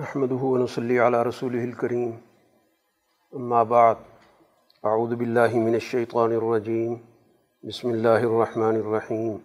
نحمده 0.00 0.42
ونصلي 0.54 1.00
على 1.00 1.22
رسوله 1.22 1.64
الكريم. 1.64 2.10
أما 3.36 3.62
بعد، 3.62 3.96
أعوذ 4.84 5.14
بالله 5.16 5.58
من 5.58 5.74
الشيطان 5.74 6.32
الرجيم. 6.32 7.00
بسم 7.64 7.90
الله 7.90 8.20
الرحمن 8.30 8.76
الرحيم. 8.76 9.42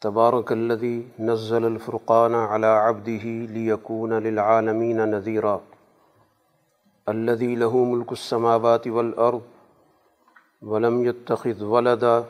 تبارك 0.00 0.52
الذي 0.52 1.08
نزل 1.18 1.64
الفرقان 1.66 2.34
على 2.34 2.66
عبده 2.66 3.24
ليكون 3.56 4.12
للعالمين 4.12 4.98
نذيرا. 5.10 5.60
الذي 7.08 7.54
له 7.54 7.84
ملك 7.84 8.12
السماوات 8.12 8.88
والأرض، 8.88 9.42
ولم 10.62 11.04
يتخذ 11.04 11.64
ولدا، 11.64 12.24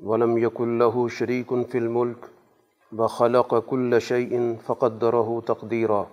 ولم 0.00 0.38
يكن 0.38 0.78
له 0.78 1.08
شريك 1.08 1.50
في 1.70 1.78
الملك 1.78 2.37
بخلق 2.92 3.58
كل 3.58 4.00
شيء 4.00 4.56
فقدره 4.56 5.42
تقديرا. 5.46 6.06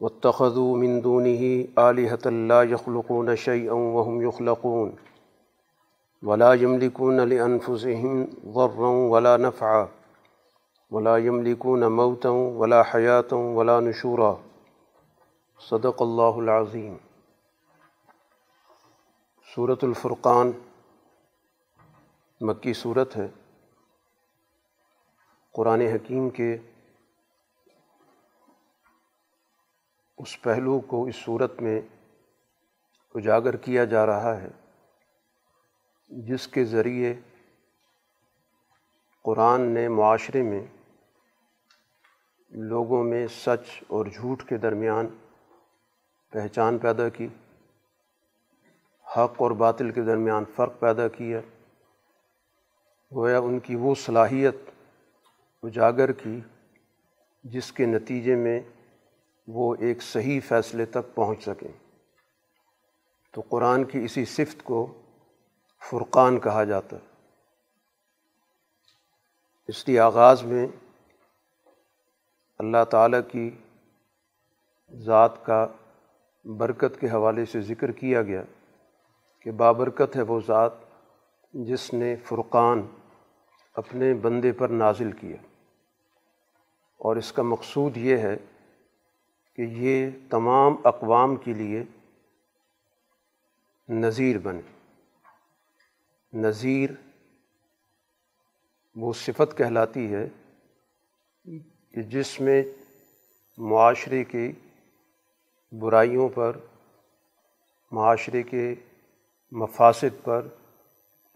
واتخذوا 0.00 0.76
من 0.76 1.02
دونه 1.02 1.66
آلهة 1.78 2.30
لا 2.30 2.62
يخلقون 2.62 3.36
شيئا 3.36 3.72
وهم 3.72 4.22
يخلقون. 4.22 4.96
ولا 6.22 6.54
يملكون 6.54 7.20
لأنفسهم 7.20 8.28
ضرا 8.48 8.88
ولا 8.88 9.36
نفعا. 9.36 9.88
ولا 10.90 11.16
يملكون 11.16 11.86
موتا 11.86 12.28
ولا 12.28 12.82
حياة 12.82 13.32
ولا 13.32 13.80
نشورا. 13.80 14.34
صدق 15.58 16.02
الله 16.02 16.40
العظيم. 16.40 16.96
سورة 19.54 19.78
الفرقان 19.82 20.52
مکی 22.40 22.72
صورت 22.72 23.16
ہے. 23.16 23.28
قرآن 25.54 25.80
حکیم 25.80 26.28
کے 26.30 26.56
اس 30.18 30.40
پہلو 30.42 30.78
کو 30.80 31.04
اس 31.04 31.16
صورت 31.16 31.60
میں 31.62 31.80
اجاگر 33.14 33.56
کیا 33.56 33.84
جا 33.84 34.04
رہا 34.06 34.40
ہے، 34.40 34.48
جس 36.10 36.46
کے 36.48 36.64
ذریعے 36.64 37.14
قرآن 39.24 39.60
نے 39.74 39.88
معاشرے 39.88 40.42
میں 40.42 40.64
لوگوں 42.52 43.02
میں 43.04 43.26
سچ 43.34 43.82
اور 43.86 44.06
جھوٹ 44.06 44.42
کے 44.48 44.56
درمیان 44.58 45.06
پہچان 46.32 46.78
پیدا 46.78 47.08
کی، 47.08 47.28
حق 49.06 49.42
اور 49.42 49.50
باطل 49.62 49.90
کے 49.90 50.02
درمیان 50.02 50.44
فرق 50.56 50.80
پیدا 50.80 51.08
کیا، 51.08 51.40
گویا 53.12 53.38
ان 53.38 53.58
کی 53.58 53.76
وہ 53.76 53.94
صلاحیت 53.94 54.56
اجاگر 55.62 56.12
کی، 56.12 56.40
جس 57.44 57.72
کے 57.72 57.86
نتیجے 57.86 58.36
میں 58.36 58.60
وہ 59.46 59.74
ایک 59.78 60.02
صحیح 60.02 60.40
فیصلے 60.48 60.84
تک 60.84 61.14
پہنچ 61.14 61.42
سکیں۔ 61.42 61.94
تو 63.32 63.40
قرآن 63.48 63.84
کی 63.84 64.04
اسی 64.04 64.24
صفت 64.24 64.64
کو 64.64 65.02
فرقان 65.90 66.40
کہا 66.40 66.64
جاتا 66.64 66.96
ہے۔ 66.96 67.08
اس 69.68 69.88
لیے 69.88 70.00
آغاز 70.00 70.42
میں 70.42 70.66
اللہ 72.58 72.84
تعالیٰ 72.90 73.20
کی 73.30 73.50
ذات 74.90 75.46
کا 75.46 75.66
برکت 76.44 77.00
کے 77.00 77.06
حوالے 77.06 77.44
سے 77.44 77.60
ذکر 77.60 77.92
کیا 77.92 78.22
گیا 78.22 78.42
کہ 79.40 79.50
بابرکت 79.50 80.16
ہے 80.16 80.22
وہ 80.22 80.40
ذات 80.46 80.72
جس 81.52 81.94
نے 81.94 82.16
فرقان 82.16 82.86
اپنے 83.74 84.14
بندے 84.14 84.52
پر 84.52 84.68
نازل 84.68 85.12
کیا۔ 85.12 85.36
اور 86.98 87.16
اس 87.16 87.32
کا 87.32 87.42
مقصود 87.42 87.96
یہ 87.96 88.16
ہے 88.16 88.36
کہ 89.56 89.62
یہ 89.62 90.10
تمام 90.30 90.76
اقوام 90.84 91.36
کے 91.36 91.52
لیے 91.52 91.84
نظیر 93.88 94.38
بنے۔ 94.38 94.60
نظیر 96.32 96.90
وہ 98.96 99.12
صفت 99.12 99.58
کہلاتی 99.58 100.14
ہے 100.14 100.28
کہ 101.94 102.02
جس 102.02 102.40
میں 102.40 102.62
معاشرے 103.58 104.24
کی 104.24 104.52
برائیوں 105.72 106.28
پر، 106.28 106.56
معاشرے 107.92 108.42
کے 108.42 108.74
مفاصد 109.52 110.24
پر، 110.24 110.46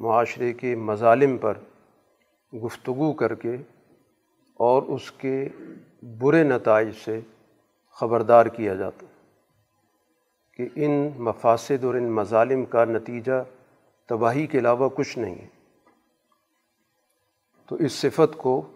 معاشرے 0.00 0.52
کے 0.52 0.74
مظالم 0.74 1.38
پر 1.38 1.58
گفتگو 2.64 3.12
کر 3.12 3.34
کے 3.34 3.56
اور 4.54 4.82
اس 4.82 5.10
کے 5.10 5.48
برے 6.02 6.42
نتائج 6.42 6.88
سے 7.04 7.20
خبردار 7.90 8.46
کیا 8.46 8.74
جاتا 8.74 9.06
کہ 10.54 10.68
ان 10.76 11.10
مفاصد 11.16 11.84
اور 11.84 11.94
ان 11.94 12.12
مظالم 12.12 12.64
کا 12.64 12.84
نتیجہ 12.84 13.44
تباہی 14.06 14.46
کے 14.46 14.58
علاوہ 14.58 14.88
کچھ 14.88 15.18
نہیں 15.18 15.34
ہے۔ 15.34 15.48
تو 17.66 17.76
اس 17.76 17.92
صفت 17.92 18.36
کو 18.36 18.72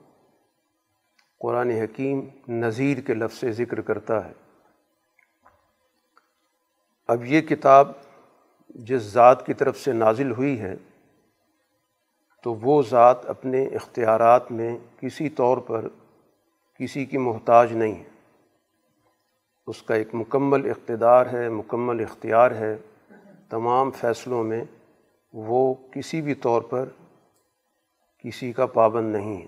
قرآن 1.41 1.71
حکیم 1.71 2.21
نظیر 2.49 3.01
کے 3.01 3.15
لفظ 3.15 3.39
سے 3.39 3.53
ذکر 3.53 3.81
کرتا 3.81 4.29
ہے۔ 4.29 4.33
اب 7.09 7.25
یہ 7.25 7.41
کتاب 7.41 7.89
جس 8.69 9.03
ذات 9.03 9.47
کی 9.47 9.55
طرف 9.55 9.79
سے 9.79 9.93
نازل 9.93 10.31
ہوئی 10.31 10.61
ہے 10.61 10.75
تو 12.47 12.55
وہ 12.55 12.83
ذات 12.83 13.27
اپنے 13.27 13.65
اختیارات 13.65 14.53
میں 14.53 14.79
کسی 15.01 15.29
طور 15.29 15.59
پر 15.59 15.89
کسی 16.79 17.05
کی 17.05 17.19
محتاج 17.19 17.73
نہیں 17.73 17.95
ہے۔ 17.95 18.05
اس 19.67 19.83
کا 19.83 19.95
ایک 19.95 20.09
مکمل 20.13 20.71
اقتدار 20.71 21.27
ہے، 21.33 21.49
مکمل 21.49 22.05
اختیار 22.05 22.51
ہے۔ 22.51 22.77
تمام 23.51 23.91
فیصلوں 23.91 24.45
میں 24.45 24.65
وہ 25.33 25.75
کسی 25.75 26.21
بھی 26.23 26.35
طور 26.35 26.63
پر 26.63 26.89
کسی 28.25 28.53
کا 28.53 28.67
پابند 28.67 29.13
نہیں 29.17 29.43
ہے۔ 29.43 29.47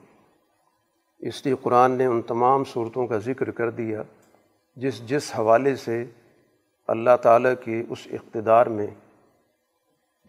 اس 1.19 1.47
لیے 1.47 1.55
قرآن 1.63 1.93
نے 1.93 2.07
ان 2.07 2.23
تمام 2.23 2.65
صورتوں 2.65 3.07
کا 3.07 3.19
ذکر 3.19 3.51
کر 3.51 3.71
دیا، 3.71 4.03
جس 4.77 5.09
جس 5.09 5.39
حوالے 5.39 5.77
سے 5.77 6.05
اللہ 6.89 7.17
تعالیٰ 7.23 7.55
کے 7.65 7.83
اس 7.89 8.09
اقتدار 8.13 8.67
میں 8.67 8.87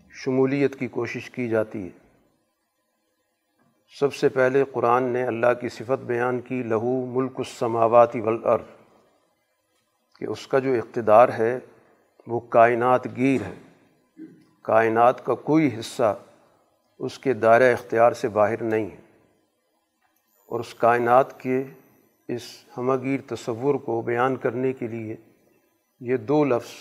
شمولیت 0.09 0.75
کی 0.79 0.87
کوشش 0.87 1.29
کی 1.29 1.49
جاتی 1.49 1.83
ہے۔ 1.83 1.98
سب 3.97 4.13
سے 4.13 4.29
پہلے 4.29 4.63
قرآن 4.71 5.03
نے 5.03 5.23
اللہ 5.23 5.53
کی 5.61 5.69
صفت 5.69 6.03
بیان 6.03 6.41
کی، 6.41 6.63
لہو 6.63 7.05
ملک 7.05 7.31
السماواتی 7.37 8.21
والارض، 8.21 8.63
کہ 10.19 10.25
اس 10.25 10.47
کا 10.47 10.59
جو 10.59 10.73
اقتدار 10.73 11.29
ہے 11.29 11.59
وہ 12.27 12.39
کائنات 12.39 13.05
گیر 13.05 13.41
ہے۔ 13.41 13.53
کائنات 14.61 15.25
کا 15.25 15.35
کوئی 15.35 15.79
حصہ 15.79 16.19
اس 16.99 17.19
کے 17.19 17.33
دائرہ 17.33 17.73
اختیار 17.73 18.11
سے 18.11 18.27
باہر 18.27 18.63
نہیں 18.63 18.85
ہے۔ 18.85 18.97
اور 20.47 20.59
اس 20.59 20.73
کائنات 20.73 21.39
کے 21.39 21.63
اس 22.27 22.41
ہمگیر 22.77 23.19
تصور 23.27 23.75
کو 23.75 24.01
بیان 24.01 24.35
کرنے 24.35 24.73
کے 24.73 24.87
لیے 24.87 25.15
یہ 25.99 26.17
دو 26.17 26.43
لفظ 26.43 26.71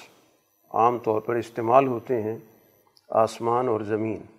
عام 0.70 0.98
طور 0.98 1.20
پر 1.20 1.34
استعمال 1.34 1.86
ہوتے 1.86 2.22
ہیں، 2.22 2.38
آسمان 3.10 3.68
اور 3.68 3.80
زمین۔ 3.80 4.37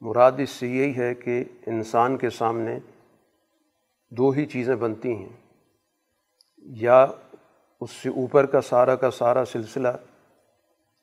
مراد 0.00 0.32
اس 0.38 0.50
سے 0.50 0.68
یہی 0.68 0.96
ہے 0.96 1.14
کہ 1.14 1.44
انسان 1.66 2.16
کے 2.16 2.30
سامنے 2.30 2.78
دو 4.10 4.30
ہی 4.30 4.46
چیزیں 4.46 4.76
بنتی 4.76 5.14
ہیں۔ 5.14 5.28
یا 6.58 7.06
اس 7.80 7.90
سے 7.90 8.08
اوپر 8.08 8.46
کا 8.46 8.60
سارا 8.60 8.96
کا 8.96 9.10
سارا 9.10 9.44
سلسلہ، 9.44 9.88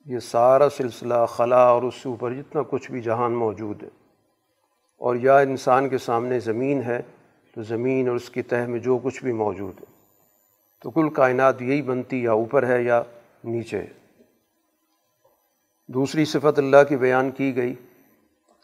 یہ 0.05 0.19
سارا 0.19 0.69
سلسلہ 0.69 1.25
خلا 1.29 1.67
اور 1.67 1.83
اس 1.83 1.95
سے 1.95 2.09
اوپر 2.09 2.33
جتنا 2.33 2.61
کچھ 2.69 2.91
بھی 2.91 3.01
جہان 3.01 3.31
موجود 3.31 3.83
ہے۔ 3.83 3.89
اور 4.97 5.15
یا 5.15 5.37
انسان 5.37 5.89
کے 5.89 5.97
سامنے 5.97 6.39
زمین 6.39 6.81
ہے، 6.81 7.01
تو 7.55 7.61
زمین 7.61 8.07
اور 8.07 8.15
اس 8.15 8.29
کی 8.29 8.41
تہ 8.41 8.67
میں 8.67 8.79
جو 8.79 8.99
کچھ 9.03 9.23
بھی 9.23 9.31
موجود 9.31 9.79
ہے۔ 9.79 9.85
تو 10.81 10.91
کل 10.91 11.09
کائنات 11.09 11.61
یہی 11.61 11.81
بنتی، 11.81 12.23
یا 12.23 12.31
اوپر 12.31 12.67
ہے 12.67 12.83
یا 12.83 13.03
نیچے 13.43 13.79
ہے۔ 13.79 13.93
دوسری 15.87 16.25
صفت 16.25 16.59
اللہ 16.59 16.83
کی 16.89 16.97
بیان 16.97 17.31
کی 17.31 17.55
گئی 17.55 17.75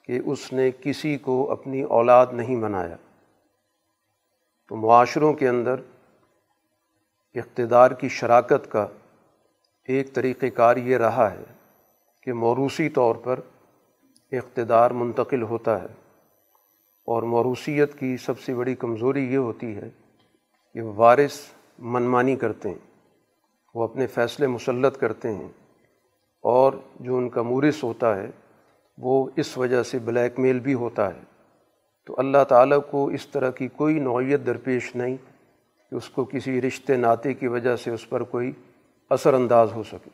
کہ 0.03 0.19
اس 0.25 0.53
نے 0.53 0.71
کسی 0.81 1.17
کو 1.17 1.51
اپنی 1.51 1.81
اولاد 1.81 2.27
نہیں 2.31 2.55
بنایا۔ 2.55 2.95
تو 4.69 4.75
معاشروں 4.75 5.33
کے 5.33 5.47
اندر 5.47 5.75
اقتدار 7.35 7.91
کی 7.91 8.09
شراکت 8.09 8.71
کا 8.71 8.87
ایک 9.87 10.13
طریقۂ 10.13 10.47
کار 10.55 10.77
یہ 10.77 10.97
رہا 10.97 11.31
ہے 11.31 11.43
کہ 12.21 12.33
موروثی 12.33 12.89
طور 12.89 13.15
پر 13.15 13.39
اقتدار 14.31 14.91
منتقل 14.91 15.41
ہوتا 15.41 15.81
ہے 15.81 15.87
اور 17.05 17.23
موروثیت 17.23 17.99
کی 17.99 18.17
سب 18.17 18.39
سے 18.39 18.55
بڑی 18.55 18.75
کمزوری 18.75 19.33
یہ 19.33 19.37
ہوتی 19.37 19.75
ہے 19.75 19.89
کہ 20.73 20.81
وارث 20.81 21.39
منمانی 21.79 22.35
کرتے 22.35 22.69
ہیں، 22.69 23.01
وہ 23.75 23.83
اپنے 23.83 24.07
فیصلے 24.07 24.47
مسلط 24.47 24.97
کرتے 24.97 25.33
ہیں 25.33 25.49
اور 26.41 26.73
جو 26.99 27.17
ان 27.17 27.29
کا 27.29 27.41
مورث 27.41 27.83
ہوتا 27.83 28.15
ہے 28.15 28.27
وہ 28.97 29.29
اس 29.35 29.57
وجہ 29.57 29.83
سے 29.83 29.99
بلیک 29.99 30.39
میل 30.39 30.59
بھی 30.59 30.73
ہوتا 30.73 31.15
ہے۔ 31.15 31.19
تو 32.05 32.15
اللہ 32.17 32.43
تعالیٰ 32.49 32.79
کو 32.91 33.07
اس 33.07 33.27
طرح 33.27 33.51
کی 33.51 33.67
کوئی 33.67 33.99
نوعیت 33.99 34.45
درپیش 34.45 34.95
نہیں 34.95 35.17
کہ 35.89 35.95
اس 35.95 36.09
کو 36.09 36.25
کسی 36.25 36.61
رشتے 36.61 36.95
ناطے 36.95 37.33
کی 37.33 37.47
وجہ 37.47 37.75
سے 37.75 37.91
اس 37.91 38.09
پر 38.09 38.23
کوئی 38.23 38.51
اثر 39.09 39.33
انداز 39.33 39.73
ہو 39.73 39.83
سکے۔ 39.83 40.09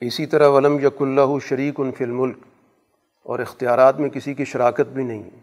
اسی 0.00 0.26
طرح 0.26 0.48
ولم 0.48 0.78
یق 0.82 1.02
اللہ 1.02 1.38
شریک 1.48 1.74
ان 1.78 1.92
فی 1.92 2.04
الملک 2.04 2.38
اور 3.22 3.38
اختیارات 3.38 4.00
میں 4.00 4.10
کسی 4.10 4.34
کی 4.34 4.44
شراکت 4.44 4.86
بھی 4.86 5.04
نہیں 5.04 5.22
ہے۔ 5.22 5.40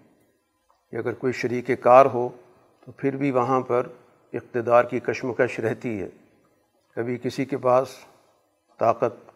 کہ 0.91 0.95
اگر 0.95 1.13
کوئی 1.13 1.33
شریک 1.33 1.71
کار 1.81 2.05
ہو 2.05 2.29
تو 2.85 2.91
پھر 2.91 3.15
بھی 3.15 3.31
وہاں 3.31 3.61
پر 3.61 3.87
اقتدار 4.33 4.83
کی 4.83 4.99
کشمکش 4.99 5.59
رہتی 5.59 6.01
ہے۔ 6.01 6.09
کبھی 6.95 7.17
کسی 7.23 7.45
کے 7.45 7.57
پاس 7.57 7.87
طاقت 8.79 9.26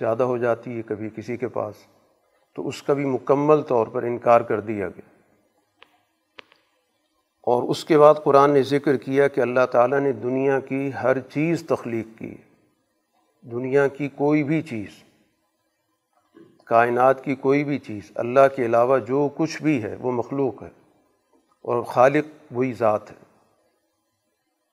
زیادہ 0.00 0.22
ہو 0.22 0.36
جاتی 0.36 0.76
ہے 0.76 0.82
کبھی 0.82 1.10
کسی 1.16 1.36
کے 1.36 1.48
پاس، 1.48 1.74
تو 2.54 2.68
اس 2.68 2.82
کا 2.82 2.92
بھی 2.92 3.04
مکمل 3.04 3.62
طور 3.62 3.86
پر 3.86 4.02
انکار 4.02 4.40
کر 4.40 4.60
دیا 4.60 4.88
گیا۔ 4.88 5.16
اور 7.42 7.62
اس 7.62 7.84
کے 7.84 7.98
بعد 7.98 8.14
قرآن 8.24 8.50
نے 8.50 8.62
ذکر 8.62 8.96
کیا 8.96 9.28
کہ 9.28 9.40
اللہ 9.40 9.66
تعالیٰ 9.72 10.00
نے 10.00 10.12
دنیا 10.12 10.60
کی 10.60 10.90
ہر 11.02 11.20
چیز 11.20 11.64
تخلیق 11.66 12.18
کی۔ 12.18 12.34
دنیا 13.42 13.88
کی 13.88 14.08
کوئی 14.08 14.42
بھی 14.42 14.62
چیز، 14.62 15.04
کائنات 16.64 17.24
کی 17.24 17.34
کوئی 17.34 17.64
بھی 17.64 17.78
چیز، 17.78 18.12
اللہ 18.14 18.40
کے 18.56 18.66
علاوہ 18.66 18.98
جو 18.98 19.28
کچھ 19.36 19.62
بھی 19.62 19.82
ہے، 19.82 19.96
وہ 20.00 20.12
مخلوق 20.12 20.62
ہے 20.62 20.70
اور 21.62 21.82
خالق 21.82 22.24
وہی 22.50 22.72
ذات 22.72 23.10
ہے۔ 23.10 23.16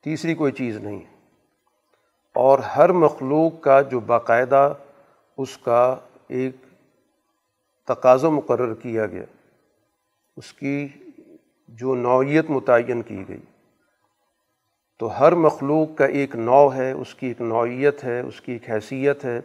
تیسری 0.04 0.36
کوئی 0.36 0.52
چیز 0.52 0.78
نہیں 0.78 1.00
ہے۔ 1.00 1.14
اور 2.34 2.60
ہر 2.60 2.92
مخلوق 2.92 3.62
کا 3.62 3.82
جو 3.82 4.00
باقاعدہ 4.00 4.74
اس 5.38 5.58
کا 5.58 5.96
ایک 6.28 6.56
تقاضا 7.88 8.30
مقرر 8.30 8.74
کیا 8.74 9.06
گیا۔ 9.06 9.24
اس 10.38 10.54
کی 10.54 10.88
جو 11.68 11.96
نوعیت 11.96 12.50
متعین 12.50 13.02
کی 13.02 13.24
گئی۔ 13.28 13.40
تو 15.00 15.20
ہر 15.20 15.36
مخلوق 15.36 15.98
کا 15.98 16.06
ایک 16.06 16.36
نو 16.36 16.76
ہے، 16.76 16.92
اس 16.92 17.16
کی 17.16 17.28
ایک 17.28 17.42
نوعیت 17.42 18.04
ہے، 18.04 18.20
اس 18.20 18.42
کی 18.42 18.52
ایک 18.52 18.70
حیثیت 18.70 19.26
ہے۔ 19.26 19.42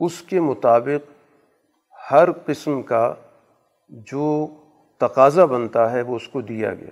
اس 0.00 0.22
کے 0.22 0.40
مطابق 0.40 1.10
ہر 2.10 2.32
قسم 2.32 2.82
کا 2.82 3.14
جو 3.88 4.46
تقاضا 4.98 5.44
بنتا 5.44 5.92
ہے، 5.92 6.02
وہ 6.02 6.16
اس 6.16 6.28
کو 6.28 6.40
دیا 6.40 6.74
گیا۔ 6.74 6.90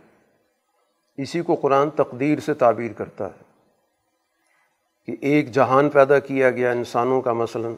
اسی 1.16 1.43
کو 1.43 1.54
قرآن 1.54 1.90
تقدیر 1.90 2.38
سے 2.38 2.54
تعبیر 2.54 2.93
کرتا 2.93 3.26
ہے 3.26 3.43
کہ 5.06 5.16
ایک 5.20 5.52
جہان 5.52 5.90
پیدا 5.90 6.19
کیا 6.19 6.50
گیا 6.50 6.70
انسانوں 6.70 7.20
کا، 7.20 7.32
مثلاً 7.32 7.75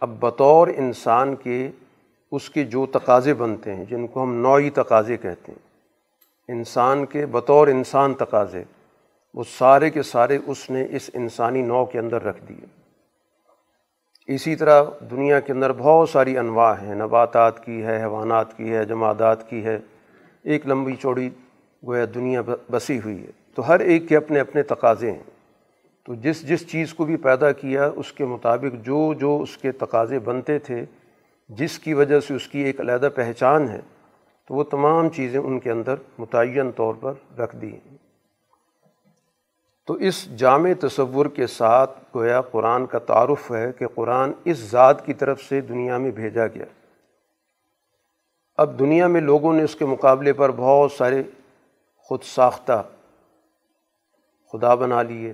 اب 0.00 0.10
بطور 0.20 0.68
انسان 0.68 1.36
کے 1.36 1.70
اس 2.32 2.50
کے 2.50 2.64
جو 2.64 2.86
تقاضے 2.86 3.34
بنتے 3.34 3.74
ہیں، 3.74 3.84
جن 3.84 4.06
کو 4.06 4.22
ہم 4.22 4.34
نوعی 4.34 4.70
تقاضے 4.70 5.16
کہتے 5.16 5.52
ہیں، 5.52 5.58
انسان 6.48 7.06
کے 7.06 7.26
بطور 7.26 7.68
انسان 7.68 8.14
تقاضے، 8.14 8.62
وہ 9.34 9.44
سارے 9.58 9.90
کے 9.90 10.02
سارے 10.02 10.38
اس 10.46 10.70
نے 10.70 10.86
اس 10.90 11.10
انسانی 11.14 11.62
نو 11.62 11.84
کے 11.84 11.98
اندر 11.98 12.22
رکھ 12.22 12.44
دیے۔ 12.48 12.66
اسی 14.34 14.56
طرح 14.56 14.84
دنیا 15.10 15.40
کے 15.40 15.52
اندر 15.52 15.72
بہت 15.72 16.08
ساری 16.08 16.38
انواع 16.38 16.74
ہیں، 16.82 16.94
نباتات 16.94 17.64
کی 17.64 17.82
ہے، 17.82 18.00
حیوانات 18.00 18.56
کی 18.56 18.74
ہے، 18.74 18.84
جمادات 18.84 19.50
کی 19.50 19.64
ہے۔ 19.64 19.78
ایک 20.42 20.66
لمبی 20.66 20.96
چوڑی 20.96 21.30
گویا 21.86 22.04
دنیا 22.14 22.42
بسی 22.70 23.00
ہوئی 23.04 23.22
ہے۔ 23.22 23.30
تو 23.54 23.68
ہر 23.68 23.80
ایک 23.80 24.08
کے 24.08 24.16
اپنے 24.16 24.40
اپنے 24.40 24.62
تقاضے 24.62 25.12
ہیں۔ 25.12 25.33
تو 26.04 26.14
جس 26.14 26.48
جس 26.48 26.70
چیز 26.70 26.94
کو 26.94 27.04
بھی 27.04 27.16
پیدا 27.16 27.52
کیا 27.52 27.90
اس 27.96 28.12
کے 28.12 28.24
مطابق 28.24 28.84
جو 28.84 29.14
جو 29.14 29.40
اس 29.40 29.56
کے 29.56 29.72
تقاضے 29.72 30.18
بنتے 30.18 30.58
تھے، 30.58 30.84
جس 31.48 31.78
کی 31.78 31.94
وجہ 31.94 32.20
سے 32.20 32.34
اس 32.34 32.48
کی 32.48 32.58
ایک 32.58 32.80
علیحدہ 32.80 33.08
پہچان 33.14 33.68
ہے، 33.68 33.80
تو 34.48 34.54
وہ 34.54 34.64
تمام 34.64 35.08
چیزیں 35.08 35.40
ان 35.40 35.58
کے 35.58 35.70
اندر 35.70 35.94
متعین 36.18 36.72
طور 36.72 36.94
پر 37.00 37.12
رکھ 37.38 37.56
دی 37.56 37.72
ہیں۔ 37.72 37.96
تو 39.86 39.94
اس 39.94 40.36
جامع 40.36 40.70
تصور 40.80 41.26
کے 41.26 41.46
ساتھ 41.46 41.98
گویا 42.14 42.40
قرآن 42.40 42.86
کا 42.86 42.98
تعارف 42.98 43.50
ہے 43.50 43.72
کہ 43.72 43.86
قرآن 43.86 44.32
اس 44.44 44.58
ذات 44.58 45.06
کی 45.06 45.12
طرف 45.12 45.42
سے 45.42 45.60
دنیا 45.60 45.98
میں 45.98 46.10
بھیجا 46.10 46.46
گیا۔ 46.46 46.64
اب 48.56 48.78
دنیا 48.78 49.06
میں 49.06 49.20
لوگوں 49.20 49.52
نے 49.52 49.62
اس 49.62 49.76
کے 49.76 49.84
مقابلے 49.84 50.32
پر 50.32 50.50
بہت 50.56 50.92
سارے 50.92 51.22
خود 51.96 52.22
ساختہ 52.22 52.82
خدا 54.52 54.74
بنا 54.74 55.02
لیے۔ 55.02 55.32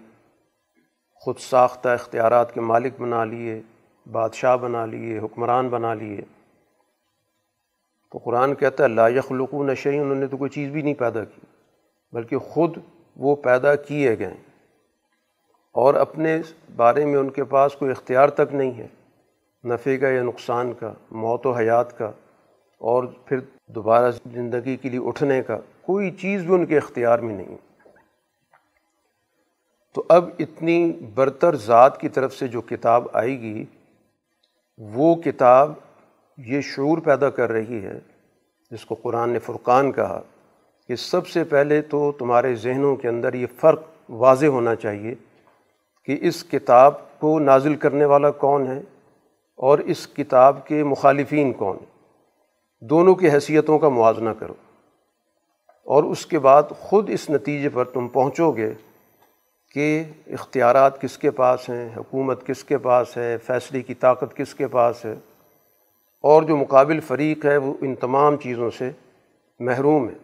خود 1.20 1.38
ساختہ 1.38 1.88
اختیارات 1.88 2.54
کے 2.54 2.60
مالک 2.60 3.00
بنا 3.00 3.24
لیے، 3.24 3.62
بادشاہ 4.10 4.56
بنا 4.56 4.86
لیے، 4.86 5.18
حکمران 5.18 5.68
بنا 5.68 5.94
لیے۔ 5.94 6.20
تو 8.12 8.18
قرآن 8.18 8.54
کہتا 8.54 8.84
ہے، 8.84 8.88
لا 8.88 9.08
یخلقو 9.08 9.64
نشے 9.64 9.98
انہوں 9.98 10.14
نے 10.14 10.26
تو 10.26 10.36
کوئی 10.36 10.50
چیز 10.50 10.70
بھی 10.70 10.82
نہیں 10.82 10.94
پیدا 10.94 11.24
کی، 11.24 11.40
بلکہ 12.12 12.38
خود 12.38 12.76
وہ 13.16 13.36
پیدا 13.36 13.74
کیے 13.74 14.18
گئے۔ 14.18 14.34
اور 15.72 15.94
اپنے 15.94 16.38
بارے 16.76 17.04
میں 17.04 17.16
ان 17.16 17.30
کے 17.30 17.44
پاس 17.44 17.74
کوئی 17.74 17.90
اختیار 17.90 18.28
تک 18.28 18.54
نہیں 18.54 18.72
ہے، 18.72 18.86
نفع 19.64 19.96
کا 19.96 20.08
یا 20.08 20.22
نقصان 20.22 20.72
کا، 20.72 20.92
موت 21.10 21.46
و 21.46 21.52
حیات 21.52 21.98
کا، 21.98 22.06
اور 22.78 23.04
پھر 23.04 23.38
دوبارہ 23.66 24.10
زندگی 24.10 24.76
کے 24.76 24.88
لیے 24.88 25.00
اٹھنے 25.04 25.42
کا، 25.42 25.58
کوئی 25.82 26.10
چیز 26.10 26.44
بھی 26.44 26.54
ان 26.54 26.66
کے 26.66 26.76
اختیار 26.76 27.18
میں 27.18 27.34
نہیں۔ 27.34 27.56
تو 29.94 30.04
اب 30.08 30.28
اتنی 30.38 30.92
برتر 31.14 31.56
ذات 31.56 32.00
کی 32.00 32.08
طرف 32.08 32.34
سے 32.34 32.48
جو 32.48 32.60
کتاب 32.60 33.06
آئے 33.12 33.40
گی، 33.40 33.64
وہ 34.78 35.14
کتاب 35.14 35.72
یہ 36.38 36.60
شعور 36.60 36.98
پیدا 36.98 37.30
کر 37.30 37.52
رہی 37.52 37.84
ہے، 37.84 37.98
جس 38.70 38.84
کو 38.84 38.94
قرآن 38.94 39.30
نے 39.30 39.38
فرقان 39.38 39.92
کہا 39.92 40.20
کہ 40.88 40.96
سب 40.96 41.26
سے 41.26 41.44
پہلے 41.44 41.82
تو 41.82 42.12
تمہارے 42.18 42.54
ذہنوں 42.54 42.96
کے 42.96 43.08
اندر 43.08 43.34
یہ 43.34 43.46
فرق 43.60 43.82
واضح 44.08 44.46
ہونا 44.46 44.74
چاہیے 44.74 45.14
کہ 46.04 46.18
اس 46.20 46.44
کتاب 46.44 46.94
کو 47.18 47.38
نازل 47.38 47.74
کرنے 47.74 48.04
والا 48.04 48.30
کون 48.30 48.66
ہے 48.66 48.80
اور 49.56 49.78
اس 49.78 50.06
کتاب 50.06 50.66
کے 50.66 50.84
مخالفین 50.84 51.52
کون 51.52 51.76
ہیں۔ 51.76 51.86
دونوں 52.80 53.14
کی 53.14 53.30
حیثیتوں 53.30 53.78
کا 53.78 53.88
موازنہ 53.88 54.30
کرو 54.30 54.54
اور 55.84 56.04
اس 56.04 56.26
کے 56.26 56.38
بعد 56.38 56.62
خود 56.78 57.10
اس 57.10 57.30
نتیجے 57.30 57.68
پر 57.68 57.84
تم 57.84 58.08
پہنچو 58.08 58.52
گے 58.52 58.74
کہ 59.74 60.04
اختیارات 60.26 61.00
کس 61.00 61.18
کے 61.18 61.30
پاس 61.30 61.68
ہیں، 61.68 61.88
حکومت 61.96 62.46
کس 62.46 62.64
کے 62.64 62.78
پاس 62.78 63.16
ہے، 63.16 63.36
فیصلے 63.46 63.82
کی 63.82 63.94
طاقت 63.94 64.36
کس 64.36 64.54
کے 64.54 64.66
پاس 64.68 65.04
ہے، 65.04 65.14
اور 66.24 66.42
جو 66.42 66.56
مقابل 66.56 67.00
فریق 67.00 67.44
ہے 67.46 67.56
وہ 67.56 67.74
ان 67.80 67.94
تمام 67.94 68.36
چیزوں 68.36 68.70
سے 68.70 68.90
محروم 69.60 70.08
ہے۔ 70.08 70.14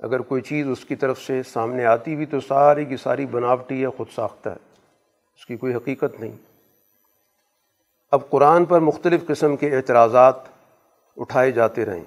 اگر 0.00 0.20
کوئی 0.20 0.42
چیز 0.42 0.68
اس 0.68 0.84
کی 0.84 0.96
طرف 0.96 1.20
سے 1.20 1.42
سامنے 1.42 1.84
آتی 1.84 2.14
بھی 2.16 2.26
تو 2.26 2.40
ساری 2.40 2.84
کی 2.84 2.96
ساری 2.96 3.26
بناوٹی 3.26 3.82
ہے 3.82 3.88
خود 3.96 4.06
ساختہ 4.14 4.48
ہے، 4.48 4.68
اس 5.34 5.46
کی 5.46 5.56
کوئی 5.56 5.74
حقیقت 5.74 6.20
نہیں۔ 6.20 6.36
اب 8.12 8.28
قرآن 8.30 8.64
پر 8.64 8.80
مختلف 8.80 9.26
قسم 9.26 9.56
کے 9.56 9.76
اعتراضات 9.76 10.48
اٹھائے 11.16 11.50
جاتے 11.50 11.84
رہیں۔ 11.84 12.04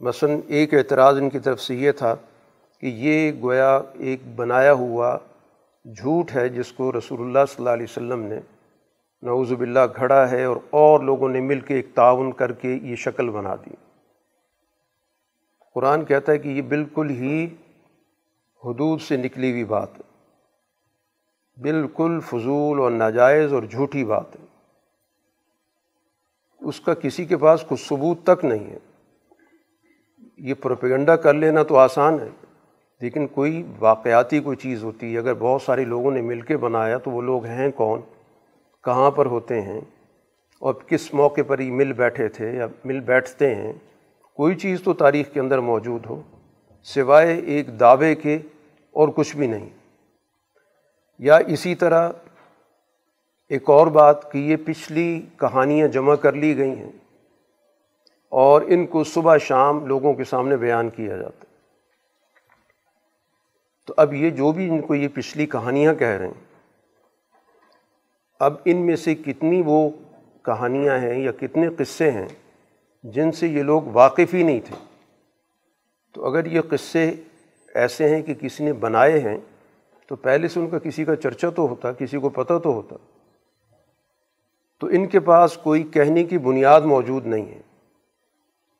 مثلا 0.00 0.34
ایک 0.46 0.74
اعتراض 0.74 1.18
ان 1.18 1.30
کی 1.30 1.38
طرف 1.38 1.60
سے 1.60 1.74
یہ 1.74 1.92
تھا 1.92 2.14
کہ 2.82 2.86
یہ 2.86 3.32
گویا 3.42 3.80
ایک 3.98 4.20
بنایا 4.36 4.72
ہوا 4.72 5.16
جھوٹ 5.96 6.30
ہے 6.34 6.48
جس 6.48 6.72
کو 6.72 6.92
رسول 6.98 7.20
اللہ 7.20 7.38
صلی 7.48 7.54
اللہ 7.58 7.70
علیہ 7.70 7.86
وسلم 7.90 8.22
نے 8.22 8.40
نعوذ 9.22 9.52
باللہ 9.52 9.80
گھڑا 9.96 10.30
ہے 10.30 10.44
اور 10.44 10.56
اور 10.70 11.00
لوگوں 11.00 11.28
نے 11.28 11.40
مل 11.40 11.60
کے 11.60 11.74
ایک 11.74 11.86
تعاون 11.94 12.32
کر 12.32 12.52
کے 12.52 12.68
یہ 12.82 12.96
شکل 12.96 13.30
بنا 13.30 13.54
دی۔ 13.54 13.74
قرآن 15.74 16.04
کہتا 16.04 16.32
ہے 16.32 16.38
کہ 16.38 16.48
یہ 16.48 16.62
بالکل 16.62 17.10
ہی 17.10 17.44
حدود 18.64 19.00
سے 19.00 19.16
نکلی 19.16 19.50
ہوئی 19.50 19.64
بات 19.64 19.88
ہے۔ 19.94 20.08
بالکل 21.62 22.20
فضول 22.20 22.78
اور 22.78 22.90
ناجائز 22.90 23.52
اور 23.52 23.62
جھوٹی 23.62 24.04
بات 24.04 24.36
ہے۔ 24.40 24.46
اس 26.60 26.80
کا 26.80 26.94
کسی 26.94 27.24
کے 27.24 27.36
پاس 27.36 27.64
کچھ 27.68 27.88
ثبوت 27.88 28.26
تک 28.26 28.44
نہیں 28.44 28.70
ہے۔ 28.70 28.78
یہ 30.38 30.54
پروپیگنڈا 30.54 31.16
کر 31.16 31.34
لینا 31.34 31.62
تو 31.62 31.76
آسان 31.76 32.20
ہے۔ 32.20 32.47
لیکن 33.00 33.26
کوئی 33.26 33.62
واقعاتی 33.78 34.40
کوئی 34.40 34.56
چیز 34.56 34.84
ہوتی 34.84 35.14
ہے، 35.14 35.18
اگر 35.18 35.34
بہت 35.34 35.62
سارے 35.62 35.84
لوگوں 35.84 36.10
نے 36.10 36.20
مل 36.20 36.40
کے 36.40 36.56
بنایا 36.56 36.98
تو 36.98 37.10
وہ 37.10 37.22
لوگ 37.22 37.44
ہیں 37.44 37.70
کون؟ 37.70 38.00
کہاں 38.84 39.10
پر 39.10 39.26
ہوتے 39.26 39.60
ہیں؟ 39.60 39.80
اور 40.58 40.74
کس 40.74 41.14
موقع 41.14 41.40
پر 41.46 41.58
ہی 41.58 41.70
مل 41.70 41.92
بیٹھے 41.92 42.28
تھے 42.28 42.52
یا 42.52 42.66
مل 42.84 43.00
بیٹھتے 43.00 43.54
ہیں؟ 43.54 43.72
کوئی 44.34 44.54
چیز 44.54 44.82
تو 44.82 44.92
تاریخ 44.92 45.32
کے 45.32 45.40
اندر 45.40 45.58
موجود 45.58 46.06
ہو، 46.06 46.22
سوائے 46.82 47.34
ایک 47.34 47.80
دعوے 47.80 48.14
کے 48.14 48.38
اور 48.90 49.08
کچھ 49.08 49.36
بھی 49.36 49.46
نہیں۔ 49.46 49.68
یا 51.18 51.36
اسی 51.36 51.74
طرح 51.74 52.10
ایک 53.48 53.70
اور 53.70 53.86
بات 53.86 54.32
کہ 54.32 54.38
یہ 54.38 54.56
پچھلی 54.66 55.22
کہانیاں 55.36 55.88
جمع 55.88 56.14
کر 56.14 56.32
لی 56.32 56.56
گئی 56.56 56.70
ہیں 56.70 56.92
اور 58.28 58.62
ان 58.66 58.86
کو 58.86 59.04
صبح 59.04 59.36
شام 59.36 59.86
لوگوں 59.86 60.14
کے 60.14 60.24
سامنے 60.24 60.56
بیان 60.56 60.90
کیا 60.90 61.16
جاتا 61.16 61.38
ہے۔ 61.42 61.47
تو 63.88 63.94
اب 63.96 64.14
یہ 64.14 64.30
جو 64.30 64.52
بھی 64.52 64.68
ان 64.68 64.80
کو 64.80 64.94
یہ 64.94 65.08
پچھلی 65.14 65.46
کہانیاں 65.46 65.94
کہہ 65.94 66.06
رہے 66.06 66.26
ہیں، 66.26 66.56
اب 68.40 68.54
ان 68.64 68.76
میں 68.76 68.96
سے 68.96 69.14
کتنی 69.14 69.62
وہ 69.66 69.90
کہانیاں 70.42 70.98
ہیں 70.98 71.22
یا 71.22 71.32
کتنے 71.32 71.68
قصے 71.68 72.10
ہیں 72.10 72.28
جن 73.04 73.32
سے 73.32 73.46
یہ 73.46 73.62
لوگ 73.62 73.82
واقف 73.82 74.34
ہی 74.34 74.42
نہیں 74.42 74.60
تھے؟ 74.64 74.76
تو 76.12 76.26
اگر 76.26 76.46
یہ 76.46 76.60
قصے 76.60 77.12
ایسے 77.74 78.08
ہیں 78.08 78.22
کہ 78.22 78.34
کسی 78.34 78.64
نے 78.64 78.72
بنائے 78.72 79.20
ہیں، 79.20 79.38
تو 80.06 80.16
پہلے 80.16 80.48
سے 80.48 80.60
ان 80.60 80.70
کا 80.70 80.78
کسی 80.78 81.04
کا 81.04 81.16
چرچہ 81.16 81.46
تو 81.56 81.68
ہوتا، 81.68 81.92
کسی 81.92 82.18
کو 82.18 82.28
پتہ 82.28 82.58
تو 82.58 82.72
ہوتا۔ 82.72 82.96
تو 84.80 84.86
ان 84.86 85.06
کے 85.06 85.20
پاس 85.20 85.56
کوئی 85.56 85.82
کہنے 85.82 86.24
کی 86.24 86.38
بنیاد 86.38 86.80
موجود 86.80 87.26
نہیں 87.26 87.46
ہے۔ 87.46 87.60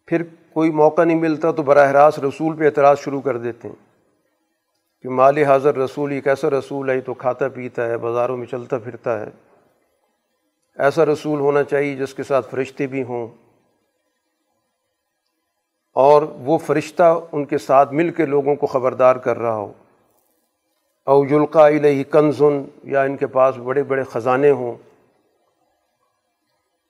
پھر 0.07 0.23
کوئی 0.53 0.71
موقع 0.71 1.05
نہیں 1.05 1.21
ملتا 1.21 1.51
تو 1.51 1.63
براہ 1.63 1.91
راست 1.91 2.21
رسول 2.21 2.57
پہ 2.57 2.65
اعتراض 2.65 2.99
شروع 2.99 3.21
کر 3.21 3.37
دیتے 3.37 3.69
ہیں۔ 3.69 3.88
کہ 5.03 5.09
مال 5.09 5.39
حاضر 5.39 5.75
رسول 5.75 6.13
ایک 6.13 6.29
ایسا 6.29 6.51
رسول 6.51 6.91
ہے 6.91 7.01
تو 7.01 7.15
کھاتا 7.15 7.49
پیتا 7.49 7.87
ہے، 7.87 7.99
بازاروں 7.99 8.37
میں 8.37 8.47
چلتا 8.47 8.79
پھرتا 8.79 9.21
ہے۔ 9.21 9.27
ایسا 10.79 11.05
رسول 11.05 11.41
ہونا 11.41 11.63
چاہیے 11.63 11.97
جس 11.97 12.15
کے 12.15 12.23
ساتھ 12.23 12.51
فرشتے 12.51 12.87
بھی 12.87 13.03
ہوں۔ 13.03 13.29
اور 15.95 16.23
وہ 16.23 16.59
فرشتہ 16.59 17.21
ان 17.33 17.45
کے 17.45 17.59
ساتھ 17.59 17.93
مل 17.93 18.11
کے 18.11 18.27
لوگوں 18.27 18.57
کو 18.57 18.67
خبردار 18.67 19.17
کر 19.17 19.39
رہا 19.39 19.55
ہو۔ 19.55 19.73
او 21.05 21.25
یلقا 21.25 21.67
الہی 21.67 22.05
کنزن 22.05 22.65
یا 22.83 23.03
ان 23.03 23.17
کے 23.17 23.27
پاس 23.27 23.57
بڑے 23.57 23.83
بڑے 23.83 24.03
خزانے 24.03 24.51
ہوں۔ 24.51 24.75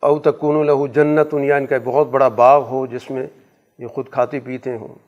او 0.03 0.19
تکون 0.19 0.67
لہو 0.67 0.87
جنت 0.87 1.35
یا 1.35 1.57
ان 1.57 1.67
کا 1.67 1.77
بہت 1.85 2.07
بڑا 2.07 2.29
باغ 2.29 2.65
ہو 2.65 2.87
جس 2.87 3.11
میں 3.11 3.27
یہ 3.79 3.87
خود 3.87 4.11
کھاتے 4.11 4.41
پیتے 4.41 4.77
ہوں۔ 4.77 5.08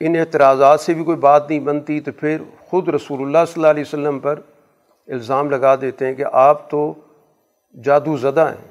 ان 0.00 0.16
اعتراضات 0.16 0.80
سے 0.80 0.94
بھی 0.94 1.04
کوئی 1.04 1.16
بات 1.16 1.50
نہیں 1.50 1.60
بنتی، 1.60 2.00
تو 2.00 2.12
پھر 2.12 2.36
خود 2.60 2.88
رسول 2.88 3.22
اللہ 3.22 3.38
صلی 3.48 3.54
اللہ 3.56 3.66
علیہ 3.66 3.84
وسلم 3.86 4.18
پر 4.18 4.38
الزام 5.08 5.50
لگا 5.50 5.74
دیتے 5.74 6.06
ہیں 6.06 6.14
کہ 6.14 6.24
آپ 6.32 6.70
تو 6.70 6.94
جادو 7.84 8.16
زدہ 8.16 8.48
ہیں۔ 8.48 8.70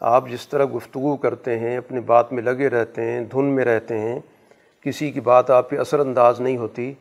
آپ 0.00 0.28
جس 0.28 0.48
طرح 0.48 0.64
گفتگو 0.76 1.16
کرتے 1.16 1.58
ہیں، 1.58 1.76
اپنی 1.76 2.00
بات 2.00 2.32
میں 2.32 2.42
لگے 2.42 2.68
رہتے 2.68 3.02
ہیں، 3.02 3.20
دھن 3.20 3.44
میں 3.44 3.64
رہتے 3.64 3.98
ہیں، 3.98 4.20
کسی 4.80 5.10
کی 5.10 5.20
بات 5.20 5.50
آپ 5.50 5.70
پہ 5.70 5.78
اثر 5.78 5.98
انداز 5.98 6.40
نہیں 6.40 6.56
ہوتی۔ 6.56 6.92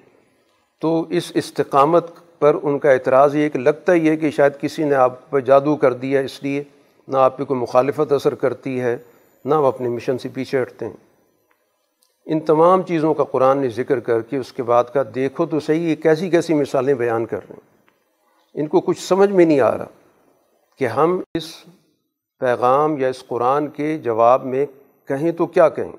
تو 0.80 1.06
اس 1.10 1.32
استقامت 1.36 2.06
پر 2.40 2.56
ان 2.64 2.80
کا 2.80 2.92
اعتراض 2.92 3.36
یہ 3.36 3.50
کہ 3.50 3.60
لگتا 3.60 3.94
ہی 3.94 4.10
ہے 4.10 4.18
کہ 4.18 4.32
شاید 4.32 4.52
کسی 4.60 4.84
نے 4.84 4.96
آپ 4.96 5.30
پہ 5.30 5.40
جادو 5.40 5.76
کر 5.76 5.94
دیا، 5.94 6.20
اس 6.20 6.44
لیے 6.44 6.64
نہ 7.08 7.18
آپ 7.18 7.38
پہ 7.38 7.44
کوئی 7.44 7.60
مخالفت 7.60 8.12
اثر 8.12 8.36
کرتی 8.36 8.82
ہے، 8.82 8.98
نہ 9.46 9.56
وہ 9.56 9.68
اپنے 9.68 9.90
مشن 9.90 10.18
سے 10.18 10.30
پیچھے 10.34 10.62
ہٹتے 10.62 10.86
ہیں۔ 10.86 11.09
ان 12.32 12.40
تمام 12.40 12.82
چیزوں 12.82 13.14
کا 13.14 13.24
قرآن 13.24 13.58
نے 13.58 13.70
ذکر 13.70 14.00
کر 14.00 14.22
کے 14.22 14.38
اس 14.38 14.54
کے 14.54 14.64
بعد 14.64 14.84
کا 14.94 15.04
دیکھو 15.16 15.46
تو 15.46 15.60
صحیح 15.60 15.90
یہ 15.90 15.96
کیسی 15.96 16.30
کیسی 16.30 16.54
مثالیں 16.54 16.94
بیان 16.94 17.26
کر 17.26 17.38
رہے 17.38 17.56
ہیں۔ 17.56 17.78
ان 18.54 18.68
کو 18.68 18.82
کچھ 18.82 19.00
سمجھ 19.00 19.30
میں 19.30 19.46
نہیں 19.46 19.60
آ 19.60 19.78
رہا 19.78 19.86
کہ 20.78 20.88
ہم 20.88 21.22
اس 21.34 21.64
پیغام 22.40 22.98
یا 22.98 23.08
اس 23.08 23.28
قرآن 23.28 23.68
کے 23.68 23.98
جواب 23.98 24.46
میں 24.46 24.66
کہیں 25.08 25.32
تو 25.32 25.46
کیا 25.46 25.70
کہیں۔ 25.70 25.92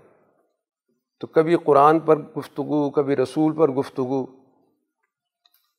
تو 1.20 1.26
کبھی 1.26 1.56
قرآن 1.56 1.98
پر 1.98 2.18
گفتگو، 2.18 2.90
کبھی 2.90 3.16
رسول 3.16 3.52
پر 3.52 3.68
گفتگو۔ 3.68 4.26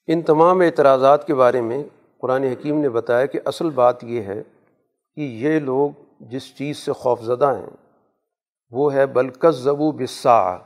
ان 0.08 0.22
تمام 0.22 0.62
اعتراضات 0.62 1.27
کے 1.27 1.36
بارے 1.36 1.62
میں 1.62 1.84
قرآن 2.17 2.43
حکیم 2.43 2.81
نے 2.81 2.89
بتایا 2.89 3.25
کہ 3.25 3.39
اصل 3.46 3.70
بات 3.70 4.03
یہ 4.03 4.22
ہے 4.22 4.43
کہ 5.15 5.22
یہ 5.22 5.60
لوگ 5.60 5.89
جس 6.20 6.55
چیز 6.55 6.77
سے 6.77 6.91
خوف 6.91 7.22
زدہ 7.22 7.53
ہیں 7.58 7.81
وہ 8.72 8.94
ہے 8.94 9.06
بلکس 9.06 9.56
زبو 9.56 9.92
بسا 9.92 10.58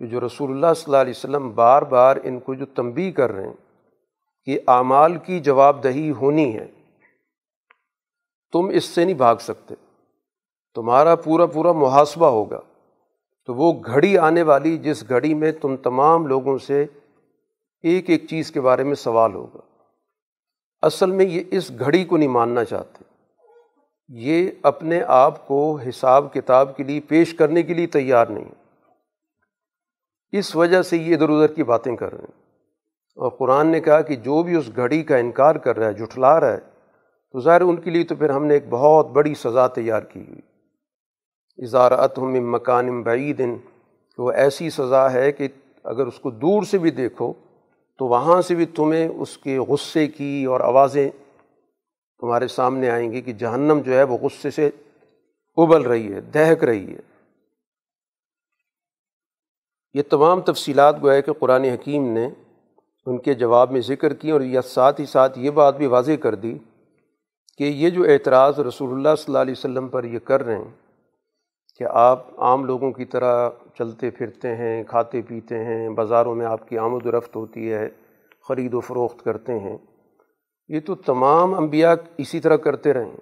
جو 0.00 0.26
رسول 0.26 0.50
اللہ 0.50 0.74
صلی 0.76 0.84
اللہ 0.86 0.96
علیہ 0.96 1.12
وسلم 1.16 1.54
بار 1.54 1.82
بار 1.82 2.16
ان 2.24 2.40
کو 2.40 2.54
جو 2.54 2.66
تنبی 2.66 3.12
کر 3.12 3.32
رہے 3.32 3.46
ہیں 3.46 3.86
کہ 4.44 4.60
اعمال 4.66 5.16
کی 5.16 5.40
جواب 5.40 5.84
دہی 5.84 6.10
ہونی 6.10 6.58
ہے، 6.58 6.66
تم 8.52 8.70
اس 8.72 8.84
سے 8.84 9.04
نہیں 9.04 9.14
بھاگ 9.14 9.36
سکتے، 9.36 9.74
تمہارا 10.74 11.14
پورا 11.14 11.46
پورا 11.46 11.72
محاسبہ 11.72 12.26
ہوگا۔ 12.26 12.60
تو 13.46 13.54
وہ 13.54 13.72
گھڑی 13.72 14.18
آنے 14.18 14.42
والی 14.42 14.78
جس 14.78 15.08
گھڑی 15.08 15.34
میں 15.34 15.52
تم 15.52 15.76
تمام 15.76 16.26
لوگوں 16.26 16.58
سے 16.58 16.86
ایک 17.82 18.10
ایک 18.10 18.28
چیز 18.30 18.50
کے 18.50 18.60
بارے 18.60 18.84
میں 18.84 18.94
سوال 18.94 19.34
ہوگا۔ 19.34 19.60
اصل 20.82 21.10
میں 21.10 21.24
یہ 21.24 21.42
اس 21.50 21.72
گھڑی 21.78 22.04
کو 22.04 22.16
نہیں 22.16 22.28
ماننا 22.28 22.64
چاہتے۔ 22.64 23.05
یہ 24.08 24.50
اپنے 24.62 25.02
آپ 25.06 25.48
کو 25.48 25.78
حساب 25.88 26.32
کتاب 26.32 26.76
کے 26.76 26.82
لیے 26.82 27.00
پیش 27.00 27.34
کرنے 27.34 27.62
کے 27.62 27.74
لیے 27.74 27.86
تیار 27.86 28.26
نہیں۔ 28.26 28.44
اس 30.32 30.56
وجہ 30.56 30.82
سے 30.82 30.96
یہ 30.96 31.14
ادھر 31.14 31.28
ادھر 31.28 31.54
کی 31.54 31.62
باتیں 31.62 31.96
کر 31.96 32.10
رہے 32.10 32.18
ہیں۔ 32.18 32.46
اور 33.16 33.30
قرآن 33.30 33.66
نے 33.66 33.80
کہا 33.80 34.00
کہ 34.00 34.16
جو 34.16 34.42
بھی 34.42 34.56
اس 34.56 34.70
گھڑی 34.76 35.02
کا 35.02 35.16
انکار 35.16 35.56
کر 35.56 35.78
رہا 35.78 35.86
ہے، 35.86 35.92
جھٹلا 35.92 36.40
رہا 36.40 36.52
ہے، 36.52 36.60
تو 37.32 37.40
ظاہر 37.40 37.60
ان 37.60 37.76
کے 37.76 37.90
لیے 37.90 38.04
تو 38.04 38.14
پھر 38.14 38.30
ہم 38.30 38.44
نے 38.46 38.54
ایک 38.54 38.64
بہت 38.70 39.10
بڑی 39.10 39.34
سزا 39.34 39.66
تیار 39.66 40.00
کی 40.00 40.24
ہوئی۔ 40.28 40.40
اظہارت 41.64 42.18
ہم 42.18 42.50
مکان 42.50 43.02
بعید، 43.02 43.38
کہ 44.16 44.22
وہ 44.22 44.32
ایسی 44.32 44.70
سزا 44.70 45.12
ہے 45.12 45.32
کہ 45.32 45.48
اگر 45.84 46.06
اس 46.06 46.20
کو 46.20 46.30
دور 46.30 46.62
سے 46.62 46.78
بھی 46.78 46.90
دیکھو، 46.90 47.32
تو 47.98 48.06
وہاں 48.06 48.42
سے 48.42 48.54
بھی 48.54 48.66
تمہیں 48.66 49.08
اس 49.08 49.38
کے 49.38 49.58
غصے 49.58 50.06
کی 50.06 50.44
اور 50.44 50.60
آوازیں 50.60 51.10
تمہارے 52.20 52.48
سامنے 52.48 52.90
آئیں 52.90 53.12
گی 53.12 53.20
کہ 53.20 53.32
جہنم 53.32 53.80
جو 53.84 53.92
ہے 53.92 54.02
وہ 54.02 54.18
غصے 54.18 54.50
سے 54.50 54.70
ابل 55.56 55.82
رہی 55.82 56.12
ہے، 56.14 56.20
دہک 56.20 56.64
رہی 56.64 56.94
ہے۔ 56.94 57.00
یہ 59.94 60.02
تمام 60.10 60.40
تفصیلات 60.40 61.02
گویا 61.02 61.20
کہ 61.20 61.32
قرآن 61.32 61.64
حکیم 61.64 62.12
نے 62.12 62.28
ان 63.06 63.18
کے 63.18 63.34
جواب 63.34 63.70
میں 63.70 63.80
ذکر 63.80 64.14
کی 64.14 64.30
اور 64.30 64.40
یہ 64.40 64.60
ساتھ 64.60 65.00
ہی 65.00 65.06
ساتھ 65.06 65.38
یہ 65.38 65.50
بات 65.50 65.76
بھی 65.76 65.86
واضح 65.86 66.12
کر 66.22 66.34
دی 66.34 66.58
کہ 67.58 67.64
یہ 67.64 67.90
جو 67.90 68.04
اعتراض 68.04 68.60
رسول 68.60 68.92
اللہ 68.92 69.14
صلی 69.18 69.24
اللہ 69.26 69.38
علیہ 69.38 69.54
وسلم 69.56 69.88
پر 69.88 70.04
یہ 70.04 70.18
کر 70.18 70.42
رہے 70.42 70.56
ہیں 70.56 70.70
کہ 71.78 71.84
آپ 71.84 72.40
عام 72.40 72.64
لوگوں 72.64 72.92
کی 72.92 73.04
طرح 73.04 73.50
چلتے 73.78 74.10
پھرتے 74.10 74.56
ہیں، 74.56 74.84
کھاتے 74.84 75.22
پیتے 75.22 75.64
ہیں، 75.64 75.88
بازاروں 75.88 76.34
میں 76.34 76.46
آپ 76.46 76.68
کی 76.68 76.78
آمد 76.78 77.06
و 77.06 77.18
رفت 77.18 77.36
ہوتی 77.36 77.72
ہے، 77.72 77.88
خرید 78.48 78.74
و 78.74 78.80
فروخت 78.80 79.24
کرتے 79.24 79.58
ہیں۔ 79.58 79.76
یہ 80.68 80.80
تو 80.80 80.94
تمام 80.94 81.54
انبیاء 81.54 81.94
اسی 82.18 82.40
طرح 82.40 82.56
کرتے 82.56 82.92
رہے 82.92 83.04
ہیں۔ 83.04 83.16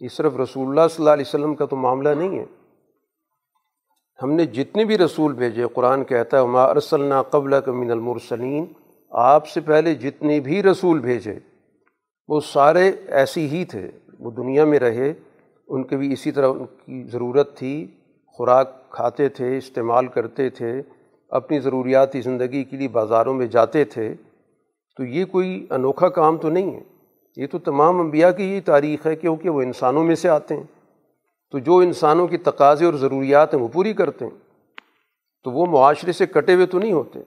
یہ 0.00 0.08
صرف 0.08 0.36
رسول 0.36 0.68
اللہ 0.68 0.88
صلی 0.90 1.04
اللہ 1.04 1.10
علیہ 1.10 1.24
وسلم 1.28 1.54
کا 1.54 1.66
تو 1.66 1.76
معاملہ 1.76 2.08
نہیں 2.08 2.38
ہے۔ 2.38 2.44
ہم 4.22 4.32
نے 4.32 4.46
جتنے 4.46 4.84
بھی 4.84 4.98
رسول 4.98 5.32
بھیجے، 5.32 5.64
قرآن 5.74 6.04
کہتا 6.04 6.40
ہے 6.40 6.46
ما 6.46 6.64
ارسلنا 6.64 7.22
قبل 7.22 7.60
کا 7.64 7.72
من 7.72 7.90
المرسلین 7.90 8.64
آپ 9.10 9.46
سے 9.48 9.60
پہلے 9.60 9.94
جتنے 9.94 10.40
بھی 10.40 10.62
رسول 10.62 10.98
بھیجے، 10.98 11.38
وہ 12.28 12.40
سارے 12.40 12.92
ایسی 13.08 13.48
ہی 13.48 13.64
تھے۔ 13.64 13.90
وہ 14.18 14.30
دنیا 14.30 14.64
میں 14.64 14.78
رہے، 14.78 15.12
ان 15.68 15.84
کے 15.84 15.96
بھی 15.96 16.12
اسی 16.12 16.32
طرح 16.32 16.48
ان 16.48 16.66
کی 16.66 17.04
ضرورت 17.12 17.56
تھی۔ 17.56 17.86
خوراک 18.26 18.90
کھاتے 18.90 19.28
تھے، 19.28 19.56
استعمال 19.56 20.06
کرتے 20.06 20.50
تھے، 20.50 20.82
اپنی 21.28 21.60
ضروریاتی 21.60 22.20
زندگی 22.20 22.64
کے 22.64 22.76
لیے 22.76 22.88
بازاروں 22.88 23.34
میں 23.34 23.46
جاتے 23.46 23.84
تھے۔ 23.84 24.14
تو 24.98 25.04
یہ 25.04 25.24
کوئی 25.24 25.66
انوکھا 25.70 26.08
کام 26.08 26.36
تو 26.36 26.48
نہیں 26.48 26.74
ہے۔ 26.74 26.80
یہ 27.36 27.46
تو 27.46 27.58
تمام 27.58 28.00
انبیاء 28.00 28.30
کی 28.30 28.44
یہ 28.44 28.60
تاریخ 28.64 29.06
ہے 29.06 29.16
کیونکہ 29.16 29.48
وہ 29.48 29.62
انسانوں 29.62 30.04
میں 30.04 30.14
سے 30.14 30.28
آتے 30.28 30.56
ہیں۔ 30.56 30.64
تو 31.50 31.58
جو 31.58 31.76
انسانوں 31.76 32.26
کی 32.26 32.36
تقاضے 32.36 32.84
اور 32.84 32.94
ضروریات 32.94 33.54
ہیں 33.54 33.62
وہ 33.62 33.68
پوری 33.68 33.92
کرتے 33.92 34.24
ہیں۔ 34.24 34.38
تو 35.44 35.50
وہ 35.50 35.66
معاشرے 35.66 36.12
سے 36.12 36.26
کٹے 36.26 36.54
ہوئے 36.54 36.66
تو 36.66 36.78
نہیں 36.78 36.92
ہوتے۔ 36.92 37.18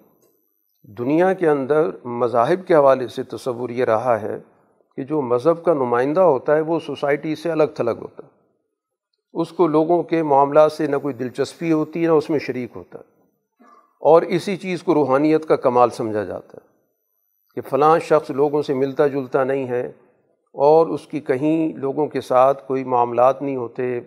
دنیا 0.84 1.34
کے 1.34 1.50
اندر 1.50 1.90
مذاہب 2.06 2.68
کے 2.68 2.76
حوالے 2.76 3.08
سے 3.08 3.24
تصور 3.24 3.70
یہ 3.70 3.86
رہا 3.86 4.22
ہے 4.22 4.40
کہ 4.96 5.04
جو 5.04 5.22
مذہب 5.22 5.64
کا 5.64 5.74
نمائندہ 5.74 6.22
ہوتا 6.22 6.56
ہے 6.56 6.62
وہ 6.62 6.80
سوسائٹی 6.80 7.36
سے 7.36 7.52
الگ 7.52 7.64
تھلگ 7.64 8.00
ہوتا 8.02 8.26
ہے۔ 8.26 8.30
اس 9.34 9.50
کو 9.50 9.68
لوگوں 9.68 10.04
کے 10.04 10.24
معاملات 10.24 10.72
سے 10.72 10.88
نہ 10.88 10.96
کوئی 10.96 11.14
دلچسپی 11.14 11.72
ہوتی 11.72 12.02
ہے 12.02 12.08
نہ 12.08 12.12
اس 12.12 12.30
میں 12.30 12.40
شریک 12.40 12.70
ہوتا۔ 12.76 13.00
ہے 13.00 13.24
اور 14.00 14.22
اسی 14.22 14.58
چیز 14.58 14.84
کو 14.84 14.94
روحانیت 14.94 15.46
کا 15.46 15.56
کمال 15.56 15.90
سمجھا 15.90 16.24
جاتا 16.24 16.58
ہے۔ 16.64 16.71
کہ 17.56 17.62
فلاں 17.62 18.00
شخص 18.00 18.30
لوگوں 18.30 18.62
سے 18.62 18.74
ملتا 18.74 19.08
جلتا 19.08 19.44
نہیں 19.44 19.68
ہے 19.68 19.92
اور 20.54 20.88
اس 20.88 21.08
کی 21.08 21.20
کہیں 21.20 21.78
لوگوں 21.78 22.08
کے 22.08 22.22
ساتھ 22.22 22.68
کوئی 22.68 22.84
معاملات 22.84 23.42
نہیں 23.42 23.56
ہوتے، 23.56 24.00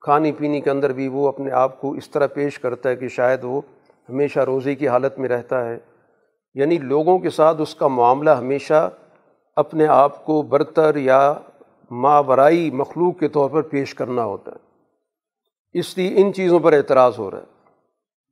کھانے 0.00 0.32
پینے 0.32 0.60
کے 0.60 0.70
اندر 0.70 0.92
بھی 0.92 1.08
وہ 1.08 1.28
اپنے 1.28 1.50
آپ 1.50 1.80
کو 1.80 1.92
اس 1.92 2.10
طرح 2.10 2.26
پیش 2.26 2.58
کرتا 2.58 2.88
ہے 2.88 2.96
کہ 2.96 3.08
شاید 3.08 3.44
وہ 3.44 3.60
ہمیشہ 4.08 4.40
روزے 4.40 4.74
کی 4.74 4.88
حالت 4.88 5.18
میں 5.18 5.28
رہتا 5.28 5.68
ہے۔ 5.68 5.78
یعنی 6.54 6.78
لوگوں 6.78 7.18
کے 7.18 7.30
ساتھ 7.30 7.60
اس 7.60 7.74
کا 7.74 7.88
معاملہ 7.88 8.30
ہمیشہ 8.30 8.90
اپنے 9.56 9.86
آپ 9.86 10.24
کو 10.24 10.42
برتر 10.42 10.96
یا 10.96 11.34
ماورائی 11.90 12.70
مخلوق 12.70 13.18
کے 13.18 13.28
طور 13.28 13.50
پر 13.50 13.62
پیش 13.62 13.94
کرنا 13.94 14.24
ہوتا 14.24 14.52
ہے۔ 14.52 14.68
اس 15.78 15.98
لیے 15.98 16.12
ان 16.16 16.32
چیزوں 16.32 16.60
پر 16.60 16.72
اعتراض 16.72 17.18
ہو 17.18 17.30
رہا 17.30 17.38
ہے۔ 17.38 17.57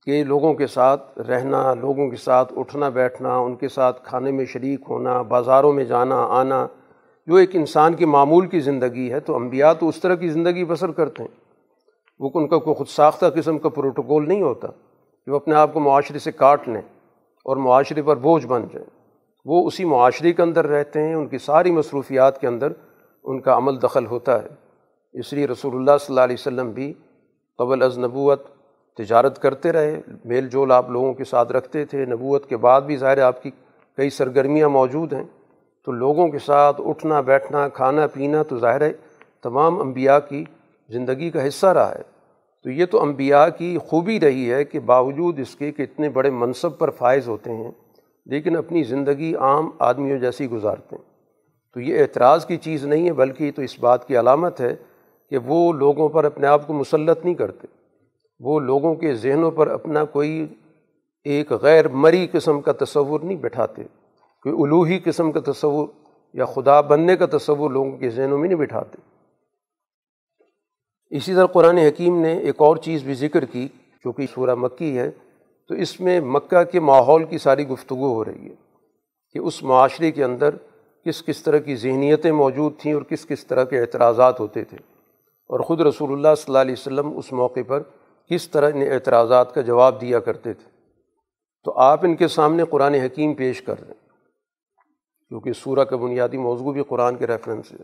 کہ 0.07 0.25
لوگوں 0.25 0.55
کے 0.55 0.67
ساتھ 0.67 1.19
رہنا، 1.19 1.75
لوگوں 1.75 2.11
کے 2.11 2.17
ساتھ 2.17 2.53
اٹھنا، 2.57 2.89
بیٹھنا، 2.89 3.39
ان 3.39 3.57
کے 3.57 3.69
ساتھ 3.69 4.05
کھانے 4.05 4.31
میں 4.31 4.45
شریک 4.45 4.81
ہونا، 4.89 5.23
بازاروں 5.23 5.73
میں 5.73 5.85
جانا، 5.85 6.27
آنا، 6.27 6.67
جو 7.27 7.35
ایک 7.35 7.57
انسان 7.57 7.95
کی 7.95 8.05
معمول 8.05 8.47
کی 8.47 8.61
زندگی 8.61 9.13
ہے، 9.13 9.21
تو 9.21 9.37
انبیاء 9.37 9.73
تو 9.73 9.89
اس 9.89 10.01
طرح 10.01 10.15
کی 10.15 10.29
زندگی 10.29 10.65
بسر 10.65 10.91
کرتے 10.91 11.23
ہیں۔ 11.23 11.37
وہ 12.19 12.31
ان 12.35 12.49
کا 12.49 12.59
کوئی 12.59 12.75
خود 12.75 12.87
ساختہ 12.87 13.27
قسم 13.35 13.59
کا 13.59 13.69
پروٹوکول 13.69 14.29
نہیں 14.29 14.43
ہوتا 14.43 14.69
کہ 15.25 15.31
وہ 15.31 15.37
اپنے 15.37 15.55
آپ 15.55 15.73
کو 15.73 15.81
معاشرے 15.81 16.19
سے 16.19 16.33
کاٹ 16.33 16.69
لیں 16.69 16.83
اور 17.45 17.57
معاشرے 17.57 18.03
پر 18.03 18.17
بوجھ 18.17 18.47
بن 18.47 18.63
جائیں۔ 18.73 18.87
وہ 19.45 19.67
اسی 19.67 19.85
معاشرے 19.85 20.33
کے 20.33 20.43
اندر 20.43 20.67
رہتے 20.67 21.03
ہیں، 21.03 21.15
ان 21.15 21.27
کی 21.27 21.39
ساری 21.39 21.71
مصروفیات 21.71 22.41
کے 22.41 22.47
اندر 22.47 22.73
ان 23.25 23.41
کا 23.41 23.57
عمل 23.57 23.83
دخل 23.83 24.07
ہوتا 24.07 24.43
ہے۔ 24.43 24.49
اس 25.13 25.33
لیے 25.33 25.47
رسول 25.47 25.75
اللہ 25.75 25.99
صلی 26.01 26.07
اللہ 26.09 26.21
علیہ 26.21 26.37
وسلم 26.39 26.71
بھی 26.71 26.93
قبل 27.59 27.83
از 27.83 27.99
نبوت 27.99 28.56
تجارت 28.99 29.43
کرتے 29.43 29.73
رہے، 29.73 30.00
میل 30.25 30.49
جول 30.49 30.73
آپ 30.73 30.91
لوگوں 30.91 31.15
کے 31.15 31.25
ساتھ 31.25 31.53
رکھتے 31.53 31.85
تھے، 31.85 32.05
نبوت 32.05 32.49
کے 32.49 32.57
بعد 32.57 32.81
بھی 32.81 32.97
ظاہر 32.97 33.19
آپ 33.19 33.43
کی 33.43 33.50
کئی 33.97 34.11
سرگرمیاں 34.11 34.69
موجود 34.69 35.12
ہیں۔ 35.12 35.25
تو 35.85 35.93
لوگوں 35.93 36.29
کے 36.29 36.38
ساتھ 36.38 36.81
اٹھنا، 36.85 37.21
بیٹھنا، 37.21 37.69
کھانا، 37.69 38.07
پینا 38.07 38.43
تو 38.43 38.59
ظاہر 38.59 38.81
ہے 38.81 38.93
تمام 39.43 39.81
انبیاء 39.81 40.19
کی 40.29 40.45
زندگی 40.88 41.31
کا 41.31 41.49
حصہ 41.49 41.67
رہا 41.67 41.95
ہے۔ 41.95 42.03
تو 42.62 42.71
یہ 42.71 42.87
تو 42.87 43.03
انبیاء 43.03 43.47
کی 43.59 43.79
خوبی 43.79 44.21
رہی 44.21 44.53
ہے 44.53 44.65
کہ 44.65 44.79
باوجود 44.79 45.38
اس 45.38 45.57
کے 45.57 45.73
کہ 45.73 45.83
اتنے 45.83 46.09
بڑے 46.09 46.31
منصب 46.31 46.79
پر 46.79 46.91
فائز 46.91 47.29
ہوتے 47.29 47.53
ہیں، 47.53 47.71
لیکن 48.26 48.57
اپنی 48.57 48.83
زندگی 48.83 49.35
عام 49.35 49.71
آدمیوں 49.79 50.19
جیسی 50.19 50.50
گزارتے 50.50 50.97
ہیں۔ 50.97 51.05
تو 51.75 51.81
یہ 51.81 52.00
اعتراض 52.00 52.47
کی 52.47 52.57
چیز 52.57 52.87
نہیں 52.87 53.07
ہے، 53.07 53.12
بلکہ 53.12 53.50
تو 53.57 53.62
اس 53.62 53.79
بات 53.79 54.09
کی 54.09 54.19
علامت 54.19 54.61
ہے 54.61 54.76
کہ 55.31 55.38
وہ 55.38 55.73
لوگوں 55.73 56.09
پر 56.09 56.25
اپنے 56.25 56.47
آپ 56.47 56.67
کو 56.67 56.73
مسلط 56.73 57.25
نہیں 57.25 57.35
کرتے۔ 57.35 57.67
وہ 58.40 58.61
لوگوں 58.61 58.95
کے 58.95 59.14
ذہنوں 59.14 59.50
پر 59.50 59.66
اپنا 59.66 60.05
کوئی 60.05 60.47
ایک 61.25 61.52
غیر 61.52 61.88
مری 61.88 62.26
قسم 62.33 62.61
کا 62.61 62.73
تصور 62.85 63.21
نہیں 63.21 63.37
بٹھاتے، 63.37 63.83
کوئی 64.43 64.55
الوحی 64.62 64.99
قسم 64.99 65.33
کا 65.33 65.52
تصور 65.52 65.87
یا 66.35 66.45
خدا 66.45 66.81
بننے 66.81 67.16
کا 67.16 67.26
تصور 67.38 67.71
لوگوں 67.71 67.97
کے 67.97 68.11
ذہنوں 68.11 68.38
میں 68.38 68.49
نہیں 68.49 68.59
بٹھاتے۔ 68.59 68.99
اسی 71.16 71.35
طرح 71.35 71.47
قرآن 71.47 71.78
حکیم 71.78 72.21
نے 72.21 72.38
ایک 72.38 72.55
اور 72.59 72.76
چیز 72.76 73.02
بھی 73.02 73.14
ذکر 73.14 73.45
کی 73.45 73.69
کیونکہ 74.02 74.26
سورہ 74.35 74.55
مکی 74.55 74.99
ہے، 74.99 75.11
تو 75.69 75.75
اس 75.75 76.00
میں 76.00 76.21
مکہ 76.21 76.62
کے 76.62 76.81
ماحول 76.81 77.25
کی 77.25 77.38
ساری 77.38 77.69
گفتگو 77.69 78.14
ہو 78.14 78.25
رہی 78.25 78.50
ہے 78.50 78.55
کہ 79.33 79.38
اس 79.38 79.62
معاشرے 79.62 80.11
کے 80.11 80.25
اندر 80.25 80.50
کس 81.05 81.23
کس 81.25 81.43
طرح 81.43 81.59
کی 81.59 81.76
ذہنیتیں 81.76 82.33
موجود 82.33 82.73
تھیں 82.78 82.93
اور 82.93 83.02
کس 83.02 83.26
کس 83.26 83.47
طرح 83.47 83.64
کے 83.64 83.81
اعتراضات 83.81 84.40
ہوتے 84.40 84.64
تھے۔ 84.64 84.76
اور 85.49 85.61
خود 85.61 85.81
رسول 85.81 86.12
اللہ 86.12 86.35
صلی 86.35 86.45
اللہ 86.47 86.59
علیہ 86.59 86.73
وسلم 86.73 87.19
اس 87.19 87.33
موقع 87.33 87.61
پر 87.66 87.83
کس 88.30 88.49
طرح 88.49 88.71
ان 88.75 88.83
اعتراضات 88.92 89.54
کا 89.54 89.61
جواب 89.61 90.00
دیا 90.00 90.21
کرتے 90.21 90.52
تھے۔ 90.52 90.71
تو 91.64 91.73
آپ 91.73 92.00
ان 92.02 92.16
کے 92.16 92.28
سامنے 92.28 92.64
قرآن 92.71 92.95
حکیم 92.95 93.35
پیش 93.35 93.62
کر 93.62 93.80
رہے 93.80 93.88
ہیں 93.88 94.06
کیونکہ 95.28 95.52
سورہ 95.52 95.85
کا 95.85 95.97
بنیادی 95.97 96.37
موضوع 96.37 96.73
بھی 96.73 96.83
قرآن 96.88 97.16
کے 97.16 97.26
ریفرنس 97.26 97.73
ہے۔ 97.73 97.76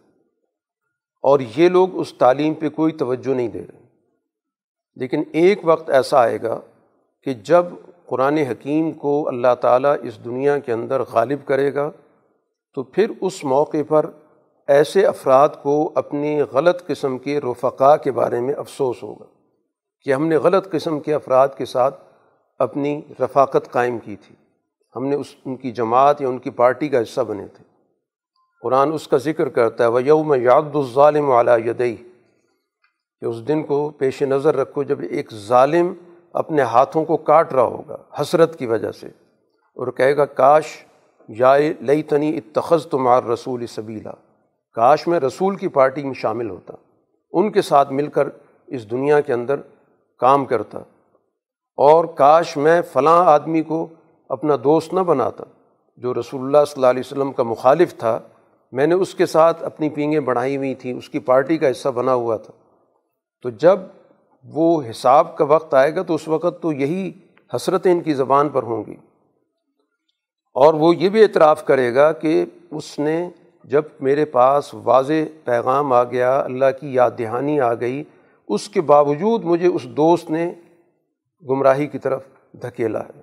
اور 1.23 1.41
یہ 1.57 1.69
لوگ 1.69 1.99
اس 1.99 2.15
تعلیم 2.15 2.55
پہ 2.55 2.69
کوئی 2.69 2.93
توجہ 2.93 3.35
نہیں 3.35 3.49
دے 3.49 3.63
رہے۔ 3.63 3.83
لیکن 4.95 5.23
ایک 5.33 5.61
وقت 5.65 5.91
ایسا 5.91 6.21
آئے 6.21 6.39
گا 6.43 6.61
کہ 7.23 7.35
جب 7.35 7.65
قرآن 8.07 8.37
حکیم 8.37 8.93
کو 8.93 9.29
اللہ 9.29 9.55
تعالیٰ 9.61 9.97
اس 10.03 10.25
دنیا 10.25 10.59
کے 10.59 10.73
اندر 10.73 11.01
غالب 11.01 11.39
کرے 11.45 11.75
گا، 11.75 11.91
تو 12.75 12.83
پھر 12.83 13.13
اس 13.21 13.45
موقع 13.45 13.77
پر 13.89 14.11
ایسے 14.67 15.07
افراد 15.07 15.49
کو 15.63 15.93
اپنی 15.95 16.41
غلط 16.41 16.87
قسم 16.87 17.19
کے 17.19 17.41
رفقا 17.41 17.97
کے 17.97 18.13
بارے 18.13 18.41
میں 18.41 18.55
افسوس 18.55 19.03
ہوگا۔ 19.03 19.25
کہ 20.05 20.13
ہم 20.13 20.27
نے 20.27 20.37
غلط 20.37 20.71
قسم 20.71 21.01
کے 21.01 21.15
افراد 21.15 21.49
کے 21.59 21.65
ساتھ 21.65 22.05
اپنی 22.59 23.01
رفاقت 23.21 23.71
قائم 23.71 23.99
کی 23.99 24.17
تھی۔ 24.17 24.37
ہم 24.97 25.07
نے 25.07 25.17
اس، 25.17 25.27
ان 25.45 25.57
کی 25.57 25.71
جماعت 25.71 26.23
یا 26.23 26.29
ان 26.29 26.39
کی 26.39 26.51
پارٹی 26.51 26.89
کا 26.89 27.03
حصہ 27.03 27.21
بنے 27.21 27.47
تھے۔ 27.47 27.65
قرآن 28.63 28.93
اس 28.93 29.09
کا 29.09 29.17
ذکر 29.17 29.49
کرتا 29.49 29.85
ہے 29.85 29.89
وہ 29.89 30.03
یوم 30.03 30.35
یاد 30.35 30.63
الظالم 30.75 31.31
علیٰ 31.31 31.59
یدئی 31.67 31.97
کہ 33.21 33.25
اس 33.25 33.49
دن 33.49 33.63
کو 33.63 33.91
پیش 33.91 34.23
نظر 34.23 34.57
رکھو 34.57 34.83
جب 34.83 34.99
ایک 35.11 35.35
ظالم 35.35 35.95
اپنے 36.33 36.63
ہاتھوں 36.63 37.05
کو 37.05 37.17
کاٹ 37.17 37.53
رہا 37.53 37.63
ہوگا 37.63 37.97
حسرت 38.21 38.59
کی 38.59 38.67
وجہ 38.67 38.93
سے۔ 38.93 39.07
اور 39.75 39.87
کہے 39.87 40.17
گا، 40.17 40.25
کاش 40.25 40.65
یا 41.29 41.57
لئی 41.81 42.03
تنی 42.03 42.39
اتخذ 42.39 42.87
تمہار 42.87 43.25
رسول 43.25 43.67
سبیلا۔ 43.67 44.13
کاش 44.75 45.09
میں 45.09 45.21
رسول 45.21 45.57
کی 45.57 45.69
پارٹی 45.69 46.03
میں 46.03 46.15
شامل 46.15 46.51
ہوتا۔ 46.51 46.73
ان 47.33 47.53
کے 47.53 47.63
ساتھ 47.63 47.93
مل 47.93 48.07
کر 48.07 48.29
اس 48.67 48.91
دنیا 48.91 49.21
کے 49.21 49.33
اندر 49.33 49.55
کام 50.23 50.45
کرتا 50.45 50.79
اور 51.77 52.05
کاش 52.05 52.57
میں 52.57 52.83
فلاں 52.93 53.27
آدمی 53.27 53.63
کو 53.63 53.87
اپنا 54.29 54.57
دوست 54.65 54.95
نہ 54.95 55.01
بناتا 55.01 55.45
جو 55.97 56.15
رسول 56.15 56.41
اللہ 56.41 56.65
صلی 56.67 56.75
اللہ 56.77 56.87
علیہ 56.87 57.03
وسلم 57.05 57.33
کا 57.33 57.43
مخالف 57.43 57.97
تھا۔ 57.97 58.21
میں 58.73 58.87
نے 58.87 58.95
اس 58.95 59.15
کے 59.15 59.27
ساتھ 59.27 59.63
اپنی 59.63 59.89
پینگیں 59.89 60.21
بڑھائی 60.21 60.57
ہوئی 60.57 60.75
تھیں، 60.75 60.93
اس 60.93 61.09
کی 61.09 61.19
پارٹی 61.19 61.59
کا 61.59 61.71
حصہ 61.71 61.89
بنا 61.89 62.15
ہوا 62.15 62.37
تھا۔ 62.37 62.53
تو 63.43 63.51
جب 63.51 63.79
وہ 64.45 64.83
حساب 64.91 65.37
کا 65.37 65.45
وقت 65.45 65.75
آئے 65.75 65.95
گا 65.95 66.03
تو 66.03 66.15
اس 66.15 66.29
وقت 66.29 66.63
تو 66.63 66.73
یہی 66.73 67.13
حسرتیں 67.57 67.93
ان 67.93 68.01
کی 68.01 68.15
زبان 68.15 68.49
پر 68.49 68.63
ہوں 68.63 68.85
گی۔ 68.87 68.97
اور 70.55 70.75
وہ 70.75 70.97
یہ 70.97 71.09
بھی 71.09 71.23
اعتراف 71.23 71.65
کرے 71.65 71.95
گا 71.95 72.13
کہ 72.13 72.45
اس 72.71 72.99
نے 72.99 73.31
جب 73.65 73.83
میرے 74.01 74.25
پاس 74.25 74.75
واضح 74.75 75.13
پیغام 75.45 75.93
آ 75.93 76.05
گیا، 76.05 76.41
اللہ 76.41 76.65
کی 76.81 76.95
یاد 76.95 77.11
دہانی 77.19 77.61
آ 77.61 77.75
گئی 77.75 78.05
اس 78.55 78.69
کے 78.69 78.81
باوجود 78.81 79.45
مجھے 79.45 79.67
اس 79.67 79.85
دوست 79.85 80.31
نے 80.31 80.55
گمراہی 81.49 81.87
کی 81.87 81.99
طرف 81.99 82.25
دھکیلا 82.53 83.01
ہے۔ 83.01 83.21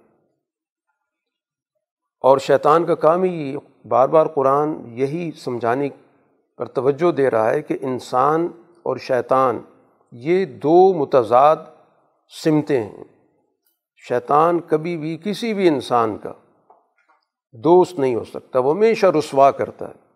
اور 2.21 2.37
شیطان 2.37 2.85
کا 2.85 2.95
کام 2.95 3.23
ہی 3.23 3.55
بار 3.87 4.09
بار 4.09 4.25
قرآن 4.25 4.73
یہی 4.85 5.31
سمجھانے 5.31 5.89
پر 6.57 6.65
توجہ 6.65 7.11
دے 7.11 7.29
رہا 7.29 7.49
ہے 7.49 7.61
کہ 7.61 7.77
انسان 7.81 8.47
اور 8.83 8.97
شیطان 8.97 9.59
یہ 10.11 10.45
دو 10.45 10.93
متضاد 10.93 11.55
سمتیں 12.43 12.83
ہیں۔ 12.83 13.03
شیطان 14.07 14.59
کبھی 14.59 14.97
بھی 14.97 15.17
کسی 15.23 15.53
بھی 15.53 15.67
انسان 15.67 16.17
کا 16.17 16.33
دوست 17.53 17.99
نہیں 17.99 18.15
ہو 18.15 18.23
سکتا، 18.23 18.59
وہ 18.59 18.73
ہمیشہ 18.73 19.05
رسوا 19.05 19.51
کرتا 19.51 19.87
ہے۔ 19.87 20.09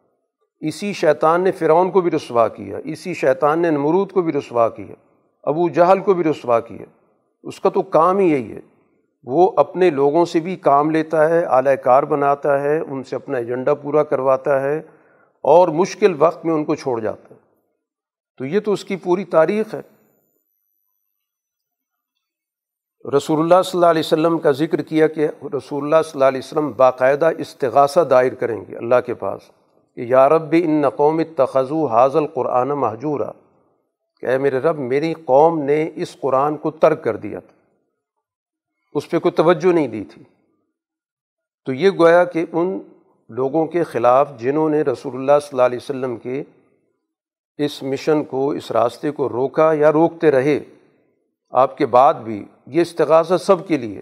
اسی 0.67 0.93
شیطان 0.93 1.41
نے 1.41 1.51
فرعون 1.51 1.91
کو 1.91 2.01
بھی 2.01 2.11
رسوا 2.11 2.47
کیا، 2.47 2.77
اسی 2.83 3.13
شیطان 3.13 3.59
نے 3.59 3.69
نمرود 3.69 4.11
کو 4.11 4.21
بھی 4.21 4.33
رسوا 4.33 4.69
کیا۔ 4.69 5.02
ابو 5.43 5.69
جہل 5.69 5.99
کو 5.99 6.13
بھی 6.13 6.23
رسوا 6.23 6.59
کیا 6.59 6.85
اس 7.43 7.59
کا 7.59 7.69
تو 7.69 7.81
کام 7.81 8.17
ہی 8.17 8.31
یہی 8.31 8.51
ہے۔ 8.51 8.59
وہ 9.23 9.51
اپنے 9.57 9.89
لوگوں 9.89 10.25
سے 10.25 10.39
بھی 10.39 10.55
کام 10.55 10.91
لیتا 10.91 11.29
ہے، 11.29 11.43
اعلی 11.43 11.77
کار 11.83 12.03
بناتا 12.03 12.61
ہے، 12.61 12.79
ان 12.79 13.03
سے 13.03 13.15
اپنا 13.15 13.37
ایجنڈا 13.37 13.73
پورا 13.73 14.03
کرواتا 14.03 14.61
ہے 14.61 14.77
اور 15.41 15.67
مشکل 15.67 16.15
وقت 16.17 16.45
میں 16.45 16.53
ان 16.53 16.65
کو 16.65 16.75
چھوڑ 16.75 16.99
جاتا 16.99 17.35
ہے۔ 17.35 17.39
تو 18.37 18.45
یہ 18.45 18.59
تو 18.59 18.71
اس 18.71 18.85
کی 18.85 18.95
پوری 18.95 19.25
تاریخ 19.25 19.75
ہے۔ 19.75 19.81
رسول 23.17 23.39
اللہ 23.39 23.61
صلی 23.61 23.77
اللہ 23.77 23.85
علیہ 23.85 24.01
وسلم 24.05 24.37
کا 24.37 24.51
ذکر 24.51 24.81
کیا 24.81 25.07
کہ 25.07 25.27
رسول 25.43 25.83
اللہ 25.83 25.95
صلی 26.03 26.11
اللہ 26.13 26.25
علیہ 26.25 26.41
وسلم 26.43 26.71
باقاعدہ 26.77 27.29
استغاثہ 27.37 27.99
دائر 27.99 28.33
کریں 28.33 28.65
گے 28.69 28.77
اللہ 28.77 28.95
کے 29.05 29.13
پاس 29.13 29.41
کہ 29.95 30.01
یارب 30.01 30.41
بھی 30.41 30.63
ان 30.63 30.71
نقوم 30.71 31.21
تخذو 31.37 31.85
حاضل 31.85 32.27
قرآن 32.27 32.67
محجورہ 32.67 33.31
کہ 34.23 34.27
اے 34.27 34.37
میرے 34.37 34.57
رب، 34.59 34.79
میری 34.79 35.13
قوم 35.13 35.59
نے 35.61 35.89
اس 35.95 36.17
قرآن 36.19 36.57
کو 36.57 36.71
ترک 36.71 37.03
کر 37.03 37.15
دیا 37.15 37.39
تھا۔ 37.39 37.53
اس 38.93 39.09
پہ 39.09 39.19
کوئی 39.19 39.31
توجہ 39.31 39.73
نہیں 39.73 39.87
دی 39.87 40.03
تھی۔ 40.03 40.23
تو 41.65 41.73
یہ 41.73 41.89
گویا 41.89 42.23
کہ 42.23 42.45
ان 42.51 42.79
لوگوں 43.29 43.65
کے 43.65 43.83
خلاف 43.83 44.39
جنہوں 44.39 44.69
نے 44.69 44.81
رسول 44.81 45.15
اللہ 45.15 45.31
صلی 45.41 45.49
اللہ 45.51 45.61
علیہ 45.61 45.77
وسلم 45.77 46.17
کے 46.17 46.43
اس 47.57 47.83
مشن 47.83 48.23
کو، 48.23 48.51
اس 48.51 48.71
راستے 48.71 49.11
کو 49.11 49.29
روکا 49.29 49.73
یا 49.73 49.91
روکتے 49.91 50.31
رہے، 50.31 50.59
آپ 51.51 51.77
کے 51.77 51.85
بعد 51.85 52.13
بھی 52.13 52.45
یہ 52.67 52.81
استغاثہ 52.81 53.37
سب 53.37 53.67
کے 53.67 53.77
لیے 53.77 54.01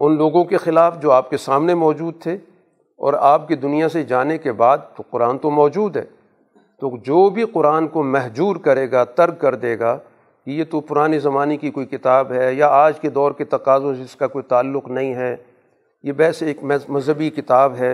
ان 0.00 0.16
لوگوں 0.16 0.44
کے 0.44 0.56
خلاف 0.56 1.02
جو 1.02 1.12
آپ 1.12 1.30
کے 1.30 1.36
سامنے 1.36 1.74
موجود 1.74 2.22
تھے 2.22 2.34
اور 2.96 3.12
آپ 3.12 3.48
کی 3.48 3.54
دنیا 3.54 3.88
سے 3.88 4.02
جانے 4.02 4.38
کے 4.38 4.52
بعد 4.52 4.78
تو 4.96 5.02
قرآن 5.10 5.38
تو 5.38 5.50
موجود 5.50 5.96
ہے۔ 5.96 6.04
تو 6.84 6.96
جو 6.96 7.30
بھی 7.30 7.44
قرآن 7.44 7.88
کو 7.88 8.02
محجور 8.02 8.56
کرے 8.56 8.90
گا، 8.90 9.04
ترک 9.04 9.40
کر 9.40 9.54
دے 9.54 9.78
گا 9.78 9.98
کہ 10.44 10.50
یہ 10.50 10.64
تو 10.70 10.80
پرانے 10.80 11.18
زمانے 11.18 11.56
کی 11.56 11.70
کوئی 11.70 11.86
کتاب 11.86 12.32
ہے 12.32 12.54
یا 12.54 12.68
آج 12.68 13.00
کے 13.00 13.10
دور 13.10 13.32
کے 13.32 13.44
تقاضوں 13.44 13.94
سے 13.94 14.02
اس 14.02 14.16
کا 14.16 14.26
کوئی 14.26 14.42
تعلق 14.42 14.88
نہیں 14.88 15.14
ہے۔ 15.14 15.36
یہ 16.02 16.12
ویسے 16.16 16.46
ایک 16.46 16.64
مذہبی 16.88 17.30
کتاب 17.30 17.76
ہے 17.76 17.92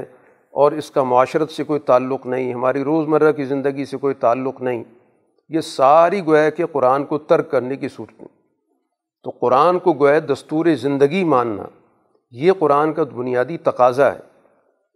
اور 0.50 0.72
اس 0.72 0.90
کا 0.90 1.02
معاشرت 1.02 1.50
سے 1.50 1.64
کوئی 1.64 1.80
تعلق 1.80 2.26
نہیں، 2.26 2.54
ہماری 2.54 2.84
روزمرہ 2.84 3.32
کی 3.32 3.44
زندگی 3.44 3.84
سے 3.84 3.96
کوئی 3.96 4.14
تعلق 4.14 4.62
نہیں۔ 4.62 4.82
یہ 5.48 5.60
ساری 5.60 6.26
گویا 6.26 6.50
کہ 6.50 6.66
قرآن 6.66 7.04
کو 7.04 7.18
ترک 7.18 7.50
کرنے 7.50 7.76
کی 7.76 7.88
صورت 7.88 8.24
تو 9.24 9.30
قرآن 9.30 9.78
کو 9.78 9.92
گویا 9.92 10.18
دستور 10.32 10.66
زندگی 10.66 11.24
ماننا، 11.24 11.62
یہ 12.30 12.52
قرآن 12.58 12.92
کا 12.92 13.04
بنیادی 13.14 13.56
تقاضا 13.58 14.12
ہے۔ 14.12 14.18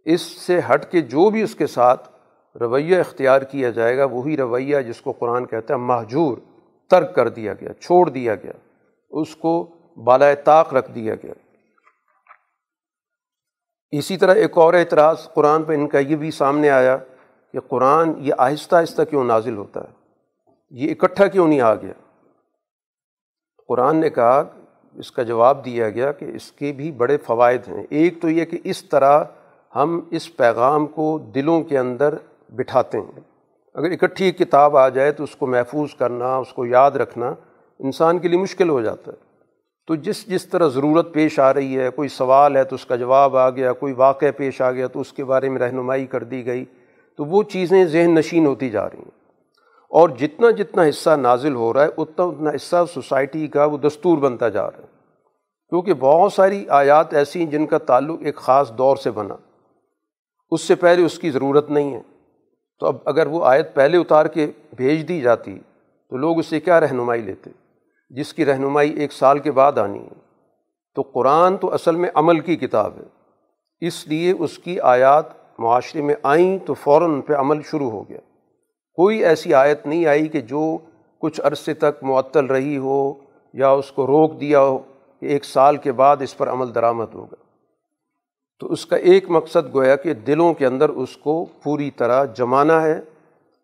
اس 0.05 0.21
سے 0.21 0.59
ہٹ 0.73 0.91
کے 0.91 1.01
جو 1.01 1.29
بھی 1.29 1.41
اس 1.41 1.55
کے 1.55 1.67
ساتھ 1.67 2.09
رویہ 2.59 2.99
اختیار 2.99 3.41
کیا 3.41 3.69
جائے 3.69 3.97
گا، 3.97 4.05
وہی 4.05 4.37
رویہ 4.37 4.81
جس 4.81 5.01
کو 5.01 5.11
قرآن 5.11 5.45
کہتا 5.45 5.73
ہے 5.73 5.79
محجور 5.79 6.37
ترک 6.87 7.15
کر 7.15 7.29
دیا 7.29 7.53
گیا، 7.53 7.73
چھوڑ 7.73 8.09
دیا 8.09 8.35
گیا، 8.35 8.51
اس 9.09 9.35
کو 9.35 9.67
بالائے 9.95 10.35
طاق 10.35 10.73
رکھ 10.73 10.91
دیا 10.91 11.15
گیا۔ 11.15 11.33
اسی 13.91 14.17
طرح 14.17 14.35
ایک 14.35 14.57
اور 14.57 14.73
اعتراض 14.73 15.17
قرآن 15.33 15.63
پہ 15.63 15.73
ان 15.73 15.87
کا 15.87 15.99
یہ 15.99 16.15
بھی 16.15 16.31
سامنے 16.31 16.69
آیا 16.69 16.97
کہ 17.53 17.59
قرآن 17.59 18.13
یہ 18.17 18.33
آہستہ 18.37 18.75
آہستہ 18.75 19.01
کیوں 19.01 19.23
نازل 19.23 19.57
ہوتا 19.57 19.81
ہے؟ 19.81 19.93
یہ 20.69 20.91
اکٹھا 20.91 21.27
کیوں 21.27 21.47
نہیں 21.47 21.61
آ 21.61 21.75
گیا؟ 21.75 21.93
قرآن 23.67 23.97
نے 23.97 24.09
کہا، 24.09 24.43
اس 24.93 25.11
کا 25.11 25.23
جواب 25.23 25.65
دیا 25.65 25.89
گیا 25.89 26.11
کہ 26.11 26.25
اس 26.25 26.51
کے 26.51 26.71
بھی 26.71 26.91
بڑے 26.91 27.17
فوائد 27.17 27.67
ہیں۔ 27.67 27.83
ایک 27.89 28.21
تو 28.21 28.29
یہ 28.29 28.45
کہ 28.45 28.57
اس 28.63 28.83
طرح 28.83 29.23
ہم 29.75 29.99
اس 30.11 30.35
پیغام 30.37 30.85
کو 30.85 31.17
دلوں 31.17 31.63
کے 31.63 31.77
اندر 31.77 32.15
بٹھاتے 32.55 32.97
ہیں۔ 32.97 33.19
اگر 33.73 33.91
اکٹھی 33.91 34.31
کتاب 34.31 34.77
آ 34.77 34.89
جائے 34.89 35.11
تو 35.11 35.23
اس 35.23 35.35
کو 35.35 35.47
محفوظ 35.47 35.95
کرنا، 35.95 36.35
اس 36.35 36.53
کو 36.53 36.65
یاد 36.65 36.91
رکھنا 36.91 37.33
انسان 37.79 38.19
کے 38.19 38.27
لیے 38.27 38.39
مشکل 38.39 38.69
ہو 38.69 38.81
جاتا 38.81 39.11
ہے۔ 39.11 39.17
تو 39.87 39.95
جس 39.95 40.27
جس 40.27 40.45
طرح 40.45 40.67
ضرورت 40.67 41.13
پیش 41.13 41.39
آ 41.39 41.53
رہی 41.53 41.79
ہے، 41.79 41.89
کوئی 41.89 42.07
سوال 42.07 42.55
ہے 42.55 42.63
تو 42.63 42.75
اس 42.75 42.85
کا 42.85 42.95
جواب 42.95 43.37
آ 43.37 43.49
گیا، 43.49 43.73
کوئی 43.73 43.93
واقعہ 43.93 44.31
پیش 44.37 44.61
آ 44.61 44.71
گیا 44.71 44.87
تو 44.87 44.99
اس 44.99 45.13
کے 45.13 45.23
بارے 45.23 45.49
میں 45.49 45.59
رہنمائی 45.59 46.05
کر 46.05 46.23
دی 46.23 46.45
گئی، 46.45 46.65
تو 47.17 47.25
وہ 47.25 47.43
چیزیں 47.43 47.85
ذہن 47.85 48.15
نشین 48.15 48.45
ہوتی 48.45 48.69
جا 48.69 48.89
رہی 48.89 48.97
ہیں۔ 48.97 49.11
اور 49.89 50.09
جتنا 50.09 50.51
جتنا 50.51 50.83
حصہ 50.89 51.09
نازل 51.09 51.55
ہو 51.55 51.73
رہا 51.73 51.83
ہے، 51.83 51.89
اتنا 51.97 52.25
اتنا 52.25 52.49
حصہ 52.49 52.75
سوسائٹی 52.93 53.47
کا 53.47 53.65
وہ 53.65 53.77
دستور 53.77 54.17
بنتا 54.17 54.49
جا 54.49 54.71
رہا 54.71 54.77
ہے۔ 54.77 54.87
کیونکہ 55.69 55.93
بہت 55.93 56.33
ساری 56.33 56.65
آیات 56.69 57.13
ایسی 57.13 57.39
ہیں 57.39 57.51
جن 57.51 57.65
کا 57.65 57.77
تعلق 57.77 58.19
ایک 58.21 58.35
خاص 58.35 58.71
دور 58.71 58.97
سے 58.97 59.11
بنا۔ 59.11 59.35
اس 60.51 60.61
سے 60.61 60.75
پہلے 60.75 61.05
اس 61.05 61.19
کی 61.19 61.31
ضرورت 61.31 61.69
نہیں 61.69 61.95
ہے۔ 61.95 62.01
تو 62.79 62.87
اب 62.87 62.95
اگر 63.05 63.27
وہ 63.27 63.45
آیت 63.45 63.73
پہلے 63.73 63.97
اتار 63.97 64.25
کے 64.25 64.47
بھیج 64.75 65.07
دی 65.07 65.21
جاتی 65.21 65.59
تو 66.09 66.17
لوگ 66.17 66.39
اس 66.39 66.45
سے 66.45 66.59
کیا 66.59 66.79
رہنمائی 66.79 67.21
لیتے؟ 67.21 67.49
جس 68.09 68.33
کی 68.33 68.45
رہنمائی 68.45 68.91
ایک 68.91 69.13
سال 69.13 69.39
کے 69.39 69.51
بعد 69.51 69.77
آنی 69.77 69.99
ہے۔ 69.99 70.19
تو 70.95 71.01
قرآن 71.01 71.57
تو 71.57 71.73
اصل 71.73 71.95
میں 71.95 72.09
عمل 72.13 72.39
کی 72.39 72.55
کتاب 72.55 72.93
ہے۔ 72.97 73.03
اس 73.87 74.07
لیے 74.07 74.33
اس 74.39 74.59
کی 74.59 74.79
آیات 74.79 75.25
معاشرے 75.59 76.01
میں 76.01 76.15
آئیں 76.23 76.57
تو 76.65 76.73
فوراً 76.73 77.21
پہ 77.21 77.33
عمل 77.33 77.61
شروع 77.61 77.89
ہو 77.91 78.09
گیا۔ 78.09 78.19
کوئی 78.93 79.25
ایسی 79.25 79.53
آیت 79.53 79.87
نہیں 79.87 80.05
آئی 80.05 80.27
کہ 80.27 80.41
جو 80.41 80.77
کچھ 81.19 81.41
عرصے 81.43 81.73
تک 81.73 82.03
معطل 82.03 82.45
رہی 82.45 82.77
ہو 82.77 83.13
یا 83.53 83.69
اس 83.69 83.91
کو 83.91 84.07
روک 84.07 84.39
دیا 84.39 84.59
ہو 84.59 84.77
کہ 85.19 85.25
ایک 85.25 85.45
سال 85.45 85.77
کے 85.77 85.91
بعد 85.91 86.17
اس 86.19 86.37
پر 86.37 86.49
عمل 86.49 86.75
درآمد 86.75 87.13
ہوگا۔ 87.13 87.44
تو 88.59 88.71
اس 88.71 88.85
کا 88.85 88.95
ایک 88.95 89.29
مقصد 89.29 89.73
گویا 89.73 89.95
کہ 89.95 90.13
دلوں 90.13 90.53
کے 90.53 90.65
اندر 90.65 90.89
اس 90.89 91.17
کو 91.17 91.45
پوری 91.63 91.89
طرح 91.91 92.23
جمانا 92.25 92.81
ہے 92.81 92.99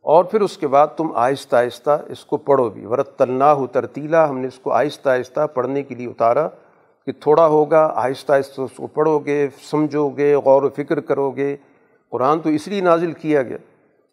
اور 0.06 0.24
پھر 0.24 0.42
اس 0.42 0.58
کے 0.58 0.68
بعد 0.68 0.88
تم 0.98 1.12
آہستہ 1.16 1.56
آہستہ 1.56 2.02
اس 2.10 2.26
کو 2.26 2.38
پڑھو 2.38 2.70
بھی۔ 2.70 2.86
ورت 2.86 3.18
تلنا 3.18 3.54
ہو 3.54 3.68
ترتیلا 3.68 4.30
ہم 4.30 4.38
نے 4.38 4.48
اس 4.48 4.60
کو 4.60 4.72
آہستہ 4.72 5.10
آہستہ 5.10 5.48
پڑھنے 5.54 5.84
کے 5.84 5.96
لیے 5.96 6.08
اتارا 6.08 6.48
کہ 7.08 7.12
تھوڑا 7.12 7.46
ہوگا، 7.48 7.92
آہستہ 7.96 8.34
آہستہ 8.34 8.62
اس 8.62 8.72
کو 8.76 8.88
پڑھو 8.88 9.20
گے 9.20 9.48
سمجھو 9.70 10.10
گے 10.10 10.34
غور 10.36 10.64
و 10.64 10.70
فکر 10.70 11.00
کرو 11.00 11.30
گے 11.32 11.56
قرآن 12.10 12.40
تو 12.40 12.50
اس 12.50 12.68
لیے 12.68 12.82
نازل 12.82 13.12
کیا 13.12 13.44
گیا 13.44 13.58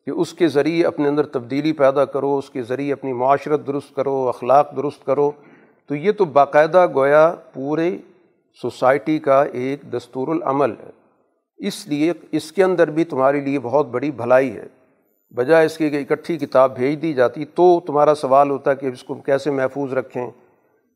کہ 0.07 0.11
اس 0.11 0.33
کے 0.33 0.49
ذریعے 0.49 0.85
اپنے 0.87 1.09
اندر 1.09 1.27
تبدیلی 1.27 1.73
پیدا 1.73 2.05
کرو، 2.05 2.37
اس 2.39 2.51
کے 2.51 2.63
ذریعے 2.63 2.93
اپنی 2.93 3.13
معاشرت 3.13 3.67
درست 3.67 3.95
کرو، 3.97 4.29
اخلاق 4.29 4.77
درست 4.77 5.05
کرو۔ 5.07 5.31
تو 5.87 5.95
یہ 5.95 6.13
تو 6.13 6.25
باقاعدہ 6.25 6.87
گویا 6.95 7.35
پورے 7.53 7.97
سوسائٹی 8.63 9.19
کا 9.19 9.45
ایک 9.53 9.93
دستور 9.93 10.29
العمل 10.29 10.71
ہے۔ 10.71 10.91
اس 11.59 11.87
لیے 11.87 12.13
اس 12.33 12.53
کے 12.53 12.65
اندر 12.65 12.91
بھی 12.91 13.05
تمہارے 13.05 13.41
لیے 13.41 13.59
بہت 13.59 13.87
بڑی 13.87 14.11
بھلائی 14.11 14.57
ہے۔ 14.57 14.67
بجائے 15.31 15.67
اس 15.67 15.79
کی 15.79 15.91
کہ 15.91 16.05
اکٹھی 16.09 16.39
کتاب 16.39 16.77
بھیج 16.77 17.03
دی 17.03 17.15
جاتی 17.15 17.45
تو 17.45 17.81
تمہارا 17.81 18.15
سوال 18.15 18.51
ہوتا 18.51 18.75
کہ 18.75 18.87
اس 18.87 19.05
کو 19.05 19.15
کیسے 19.15 19.51
محفوظ 19.51 19.93
رکھیں۔ 19.93 20.31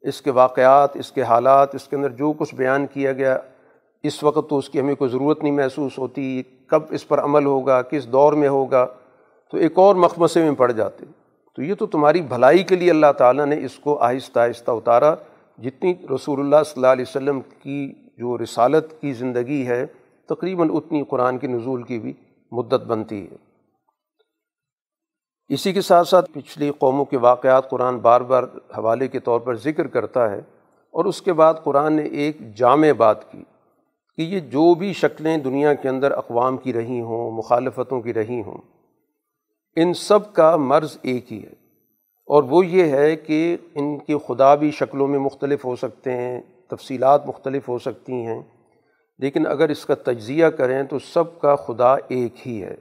اس 0.03 0.23
کے 0.23 0.31
واقعات، 0.31 0.97
اس 0.97 1.13
کے 1.13 1.23
حالات، 1.23 1.75
اس 1.75 1.89
کے 1.89 1.97
اندر 1.97 2.11
جو 2.11 2.33
کچھ 2.33 2.55
بیان 2.55 2.87
کیا 2.87 3.13
گیا، 3.13 3.39
اس 4.03 4.23
وقت 4.23 4.51
تو 4.51 4.59
اس 4.59 4.69
کی 4.69 4.81
ہمیں 4.81 4.95
کوئی 4.95 5.11
ضرورت 5.11 5.43
نہیں 5.43 5.53
محسوس 5.53 5.99
ہوتی 5.99 6.43
کب 6.67 6.83
اس 6.91 7.09
پر 7.09 7.25
عمل 7.25 7.45
ہوگا، 7.45 7.83
کس 7.83 8.07
دور 8.07 8.33
میں 8.33 8.49
ہوگا۔ 8.49 8.87
تو 9.51 9.57
ایک 9.57 9.73
اور 9.75 9.95
مخمصے 9.95 10.45
میں 10.45 10.53
پڑ 10.53 10.73
جاتے۔ 10.73 11.05
تو 11.57 11.63
یہ 11.63 11.75
تو 11.75 11.87
تمہاری 11.87 12.23
بھلائی 12.23 12.63
کے 12.63 12.77
لیے 12.77 12.91
اللہ 12.91 13.13
تعالیٰ 13.19 13.47
نے 13.47 13.65
اس 13.65 13.79
کو 13.79 13.99
آہستہ 13.99 14.41
آہستہ 14.41 14.71
اتارا۔ 14.71 15.15
جتنی 15.59 15.95
رسول 16.15 16.41
اللہ 16.41 16.63
صلی 16.67 16.73
اللہ 16.77 16.87
علیہ 16.87 17.05
وسلم 17.09 17.41
کی 17.41 17.93
جو 18.19 18.39
رسالت 18.39 19.01
کی 19.01 19.13
زندگی 19.13 19.67
ہے، 19.67 19.87
تقریباً 20.29 20.71
اتنی 20.73 21.05
قرآن 21.05 21.39
کے 21.39 21.47
نزول 21.47 21.83
کی 21.83 21.99
بھی 21.99 22.13
مدت 22.53 22.85
بنتی 22.87 23.27
ہے۔ 23.27 23.37
اسی 25.49 25.73
کے 25.73 25.81
ساتھ 25.81 26.09
ساتھ 26.09 26.31
پچھلی 26.33 26.71
قوموں 26.79 27.05
کے 27.05 27.17
واقعات 27.17 27.71
قرآن 27.71 27.99
بار 27.99 28.21
بار 28.21 28.43
حوالے 28.79 29.09
کے 29.09 29.21
طور 29.21 29.41
پر 29.41 29.55
ذکر 29.55 29.87
کرتا 29.87 30.31
ہے 30.31 30.39
اور 30.91 31.05
اس 31.05 31.23
کے 31.23 31.33
بعد 31.33 31.55
قرآن 31.65 31.93
نے 31.93 32.03
ایک 32.03 32.57
جامع 32.57 32.93
بات 32.93 33.33
کی 33.33 33.43
کہ 34.17 34.23
یہ 34.23 34.41
جو 34.41 34.75
بھی 34.75 34.93
شکلیں 34.93 35.39
دنیا 35.39 35.75
کے 35.75 35.89
اندر 35.89 36.13
اقوام 36.13 36.57
کی 36.57 36.73
رہی 36.73 37.01
ہوں، 37.01 37.31
مخالفتوں 37.31 38.01
کی 38.01 38.15
رہی 38.15 38.43
ہوں، 38.43 38.59
ان 39.77 39.95
سب 39.95 40.33
کا 40.33 40.57
مرض 40.57 40.99
ایک 41.03 41.33
ہی 41.33 41.43
ہے۔ 41.43 41.62
اور 42.27 42.43
وہ 42.43 42.67
یہ 42.67 42.85
ہے 42.85 43.17
کہ 43.17 43.57
ان 43.75 43.99
کی 43.99 44.15
خدا 44.27 44.55
بھی 44.55 44.71
شکلوں 44.71 45.09
میں 45.09 45.19
مختلف 45.19 45.65
ہو 45.65 45.77
سکتے 45.77 46.13
ہیں، 46.13 46.41
تفصیلات 46.69 47.27
مختلف 47.27 47.69
ہو 47.69 47.79
سکتی 47.79 48.13
ہیں، 48.13 48.43
لیکن 49.19 49.47
اگر 49.47 49.69
اس 49.69 49.87
کا 49.87 49.95
تجزیہ 49.95 50.47
کریں 50.47 50.83
تو 50.83 50.99
سب 50.99 51.41
کا 51.41 51.57
خدا 51.57 51.95
ایک 52.09 52.49
ہی 52.49 52.63
ہے۔ 52.63 52.75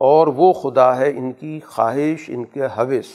اور 0.00 0.26
وہ 0.26 0.52
خدا 0.52 0.98
ہے 0.98 1.10
ان 1.10 1.32
کی 1.32 1.60
خواہش، 1.60 2.30
ان 2.30 2.44
کے 2.44 2.60
حوث، 2.64 3.06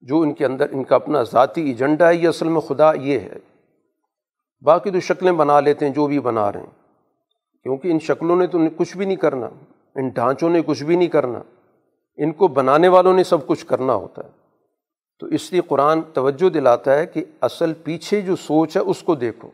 جو 0.00 0.20
ان 0.20 0.34
کے 0.34 0.46
اندر، 0.46 0.66
ان 0.72 0.84
کا 0.84 0.96
اپنا 0.96 1.22
ذاتی 1.22 1.62
ایجنڈا 1.62 2.08
ہے، 2.08 2.14
یہ 2.14 2.28
اصل 2.28 2.48
میں 2.48 2.60
خدا 2.60 2.92
یہ 2.92 3.18
ہے۔ 3.18 3.38
باقی 4.64 4.90
تو 4.90 5.00
شکلیں 5.00 5.32
بنا 5.32 5.60
لیتے 5.60 5.86
ہیں، 5.86 5.92
جو 5.92 6.06
بھی 6.06 6.20
بنا 6.20 6.52
رہے 6.52 6.60
ہیں۔ 6.60 6.70
کیونکہ 7.62 7.88
ان 7.88 7.98
شکلوں 7.98 8.36
نے 8.36 8.46
تو 8.46 8.58
کچھ 8.76 8.96
بھی 8.96 9.06
نہیں 9.06 9.16
کرنا، 9.16 9.48
ان 9.94 10.08
ڈھانچوں 10.08 10.50
نے 10.50 10.60
کچھ 10.66 10.84
بھی 10.84 10.96
نہیں 10.96 11.08
کرنا۔ 11.08 11.42
ان 12.16 12.32
کو 12.32 12.48
بنانے 12.48 12.88
والوں 12.88 13.14
نے 13.14 13.24
سب 13.24 13.46
کچھ 13.46 13.66
کرنا 13.66 13.94
ہوتا 13.94 14.24
ہے۔ 14.24 14.30
تو 15.18 15.26
اس 15.26 15.52
لیے 15.52 15.60
قرآن 15.60 16.02
توجہ 16.02 16.48
دلاتا 16.48 16.94
ہے 16.94 17.06
کہ 17.06 17.24
اصل 17.40 17.72
پیچھے 17.72 18.20
جو 18.20 18.36
سوچ 18.36 18.76
ہے 18.76 18.82
اس 18.82 19.02
کو 19.02 19.14
دیکھو۔ 19.14 19.50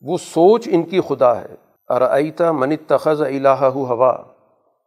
وہ 0.00 0.18
سوچ 0.18 0.68
ان 0.72 0.82
کی 0.82 1.00
خدا 1.00 1.40
ہے۔ 1.40 1.54
ارعیتا 1.88 2.52
من 2.52 2.76
تخذ 2.86 3.22
الہ 3.22 3.48
ہوا۔ 3.48 4.22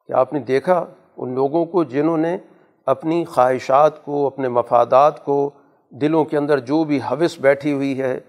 کہ 0.07 0.13
آپ 0.13 0.33
نے 0.33 0.39
دیکھا؟ 0.39 0.85
ان 1.17 1.33
لوگوں 1.33 1.65
کو 1.65 1.83
جنہوں 1.83 2.17
نے 2.17 2.37
اپنی 2.85 3.25
خواہشات 3.25 4.05
کو، 4.05 4.27
اپنے 4.27 4.47
مفادات 4.47 5.25
کو، 5.25 5.49
دلوں 5.89 6.25
کے 6.25 6.37
اندر 6.37 6.59
جو 6.59 6.83
بھی 6.83 6.99
حوث 7.11 7.39
بیٹھی 7.39 7.73
ہوئی 7.73 8.01
ہے، 8.01 8.19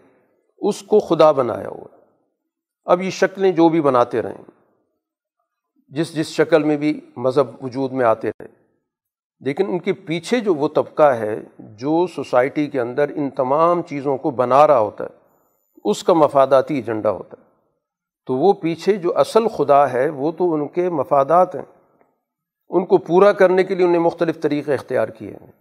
اس 0.58 0.82
کو 0.82 1.00
خدا 1.00 1.32
بنایا 1.32 1.68
ہوا۔ 1.68 1.96
اب 2.84 3.02
یہ 3.02 3.10
شکلیں 3.10 3.52
جو 3.52 3.68
بھی 3.68 3.80
بناتے 3.80 4.22
رہیں، 4.22 4.50
جس 5.88 6.14
جس 6.14 6.26
شکل 6.26 6.62
میں 6.62 6.76
بھی 6.76 7.00
مذہب 7.16 7.64
وجود 7.64 7.92
میں 7.92 8.04
آتے 8.04 8.28
رہے۔ 8.28 8.63
لیکن 9.44 9.66
ان 9.66 9.78
کے 9.78 9.92
پیچھے 9.92 10.40
جو 10.40 10.54
وہ 10.54 10.68
طبقہ 10.68 11.02
ہے، 11.02 11.40
جو 11.58 12.06
سوسائٹی 12.06 12.66
کے 12.66 12.80
اندر 12.80 13.08
ان 13.08 13.30
تمام 13.30 13.82
چیزوں 13.82 14.16
کو 14.16 14.30
بنا 14.30 14.66
رہا 14.66 14.78
ہوتا 14.78 15.04
ہے، 15.04 15.08
اس 15.84 16.04
کا 16.04 16.12
مفاداتی 16.12 16.74
ایجنڈا 16.74 17.10
ہوتا 17.10 17.36
ہے۔ 17.40 17.44
تو 18.26 18.34
وہ 18.34 18.52
پیچھے 18.52 18.96
جو 18.96 19.18
اصل 19.18 19.48
خدا 19.48 19.92
ہے، 19.92 20.08
وہ 20.08 20.32
تو 20.32 20.54
ان 20.54 20.68
کے 20.68 20.90
مفادات 20.90 21.54
ہیں۔ 21.54 21.62
ان 22.68 22.86
کو 22.86 22.98
پورا 22.98 23.32
کرنے 23.32 23.64
کے 23.64 23.74
لیے 23.74 23.86
انہیں 23.86 24.02
مختلف 24.02 24.40
طریقے 24.40 24.74
اختیار 24.74 25.08
کیے 25.08 25.30
ہیں۔ 25.30 25.52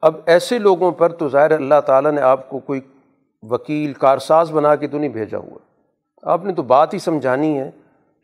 اب 0.00 0.16
ایسے 0.26 0.58
لوگوں 0.58 0.92
پر 0.92 1.12
تو 1.12 1.28
ظاہر 1.28 1.50
اللہ 1.50 1.80
تعالیٰ 1.86 2.12
نے 2.12 2.20
آپ 2.20 2.50
کو 2.50 2.58
کوئی 2.58 2.80
وکیل، 3.42 3.92
کارساز 3.92 4.52
بنا 4.52 4.76
کے 4.76 4.86
تو 4.86 4.98
نہیں 4.98 5.10
بھیجا 5.10 5.38
ہوا۔ 5.38 5.58
آپ 6.22 6.44
نے 6.44 6.52
تو 6.52 6.62
بات 6.62 6.94
ہی 6.94 6.98
سمجھانی 6.98 7.58
ہے۔ 7.58 7.70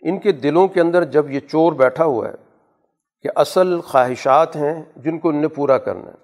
ان 0.01 0.19
کے 0.19 0.33
دلوں 0.33 0.69
کے 0.69 0.81
اندر 0.81 1.05
جب 1.05 1.31
یہ 1.31 1.41
چور 1.41 1.73
بیٹھا 1.73 2.05
ہوا 2.05 2.29
ہے 2.29 2.52
کہ 3.23 3.31
اصل 3.35 3.81
خواہشات 3.81 4.57
ہیں 4.57 4.83
جن 4.97 5.19
کو 5.19 5.29
ان 5.29 5.37
نے 5.37 5.49
پورا 5.49 5.79
کرنا 5.79 6.07
ہے۔ 6.07 6.23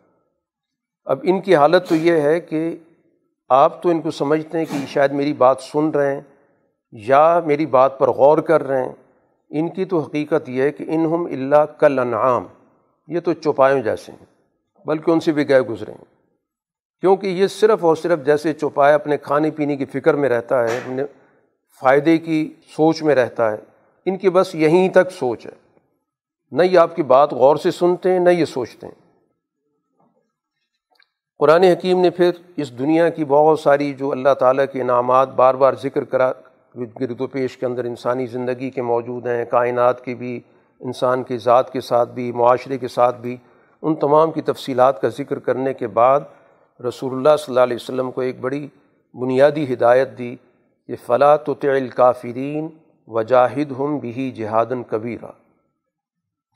اب 1.04 1.18
ان 1.22 1.40
کی 1.40 1.56
حالت 1.56 1.88
تو 1.88 1.94
یہ 1.94 2.12
ہے 2.12 2.40
کہ 2.40 2.76
آپ 3.48 3.82
تو 3.82 3.88
ان 3.88 4.00
کو 4.00 4.11
سمجھتے 4.11 4.58
ہیں 4.58 4.64
کہ 4.64 4.87
شاید 4.87 5.12
میری 5.12 5.32
بات 5.32 5.61
سن 5.61 5.90
رہے 5.90 6.14
ہیں 6.14 6.20
یا 6.92 7.40
میری 7.46 7.66
بات 7.66 7.98
پر 7.98 8.08
غور 8.08 8.38
کر 8.38 8.62
رہے 8.62 8.84
ہیں۔ 8.84 8.92
ان 9.50 9.68
کی 9.68 9.84
تو 9.84 9.98
حقیقت 9.98 10.48
یہ 10.48 10.62
ہے 10.62 10.70
کہ 10.70 10.84
ان 10.88 11.06
ہم 11.06 11.24
اللہ 11.24 11.64
کل 11.78 11.98
انعام 11.98 12.46
یہ 13.08 13.20
تو 13.20 13.32
چوپایوں 13.32 13.82
جیسے 13.82 14.12
ہیں، 14.12 14.26
بلکہ 14.87 15.11
ان 15.11 15.20
سے 15.20 15.32
بھی 15.32 15.48
گئے 15.48 15.61
گزرے 15.61 15.92
ہیں۔ 15.92 16.04
کیونکہ 17.00 17.26
یہ 17.26 17.46
صرف 17.46 17.84
اور 17.84 17.96
صرف 17.96 18.18
جیسے 18.24 18.52
چوپایا 18.52 18.94
اپنے 18.94 19.16
کھانے 19.16 19.50
پینے 19.50 19.76
کی 19.76 19.84
فکر 19.84 20.14
میں 20.14 20.28
رہتا 20.28 20.68
ہے، 20.68 20.76
اپنے 20.76 21.02
فائدے 21.80 22.18
کی 22.18 22.54
سوچ 22.76 23.02
میں 23.02 23.14
رہتا 23.14 23.52
ہے، 23.52 23.56
ان 24.06 24.16
کی 24.16 24.30
بس 24.30 24.54
یہیں 24.54 24.88
تک 24.88 25.11
سوچ 25.11 25.46
ہے۔ 25.46 25.67
نہ 26.52 26.62
یہ 26.62 26.78
آپ 26.78 26.96
کی 26.96 27.02
بات 27.02 27.32
غور 27.32 27.56
سے 27.56 27.70
سنتے 27.70 28.12
ہیں، 28.12 28.20
نہ 28.20 28.28
یہ 28.28 28.44
سوچتے 28.44 28.87
ہیں۔ 28.87 28.94
قرآن 31.38 31.62
حکیم 31.62 32.00
نے 32.00 32.11
پھر 32.11 32.30
اس 32.56 32.78
دنیا 32.78 33.08
کی 33.08 33.24
بہت 33.24 33.61
ساری 33.61 33.92
جو 33.92 34.12
اللہ 34.12 34.34
تعالیٰ 34.34 34.64
کے 34.72 34.80
انعامات 34.80 35.28
بار 35.28 35.54
بار 35.54 35.74
ذکر 35.74 36.04
کرا، 36.04 36.32
گرد 37.00 37.20
و 37.20 37.26
پیش 37.26 37.56
کے 37.56 37.66
اندر 37.66 37.84
انسانی 37.84 38.26
زندگی 38.26 38.70
کے 38.70 38.82
موجود 38.82 39.26
ہیں، 39.26 39.44
کائنات 39.44 40.04
کی 40.04 40.14
بھی، 40.14 40.40
انسان 40.80 41.22
کی 41.22 41.38
ذات 41.38 41.72
کے 41.72 41.80
ساتھ 41.80 42.11
بھی، 42.11 42.32
معاشرے 42.32 42.78
کے 42.78 42.88
ساتھ 42.88 43.16
بھی۔ 43.16 43.37
ان 43.82 43.94
تمام 43.94 44.30
کی 44.30 44.42
تفصیلات 44.42 45.00
کا 45.00 45.08
ذکر 45.08 45.38
کرنے 45.38 45.74
کے 45.74 45.87
بعد 45.87 46.20
رسول 46.80 47.12
اللہ 47.12 47.37
صلی 47.37 47.52
اللہ 47.52 47.61
علیہ 47.61 47.76
وسلم 47.76 48.11
کو 48.11 48.20
ایک 48.20 48.40
بڑی 48.40 48.68
بنیادی 49.14 49.72
ہدایت 49.72 50.18
دی 50.18 50.37
کہ 50.87 50.94
فلاں 51.06 51.37
تو 51.37 51.54
الکافرین 51.62 52.68
وجاہد 53.06 53.72
ہم 53.78 53.98
بھی 53.98 54.30
جہادن 54.30 54.82
کبیرہ۔ 54.82 55.30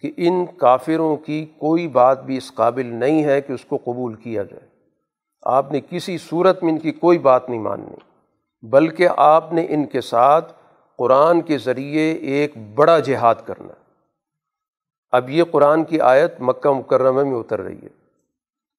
کہ 0.03 0.13
ان 0.17 0.47
کافروں 0.47 1.17
کی 1.17 1.47
کوئی 1.59 1.89
بات 1.89 2.25
بھی 2.25 2.37
اس 2.37 2.55
قابل 2.55 2.87
نہیں 2.87 3.25
ہے 3.25 3.41
کہ 3.41 3.53
اس 3.53 3.65
کو 3.65 3.79
قبول 3.85 4.15
کیا 4.15 4.43
جائے۔ 4.43 4.69
آپ 5.43 5.73
نے 5.73 5.81
کسی 5.91 6.19
صورت 6.19 6.63
میں 6.63 6.73
ان 6.73 6.79
کی 6.79 6.93
کوئی 6.93 7.19
بات 7.19 7.49
نہیں 7.49 7.61
ماننی، 7.61 7.97
بلکہ 8.63 9.09
آپ 9.17 9.53
نے 9.53 9.67
ان 9.69 9.85
کے 9.85 10.01
ساتھ 10.01 10.53
قرآن 10.99 11.41
کے 11.41 11.59
ذریعے 11.59 12.13
ایک 12.13 12.53
بڑا 12.75 12.99
جہاد 12.99 13.35
کرنا۔ 13.47 13.73
اب 15.13 15.31
یہ 15.31 15.45
قرآن 15.45 15.85
کی 15.85 16.01
آیت 16.01 16.41
مکہ 16.41 16.71
مکرمہ 16.71 17.23
میں 17.23 17.39
اتر 17.39 17.61
رہی 17.61 17.79
ہے۔ 17.83 18.03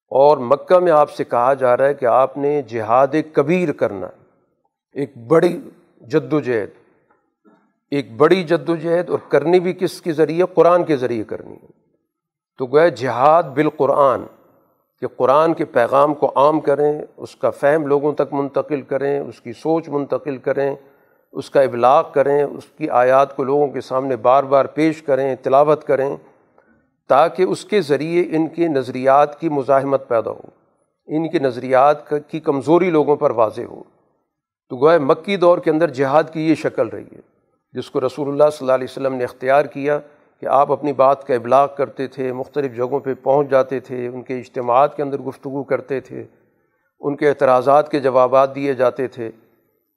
اور 0.10 0.38
مکہ 0.38 0.80
میں 0.80 0.92
آپ 0.92 1.12
سے 1.12 1.24
کہا 1.24 1.54
جا 1.54 1.78
رہا 1.78 1.86
ہے 1.86 1.94
کہ 1.94 2.06
آپ 2.06 2.38
نے 2.38 2.62
جہاد 2.62 3.08
کبیر 3.34 3.72
کرنا، 3.72 4.08
ایک 4.94 5.18
بڑی 5.18 5.62
جد 6.02 6.34
و 6.34 6.40
جہد 6.40 6.83
ایک 7.94 8.18
بڑی 8.18 8.44
جد 8.44 8.70
و 8.70 8.76
جہد 8.76 9.10
اور 9.10 9.20
کرنی 9.30 9.60
بھی 9.60 9.74
کس 9.74 10.02
کے 10.02 10.12
ذریعے؟ 10.12 10.44
قرآن 10.54 10.84
کے 10.84 10.98
ذریعے 10.98 11.24
کرنی 11.24 11.54
ہے۔ 11.54 11.68
تو 12.58 12.66
گویا 12.66 12.88
جہاد 12.88 13.44
بالقرآن، 13.44 14.22
کہ 15.00 15.08
قرآن 15.08 15.54
کے 15.54 15.66
پیغام 15.66 16.14
کو 16.14 16.32
عام 16.36 16.60
کریں، 16.60 17.02
اس 17.18 17.36
کا 17.36 17.50
فہم 17.50 17.88
لوگوں 17.88 18.14
تک 18.14 18.34
منتقل 18.34 18.82
کریں، 18.82 19.20
اس 19.20 19.42
کی 19.42 19.54
سوچ 19.54 19.90
منتقل 19.90 20.38
کریں، 20.38 20.76
اس 21.32 21.50
کا 21.50 21.62
ابلاغ 21.62 22.04
کریں، 22.12 22.44
اس 22.44 22.66
کی 22.66 22.90
آیات 22.90 23.36
کو 23.36 23.44
لوگوں 23.44 23.68
کے 23.68 23.82
سامنے 23.82 24.16
بار 24.16 24.44
بار 24.44 24.66
پیش 24.66 25.02
کریں، 25.02 25.36
تلاوت 25.36 25.84
کریں، 25.84 26.18
تاکہ 27.08 27.44
اس 27.44 27.66
کے 27.66 27.82
ذریعے 27.82 28.36
ان 28.36 28.48
کے 28.48 28.68
نظریات 28.68 29.40
کی 29.40 29.50
مزاحمت 29.50 30.08
پیدا 30.08 30.32
ہو، 30.32 30.42
ان 31.08 31.30
کے 31.30 31.40
نظریات 31.40 32.10
کی 32.10 32.40
کمزوری 32.40 32.90
لوگوں 32.90 33.16
پر 33.16 33.32
واضح 33.32 33.62
ہو۔ 33.62 33.84
تو 34.70 34.78
گویا 34.78 34.98
مکی 34.98 35.38
دور 35.38 35.58
کے 35.58 35.72
اندر 35.72 35.90
جہاد 35.90 36.24
کی 36.34 36.50
یہ 36.50 36.56
شکل 36.56 36.88
رہی 36.88 37.08
ہے۔ 37.12 37.33
جس 37.74 37.92
کو 37.92 38.02
رسول 38.02 38.28
اللہ 38.28 38.44
صلی 38.44 38.58
اللہ 38.62 38.72
علیہ 38.72 38.88
وسلم 38.90 39.16
نے 39.16 39.24
اختیار 39.24 39.66
کیا 39.66 40.00
کہ 40.40 40.46
آپ 40.46 40.72
اپنی 40.72 40.94
بات 40.94 41.28
کا 41.28 41.36
ابلاغ 41.36 41.68
کرتے 41.78 42.08
تھے، 42.08 42.34
مختلف 42.34 42.76
جگہوں 42.76 43.00
پہ 43.00 43.14
پہنچ 43.24 43.50
جاتے 43.50 43.80
تھے، 43.80 44.08
ان 44.08 44.22
کے 44.22 44.40
اجتماعات 44.40 44.96
کے 44.96 45.04
اندر 45.04 45.18
گفتگو 45.18 45.64
کرتے 45.64 46.00
تھے، 46.00 46.24
ان 47.00 47.16
کے 47.16 47.30
اعتراضات 47.30 47.92
کے 47.92 48.00
جوابات 48.00 48.56
دیے 48.56 48.74
جاتے 48.74 49.08
تھے۔ 49.08 49.32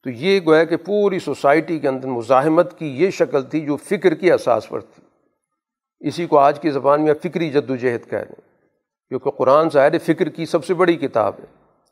تو 0.05 0.11
یہ 0.11 0.41
گویا 0.47 0.65
کہ 0.65 0.77
پوری 0.77 1.19
سوسائٹی 1.19 1.79
کے 1.79 1.89
اندر 1.89 2.09
مزاحمت 2.09 2.79
کی 2.79 2.87
یہ 2.87 3.11
شکل 3.11 3.43
تھی 3.43 3.61
جو 3.61 3.77
فکر 3.77 4.15
کی 4.15 4.33
اساس 4.33 4.69
پر 4.69 4.81
تھی۔ 4.81 5.03
اسی 6.09 6.27
کو 6.27 6.39
آج 6.39 6.61
کی 6.61 6.71
زبان 6.71 7.05
میں 7.05 7.15
فکری 7.15 7.51
جد 7.51 7.71
و 7.71 7.77
جہد 7.77 8.11
کہہ 8.11 8.19
ہیں۔ 8.19 8.41
کیونکہ 9.09 9.31
قرآن 9.31 9.71
ظاہر 9.71 9.99
فکر 9.99 10.29
کی 10.29 10.47
سب 10.47 10.65
سے 10.65 10.75
بڑی 10.75 10.97
کتاب 10.97 11.33
ہے۔ 11.39 11.45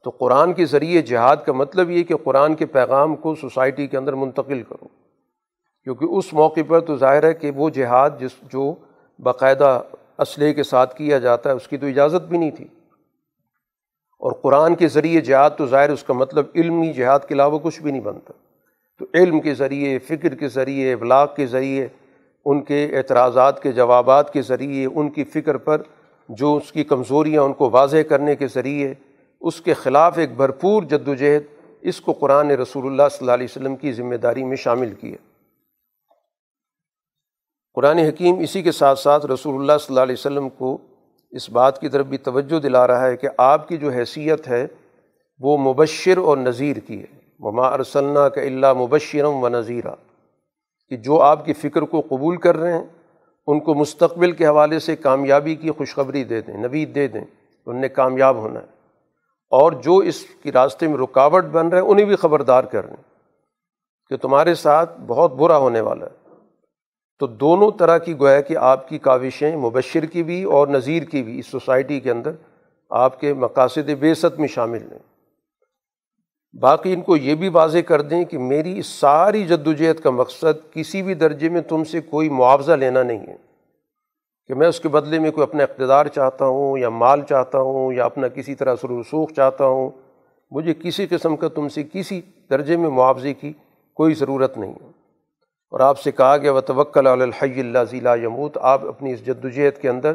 تو 0.05 0.11
قرآن 0.11 0.53
کے 0.53 0.64
ذریعے 0.64 1.03
جہاد 1.03 1.37
کا 1.47 1.53
مطلب 1.53 1.90
یہ 1.90 2.03
کہ 2.03 2.16
قرآن 2.16 2.55
کے 2.55 2.66
پیغام 2.66 3.16
کو 3.16 3.35
سوسائٹی 3.35 3.87
کے 3.87 3.97
اندر 3.97 4.12
منتقل 4.12 4.62
کرو۔ 4.62 5.03
کیونکہ 5.85 6.05
اس 6.05 6.33
موقع 6.33 6.61
پر 6.68 6.81
تو 6.81 6.97
ظاہر 6.97 7.25
ہے 7.25 7.35
کہ 7.35 7.51
وہ 7.51 7.70
جہاد 7.70 8.11
جس 8.20 8.31
جو 8.42 8.75
باقاعدہ 9.18 9.83
اسلحے 10.18 10.55
کے 10.55 10.62
ساتھ 10.62 10.97
کیا 10.97 11.18
جاتا 11.18 11.51
ہے، 11.51 11.55
اس 11.55 11.68
کی 11.68 11.77
تو 11.77 11.87
اجازت 11.87 12.29
بھی 12.29 12.38
نہیں 12.38 12.51
تھی۔ 12.51 12.64
اور 14.18 14.33
قرآن 14.33 14.75
کے 14.75 14.88
ذریعے 14.88 15.20
جہاد 15.20 15.51
تو 15.59 15.66
ظاہر 15.66 15.90
اس 15.90 16.05
کا 16.05 16.14
مطلب 16.14 16.47
علمی 16.55 16.92
جہاد 16.92 17.20
کے 17.29 17.35
علاوہ 17.35 17.59
کچھ 17.62 17.83
بھی 17.83 17.90
نہیں 17.90 18.03
بنتا۔ 18.03 18.33
تو 18.99 19.05
علم 19.14 19.40
کے 19.40 19.55
ذریعے، 19.55 19.99
فکر 19.99 20.35
کے 20.35 20.49
ذریعے 20.49 20.92
ابلاغ 20.92 21.27
کے 21.37 21.47
ذریعے، 21.47 21.88
ان 22.44 22.62
کے 22.62 22.97
اعتراضات 22.97 23.62
کے 23.62 23.73
جوابات 23.73 24.33
کے 24.33 24.42
ذریعے، 24.42 24.87
ان 24.94 25.11
کی 25.11 25.25
فکر 25.25 25.57
پر 25.57 25.83
جو 26.29 26.57
اس 26.57 26.73
کی 26.73 26.85
کمزوریاں 26.85 27.42
ان 27.42 27.53
کو 27.53 27.70
واضح 27.70 27.97
کرنے 28.09 28.37
کے 28.37 28.47
ذریعے، 28.55 28.94
اس 29.40 29.61
کے 29.61 29.75
خلاف 29.75 30.18
ایک 30.18 30.37
بھرپور 30.37 30.83
جد 30.83 31.09
و 31.09 31.14
جہد 31.14 31.42
اس 31.81 32.01
کو 32.01 32.12
قرآن 32.12 32.51
رسول 32.51 32.87
اللہ 32.87 33.03
صلی 33.11 33.18
اللہ 33.20 33.33
علیہ 33.33 33.47
وسلم 33.51 33.77
کی 33.77 33.92
ذمہ 33.92 34.14
داری 34.14 34.44
میں 34.44 34.57
شامل 34.57 34.94
کیا 35.01 35.34
قرآن 37.74 37.98
حکیم 37.98 38.38
اسی 38.38 38.62
کے 38.62 38.72
ساتھ 38.72 38.98
ساتھ 38.98 39.26
رسول 39.26 39.54
اللہ 39.54 39.72
صلی 39.80 39.87
اللہ 39.88 40.00
علیہ 40.00 40.12
وسلم 40.12 40.48
کو 40.48 40.78
اس 41.30 41.50
بات 41.50 41.80
کی 41.80 41.88
طرف 41.88 42.06
بھی 42.06 42.18
توجہ 42.18 42.60
دلا 42.60 42.87
رہا 42.87 43.06
ہے 43.06 43.16
کہ 43.16 43.28
آپ 43.38 43.68
کی 43.68 43.76
جو 43.76 43.90
حیثیت 43.90 44.48
ہے 44.48 44.66
وہ 45.38 45.58
مبشر 45.58 46.16
اور 46.16 46.37
نذیر 46.37 46.76
کی 46.76 47.00
ہے۔ 47.00 47.18
مما 47.38 47.66
ارسلنا 47.66 48.28
کا 48.28 48.40
اللہ 48.40 48.72
مبشرم 48.72 49.44
و 49.44 49.48
نذیرہ 49.48 49.94
کہ 50.88 50.96
جو 50.96 51.22
آپ 51.22 51.44
کی 51.44 51.52
فکر 51.52 51.82
کو 51.82 52.00
قبول 52.00 52.37
کر 52.37 52.56
رہے 52.56 52.72
ہیں، 52.72 52.84
ان 53.46 53.60
کو 53.60 53.74
مستقبل 53.74 54.32
کے 54.32 54.46
حوالے 54.46 54.78
سے 54.78 54.96
کامیابی 54.96 55.54
کی 55.54 55.70
خوشخبری 55.70 56.24
دے 56.24 56.40
دیں، 56.40 56.54
نوید 56.54 56.94
دے 56.94 57.08
دیں، 57.08 57.24
ان 57.66 57.80
نے 57.80 57.88
کامیاب 57.88 58.37
ہونا 58.37 58.60
ہے۔ 58.60 58.66
اور 59.50 59.72
جو 59.72 59.96
اس 59.96 60.24
کی 60.42 60.52
راستے 60.52 60.88
میں 60.88 60.98
رکاوٹ 60.98 61.44
بن 61.44 61.68
رہے 61.68 61.78
ہیں، 61.78 61.88
انہیں 61.88 62.06
بھی 62.06 62.16
خبردار 62.16 62.64
کر 62.64 62.82
رہے 62.82 62.94
ہیں 62.94 63.02
کہ 64.08 64.16
تمہارے 64.16 64.54
ساتھ 64.54 65.00
بہت 65.06 65.34
برا 65.34 65.56
ہونے 65.56 65.80
والا 65.80 66.06
ہے۔ 66.06 66.23
تو 67.18 67.27
دونوں 67.27 67.70
طرح 67.79 67.98
کی 67.98 68.18
گویا 68.20 68.40
کہ 68.40 68.57
آپ 68.57 68.88
کی 68.88 68.98
کاوشیں 68.98 69.57
مبشر 69.57 70.05
کی 70.05 70.22
بھی 70.22 70.42
اور 70.42 70.68
نذیر 70.68 71.03
کی 71.03 71.22
بھی 71.22 71.38
اس 71.38 71.46
سوسائٹی 71.46 72.00
کے 72.00 72.11
اندر 72.11 72.31
آپ 72.90 73.20
کے 73.20 73.35
مقاصد 73.35 73.90
بیست 74.00 74.38
میں 74.38 74.48
شامل 74.48 74.92
ہیں۔ 74.92 74.98
باقی 76.61 76.94
ان 76.94 77.03
کو 77.03 77.16
یہ 77.16 77.35
بھی 77.35 77.48
واضح 77.48 77.79
کر 77.79 78.00
دیں 78.03 78.24
کہ 78.24 78.38
میری 78.38 78.79
اس 78.79 78.87
ساری 78.87 79.42
جد 79.42 79.66
وجہد 79.66 80.00
کا 80.00 80.11
مقصد 80.11 80.72
کسی 80.72 81.03
بھی 81.03 81.14
درجے 81.14 81.48
میں 81.48 81.61
تم 81.61 81.85
سے 81.85 82.00
کوئی 82.00 82.29
معاوضہ 82.29 82.72
لینا 82.72 83.03
نہیں 83.03 83.27
ہے۔ 83.27 83.37
کہ 84.46 84.55
میں 84.55 84.68
اس 84.68 84.81
کے 84.81 84.88
بدلے 84.88 85.18
میں 85.18 85.31
کوئی 85.31 85.42
اپنا 85.42 85.62
اقتدار 85.62 86.07
چاہتا 86.07 86.46
ہوں 86.46 86.79
یا 86.79 86.88
مال 86.88 87.22
چاہتا 87.22 87.59
ہوں 87.59 87.92
یا 87.92 88.05
اپنا 88.05 88.29
کسی 88.29 88.55
طرح 88.55 88.77
سر 88.77 88.88
رسوخ 88.88 89.33
چاہتا 89.33 89.66
ہوں، 89.66 89.90
مجھے 90.50 90.74
کسی 90.74 91.07
قسم 91.07 91.37
کا 91.37 91.48
تم 91.48 91.68
سے 91.68 91.83
کسی 91.92 92.20
درجے 92.50 92.77
میں 92.77 92.90
معاوضے 92.90 93.35
کی 93.35 93.53
کوئی 93.94 94.14
ضرورت 94.14 94.59
نہیں 94.59 94.74
ہے۔ 94.83 94.93
اور 95.74 95.80
آپ 95.80 96.00
سے 96.00 96.12
کہا 96.12 96.37
گیا 96.37 96.52
و 96.52 96.60
توکل 96.60 97.06
الحی 97.06 97.60
اللہ 97.60 97.78
ضلع 97.90 98.14
یموت 98.16 98.58
آپ 98.60 98.84
اپنی 98.84 99.12
اس 99.12 99.26
جد 99.26 99.44
وجہد 99.44 99.80
کے 99.80 99.88
اندر 99.88 100.12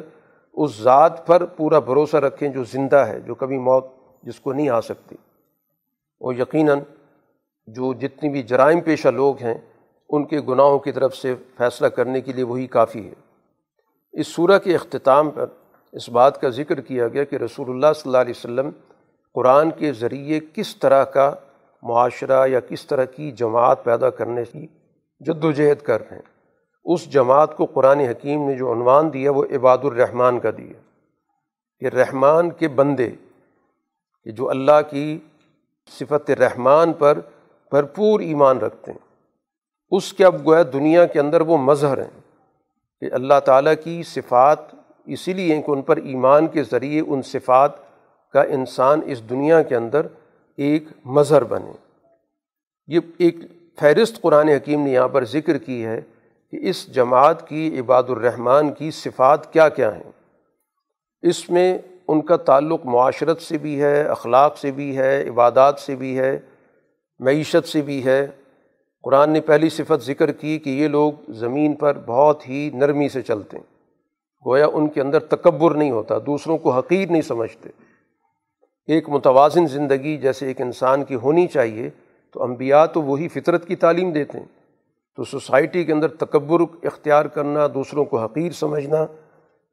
اس 0.53 0.81
ذات 0.81 1.27
پر 1.27 1.45
پورا 1.45 1.79
بھروسہ 1.79 2.17
رکھیں 2.17 2.49
جو 2.49 2.63
زندہ 2.63 2.95
ہے، 2.95 3.19
جو 3.19 3.35
کبھی 3.35 3.57
موت 3.57 3.85
جس 4.23 4.39
کو 4.39 4.53
نہیں 4.53 4.69
آ 4.69 4.81
سکتی۔ 4.81 5.15
اور 6.19 6.33
یقیناً 6.33 6.79
جو 7.67 7.93
جتنی 7.93 8.29
بھی 8.29 8.43
جرائم 8.43 8.79
پیشہ 8.79 9.07
لوگ 9.07 9.37
ہیں، 9.37 9.53
ان 10.09 10.25
کے 10.25 10.39
گناہوں 10.39 10.79
کی 10.79 10.91
طرف 10.91 11.15
سے 11.15 11.35
فیصلہ 11.57 11.87
کرنے 11.87 12.21
کے 12.21 12.33
لیے 12.33 12.43
وہی 12.43 12.67
کافی 12.67 13.07
ہے۔ 13.07 13.13
اس 14.11 14.27
صورح 14.27 14.57
کے 14.57 14.75
اختتام 14.75 15.29
پر 15.29 15.45
اس 15.91 16.09
بات 16.09 16.41
کا 16.41 16.49
ذکر 16.49 16.81
کیا 16.81 17.07
گیا 17.07 17.23
کہ 17.23 17.35
رسول 17.35 17.69
اللہ 17.69 17.93
صلی 17.95 18.09
اللہ 18.09 18.17
علیہ 18.17 18.33
وسلم 18.37 18.69
قرآن 19.33 19.71
کے 19.71 19.93
ذریعے 19.93 20.39
کس 20.53 20.75
طرح 20.75 21.03
کا 21.03 21.33
معاشرہ 21.83 22.47
یا 22.47 22.59
کس 22.59 22.85
طرح 22.85 23.05
کی 23.05 23.31
جماعت 23.31 23.83
پیدا 23.83 24.09
کرنے 24.09 24.43
کی 24.43 24.67
جد 25.19 25.43
و 25.43 25.51
جہد 25.51 25.81
کر 25.81 26.01
رہے 26.01 26.15
ہیں۔ 26.15 26.27
اس 26.85 27.09
جماعت 27.11 27.57
کو 27.57 27.65
قرآن 27.65 27.99
حکیم 27.99 28.47
نے 28.49 28.55
جو 28.57 28.71
عنوان 28.73 29.13
دیا 29.13 29.31
وہ 29.31 29.43
عباد 29.55 29.77
الرحمٰن 29.83 30.39
کا 30.39 30.49
دیا 30.57 30.79
کہ 31.81 31.95
رحمان 31.95 32.49
کے 32.49 32.67
بندے، 32.67 33.09
کہ 34.25 34.31
جو 34.31 34.49
اللہ 34.49 34.79
کی 34.89 35.17
صفت 35.99 36.31
رحمان 36.31 36.93
پر 36.93 37.19
بھرپور 37.71 38.19
ایمان 38.19 38.57
رکھتے 38.57 38.91
ہیں۔ 38.91 39.07
اس 39.91 40.13
کے 40.13 40.25
اب 40.25 40.45
گویا 40.45 40.63
دنیا 40.73 41.05
کے 41.05 41.19
اندر 41.19 41.41
وہ 41.41 41.57
مظہر 41.57 41.97
ہیں 41.97 42.19
کہ 43.01 43.13
اللہ 43.13 43.39
تعالیٰ 43.45 43.73
کی 43.83 44.01
صفات، 44.03 44.59
اسی 45.05 45.33
لیے 45.33 45.61
کہ 45.61 45.71
ان 45.71 45.81
پر 45.81 45.97
ایمان 45.97 46.47
کے 46.47 46.63
ذریعے 46.63 47.01
ان 47.07 47.21
صفات 47.21 47.71
کا 48.33 48.41
انسان 48.41 49.01
اس 49.05 49.29
دنیا 49.29 49.61
کے 49.61 49.75
اندر 49.75 50.07
ایک 50.57 50.83
مظہر 51.05 51.43
بنے۔ 51.43 51.71
یہ 52.87 52.99
ایک 53.17 53.35
فہرست 53.79 54.21
قرآن 54.21 54.47
حکیم 54.47 54.81
نے 54.81 54.91
یہاں 54.91 55.07
پر 55.07 55.25
ذکر 55.25 55.57
کی 55.57 55.85
ہے 55.85 56.01
کہ 56.51 56.59
اس 56.61 56.95
جماعت 56.95 57.47
کی 57.47 57.79
عباد 57.79 58.03
الرحمٰن 58.03 58.73
کی 58.73 58.91
صفات 58.91 59.53
کیا 59.53 59.69
کیا 59.69 59.95
ہیں۔ 59.95 60.11
اس 61.21 61.49
میں 61.49 61.77
ان 62.07 62.21
کا 62.21 62.37
تعلق 62.37 62.85
معاشرت 62.85 63.41
سے 63.41 63.57
بھی 63.57 63.81
ہے، 63.81 64.01
اخلاق 64.01 64.57
سے 64.57 64.71
بھی 64.71 64.97
ہے، 64.97 65.29
عبادات 65.29 65.79
سے 65.79 65.95
بھی 65.95 66.19
ہے، 66.19 66.39
معیشت 67.19 67.67
سے 67.67 67.81
بھی 67.81 68.05
ہے۔ 68.05 68.27
قرآن 69.03 69.29
نے 69.29 69.41
پہلی 69.41 69.69
صفت 69.69 70.05
ذکر 70.05 70.31
کی 70.31 70.59
کہ 70.59 70.69
یہ 70.69 70.87
لوگ 70.87 71.11
زمین 71.29 71.73
پر 71.73 71.97
بہت 72.05 72.49
ہی 72.49 72.69
نرمی 72.73 73.09
سے 73.09 73.21
چلتے 73.21 73.57
ہیں۔ 73.57 73.63
گویا 74.45 74.67
ان 74.67 74.87
کے 74.87 75.01
اندر 75.01 75.19
تکبر 75.19 75.75
نہیں 75.75 75.91
ہوتا، 75.91 76.15
دوسروں 76.25 76.57
کو 76.57 76.71
حقیر 76.71 77.09
نہیں 77.09 77.21
سمجھتے۔ 77.21 77.69
ایک 78.87 79.09
متوازن 79.09 79.67
زندگی 79.67 80.17
جیسے 80.17 80.47
ایک 80.47 80.61
انسان 80.61 81.03
کی 81.03 81.15
ہونی 81.15 81.47
چاہیے 81.47 81.89
تو 82.33 82.43
انبیاء 82.43 82.85
تو 82.85 83.01
وہی 83.01 83.27
فطرت 83.27 83.67
کی 83.67 83.75
تعلیم 83.75 84.11
دیتے 84.11 84.39
ہیں۔ 84.39 84.45
تو 85.15 85.23
سوسائٹی 85.23 85.83
کے 85.83 85.93
اندر 85.93 86.07
تکبر 86.07 86.59
اختیار 86.83 87.25
کرنا، 87.25 87.67
دوسروں 87.73 88.05
کو 88.05 88.19
حقیر 88.19 88.51
سمجھنا، 88.51 89.05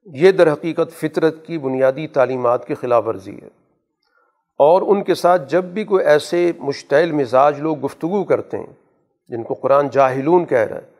یہ 0.04 0.32
در 0.32 0.52
حقیقت 0.52 0.92
فطرت 0.92 1.46
کی 1.46 1.58
بنیادی 1.58 2.06
تعلیمات 2.06 2.66
کی 2.66 2.74
خلاف 2.74 3.06
ورزی 3.06 3.36
ہے۔ 3.42 3.66
اور 4.58 4.82
ان 4.82 5.04
کے 5.04 5.14
ساتھ 5.14 5.50
جب 5.50 5.64
بھی 5.64 5.84
کوئی 5.84 6.04
ایسے 6.04 6.52
مشتعل 6.58 7.12
مزاج 7.12 7.60
لوگ 7.60 7.84
گفتگو 7.84 8.24
کرتے 8.24 8.58
ہیں، 8.58 8.72
جن 9.28 9.42
کو 9.42 9.54
قرآن 9.54 9.88
جاہلون 9.92 10.44
کہہ 10.44 10.58
رہا 10.58 10.76
ہے، 10.76 10.90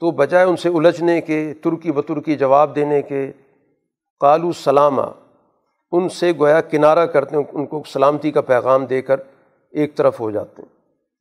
تو 0.00 0.10
بجائے 0.10 0.44
ان 0.44 0.56
سے 0.56 0.68
الجھنے 0.68 1.20
کے، 1.20 1.54
ترکی 1.60 1.92
بترکی 1.92 2.34
جواب 2.34 2.76
دینے 2.76 3.02
کے، 3.02 3.32
قالو 4.20 4.52
سلامہ 4.52 5.02
ان 5.92 6.08
سے 6.08 6.32
گویا 6.38 6.60
کنارہ 6.60 7.06
کرتے 7.06 7.36
ہیں، 7.36 7.42
ان 7.52 7.66
کو 7.66 7.82
سلامتی 7.86 8.30
کا 8.30 8.40
پیغام 8.40 8.84
دے 8.84 9.02
کر 9.02 9.16
ایک 9.70 9.96
طرف 9.96 10.20
ہو 10.20 10.30
جاتے 10.30 10.62
ہیں۔ 10.62 10.73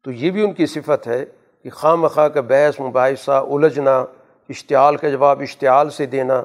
تو 0.03 0.11
یہ 0.11 0.31
بھی 0.31 0.43
ان 0.43 0.53
کی 0.53 0.65
صفت 0.65 1.07
ہے 1.07 1.25
کہ 1.63 1.69
خواہ 1.69 1.95
مخواہ 1.95 2.27
کا 2.27 2.41
بحث، 2.41 2.79
مباحثہ، 2.79 3.31
الجھنا، 3.31 4.05
اشتعال 4.49 4.97
کا 4.97 5.09
جواب، 5.09 5.41
اشتعال 5.41 5.89
سے 5.89 6.05
دینا، 6.05 6.43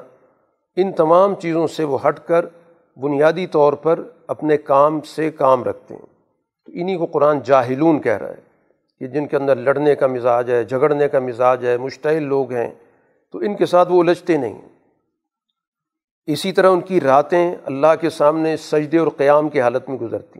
ان 0.75 0.91
تمام 0.91 1.35
چیزوں 1.35 1.67
سے 1.67 1.83
وہ 1.83 1.97
ہٹ 2.07 2.19
کر 2.19 2.45
بنیادی 2.97 3.47
طور 3.47 3.73
پر 3.73 3.99
اپنے 4.27 4.57
کام 4.57 5.01
سے 5.01 5.31
کام 5.31 5.63
رکھتے 5.63 5.93
ہیں۔ 5.93 6.05
تو 6.65 6.71
انہیں 6.75 6.97
کو 6.97 7.05
قرآن 7.05 7.39
جاہلون 7.43 8.01
کہہ 8.01 8.17
رہا 8.17 8.29
ہے 8.29 8.41
کہ 8.99 9.07
جن 9.07 9.27
کے 9.27 9.37
اندر 9.37 9.55
لڑنے 9.55 9.95
کا 9.95 10.07
مزاج 10.07 10.51
ہے، 10.51 10.63
جھگڑنے 10.63 11.07
کا 11.07 11.19
مزاج 11.19 11.65
ہے، 11.65 11.77
مشتعل 11.77 12.23
لوگ 12.23 12.51
ہیں، 12.51 12.71
تو 13.31 13.37
ان 13.37 13.55
کے 13.55 13.65
ساتھ 13.65 13.91
وہ 13.91 14.01
الجھتے 14.01 14.37
نہیں 14.37 14.61
اسی 16.25 16.51
طرح 16.51 16.69
ان 16.69 16.81
کی 16.81 17.01
راتیں 17.01 17.55
اللہ 17.65 17.95
کے 18.01 18.09
سامنے 18.09 18.57
سجدے 18.57 18.97
اور 18.97 19.07
قیام 19.17 19.49
کی 19.49 19.61
حالت 19.61 19.89
میں 19.89 19.97
گزرتی 19.97 20.39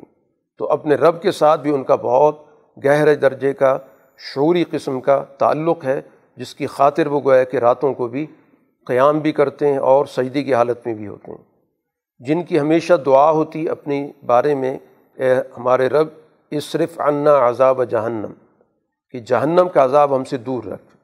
تو 0.58 0.68
اپنے 0.72 0.96
رب 0.96 1.22
کے 1.22 1.32
ساتھ 1.32 1.62
بھی 1.62 1.74
ان 1.74 1.84
کا 1.84 1.96
بہت 1.96 2.49
گہرے 2.86 3.16
درجے 3.16 3.54
کا 3.54 3.78
شعوری 4.18 4.64
قسم 4.64 5.02
کا 5.02 5.24
تعلق 5.24 5.86
ہے، 5.86 6.02
جس 6.38 6.56
کی 6.56 6.68
خاطر 6.68 7.08
وہ 7.08 7.20
گویا 7.24 7.44
کہ 7.44 7.58
راتوں 7.58 7.94
کو 7.94 8.08
بھی 8.08 8.26
قیام 8.86 9.20
بھی 9.20 9.32
کرتے 9.32 9.68
ہیں 9.68 9.78
اور 9.78 10.06
سجدے 10.06 10.44
کی 10.44 10.54
حالت 10.54 10.80
میں 10.86 10.94
بھی 10.94 11.08
ہوتے 11.08 11.32
ہیں۔ 11.32 11.44
جن 12.20 12.44
کی 12.44 12.60
ہمیشہ 12.60 12.94
دعا 12.94 13.32
ہوتی 13.32 13.70
اپنی 13.70 14.12
بارے 14.26 14.56
میں، 14.56 14.78
اے 15.16 15.36
ہمارے 15.58 15.90
رب 15.90 16.08
اس 16.52 16.64
صرف 16.64 17.00
انا 17.00 17.50
عذاب 17.50 17.84
جہنم، 17.84 18.32
کہ 19.12 19.20
جہنم 19.20 19.68
کا 19.74 19.86
عذاب 19.86 20.16
ہم 20.16 20.24
سے 20.24 20.38
دور 20.38 20.64
رکھ۔ 20.64 20.98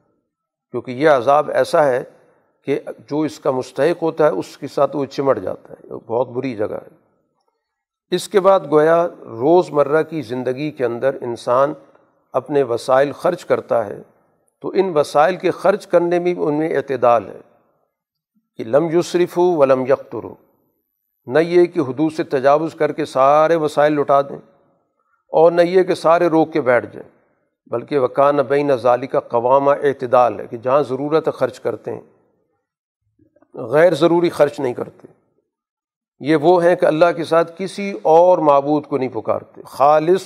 کیونکہ 0.70 0.90
یہ 0.90 1.08
عذاب 1.08 1.50
ایسا 1.50 1.86
ہے 1.86 2.04
کہ 2.64 2.80
جو 3.10 3.20
اس 3.20 3.40
کا 3.40 3.50
مستحق 3.50 4.02
ہوتا 4.02 4.24
ہے، 4.24 4.30
اس 4.30 4.58
کے 4.58 4.66
ساتھ 4.66 4.96
وہ 4.96 5.04
چمٹ 5.04 5.38
جاتا 5.38 5.74
ہے۔ 5.74 5.94
بہت 6.06 6.28
بری 6.28 6.56
جگہ 6.56 6.74
ہے۔ 6.74 7.05
اس 8.12 8.28
کے 8.28 8.40
بعد 8.40 8.60
گویا 8.70 9.06
روز 9.40 9.70
مرہ 9.70 10.02
کی 10.02 10.22
زندگی 10.22 10.70
کے 10.70 10.84
اندر 10.84 11.16
انسان 11.20 11.72
اپنے 12.32 12.62
وسائل 12.62 13.12
خرچ 13.12 13.44
کرتا 13.44 13.86
ہے، 13.86 14.02
تو 14.60 14.70
ان 14.74 14.92
وسائل 14.94 15.36
کے 15.36 15.50
خرچ 15.50 15.86
کرنے 15.86 16.18
میں 16.18 16.34
بھی 16.34 16.44
ان 16.44 16.54
میں 16.54 16.76
اعتدال 16.76 17.28
ہے 17.28 17.40
کہ 18.56 18.64
لم 18.64 18.88
یصرف 18.98 19.36
ہو 19.38 19.44
ولم 19.56 19.84
یکتر 19.86 20.24
ہو 20.24 20.34
نہ 21.26 21.38
یہ 21.38 21.66
کہ 21.66 21.80
حدود 21.80 22.12
سے 22.12 22.22
تجاوز 22.22 22.74
کر 22.74 22.92
کے 22.92 23.04
سارے 23.04 23.56
وسائل 23.56 23.92
لٹا 23.92 24.20
دیں 24.20 24.38
اور 25.32 25.52
نہ 25.52 25.62
یہ 25.62 25.82
کہ 25.82 25.94
سارے 25.94 26.26
روک 26.26 26.52
کے 26.52 26.60
بیٹھ 26.60 26.86
جائیں، 26.92 27.08
بلکہ 27.70 27.98
وکان 27.98 28.36
بین 28.36 28.76
ظالی 28.76 29.06
کا 29.06 29.20
قوامہ 29.20 29.70
اعتدال 29.70 30.40
ہے 30.40 30.46
کہ 30.46 30.56
جہاں 30.56 30.82
ضرورت 30.82 31.28
خرچ 31.34 31.60
کرتے 31.60 31.94
ہیں، 31.94 32.00
غیر 33.54 33.94
ضروری 33.94 34.30
خرچ 34.30 34.60
نہیں 34.60 34.74
کرتے۔ 34.74 35.08
یہ 36.20 36.36
وہ 36.36 36.64
ہیں 36.64 36.76
کہ 36.76 36.86
اللہ 36.86 37.04
کے 37.16 37.24
ساتھ 37.24 37.52
کسی 37.58 37.98
اور 38.02 38.38
معبود 38.38 38.86
کو 38.86 38.98
نہیں 38.98 39.08
پکارتے۔ 39.08 39.60
خالص 39.66 40.22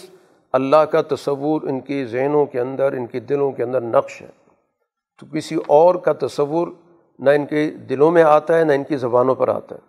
اللہ 0.52 0.76
کا 0.76 1.02
تصور 1.02 1.62
ان 1.62 1.80
کے 1.80 2.04
ذہنوں 2.04 2.46
کے 2.46 2.60
اندر، 2.60 2.92
ان 2.92 3.06
کے 3.06 3.20
دلوں 3.20 3.52
کے 3.52 3.62
اندر 3.62 3.80
نقش 3.80 4.22
ہے۔ 4.22 4.26
تو 5.20 5.26
کسی 5.26 5.56
اور 5.66 5.94
کا 5.94 6.12
تصور 6.26 6.68
نہ 7.18 7.30
ان 7.30 7.46
کے 7.46 7.70
دلوں 7.70 8.10
میں 8.10 8.22
آتا 8.22 8.58
ہے، 8.58 8.64
نہ 8.64 8.72
ان 8.72 8.84
کی 8.84 8.96
زبانوں 8.96 9.34
پر 9.34 9.48
آتا 9.48 9.74
ہے۔ 9.74 9.80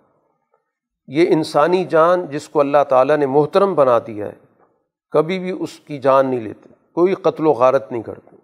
یہ 1.08 1.26
انسانی 1.30 1.86
جان 1.86 2.26
جس 2.26 2.50
کو 2.50 2.60
اللہ 2.60 2.84
تعالیٰ 2.90 3.18
نے 3.18 3.26
محترم 3.26 3.76
بنا 3.76 4.00
دیا 4.08 4.26
ہے، 4.26 4.34
کبھی 5.12 5.40
بھی 5.40 5.52
اس 5.60 5.80
کی 5.80 5.98
جان 5.98 6.28
نہیں 6.28 6.40
لیتے، 6.40 6.70
کوئی 6.94 7.14
قتل 7.14 7.48
و 7.48 7.52
غارت 7.52 7.92
نہیں 7.92 8.02
کرتے۔ 8.02 8.36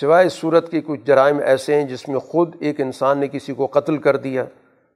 سوائے 0.00 0.28
صورت 0.28 0.70
کے 0.70 0.80
کچھ 0.80 1.00
جرائم 1.00 1.38
ایسے 1.38 1.74
ہیں 1.74 1.84
جس 1.84 2.08
میں 2.08 2.18
خود 2.18 2.56
ایک 2.60 2.80
انسان 2.80 3.18
نے 3.18 3.28
کسی 3.28 3.54
کو 3.54 3.66
قتل 3.66 3.98
کر 3.98 4.16
دیا۔ 4.16 4.44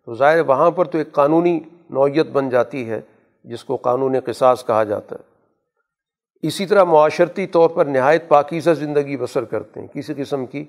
تو 0.08 0.14
ظاہر 0.14 0.40
وہاں 0.40 0.70
پر 0.70 0.84
تو 0.84 0.98
ایک 0.98 1.12
قانونی 1.12 1.60
نوعیت 1.90 2.26
بن 2.26 2.50
جاتی 2.50 2.90
ہے، 2.90 3.00
جس 3.44 3.64
کو 3.64 3.76
قانون 3.76 4.20
قصاص 4.20 4.66
کہا 4.66 4.84
جاتا 4.84 5.16
ہے۔ 5.16 5.20
اسی 6.46 6.66
طرح 6.66 6.84
معاشرتی 6.84 7.46
طور 7.46 7.70
پر 7.70 7.84
نہایت 7.84 8.28
پاکیزہ 8.28 8.70
زندگی 8.70 9.16
بسر 9.16 9.44
کرتے 9.44 9.80
ہیں۔ 9.80 9.86
کسی 9.86 10.14
قسم 10.16 10.46
کی 10.46 10.64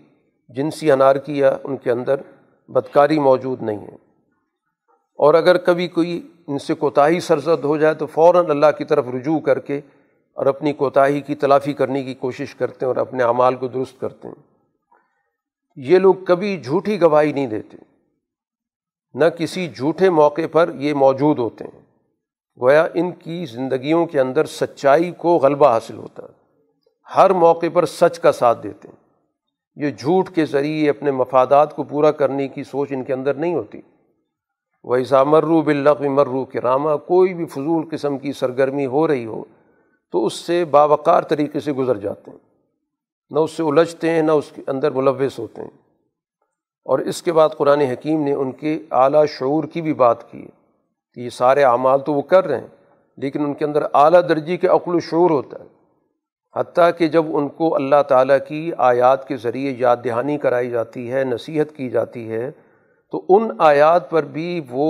جنسی 0.49 0.91
انارکی 0.91 1.37
یا 1.37 1.57
ان 1.63 1.77
کے 1.77 1.91
اندر 1.91 2.15
بدکاری 2.67 3.19
موجود 3.19 3.61
نہیں 3.61 3.77
ہے۔ 3.77 3.95
اور 5.15 5.33
اگر 5.33 5.57
کبھی 5.57 5.87
کوئی 5.87 6.27
ان 6.47 6.59
سے 6.59 6.73
کوتاہی 6.73 7.19
سرزد 7.19 7.63
ہو 7.63 7.77
جائے 7.77 7.93
تو 7.93 8.05
فوراً 8.05 8.45
اللہ 8.49 8.77
کی 8.77 8.85
طرف 8.85 9.05
رجوع 9.13 9.39
کر 9.39 9.59
کے 9.59 9.77
اور 10.33 10.45
اپنی 10.45 10.73
کوتاہی 10.73 11.21
کی 11.21 11.35
تلافی 11.35 11.73
کرنے 11.73 12.03
کی 12.03 12.13
کوشش 12.13 12.55
کرتے 12.55 12.85
ہیں 12.85 12.87
اور 12.87 12.95
اپنے 12.95 13.23
اعمال 13.23 13.55
کو 13.55 13.67
درست 13.67 14.01
کرتے 14.01 14.27
ہیں۔ 14.27 14.43
یہ 15.75 15.99
لوگ 15.99 16.13
کبھی 16.13 16.61
جھوٹی 16.63 17.01
گواہی 17.01 17.33
نہیں 17.33 17.47
دیتے۔ 17.47 17.88
نہ 19.13 19.25
کسی 19.25 19.67
جھوٹے 19.67 20.09
موقع 20.09 20.41
پر 20.51 20.71
یہ 20.75 20.93
موجود 20.93 21.39
ہوتے 21.39 21.65
ہیں۔ 21.65 21.81
گویا 22.61 22.87
ان 22.93 23.11
کی 23.11 23.45
زندگیوں 23.45 24.05
کے 24.05 24.19
اندر 24.19 24.45
سچائی 24.45 25.11
کو 25.11 25.37
غلبہ 25.37 25.67
حاصل 25.67 25.97
ہوتا 25.97 26.23
ہے۔ 26.23 26.33
ہر 27.15 27.29
موقع 27.29 27.65
پر 27.73 27.85
سچ 27.85 28.19
کا 28.19 28.31
ساتھ 28.31 28.63
دیتے 28.63 28.87
ہیں۔ 28.87 28.95
یہ 29.75 29.91
جھوٹ 29.91 30.29
کے 30.29 30.45
ذریعے 30.45 30.89
اپنے 30.89 31.11
مفادات 31.11 31.75
کو 31.75 31.83
پورا 31.83 32.11
کرنے 32.11 32.47
کی 32.47 32.63
سوچ 32.63 32.91
ان 32.91 33.03
کے 33.03 33.13
اندر 33.13 33.33
نہیں 33.33 33.55
ہوتی۔ 33.55 33.81
ویسا 34.83 35.23
مرو 35.23 35.61
بلغ 35.61 36.07
مرو 36.07 36.45
کے 36.45 36.61
رامہ 36.61 36.97
کوئی 37.07 37.33
بھی 37.33 37.45
فضول 37.45 37.89
قسم 37.91 38.17
کی 38.17 38.33
سرگرمی 38.33 38.85
ہو 38.85 39.07
رہی 39.07 39.25
ہو 39.25 39.43
تو 40.11 40.25
اس 40.25 40.33
سے 40.33 40.65
باوقار 40.65 41.23
طریقے 41.23 41.59
سے 41.59 41.71
گزر 41.71 41.97
جاتے 41.97 42.31
ہیں۔ 42.31 42.37
نہ 43.29 43.39
اس 43.39 43.51
سے 43.51 43.63
الجھتے 43.63 44.09
ہیں، 44.09 44.21
نہ 44.21 44.31
اس 44.31 44.51
کے 44.55 44.61
اندر 44.67 44.91
ملوث 44.91 45.39
ہوتے 45.39 45.61
ہیں۔ 45.61 45.88
اور 46.89 46.99
اس 46.99 47.21
کے 47.23 47.33
بعد 47.33 47.49
قرآن 47.57 47.81
حکیم 47.81 48.21
نے 48.23 48.33
ان 48.33 48.51
کے 48.51 48.77
اعلیٰ 48.91 49.25
شعور 49.29 49.63
کی 49.63 49.81
بھی 49.81 49.93
بات 49.93 50.29
کی 50.31 50.45
کہ 51.17 51.19
یہ 51.21 51.29
سارے 51.29 51.63
اعمال 51.63 51.99
تو 51.99 52.13
وہ 52.13 52.21
کر 52.21 52.47
رہے 52.47 52.59
ہیں، 52.59 52.67
لیکن 53.17 53.43
ان 53.45 53.53
کے 53.53 53.65
اندر 53.65 53.83
اعلیٰ 53.93 54.21
درجے 54.29 54.57
کے 54.57 54.67
عقل 54.67 54.95
و 54.95 54.99
شعور 54.99 55.29
ہوتا 55.29 55.59
ہے۔ 55.59 55.67
حتیٰ 56.55 56.89
کہ 56.97 57.07
جب 57.07 57.35
ان 57.37 57.47
کو 57.49 57.75
اللہ 57.75 58.01
تعالیٰ 58.07 58.37
کی 58.47 58.71
آیات 58.77 59.27
کے 59.27 59.37
ذریعے 59.37 59.73
یاد 59.77 59.97
دہانی 60.03 60.37
کرائی 60.37 60.69
جاتی 60.69 61.11
ہے، 61.11 61.23
نصیحت 61.23 61.75
کی 61.75 61.89
جاتی 61.89 62.29
ہے، 62.31 62.49
تو 63.13 63.23
ان 63.29 63.49
آیات 63.59 64.09
پر 64.09 64.23
بھی 64.23 64.49
وہ 64.69 64.89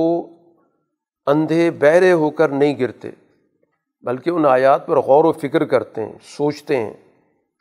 اندھے 1.28 1.70
بہرے 1.72 2.12
ہو 2.12 2.30
کر 2.30 2.50
نہیں 2.50 2.80
گرتے، 2.80 3.12
بلکہ 4.04 4.30
ان 4.30 4.46
آیات 4.46 4.88
پر 4.88 5.00
غور 5.02 5.26
و 5.26 5.32
فکر 5.42 5.66
کرتے 5.66 6.06
ہیں، 6.06 6.18
سوچتے 6.38 6.78
ہیں 6.78 6.94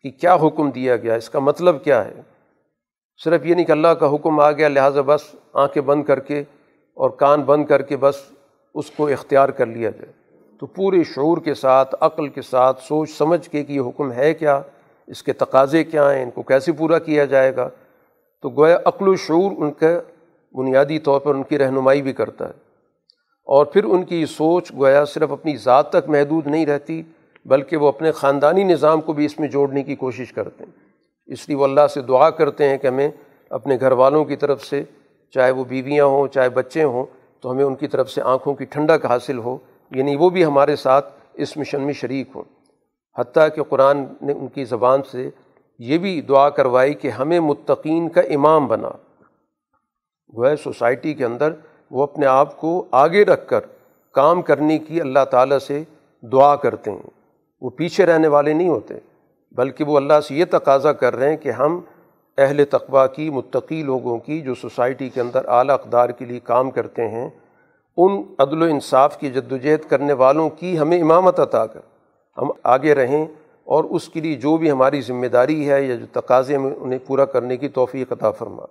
کہ 0.05 0.11
کیا 0.11 0.35
حکم 0.43 0.71
دیا 0.71 0.97
گیا، 0.97 1.15
اس 1.15 1.31
کا 1.31 1.39
مطلب 1.41 1.85
کیا 1.85 2.05
ہے۔ 2.05 2.21
صرف 3.25 3.47
یہ 3.47 3.55
نہیں 3.55 3.67
کہ 3.67 3.73
اللہ 3.73 3.89
کا 3.89 4.15
حکم 4.15 4.41
آ 4.41 4.53
گیا، 4.53 4.69
لہٰذا 4.69 5.01
بس 5.07 5.21
آنکھیں 5.53 5.83
بند 5.83 6.05
کر 6.05 6.21
کے 6.21 6.41
اور 6.95 7.11
کان 7.11 7.43
بند 7.43 7.67
کر 7.67 7.83
کے 7.83 7.97
بس 7.97 8.17
اس 8.75 8.91
کو 8.91 9.09
اختیار 9.09 9.49
کر 9.49 9.67
لیا 9.67 9.91
جائے۔ 9.91 10.13
تو 10.61 10.67
پورے 10.67 11.05
شعور 11.05 11.39
کے 11.39 11.55
ساتھ، 11.55 11.95
عقل 12.01 12.29
کے 12.29 12.43
ساتھ 12.43 12.83
سوچ 12.83 13.11
سمجھ 13.11 13.51
کے 13.51 13.65
کہ 13.65 13.73
یہ 13.73 13.81
حکم 13.81 14.13
ہے 14.13 14.35
کیا، 14.35 14.63
اس 15.07 15.23
کے 15.23 15.33
تقاضے 15.33 15.85
کیا 15.85 16.15
ہیں، 16.15 16.23
ان 16.23 16.31
کو 16.31 16.43
کیسے 16.43 16.73
پورا 16.73 16.99
کیا 16.99 17.25
جائے 17.25 17.57
گا۔ 17.57 17.69
تو 18.43 18.51
گویا 18.51 18.79
عقل 18.85 19.09
و 19.09 19.17
شعور 19.17 19.51
ان 19.57 19.73
کا 19.73 20.01
بنیادی 20.53 20.99
طور 20.99 21.21
پر 21.21 21.35
ان 21.35 21.43
کی 21.43 21.59
رہنمائی 21.59 22.03
بھی 22.03 22.13
کرتا 22.13 22.45
ہے۔ 22.45 22.53
اور 23.45 23.67
پھر 23.67 23.85
ان 23.85 24.05
کی 24.05 24.27
سوچ 24.27 24.73
گویا 24.73 25.05
صرف 25.05 25.33
اپنی 25.33 25.57
ذات 25.57 25.91
تک 25.91 26.09
محدود 26.09 26.47
نہیں 26.47 26.67
رہتی، 26.67 27.03
بلکہ 27.45 27.77
وہ 27.77 27.89
اپنے 27.89 28.13
خاندانی 28.13 28.65
نظام 28.65 29.01
کو 29.01 29.13
بھی 29.13 29.25
اس 29.25 29.41
میں 29.41 29.49
جوڑنے 29.49 29.83
کی 29.83 29.97
کوشش 29.97 30.33
کرتے 30.33 30.65
ہیں۔ 30.65 30.88
اس 31.29 31.49
لیے 31.49 31.57
وہ 31.57 31.65
اللہ 31.65 31.87
سے 31.87 32.01
دعا 32.01 32.31
کرتے 32.31 32.69
ہیں 32.69 32.79
کہ 32.79 32.87
ہمیں 32.87 33.09
اپنے 33.51 33.77
گھر 33.81 33.93
والوں 33.93 34.25
کی 34.25 34.37
طرف 34.37 34.65
سے، 34.65 34.83
چاہے 35.31 35.51
وہ 35.51 35.65
بیویاں 35.65 36.05
ہوں، 36.05 36.29
چاہے 36.29 36.49
بچے 36.49 36.83
ہوں، 36.83 37.05
تو 37.41 37.51
ہمیں 37.51 37.65
ان 37.65 37.75
کی 37.75 37.89
طرف 37.89 38.11
سے 38.11 38.23
آنکھوں 38.23 38.55
کی 38.55 38.65
ٹھنڈک 38.65 39.07
حاصل 39.07 39.39
ہو۔ 39.39 39.59
یعنی 39.91 40.17
وہ 40.17 40.31
بھی 40.31 40.45
ہمارے 40.45 40.77
ساتھ 40.77 41.13
اس 41.35 41.57
مشن 41.57 41.83
میں 41.83 41.93
شریک 41.93 42.29
ہوں۔ 42.35 42.43
حتیٰ 43.19 43.49
کہ 43.55 43.63
قرآن 43.63 44.05
نے 44.23 44.33
ان 44.33 44.49
کی 44.49 44.65
زبان 44.65 45.01
سے 45.11 45.31
یہ 45.79 45.99
بھی 45.99 46.21
دعا 46.21 46.51
کروائی 46.51 46.95
کہ 46.95 47.09
ہمیں 47.09 47.41
متقین 47.41 48.09
کا 48.09 48.21
امام 48.21 48.67
بنا۔ 48.67 48.91
وہ 50.29 50.47
ہے 50.47 50.57
سوسائٹی 50.57 51.15
کے 51.15 51.25
اندر 51.25 51.53
وہ 51.91 52.03
اپنے 52.03 52.27
آپ 52.27 52.57
کو 52.57 52.85
آگے 52.91 53.25
رکھ 53.25 53.49
کر 53.49 53.61
کام 54.13 54.43
کرنے 54.43 54.79
کی 54.79 55.01
اللہ 55.01 55.25
تعالیٰ 55.31 55.59
سے 55.59 55.83
دعا 56.23 56.57
کرتے 56.57 56.91
ہیں۔ 56.91 57.11
وہ 57.61 57.71
پیچھے 57.71 58.07
رہنے 58.07 58.29
والے 58.29 58.53
نہیں 58.53 58.69
ہوتے۔ 58.69 58.95
بلکہ 59.53 59.85
وہ 59.85 59.97
اللہ 59.97 60.21
سے 60.29 60.35
یہ 60.35 60.45
تقاضا 60.51 60.93
کر 60.93 61.17
رہے 61.17 61.31
ہیں 61.31 61.37
کہ 61.37 61.49
ہم 61.49 61.81
اہل 62.39 62.65
تقوا 62.65 63.07
کی، 63.07 63.31
متقی 63.31 63.83
لوگوں 63.83 64.19
کی 64.19 64.41
جو 64.41 64.55
سوسائٹی 64.55 65.09
کے 65.09 65.21
اندر 65.21 65.49
اعلیٰ 65.49 65.75
اقدار 65.75 66.09
کے 66.09 66.25
لیے 66.25 66.41
کام 66.41 66.71
کرتے 66.71 67.09
ہیں، 67.09 67.31
ان 67.97 68.23
عدل 68.39 68.63
و 68.63 68.65
انصاف 68.65 69.19
کی 69.19 69.31
جدوجہد 69.31 69.89
کرنے 69.89 70.13
والوں 70.13 70.51
کی 70.51 70.79
ہمیں 70.79 71.01
امامت 71.01 71.41
عطا 71.41 71.67
کر۔ 71.67 71.81
ہم 72.39 72.51
آگے 72.63 72.95
رہیں 72.95 73.27
اور 73.65 73.85
اس 73.85 74.09
کے 74.09 74.21
لیے 74.21 74.35
جو 74.35 74.57
بھی 74.57 74.71
ہماری 74.71 75.01
ذمہ 75.01 75.27
داری 75.27 75.71
ہے 75.71 75.83
یا 75.83 75.95
جو 75.95 76.07
تقاضے 76.13 76.59
میں 76.59 76.71
انہیں 76.79 76.99
پورا 77.07 77.25
کرنے 77.25 77.57
کی 77.57 77.69
توفیق 77.69 78.13
عطا 78.13 78.31
فرما۔ 78.31 78.67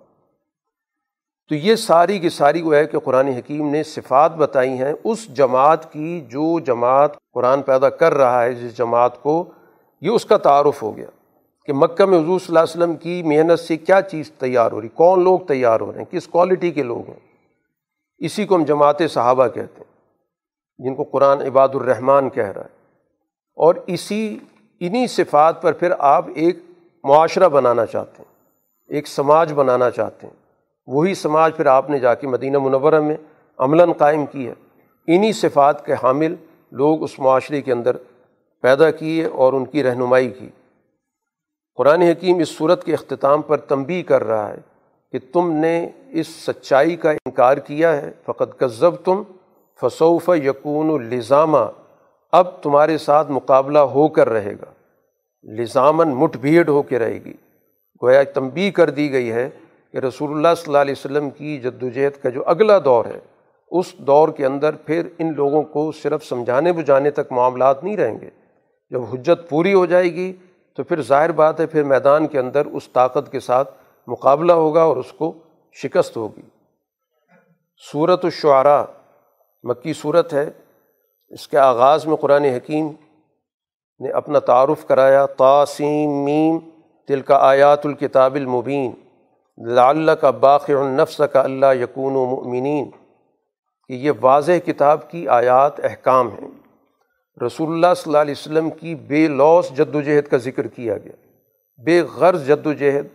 تو 1.48 1.54
یہ 1.54 1.74
ساری 1.74 2.18
کی 2.18 2.28
ساری 2.28 2.62
وہ 2.62 2.74
ہے 2.74 2.86
کہ 2.86 2.98
قرآن 2.98 3.28
حکیم 3.28 3.68
نے 3.68 3.82
صفات 3.82 4.36
بتائی 4.36 4.70
ہیں 4.70 4.92
اس 5.04 5.28
جماعت 5.28 5.92
کی 5.92 6.20
جو 6.20 6.58
جماعت 6.58 7.10
قرآن 7.32 7.62
پیدا 7.62 7.88
کر 7.88 8.14
رہا 8.14 8.42
ہے، 8.44 8.54
جس 8.54 8.78
جماعت 8.78 9.22
کو 9.22 9.44
یہ 10.00 10.10
اس 10.10 10.24
کا 10.24 10.36
تعارف 10.36 10.82
ہو 10.82 10.96
گیا 10.96 11.06
کہ 11.66 11.72
مکہ 11.72 12.04
میں 12.04 12.18
حضور 12.18 12.38
صلی 12.38 12.46
اللہ 12.48 12.58
علیہ 12.58 12.84
وسلم 12.84 12.96
کی 12.96 13.22
محنت 13.22 13.60
سے 13.60 13.76
کیا 13.76 14.02
چیز 14.02 14.30
تیار 14.30 14.72
ہو 14.72 14.80
رہی، 14.80 14.88
کون 14.88 15.24
لوگ 15.24 15.38
تیار 15.38 15.80
ہو 15.80 15.92
رہے 15.92 15.98
ہیں، 15.98 16.12
کس 16.12 16.26
کوالٹی 16.26 16.70
کے 16.70 16.82
لوگ 16.82 17.08
ہیں؟ 17.08 17.18
اسی 18.18 18.46
کو 18.46 18.56
ہم 18.56 18.64
جماعت 18.64 18.96
صحابہ 19.10 19.46
کہتے 19.46 19.80
ہیں، 19.80 19.98
جن 20.78 20.94
کو 20.94 21.04
قرآن 21.04 21.40
عباد 21.40 21.68
الرحمٰن 21.74 22.30
کہہ 22.30 22.46
رہا 22.46 22.62
ہے۔ 22.62 22.78
اور 23.56 23.74
اسی، 23.86 24.38
انہی 24.80 25.06
صفات 25.06 25.62
پر 25.62 25.72
پھر 25.72 25.92
آپ 25.98 26.26
ایک 26.34 26.58
معاشرہ 27.04 27.48
بنانا 27.48 27.86
چاہتے 27.86 28.14
ہیں، 28.18 28.34
ایک 28.88 29.08
سماج 29.08 29.52
بنانا 29.52 29.90
چاہتے 29.90 30.26
ہیں۔ 30.26 30.34
وہی 30.86 31.14
سماج 31.14 31.56
پھر 31.56 31.66
آپ 31.66 31.90
نے 31.90 31.98
جا 31.98 32.14
کے 32.14 32.26
مدینہ 32.26 32.58
منورہ 32.58 33.00
میں 33.00 33.16
عملاً 33.58 33.92
قائم 33.92 34.26
کی 34.26 34.48
ہے۔ 34.48 34.54
انہی 35.06 35.32
صفات 35.32 35.86
کے 35.86 35.92
حامل 35.92 36.34
لوگ 36.70 37.02
اس 37.02 37.18
معاشرے 37.18 37.62
کے 37.62 37.72
اندر 37.72 37.96
پیدا 38.62 38.90
کیے 38.90 39.24
اور 39.24 39.52
ان 39.52 39.64
کی 39.64 39.82
رہنمائی 39.82 40.30
کی۔ 40.30 40.48
قرآن 41.76 42.02
حکیم 42.02 42.38
اس 42.38 42.48
صورت 42.48 42.84
کے 42.84 42.92
اختتام 42.92 43.42
پر 43.42 43.56
تنبی 43.56 44.02
کر 44.02 44.24
رہا 44.24 44.50
ہے 44.50 44.58
کہ 45.12 45.18
تم 45.32 45.52
نے 45.52 45.88
اس 46.08 46.28
سچائی 46.28 46.96
کا 46.96 47.10
انکار 47.10 47.56
کیا 47.56 48.02
ہے۔ 48.02 48.10
فقط 48.26 48.58
کذب 48.58 48.94
تم 48.96 49.22
فصوف 49.80 50.30
یقون 50.44 51.12
الزامہ 51.12 51.58
اب 52.32 52.62
تمہارے 52.62 52.98
ساتھ 52.98 53.30
مقابلہ 53.30 53.78
ہو 53.78 54.08
کر 54.08 54.28
رہے 54.28 54.52
گا۔ 54.52 54.72
لزامن 55.52 56.08
مٹ 56.08 56.36
بھیڑ 56.36 56.68
ہو 56.68 56.82
کے 56.82 56.98
رہے 56.98 57.18
گی۔ 57.24 57.32
گویا 58.02 58.22
تنبی 58.22 58.70
کر 58.70 58.90
دی 58.90 59.12
گئی 59.12 59.32
ہے 59.32 59.48
کہ 59.92 59.98
رسول 59.98 60.30
اللہ 60.30 60.48
صلی 60.56 60.64
اللہ 60.66 60.78
علیہ 60.78 60.94
وسلم 60.98 61.30
کی 61.30 61.58
جد 61.58 61.82
وجہد 61.82 62.22
کا 62.22 62.28
جو 62.28 62.42
اگلا 62.46 62.78
دور 62.78 63.04
ہے، 63.04 63.18
اس 63.70 63.92
دور 63.92 64.28
کے 64.28 64.46
اندر 64.46 64.74
پھر 64.74 65.08
ان 65.18 65.34
لوگوں 65.34 65.62
کو 65.62 65.92
صرف 65.92 66.24
سمجھانے 66.24 66.72
بجھانے 66.72 67.10
تک 67.10 67.32
معاملات 67.32 67.84
نہیں 67.84 67.96
رہیں 67.96 68.20
گے۔ 68.20 68.47
جب 68.90 69.00
حجت 69.02 69.48
پوری 69.48 69.74
ہو 69.74 69.86
جائے 69.86 70.14
گی 70.14 70.32
تو 70.76 70.84
پھر 70.84 71.02
ظاہر 71.02 71.32
بات 71.32 71.60
ہے 71.60 71.66
پھر 71.66 71.82
میدان 71.82 72.26
کے 72.26 72.38
اندر 72.38 72.66
اس 72.66 72.88
طاقت 72.88 73.32
کے 73.32 73.40
ساتھ 73.40 73.74
مقابلہ 74.06 74.52
ہوگا 74.52 74.82
اور 74.82 74.96
اس 74.96 75.12
کو 75.12 75.32
شکست 75.72 76.16
ہوگی۔ 76.16 76.42
صورت 77.92 78.24
الشعراء، 78.24 78.82
مکی 79.62 79.92
صورت 79.92 80.34
ہے۔ 80.34 80.50
اس 81.28 81.48
کے 81.48 81.58
آغاز 81.58 82.06
میں 82.06 82.16
قرآن 82.16 82.44
حکیم 82.44 82.86
نے 84.00 84.10
اپنا 84.10 84.38
تعارف 84.38 84.86
کرایا 84.86 85.26
تاسیم 85.26 86.24
میم 86.24 86.58
تل 87.08 87.20
کا 87.20 87.36
آیات 87.36 87.86
الکتاب 87.86 88.34
المبین 88.34 88.92
لعل 89.58 90.10
کا 90.20 90.30
باقی 90.30 90.72
النفس 90.72 91.20
کا 91.32 91.40
اللہ 91.40 91.74
یقون 91.74 92.12
و 92.16 92.40
کہ 93.88 93.92
یہ 93.92 94.12
واضح 94.20 94.52
کتاب 94.66 95.10
کی 95.10 95.28
آیات، 95.28 95.84
احکام 95.84 96.28
ہیں۔ 96.28 96.57
رسول 97.46 97.72
اللہ 97.72 97.94
صلی 97.96 98.02
اللہ 98.06 98.18
علیہ 98.18 98.34
وسلم 98.38 98.70
کی 98.70 98.94
بے 98.94 99.28
لوس 99.28 99.70
جد 99.76 99.94
و 99.94 100.00
جہد 100.00 100.28
کا 100.28 100.36
ذکر 100.36 100.66
کیا 100.66 100.98
گیا۔ 100.98 101.12
بے 101.84 102.02
غرض 102.02 102.46
جد 102.48 102.66
و 102.66 102.72
جہد 102.72 103.06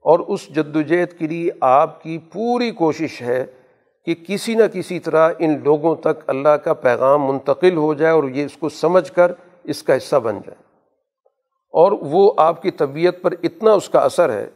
اور 0.00 0.18
اس 0.18 0.48
جد 0.48 0.76
و 0.76 0.82
جہد 0.82 1.18
کے 1.18 1.26
لیے 1.26 1.50
آپ 1.60 2.02
کی 2.02 2.18
پوری 2.18 2.70
کوشش 2.70 3.22
ہے 3.22 3.46
کہ 4.04 4.14
کسی 4.14 4.54
نہ 4.54 4.64
کسی 4.72 4.98
طرح 4.98 5.30
ان 5.38 5.60
لوگوں 5.64 5.96
تک 5.96 6.22
اللہ 6.26 6.48
کا 6.48 6.74
پیغام 6.74 7.24
منتقل 7.24 7.76
ہو 7.76 7.94
جائے 7.94 8.12
اور 8.12 8.24
یہ 8.24 8.44
اس 8.44 8.56
کو 8.56 8.68
سمجھ 8.68 9.12
کر 9.12 9.32
اس 9.64 9.82
کا 9.82 9.96
حصہ 9.96 10.16
بن 10.16 10.34
جائے۔ 10.34 10.66
اور 11.70 11.92
وہ 11.92 12.32
آپ 12.36 12.62
کی 12.62 12.70
طبیعت 12.70 13.14
پر 13.22 13.34
اتنا 13.42 13.72
اس 13.72 13.88
کا 13.88 13.98
اثر 13.98 14.32
ہے 14.32 14.48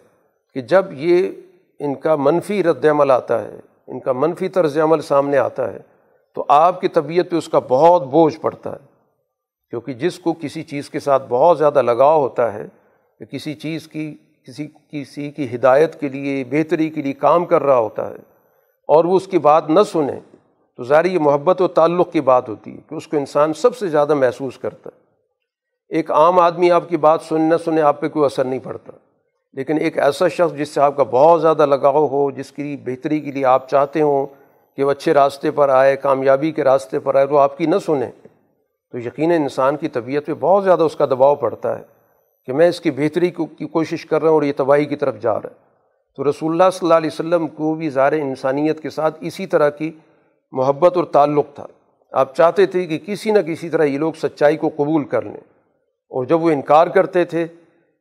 کہ 0.55 0.61
جب 0.61 0.85
یہ 0.93 1.29
ان 1.79 1.95
کا 1.95 2.17
منفی 2.17 2.63
رد 2.63 2.85
عمل 2.85 3.11
آتا 3.11 3.45
ہے، 3.45 3.61
ان 3.87 4.01
کا 4.01 4.13
منفی 4.13 4.49
طرز 4.49 4.79
عمل 4.79 5.01
سامنے 5.01 5.39
آتا 5.39 5.73
ہے، 5.73 5.79
تو 6.35 6.45
آپ 6.49 6.81
کی 6.81 6.89
طبیعت 6.89 7.31
پہ 7.31 7.37
اس 7.37 7.49
کا 7.49 7.59
بہت 7.59 8.03
بوجھ 8.03 8.41
پڑتا 8.41 8.73
ہے۔ 8.73 8.90
کیونکہ 9.71 9.93
جس 9.93 10.19
کو 10.19 10.33
کسی 10.33 10.63
چیز 10.63 10.91
کے 10.91 11.01
ساتھ 11.01 11.23
بہت 11.29 11.59
زیادہ 11.59 11.83
لگاؤ 11.83 12.21
ہوتا 12.21 12.53
ہے 12.53 12.67
کہ 13.19 13.25
کسی 13.25 13.55
چیز 13.55 13.89
کی، 13.89 14.17
کسی 14.47 14.69
کسی 14.91 15.31
کی 15.31 15.55
ہدایت 15.55 16.01
کے 16.01 16.09
لیے، 16.09 16.45
بہتری 16.45 16.91
کے 16.91 17.03
لیے 17.03 17.13
کام 17.13 17.45
کر 17.45 17.63
رہا 17.63 17.79
ہوتا 17.79 18.11
ہے 18.11 18.17
اور 18.89 19.05
وہ 19.05 19.17
اس 19.17 19.27
کی 19.27 19.39
بات 19.39 19.71
نہ 19.71 19.81
سنیں 19.93 20.21
تو 20.77 20.85
ظاہر 20.85 21.05
یہ 21.05 21.19
محبت 21.19 21.61
و 21.61 21.69
تعلق 21.69 22.13
کی 22.13 22.21
بات 22.21 22.49
ہوتی 22.49 22.73
ہے 22.73 22.81
کہ 22.89 22.95
اس 22.95 23.09
کو 23.09 23.17
انسان 23.17 23.53
سب 23.53 23.77
سے 23.77 23.89
زیادہ 23.89 24.15
محسوس 24.15 24.59
کرتا 24.59 24.91
ہے۔ 24.95 25.01
ایک 25.97 26.11
عام 26.11 26.39
آدمی 26.39 26.71
آپ 26.71 26.89
کی 26.89 26.97
بات 26.97 27.23
سن، 27.23 27.41
نہ 27.41 27.55
سنے، 27.65 27.83
آپ 27.83 28.01
پہ 28.01 28.09
کوئی 28.09 28.25
اثر 28.25 28.45
نہیں 28.45 28.59
پڑتا۔ 28.59 28.93
لیکن 29.53 29.79
ایک 29.79 29.99
ایسا 29.99 30.29
شخص 30.29 30.57
جس 30.57 30.69
سے 30.69 30.81
آپ 30.81 30.97
کا 30.97 31.03
بہت 31.03 31.41
زیادہ 31.41 31.67
لگاؤ 31.67 32.07
ہو، 32.07 32.31
جس 32.31 32.53
کی 32.53 32.77
بہتری 32.85 33.21
کے 33.21 33.33
لیے 33.33 33.45
آپ 33.45 33.69
چاہتے 33.69 34.03
ہوں 34.03 34.27
کہ 34.77 34.85
وہ 34.85 34.91
اچھے 34.91 35.15
راستے 35.15 35.51
پر 35.51 35.69
آئے، 35.69 35.97
کامیابی 35.97 36.53
کے 36.53 36.65
راستے 36.65 36.99
پر 36.99 37.15
آئے، 37.15 37.25
وہ 37.25 37.41
آپ 37.41 37.59
کی 37.59 37.67
نہ 37.67 37.77
سنیں 37.87 38.11
تو 38.93 38.99
یقیناً 38.99 39.43
انسان 39.43 39.77
کی 39.77 39.89
طبیعت 39.89 40.27
پہ 40.27 40.33
بہت 40.41 40.65
زیادہ 40.65 40.83
اس 40.83 40.97
کا 40.97 41.07
دباؤ 41.07 41.35
پڑتا 41.35 41.79
ہے 41.79 41.83
کہ 42.47 42.53
میں 42.53 42.69
اس 42.69 42.81
کی 42.81 42.91
بہتری 42.91 43.31
کی 43.31 43.67
کوشش 43.67 44.07
کر 44.07 44.23
رہا 44.23 44.29
ہوں 44.29 44.37
اور 44.37 44.43
یہ 44.43 44.53
تباہی 44.57 44.85
کی 44.85 44.97
طرف 44.97 45.21
جا 45.21 45.35
رہا 45.35 45.49
ہے۔ 45.51 45.71
تو 46.17 46.31
رسول 46.31 46.53
اللہ 46.53 46.71
صلی 46.73 46.79
اللہ 46.83 46.95
علیہ 46.95 47.11
وسلم 47.13 47.49
کو 47.49 47.75
بھی 47.75 47.91
ظاہر 47.91 48.13
انسانیت 48.13 48.81
کے 48.81 48.91
ساتھ 48.91 49.19
اسی 49.21 49.47
طرح 49.47 49.71
کی 49.71 49.93
محبت 50.53 50.97
اور 50.97 51.05
تعلق 51.05 51.47
تھا۔ 51.55 51.67
آپ 52.13 52.37
چاہتے 52.37 52.67
تھے 52.67 52.87
کہ 52.87 52.99
کسی 52.99 53.31
نہ 53.31 53.39
کسی 53.39 53.69
طرح 53.69 53.85
یہ 53.85 53.99
لوگ 53.99 54.13
سچائی 54.13 54.57
کو 54.57 54.71
قبول 54.77 55.05
کر 55.05 55.23
لیں۔ 55.23 55.41
اور 56.09 56.25
جب 56.25 56.43
وہ 56.43 56.51
انکار 56.51 56.87
کرتے 56.87 57.25
تھے، 57.25 57.47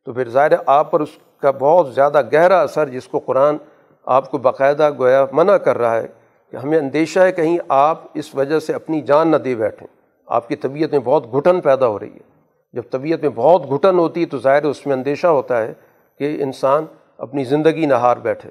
تو 0.06 0.14
پھر 0.14 0.30
ظاہر 0.30 0.52
آپ 0.66 0.92
پر 0.92 1.00
اس 1.00 1.10
کا 1.42 1.52
بہت 1.52 1.94
زیادہ 1.94 2.22
گہرا 2.34 2.62
اثر 2.62 2.90
جس 2.90 3.08
کو 3.08 3.20
قرآن 3.20 3.58
آپ 4.06 4.32
کو 4.32 4.38
باقاعدہ 4.38 4.90
گویا 5.00 5.26
منع 5.32 5.58
کر 5.58 5.78
رہا 5.78 5.96
ہے 5.96 6.08
کہ 6.52 6.58
ہمیں 6.58 6.78
اندیشہ 6.78 7.20
ہے 7.20 7.32
کہیں 7.32 7.58
آپ 7.70 8.04
اس 8.14 8.36
وجہ 8.36 8.60
سے 8.60 8.74
اپنی 8.74 9.02
جان 9.02 9.28
نہ 9.28 9.38
دے 9.38 9.56
بیٹھیں۔ 9.56 9.99
آپ 10.30 10.48
کی 10.48 10.56
طبیعت 10.56 10.92
میں 10.92 11.00
بہت 11.00 11.34
گھٹن 11.34 11.62
پیدا 11.62 11.88
ہو 11.88 12.00
رہی 12.00 12.14
ہے۔ 12.14 12.40
جب 12.74 12.82
طبیعت 12.92 13.22
میں 13.22 13.30
بہت 13.30 13.70
گھٹن 13.70 14.00
ہوتی 14.00 14.22
ہے 14.22 14.26
تو 14.26 14.38
ظاہر 14.38 14.64
اس 14.64 14.86
میں 14.88 14.96
اندیشہ 14.96 15.28
ہوتا 15.28 15.62
ہے 15.62 15.74
کہ 16.20 16.44
انسان 16.44 16.86
اپنی 17.18 17.44
زندگی 17.44 17.86
نہ 17.86 17.94
ہار 17.94 18.18
بیٹھے۔ 18.18 18.50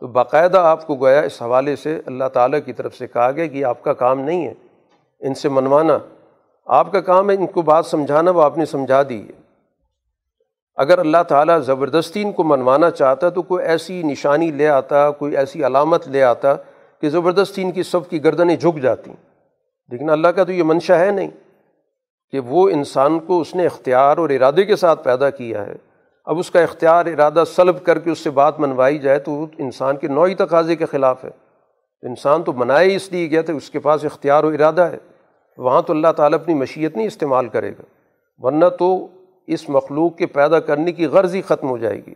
تو 0.00 0.06
باقاعدہ 0.06 0.58
آپ 0.58 0.86
کو 0.86 0.94
گویا 0.94 1.20
اس 1.20 1.42
حوالے 1.42 1.76
سے 1.76 2.00
اللہ 2.06 2.24
تعالیٰ 2.32 2.58
کی 2.64 2.72
طرف 2.72 2.94
سے 2.94 3.06
کہا 3.06 3.30
گیا 3.30 3.46
کہ 3.46 3.64
آپ 3.64 3.82
کا 3.82 3.92
کام 3.92 4.20
نہیں 4.20 4.48
ہے۔ 4.48 4.54
ان 5.20 5.34
سے 5.34 5.48
منوانا۔ 5.48 5.98
آپ 6.66 6.92
کا 6.92 7.00
کام 7.00 7.30
ہے 7.30 7.34
ان 7.34 7.46
کو 7.46 7.62
بات 7.62 7.86
سمجھانا، 7.86 8.30
وہ 8.30 8.42
آپ 8.42 8.58
نے 8.58 8.64
سمجھا 8.64 9.02
دی 9.08 9.20
ہے۔ 9.20 9.32
اگر 10.76 10.98
اللہ 10.98 11.22
تعالیٰ 11.28 11.60
زبردستی 11.60 12.22
ان 12.22 12.32
کو 12.32 12.44
منوانا 12.44 12.90
چاہتا 12.90 13.28
تو 13.28 13.42
کوئی 13.42 13.64
ایسی 13.64 14.02
نشانی 14.02 14.50
لے 14.50 14.68
آتا، 14.68 15.10
کوئی 15.10 15.36
ایسی 15.36 15.66
علامت 15.66 16.08
لے 16.08 16.22
آتا 16.22 16.54
کہ 17.00 17.08
زبردستی 17.08 17.62
ان 17.62 17.72
کی 17.72 17.82
سب 17.82 18.08
کی 18.08 18.24
گردنیں 18.24 18.56
جھک 18.56 18.82
جاتی۔ 18.82 19.12
لیکن 19.88 20.10
اللہ 20.10 20.28
کا 20.28 20.44
تو 20.44 20.52
یہ 20.52 20.62
منشا 20.62 20.98
ہے 20.98 21.10
نہیں 21.10 21.30
کہ 22.30 22.40
وہ 22.40 22.68
انسان 22.68 23.20
کو 23.20 23.40
اس 23.40 23.54
نے 23.54 23.66
اختیار 23.66 24.16
اور 24.16 24.30
ارادے 24.30 24.64
کے 24.64 24.76
ساتھ 24.76 25.04
پیدا 25.04 25.30
کیا 25.30 25.66
ہے۔ 25.66 25.74
اب 26.24 26.38
اس 26.38 26.50
کا 26.50 26.60
اختیار، 26.60 27.06
ارادہ، 27.06 27.44
سلب 27.56 27.84
کر 27.84 27.98
کے 27.98 28.10
اس 28.10 28.18
سے 28.18 28.30
بات 28.30 28.60
منوائی 28.60 28.98
جائے 28.98 29.18
تو 29.18 29.30
وہ 29.30 29.46
انسان 29.58 29.96
کے 29.96 30.08
نوعی 30.08 30.34
تقاضے 30.34 30.76
کے 30.76 30.86
خلاف 30.86 31.24
ہے۔ 31.24 31.30
انسان 32.02 32.42
تو 32.42 32.52
منائے 32.52 32.96
اس 32.96 33.12
لیے 33.12 33.30
گیا 33.30 33.42
تھا، 33.42 33.52
اس 33.52 33.70
کے 33.70 33.78
پاس 33.78 34.04
اختیار 34.04 34.44
و 34.44 34.48
ارادہ 34.48 34.80
ہے۔ 34.80 34.96
وہاں 35.58 35.82
تو 35.82 35.92
اللہ 35.92 36.12
تعالیٰ 36.16 36.38
اپنی 36.38 36.54
مشیت 36.54 36.96
نہیں 36.96 37.06
استعمال 37.06 37.48
کرے 37.48 37.70
گا، 37.70 37.82
ورنہ 38.38 38.64
تو 38.78 39.08
اس 39.46 39.68
مخلوق 39.68 40.16
کے 40.16 40.26
پیدا 40.26 40.60
کرنے 40.60 40.92
کی 40.92 41.06
غرض 41.06 41.34
ہی 41.34 41.42
ختم 41.42 41.68
ہو 41.68 41.78
جائے 41.78 42.00
گی۔ 42.06 42.14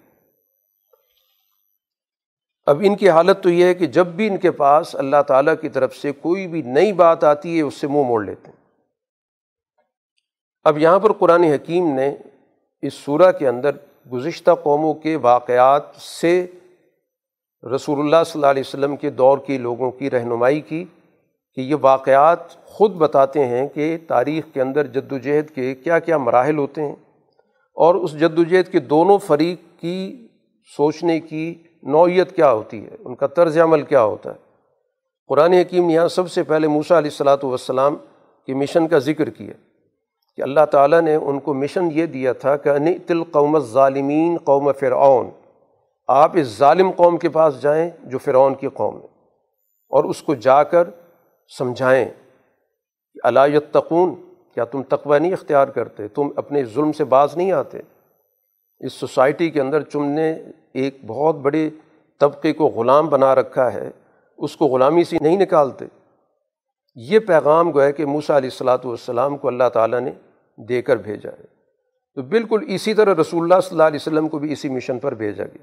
اب 2.68 2.78
ان 2.84 2.96
کی 2.96 3.10
حالت 3.10 3.42
تو 3.42 3.50
یہ 3.50 3.64
ہے 3.64 3.74
کہ 3.74 3.86
جب 3.86 4.06
بھی 4.06 4.26
ان 4.26 4.36
کے 4.36 4.50
پاس 4.50 4.96
اللہ 4.96 5.22
تعالیٰ 5.26 5.54
کی 5.60 5.68
طرف 5.68 5.96
سے 5.96 6.12
کوئی 6.12 6.46
بھی 6.46 6.62
نئی 6.62 6.92
بات 6.92 7.24
آتی 7.24 7.56
ہے، 7.56 7.62
اس 7.62 7.74
سے 7.74 7.86
منہ 7.86 8.02
موڑ 8.02 8.24
لیتے 8.24 8.50
ہیں۔ 8.50 8.56
اب 10.64 10.78
یہاں 10.78 10.98
پر 10.98 11.12
قرآن 11.12 11.42
حکیم 11.42 11.94
نے 11.94 12.16
اس 12.82 12.94
صورح 12.94 13.30
کے 13.30 13.48
اندر 13.48 13.70
گزشتہ 14.12 14.50
قوموں 14.62 14.94
کے 14.94 15.16
واقعات 15.16 15.82
سے 16.20 16.46
رسول 17.74 18.00
اللہ 18.00 18.16
صلی 18.26 18.32
اللہ 18.34 18.46
علیہ 18.46 18.62
وسلم 18.66 18.96
کے 18.96 19.10
دور 19.10 19.38
کے 19.38 19.58
لوگوں 19.58 19.90
کی 19.90 20.10
رہنمائی 20.10 20.60
کی 20.60 20.84
کہ 21.54 21.60
یہ 21.60 21.74
واقعات 21.80 22.64
خود 22.64 22.92
بتاتے 22.92 23.44
ہیں 23.44 23.68
کہ 23.68 23.98
تاریخ 24.08 24.44
کے 24.54 24.62
اندر 24.62 24.86
جد 24.86 25.12
و 25.12 25.18
جہد 25.18 25.54
کے 25.54 25.74
کیا 25.74 25.98
کیا 25.98 26.18
مراحل 26.18 26.58
ہوتے 26.58 26.82
ہیں 26.82 26.96
اور 27.74 27.94
اس 27.94 28.12
جد 28.12 28.38
و 28.38 28.42
جہد 28.42 28.72
کے 28.72 28.78
دونوں 28.78 29.18
فریق 29.18 29.80
کی 29.80 30.28
سوچنے 30.76 31.20
کی 31.20 31.54
نوعیت 31.82 32.36
کیا 32.36 32.52
ہوتی 32.52 32.84
ہے؟ 32.84 32.96
ان 33.04 33.14
کا 33.14 33.26
طرز 33.26 33.58
عمل 33.58 33.82
کیا 33.82 34.02
ہوتا 34.02 34.30
ہے؟ 34.30 34.38
قرآن 35.28 35.52
حکیم 35.52 35.86
نے 35.86 35.92
یہاں 35.92 36.08
سب 36.08 36.30
سے 36.30 36.42
پہلے 36.42 36.68
موسیٰ 36.68 36.96
علیہ 36.96 37.10
السلاۃ 37.10 37.36
والسلام 37.42 37.96
کی 38.46 38.54
مشن 38.54 38.88
کا 38.88 38.98
ذکر 38.98 39.30
کیا 39.30 39.52
کہ 40.36 40.42
اللہ 40.42 40.64
تعالیٰ 40.70 41.00
نے 41.00 41.14
ان 41.14 41.40
کو 41.40 41.54
مشن 41.54 41.88
یہ 41.92 42.06
دیا 42.06 42.32
تھا 42.32 42.56
کہ 42.56 42.68
ان 42.68 42.98
تل 42.98 43.24
قوم 43.24 43.58
ظالمین 43.58 44.38
قوم 44.44 44.72
فرعون، 44.72 45.30
آپ 46.06 46.30
اس 46.34 46.58
ظالم 46.58 46.90
قوم 46.90 47.16
کے 47.16 47.28
پاس 47.28 47.62
جائیں 47.62 47.90
جو 48.04 48.18
فرعون 48.18 48.54
کی 48.54 48.68
قوم 48.74 48.96
ہے 48.96 49.06
اور 49.90 50.04
اس 50.04 50.22
کو 50.22 50.34
جا 50.34 50.62
کر 50.62 50.88
سمجھائیں 51.58 52.06
کہ 53.14 53.28
علایت 53.28 53.72
تقون 53.72 54.14
کیا 54.54 54.64
تم 54.64 54.82
تقوی 54.82 55.18
نہیں 55.18 55.32
اختیار 55.32 55.68
کرتے؟ 55.68 56.08
تم 56.08 56.28
اپنے 56.36 56.64
ظلم 56.64 56.92
سے 56.92 57.04
باز 57.04 57.36
نہیں 57.36 57.52
آتے؟ 57.52 57.78
اس 58.80 58.92
سوسائٹی 58.92 59.50
کے 59.50 59.60
اندر 59.60 59.82
تم 59.82 60.04
نے 60.04 60.34
ایک 60.78 61.04
بہت 61.06 61.34
بڑے 61.34 61.70
طبقے 62.20 62.52
کو 62.52 62.66
غلام 62.66 63.08
بنا 63.08 63.34
رکھا 63.34 63.72
ہے، 63.72 63.90
اس 64.38 64.56
کو 64.56 64.66
غلامی 64.66 65.04
سے 65.04 65.16
نہیں 65.20 65.36
نکالتے۔ 65.36 65.84
یہ 66.94 67.18
پیغام 67.18 67.72
گویا 67.72 67.90
کہ 67.90 68.06
موسیٰ 68.06 68.36
علیہ 68.36 68.50
السلاۃ 68.52 68.78
والسلام 68.84 69.36
کو 69.36 69.48
اللہ 69.48 69.68
تعالیٰ 69.74 70.00
نے 70.00 70.10
دے 70.56 70.82
کر 70.82 70.96
بھیجا 70.96 71.30
ہے۔ 71.38 71.44
تو 72.14 72.22
بالکل 72.22 72.64
اسی 72.68 72.94
طرح 72.94 73.14
رسول 73.20 73.42
اللہ 73.42 73.60
صلی 73.60 73.70
اللہ 73.70 73.82
علیہ 73.82 73.98
وسلم 74.00 74.28
کو 74.28 74.38
بھی 74.38 74.52
اسی 74.52 74.68
مشن 74.68 74.98
پر 74.98 75.14
بھیجا 75.14 75.44
گیا۔ 75.44 75.62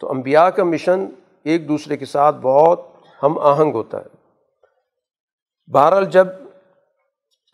تو 0.00 0.10
انبیاء 0.10 0.46
کا 0.46 0.64
مشن 0.64 1.06
ایک 1.42 1.68
دوسرے 1.68 1.96
کے 1.96 2.04
ساتھ 2.04 2.36
بہت 2.42 2.80
ہم 3.22 3.38
آہنگ 3.38 3.72
ہوتا 3.72 3.98
ہے۔ 3.98 4.16
بہرحال 5.72 6.04
جب 6.04 6.26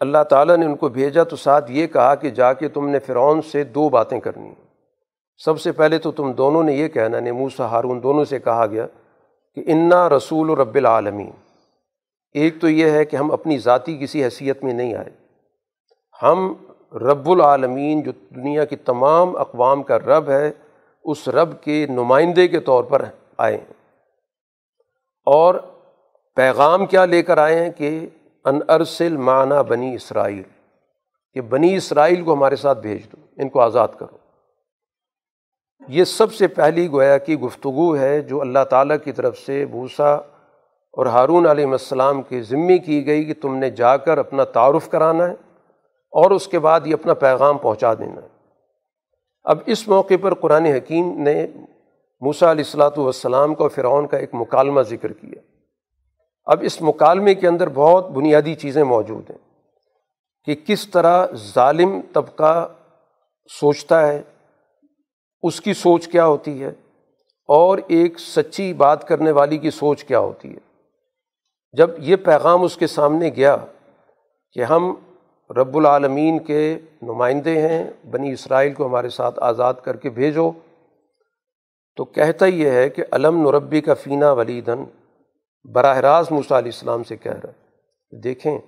اللہ 0.01 0.23
تعالیٰ 0.31 0.57
نے 0.57 0.67
ان 0.67 0.77
کو 0.77 0.89
بھیجا 0.89 1.23
تو 1.23 1.37
ساتھ 1.37 1.71
یہ 1.71 1.87
کہا 1.87 2.15
کہ 2.15 2.31
جا 2.31 2.53
کے 2.53 2.69
تم 2.69 2.89
نے 2.89 2.99
فرعون 2.99 3.43
سے 3.43 3.65
دو 3.65 3.89
باتیں 3.89 4.21
کرنی 4.21 4.49
ہیں۔ 4.49 4.70
سب 5.45 5.61
سے 5.61 5.73
پہلے 5.73 5.99
تو 5.99 6.11
تم 6.11 6.33
دونوں 6.33 6.63
نے 6.63 6.73
یہ 6.73 6.89
کہنا 6.89 7.17
یعنی 7.17 7.31
نے 7.31 7.33
موسا 7.33 7.67
ہارون 7.67 8.03
دونوں 8.03 8.25
سے 8.25 8.39
کہا 8.39 8.67
گیا 8.67 8.87
کہ 9.55 9.63
انا 9.67 10.09
رسول 10.09 10.51
و 10.51 10.57
رب 10.57 10.75
العالمین 10.75 11.31
ایک 12.33 12.61
تو 12.61 12.69
یہ 12.69 12.91
ہے 12.91 13.05
کہ 13.05 13.17
ہم 13.17 13.31
اپنی 13.31 13.59
ذاتی 13.59 13.99
کسی 13.99 14.25
حیثیت 14.25 14.65
میں 14.65 14.73
نہیں 14.73 14.95
آئے۔ 14.95 15.11
ہم 16.23 16.55
رب 16.93 17.31
العالمین 17.31 18.03
جو 18.03 18.13
دنیا 18.31 18.65
کی 18.65 18.77
تمام 18.77 19.37
اقوام 19.37 19.83
کا 19.83 19.99
رب 19.99 20.29
ہے، 20.29 20.51
اس 21.05 21.29
رب 21.29 21.63
کے 21.63 21.87
نمائندے 21.91 22.49
کے 22.49 22.61
طور 22.61 22.85
پر 22.85 23.05
آئے 23.37 23.57
ہیں۔ 23.57 23.73
اور 25.27 25.55
پیغام 26.37 26.87
کیا 26.87 27.05
لے 27.05 27.23
کر 27.23 27.39
آئے 27.39 27.65
ہیں 27.65 27.71
کہ 27.71 28.07
ان 28.45 28.61
ارسل 28.69 29.17
معنی 29.17 29.63
بنی 29.69 29.95
اسرائیل، 29.95 30.43
کہ 31.35 31.41
بنی 31.41 31.77
اسرائیل 31.77 32.23
کو 32.23 32.33
ہمارے 32.33 32.57
ساتھ 32.57 32.79
بھیج 32.79 33.01
دو، 33.05 33.17
ان 33.37 33.49
کو 33.49 33.61
آزاد 33.61 33.89
کرو۔ 33.99 34.20
یہ 35.89 36.05
سب 36.05 36.33
سے 36.33 36.49
پہلی 36.49 36.91
گویا 36.91 37.19
کی 37.19 37.35
گفتگو 37.35 37.97
ہے 37.97 38.21
جو 38.21 38.41
اللہ 38.41 38.65
تعالیٰ 38.71 38.97
کی 39.05 39.13
طرف 39.13 39.39
سے 39.39 39.67
بھوسا 39.67 40.15
اور 40.93 41.07
ہارون 41.07 41.47
علیہ 41.47 41.67
السلام 41.67 42.23
کے 42.23 42.43
ذمے 42.43 42.79
کی 42.79 43.07
گئی 43.07 43.25
کہ 43.25 43.35
تم 43.43 43.57
نے 43.57 43.71
جا 43.71 43.97
کر 43.97 44.19
اپنا 44.19 44.45
تعارف 44.45 44.89
کرانا 44.89 45.27
ہے 45.27 45.33
اور 46.13 46.31
اس 46.31 46.49
کے 46.49 46.59
بعد 46.59 46.87
یہ 46.87 46.95
اپنا 46.95 47.15
پیغام 47.15 47.59
پہنچا 47.59 47.95
دینا 47.95 48.23
ہے۔ 48.23 48.29
اب 49.45 49.59
اس 49.67 49.89
موقع 49.89 50.15
پر 50.21 50.35
قرآن 50.35 50.67
حکیم 50.67 51.23
نے 51.23 51.47
موسا 52.21 52.51
علیہ 52.51 52.65
السلاۃ 52.65 52.91
والسلام 52.97 53.55
کو 53.55 53.69
فرعون 53.69 54.07
کا 54.07 54.17
ایک 54.17 54.31
مکالمہ 54.35 54.81
ذکر 54.81 55.13
کیا۔ 55.13 55.41
اب 56.45 56.59
اس 56.63 56.83
مکالمے 56.83 57.35
کے 57.35 57.49
اندر 57.49 57.69
بہت 57.69 58.11
بنیادی 58.11 58.55
چیزیں 58.55 58.85
موجود 58.85 59.31
ہیں 59.31 59.39
کہ 60.45 60.55
کس 60.67 60.89
طرح 60.91 61.27
ظالم 61.55 62.01
طبقہ 62.13 62.69
سوچتا 63.61 64.07
ہے 64.07 64.23
اس 65.43 65.61
کی 65.61 65.75
سوچ 65.75 66.09
کیا 66.09 66.27
ہوتی 66.27 66.63
ہے 66.63 66.71
اور 67.49 67.79
ایک 67.89 68.19
سچی 68.19 68.73
بات 68.73 69.07
کرنے 69.09 69.31
والی 69.31 69.59
کی 69.59 69.71
سوچ 69.71 70.05
کیا 70.05 70.19
ہوتی 70.19 70.51
ہے؟ 70.51 70.59
جب 71.75 71.91
یہ 71.99 72.17
پیغام 72.17 72.63
اس 72.63 72.77
کے 72.77 72.87
سامنے 72.87 73.31
گیا 73.37 73.57
کہ 74.57 74.65
ہم 74.65 74.95
رب 75.51 75.77
العالمین 75.77 76.39
کے 76.39 76.79
نمائندے 77.03 77.61
ہیں، 77.61 77.91
بنی 78.11 78.33
اسرائیل 78.33 78.75
کو 78.75 78.87
ہمارے 78.87 79.09
ساتھ 79.09 79.39
آزاد 79.43 79.75
کر 79.75 79.97
کے 79.97 80.11
بھیجو، 80.11 80.51
تو 81.99 82.05
کہتا 82.05 82.47
یہ 82.47 82.71
ہے 82.71 82.89
کہ 82.91 83.05
علم 83.13 83.43
نربی 83.43 83.81
کا 83.81 83.95
فینہ 83.95 84.33
ولیدن، 84.37 84.85
براہ 85.65 85.99
راست 85.99 86.33
موسیٰ 86.33 86.57
علیہ 86.57 86.73
السلام 86.73 87.05
سے 87.05 87.17
کہہ 87.17 87.33
رہا 87.33 87.49
ہے، 87.49 88.21
دیکھیں 88.21 88.59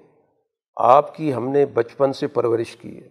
آپ 0.76 1.14
کی 1.14 1.34
ہم 1.34 1.48
نے 1.48 1.64
بچپن 1.66 2.12
سے 2.12 2.26
پرورش 2.26 2.76
کی 2.76 2.96
ہے۔ 2.96 3.08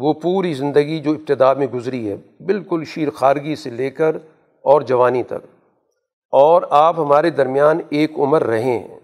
وہ 0.00 0.12
پوری 0.12 0.54
زندگی 0.54 1.00
جو 1.00 1.10
ابتدا 1.10 1.52
میں 1.52 1.66
گزری 1.66 2.12
ہے، 2.12 2.16
بالکل 2.42 2.84
شیر 2.86 3.10
خارگی 3.10 3.56
سے 3.56 3.70
لے 3.70 3.90
کر 3.90 4.16
اور 4.62 4.80
جوانی 4.80 5.22
تک۔ 5.22 5.46
اور 6.30 6.62
آپ 6.70 7.00
ہمارے 7.00 7.30
درمیان 7.30 7.78
ایک 7.90 8.18
عمر 8.18 8.44
رہے 8.44 8.62
ہیں۔ 8.62 9.00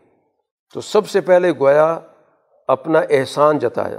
تو 0.74 0.80
سب 0.80 1.08
سے 1.08 1.20
پہلے 1.20 1.52
گویا 1.52 1.98
اپنا 2.68 3.00
احسان 3.10 3.58
جتایا۔ 3.58 3.98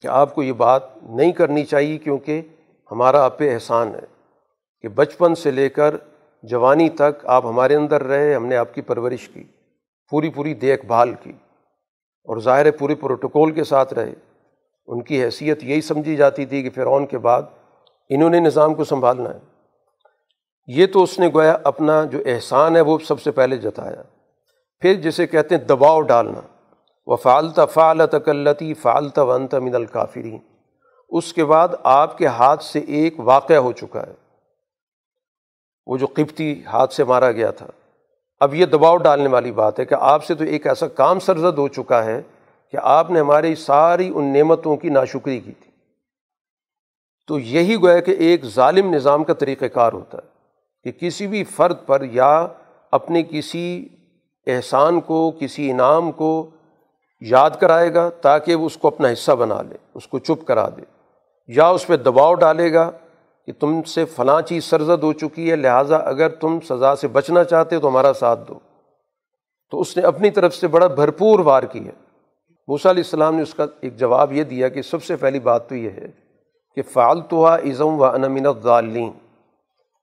کہ 0.00 0.06
آپ 0.06 0.34
کو 0.34 0.42
یہ 0.42 0.52
بات 0.52 0.82
نہیں 1.02 1.32
کرنی 1.32 1.64
چاہیے 1.64 1.98
کیونکہ 1.98 2.42
ہمارا 2.90 3.24
آپ 3.24 3.38
پہ 3.38 3.54
احسان 3.54 3.94
ہے۔ 3.94 4.34
کہ 4.80 4.88
بچپن 4.88 5.34
سے 5.34 5.50
لے 5.50 5.68
کر 5.68 5.96
جوانی 6.42 6.88
تک 6.88 7.26
آپ 7.26 7.46
ہمارے 7.46 7.74
اندر 7.74 8.02
رہے، 8.02 8.34
ہم 8.34 8.46
نے 8.46 8.56
آپ 8.56 8.74
کی 8.74 8.80
پرورش 8.80 9.28
کی، 9.28 9.44
پوری 10.10 10.30
پوری 10.30 10.54
دیکھ 10.54 10.86
بھال 10.86 11.14
کی۔ 11.22 11.32
اور 12.24 12.40
ظاہر 12.40 12.70
پورے 12.70 12.94
پروٹوکول 12.94 13.50
کے 13.50 13.64
ساتھ 13.64 13.94
رہے۔ 13.94 14.14
ان 14.86 15.02
کی 15.02 15.24
حیثیت 15.24 15.64
یہی 15.64 15.80
سمجھی 15.80 16.16
جاتی 16.16 16.46
تھی 16.46 16.62
کہ 16.62 16.70
فرعون 16.70 17.06
کے 17.06 17.18
بعد 17.18 17.42
انہوں 18.08 18.30
نے 18.30 18.40
نظام 18.40 18.74
کو 18.74 18.84
سنبھالنا 18.84 19.30
ہے۔ 19.30 19.38
یہ 20.66 20.86
تو 20.86 21.02
اس 21.02 21.18
نے 21.18 21.28
گویا 21.34 21.56
اپنا 21.64 22.04
جو 22.04 22.18
احسان 22.26 22.76
ہے 22.76 22.80
وہ 22.80 22.98
سب 22.98 23.20
سے 23.20 23.30
پہلے 23.30 23.56
جتایا۔ 23.56 24.02
پھر 24.80 24.94
جسے 24.94 25.26
کہتے 25.26 25.56
ہیں 25.56 25.62
دباؤ 25.62 26.00
ڈالنا۔ 26.00 26.40
وہ 27.06 27.16
فعالتا 27.16 27.66
فعالت 27.66 28.14
اکلتی 28.14 28.74
فعالتا 28.74 29.22
ونتا 29.22 29.58
من 29.58 29.74
الکافرین 29.74 30.38
اس 31.08 31.32
کے 31.32 31.44
بعد 31.44 31.68
آپ 31.82 32.18
کے 32.18 32.26
ہاتھ 32.26 32.64
سے 32.64 32.78
ایک 32.78 33.14
واقعہ 33.20 33.56
ہو 33.56 33.72
چکا 33.72 34.06
ہے۔ 34.06 34.12
وہ 35.86 35.96
جو 35.96 36.06
قبطی 36.06 36.62
ہاتھ 36.66 36.94
سے 36.94 37.04
مارا 37.04 37.32
گیا 37.32 37.50
تھا۔ 37.50 37.66
اب 38.40 38.54
یہ 38.54 38.66
دباؤ 38.66 38.96
ڈالنے 38.96 39.28
والی 39.28 39.52
بات 39.52 39.80
ہے 39.80 39.84
کہ 39.84 39.96
آپ 40.00 40.24
سے 40.24 40.34
تو 40.34 40.44
ایک 40.44 40.66
ایسا 40.66 40.88
کام 40.88 41.18
سرزد 41.18 41.58
ہو 41.58 41.68
چکا 41.68 42.04
ہے 42.04 42.22
کہ 42.70 42.78
آپ 42.82 43.10
نے 43.10 43.20
ہماری 43.20 43.54
ساری 43.54 44.12
ان 44.14 44.32
نعمتوں 44.32 44.76
کی 44.76 44.88
ناشکری 44.88 45.40
کی 45.40 45.52
تھی۔ 45.52 45.70
تو 47.28 47.38
یہی 47.38 47.76
گویا 47.76 48.00
کہ 48.00 48.10
ایک 48.10 48.44
ظالم 48.44 48.94
نظام 48.94 49.24
کا 49.24 49.32
طریقہ 49.32 49.64
کار 49.64 49.92
ہوتا 49.92 50.18
ہے 50.18 50.28
کہ 50.82 51.00
کسی 51.00 51.26
بھی 51.26 51.44
فرد 51.44 51.76
پر 51.86 52.02
یا 52.04 52.46
اپنے 52.90 53.22
کسی 53.22 53.88
احسان 54.46 55.00
کو، 55.00 55.32
کسی 55.40 55.70
انعام 55.70 56.12
کو 56.12 56.50
یاد 57.20 57.50
کرائے 57.60 57.94
گا 57.94 58.08
تاکہ 58.08 58.54
وہ 58.54 58.66
اس 58.66 58.76
کو 58.76 58.88
اپنا 58.88 59.12
حصہ 59.12 59.32
بنا 59.32 59.62
لے، 59.62 59.76
اس 59.94 60.06
کو 60.06 60.18
چپ 60.18 60.46
کرا 60.46 60.68
دے۔ 60.68 60.82
یا 61.46 61.68
اس 61.68 61.86
پہ 61.86 61.96
دباؤ 61.96 62.34
ڈالے 62.34 62.72
گا 62.72 62.90
کہ 63.46 63.52
تم 63.52 63.82
سے 63.82 64.04
فلاں 64.04 64.42
چیز 64.42 64.64
سرزد 64.64 65.02
ہو 65.02 65.12
چکی 65.12 65.50
ہے، 65.50 65.56
لہٰذا 65.56 65.96
اگر 65.96 66.28
تم 66.28 66.58
سزا 66.68 66.96
سے 66.96 67.08
بچنا 67.08 67.44
چاہتے 67.44 67.78
تو 67.78 67.88
ہمارا 67.88 68.12
ساتھ 68.12 68.40
دو۔ 68.48 68.58
تو 69.70 69.80
اس 69.80 69.96
نے 69.96 70.02
اپنی 70.02 70.30
طرف 70.30 70.54
سے 70.54 70.68
بڑا 70.68 70.86
بھرپور 70.86 71.38
وار 71.38 71.62
کی 71.62 71.86
ہے۔ 71.86 72.09
موسیٰ 72.70 72.92
علیہ 72.92 73.02
السلام 73.04 73.34
نے 73.34 73.42
اس 73.42 73.54
کا 73.54 73.66
ایک 73.80 73.96
جواب 73.96 74.32
یہ 74.32 74.44
دیا 74.44 74.68
کہ 74.68 74.82
سب 74.82 75.02
سے 75.02 75.16
پہلی 75.16 75.40
بات 75.40 75.68
تو 75.68 75.74
یہ 75.74 75.90
ہے 75.90 76.06
کہ 76.76 76.82
فالتو 76.82 77.46
ازم 77.46 78.00
و 78.00 78.04
انمین 78.04 78.46
الدالین 78.46 79.10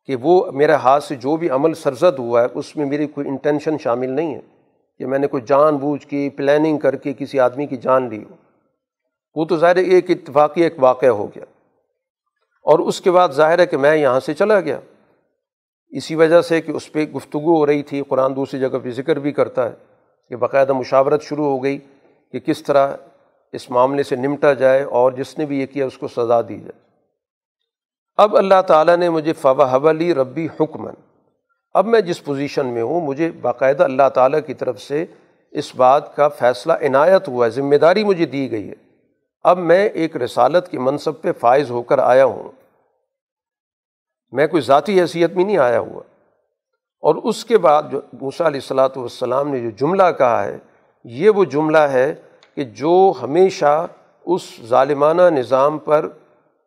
کہ 0.06 0.16
وہ 0.16 0.52
میرے 0.52 0.72
ہاتھ 0.72 1.04
سے 1.04 1.16
جو 1.16 1.36
بھی 1.36 1.50
عمل 1.50 1.74
سرزد 1.74 2.20
ہوا 2.20 2.42
ہے، 2.42 2.48
اس 2.54 2.76
میں 2.76 2.86
میری 2.86 3.08
کوئی 3.08 3.28
انٹینشن 3.28 3.78
شامل 3.78 4.10
نہیں 4.10 4.36
ہے 4.36 4.40
کہ 4.98 5.06
میں 5.06 5.20
نے 5.20 5.28
کوئی 5.28 5.44
جان 5.46 5.76
بوجھ 5.76 6.08
کی 6.08 6.30
پلاننگ 6.30 6.78
کر 6.78 6.96
کے 6.96 7.14
کسی 7.14 7.40
آدمی 7.40 7.66
کی 7.66 7.78
جان 7.78 8.10
لی 8.10 8.24
ہو۔ 8.24 8.36
وہ 9.36 9.46
تو 9.46 9.58
ظاہر 9.58 9.76
ایک 9.76 10.12
اتفاقی 10.12 10.64
ایک 10.64 10.74
واقعہ 10.78 11.10
ہو 11.10 11.28
گیا۔ 11.28 11.46
اور 12.64 12.80
اس 12.80 13.02
کے 13.02 13.12
بعد 13.12 13.30
ظاہر 13.30 13.60
ہے 13.60 13.66
کہ 13.66 13.78
میں 13.78 13.96
یہاں 13.96 14.20
سے 14.20 14.34
چلا 14.34 14.60
گیا۔ 14.60 14.80
اسی 15.90 16.16
وجہ 16.16 16.42
سے 16.42 16.62
کہ 16.62 16.72
اس 16.72 16.92
پہ 16.92 17.06
گفتگو 17.06 17.58
ہو 17.58 17.66
رہی 17.66 17.84
تھی، 17.84 18.04
قرآن 18.08 18.36
دوسری 18.36 18.60
جگہ 18.60 18.78
پہ 18.84 18.92
ذکر 18.92 19.20
بھی 19.20 19.32
کرتا 19.32 19.70
ہے 19.70 19.74
کہ 20.30 20.36
باقاعدہ 20.36 20.74
مشاورت 20.74 21.22
شروع 21.22 21.46
ہو 21.46 21.64
گئی۔ 21.64 21.80
کہ 22.32 22.40
کس 22.40 22.64
طرح 22.64 22.96
اس 23.52 23.70
معاملے 23.70 24.04
سے 24.04 24.16
نمٹا 24.16 24.54
جائے 24.54 24.84
اور 24.84 25.12
جس 25.12 25.38
نے 25.38 25.46
بھی 25.46 25.62
یہ 25.62 25.66
کیا 25.66 25.86
اس 25.86 25.98
کو 25.98 26.08
سزا 26.08 26.42
دی 26.42 26.60
جائے۔ 26.60 26.88
اب 28.18 28.38
اللہ 28.38 28.62
تعالیٰ 28.68 28.98
نے 28.98 29.10
مجھے 29.10 29.34
فوا 29.34 29.76
حولی 29.76 30.14
ربی 30.14 30.48
حکمن 30.60 30.94
اب 31.74 31.86
میں 31.86 32.02
جس 32.02 32.24
پوزیشن 32.24 32.68
میں 32.68 32.82
ہوں، 32.82 33.02
مجھے 33.02 33.32
باقاعدہ 33.32 33.84
اللہ 33.84 34.10
تعالیٰ 34.14 34.40
کی 34.46 34.54
طرف 34.54 34.82
سے 34.82 35.06
اس 35.52 35.76
بات 35.76 36.16
کا 36.16 36.28
فیصلہ 36.28 36.74
عنایت 36.74 37.28
ہوا 37.28 37.46
ہے 37.46 37.52
ذمہ 37.52 37.76
داری 37.76 38.04
مجھے 38.04 38.26
دی 38.26 38.52
گئی 38.52 38.70
ہے۔ 38.70 38.74
اب 39.44 39.58
میں 39.58 39.90
ایک 39.90 40.16
رسالت 40.16 40.68
کے 40.72 40.80
منصب 40.80 41.22
پہ 41.22 41.32
فائز 41.32 41.70
ہو 41.70 41.82
کر 41.82 42.00
آیا 42.00 42.26
ہوں۔ 42.26 42.52
میں 44.32 44.48
کوئی 44.48 44.62
ذاتی 44.62 45.02
حیثیت 45.02 45.32
میں 45.32 45.46
نہیں 45.46 45.58
آیا 45.58 45.80
ہوا۔ 45.80 46.02
اور 47.00 47.16
اس 47.16 47.46
کے 47.46 47.58
بعد 47.58 47.84
جو 47.92 48.02
موسیٰ 48.14 48.48
علیہ 48.48 48.60
السلاۃ 48.60 48.90
والسلام 48.96 49.50
نے 49.50 49.60
جو 49.60 49.70
جملہ 49.70 50.12
کہا 50.18 50.44
ہے 50.44 50.58
یہ 51.04 51.30
وہ 51.30 51.46
جملہ 51.46 51.78
ہے 51.78 52.16
کہ 52.56 52.64
جو 52.64 53.14
ہمیشہ 53.22 53.88
اس 54.26 54.42
ظالمانہ 54.66 55.22
نظام 55.22 55.78
پر 55.78 56.08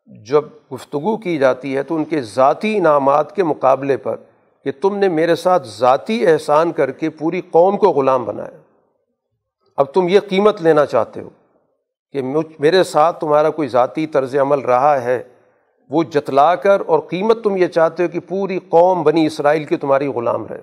جب 0.06 0.44
گفتگو 0.74 1.16
کی 1.16 1.38
جاتی 1.38 1.76
ہے 1.76 1.82
تو 1.82 1.96
ان 1.96 2.04
کے 2.04 2.22
ذاتی 2.22 2.76
انعامات 2.76 3.36
کے 3.36 3.44
مقابلے 3.44 3.96
پر 3.96 4.16
کہ 4.64 4.72
تم 4.80 4.96
نے 4.96 5.08
میرے 5.08 5.36
ساتھ 5.36 5.68
ذاتی 5.68 6.26
احسان 6.26 6.72
کر 6.72 6.90
کے 6.90 7.10
پوری 7.10 7.40
قوم 7.50 7.76
کو 7.76 7.86
غلام 7.86 8.24
بنایا۔ 8.24 8.56
اب 9.76 9.86
تم 9.86 10.08
یہ 10.08 10.20
قیمت 10.20 10.62
لینا 10.62 10.86
چاہتے 10.86 11.20
ہو 11.20 11.28
کہ 12.12 12.22
میرے 12.58 12.84
ساتھ 12.84 13.20
تمہارا 13.20 13.50
کوئی 13.50 13.68
ذاتی 13.68 14.06
طرز 14.06 14.36
عمل 14.36 14.58
رہا 14.58 15.02
ہے، 15.02 15.22
وہ 15.90 16.02
جتلا 16.02 16.54
کر 16.54 16.82
اور 16.86 16.98
قیمت 16.98 17.44
تم 17.44 17.56
یہ 17.56 17.66
چاہتے 17.66 18.02
ہو 18.02 18.08
کہ 18.08 18.20
پوری 18.20 18.58
قوم 18.68 19.02
بنی 19.02 19.26
اسرائیل 19.26 19.64
کی 19.64 19.76
تمہاری 19.76 20.06
غلام 20.06 20.46
رہے۔ 20.46 20.62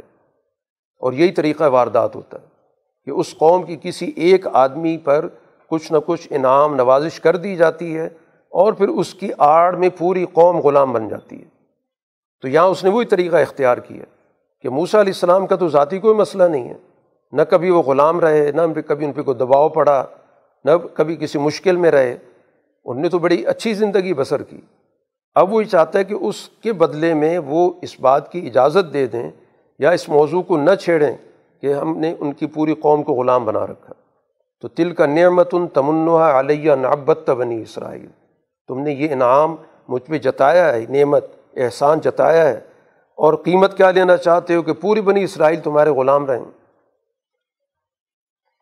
اور 1.00 1.14
یہی 1.14 1.32
طریقہ 1.32 1.64
واردات 1.64 2.16
ہوتا 2.16 2.38
ہے۔ 2.42 2.57
کہ 3.08 3.12
اس 3.12 3.36
قوم 3.38 3.64
کی 3.64 3.78
کسی 3.82 4.12
ایک 4.16 4.48
آدمی 4.54 4.98
پر 4.98 5.28
کچھ 5.70 5.92
نہ 5.92 5.98
کچھ 6.06 6.28
انعام 6.32 6.76
نوازش 6.76 7.20
کر 7.20 7.36
دی 7.36 7.56
جاتی 7.56 7.98
ہے 7.98 8.06
اور 8.50 8.74
پھر 8.74 8.88
اس 8.88 9.14
کی 9.14 9.30
آڑ 9.38 9.76
میں 9.76 9.90
پوری 9.98 10.26
قوم 10.34 10.58
غلام 10.58 10.94
بن 10.94 11.10
جاتی 11.10 11.40
ہے۔ 11.40 11.46
تو 12.42 12.48
یہاں 12.48 12.66
اس 12.66 12.84
نے 12.84 12.90
وہی 12.90 13.06
طریقہ 13.06 13.36
اختیار 13.36 13.78
کیا 13.78 14.04
کہ 14.62 14.70
موسا 14.70 15.02
علیہ 15.02 15.14
السلام 15.14 15.48
کا 15.48 15.56
تو 15.56 15.68
ذاتی 15.68 16.00
کوئی 16.00 16.16
مسئلہ 16.16 16.44
نہیں 16.44 16.70
ہے۔ 16.70 16.74
نہ 17.32 17.42
کبھی 17.50 17.70
وہ 17.70 17.82
غلام 17.82 18.20
رہے، 18.20 18.52
نہ 18.52 18.62
کبھی 18.88 19.06
ان 19.06 19.12
پہ 19.12 19.22
کوئی 19.22 19.38
دباؤ 19.38 19.70
پڑا، 19.70 20.06
نہ 20.66 20.72
کبھی 20.94 21.16
کسی 21.16 21.40
مشکل 21.40 21.76
میں 21.76 21.92
رہے۔ 21.92 22.18
ان 22.86 23.02
نے 23.02 23.10
تو 23.10 23.20
بڑی 23.20 23.46
اچھی 23.46 23.74
زندگی 23.74 24.14
بسر 24.14 24.44
کی۔ 24.44 24.62
اب 25.36 25.54
وہ 25.54 25.64
یہ 25.64 25.70
چاہتا 25.70 26.00
ہے 26.00 26.04
کہ 26.04 26.14
اس 26.14 26.50
کے 26.50 26.74
بدلے 26.74 27.14
میں 27.14 27.40
وہ 27.40 27.72
اس 27.82 28.00
بات 28.00 28.32
کی 28.32 28.48
اجازت 28.48 28.94
دے 28.94 29.08
دیں 29.08 29.32
یا 29.80 29.90
اس 29.90 30.10
موضوع 30.10 30.42
کو 30.42 30.58
نہ 30.58 30.76
چھیڑیں۔ 30.76 31.18
کہ 31.62 31.74
ہم 31.74 31.98
نے 31.98 32.16
ان 32.20 32.34
کی 32.34 32.48
پوری 32.48 32.74
قوم 32.74 33.04
کو 33.04 33.14
غلام 33.14 33.46
بنا 33.46 33.68
رکھا۔ 33.68 33.94
تو 34.62 34.68
تل 34.68 34.92
کا 34.92 35.06
نعمت 35.06 35.50
ان 35.54 35.68
تمنع 35.68 36.40
علیہ 36.40 36.72
نعبت 36.72 37.30
بنی 37.30 37.62
اسرائیل۔ 37.62 38.08
تم 38.68 38.80
نے 38.80 38.92
یہ 38.92 39.08
انعام 39.12 39.56
مجھ 39.88 40.04
پہ 40.04 40.18
جتایا 40.18 40.74
ہے، 40.74 40.86
نعمت، 40.90 41.26
احسان 41.56 42.00
جتایا 42.00 42.50
ہے۔ 42.50 42.60
اور 43.16 43.34
قیمت 43.34 43.78
کیا 43.78 43.92
لینا 43.92 44.18
چاہتے 44.18 44.56
ہو 44.56 44.62
کہ 44.62 44.74
پوری 44.74 45.02
بنی 45.02 45.24
اسرائیل 45.24 45.60
تمہارے 45.60 45.90
غلام 45.90 46.26
رہیں؟ 46.26 46.46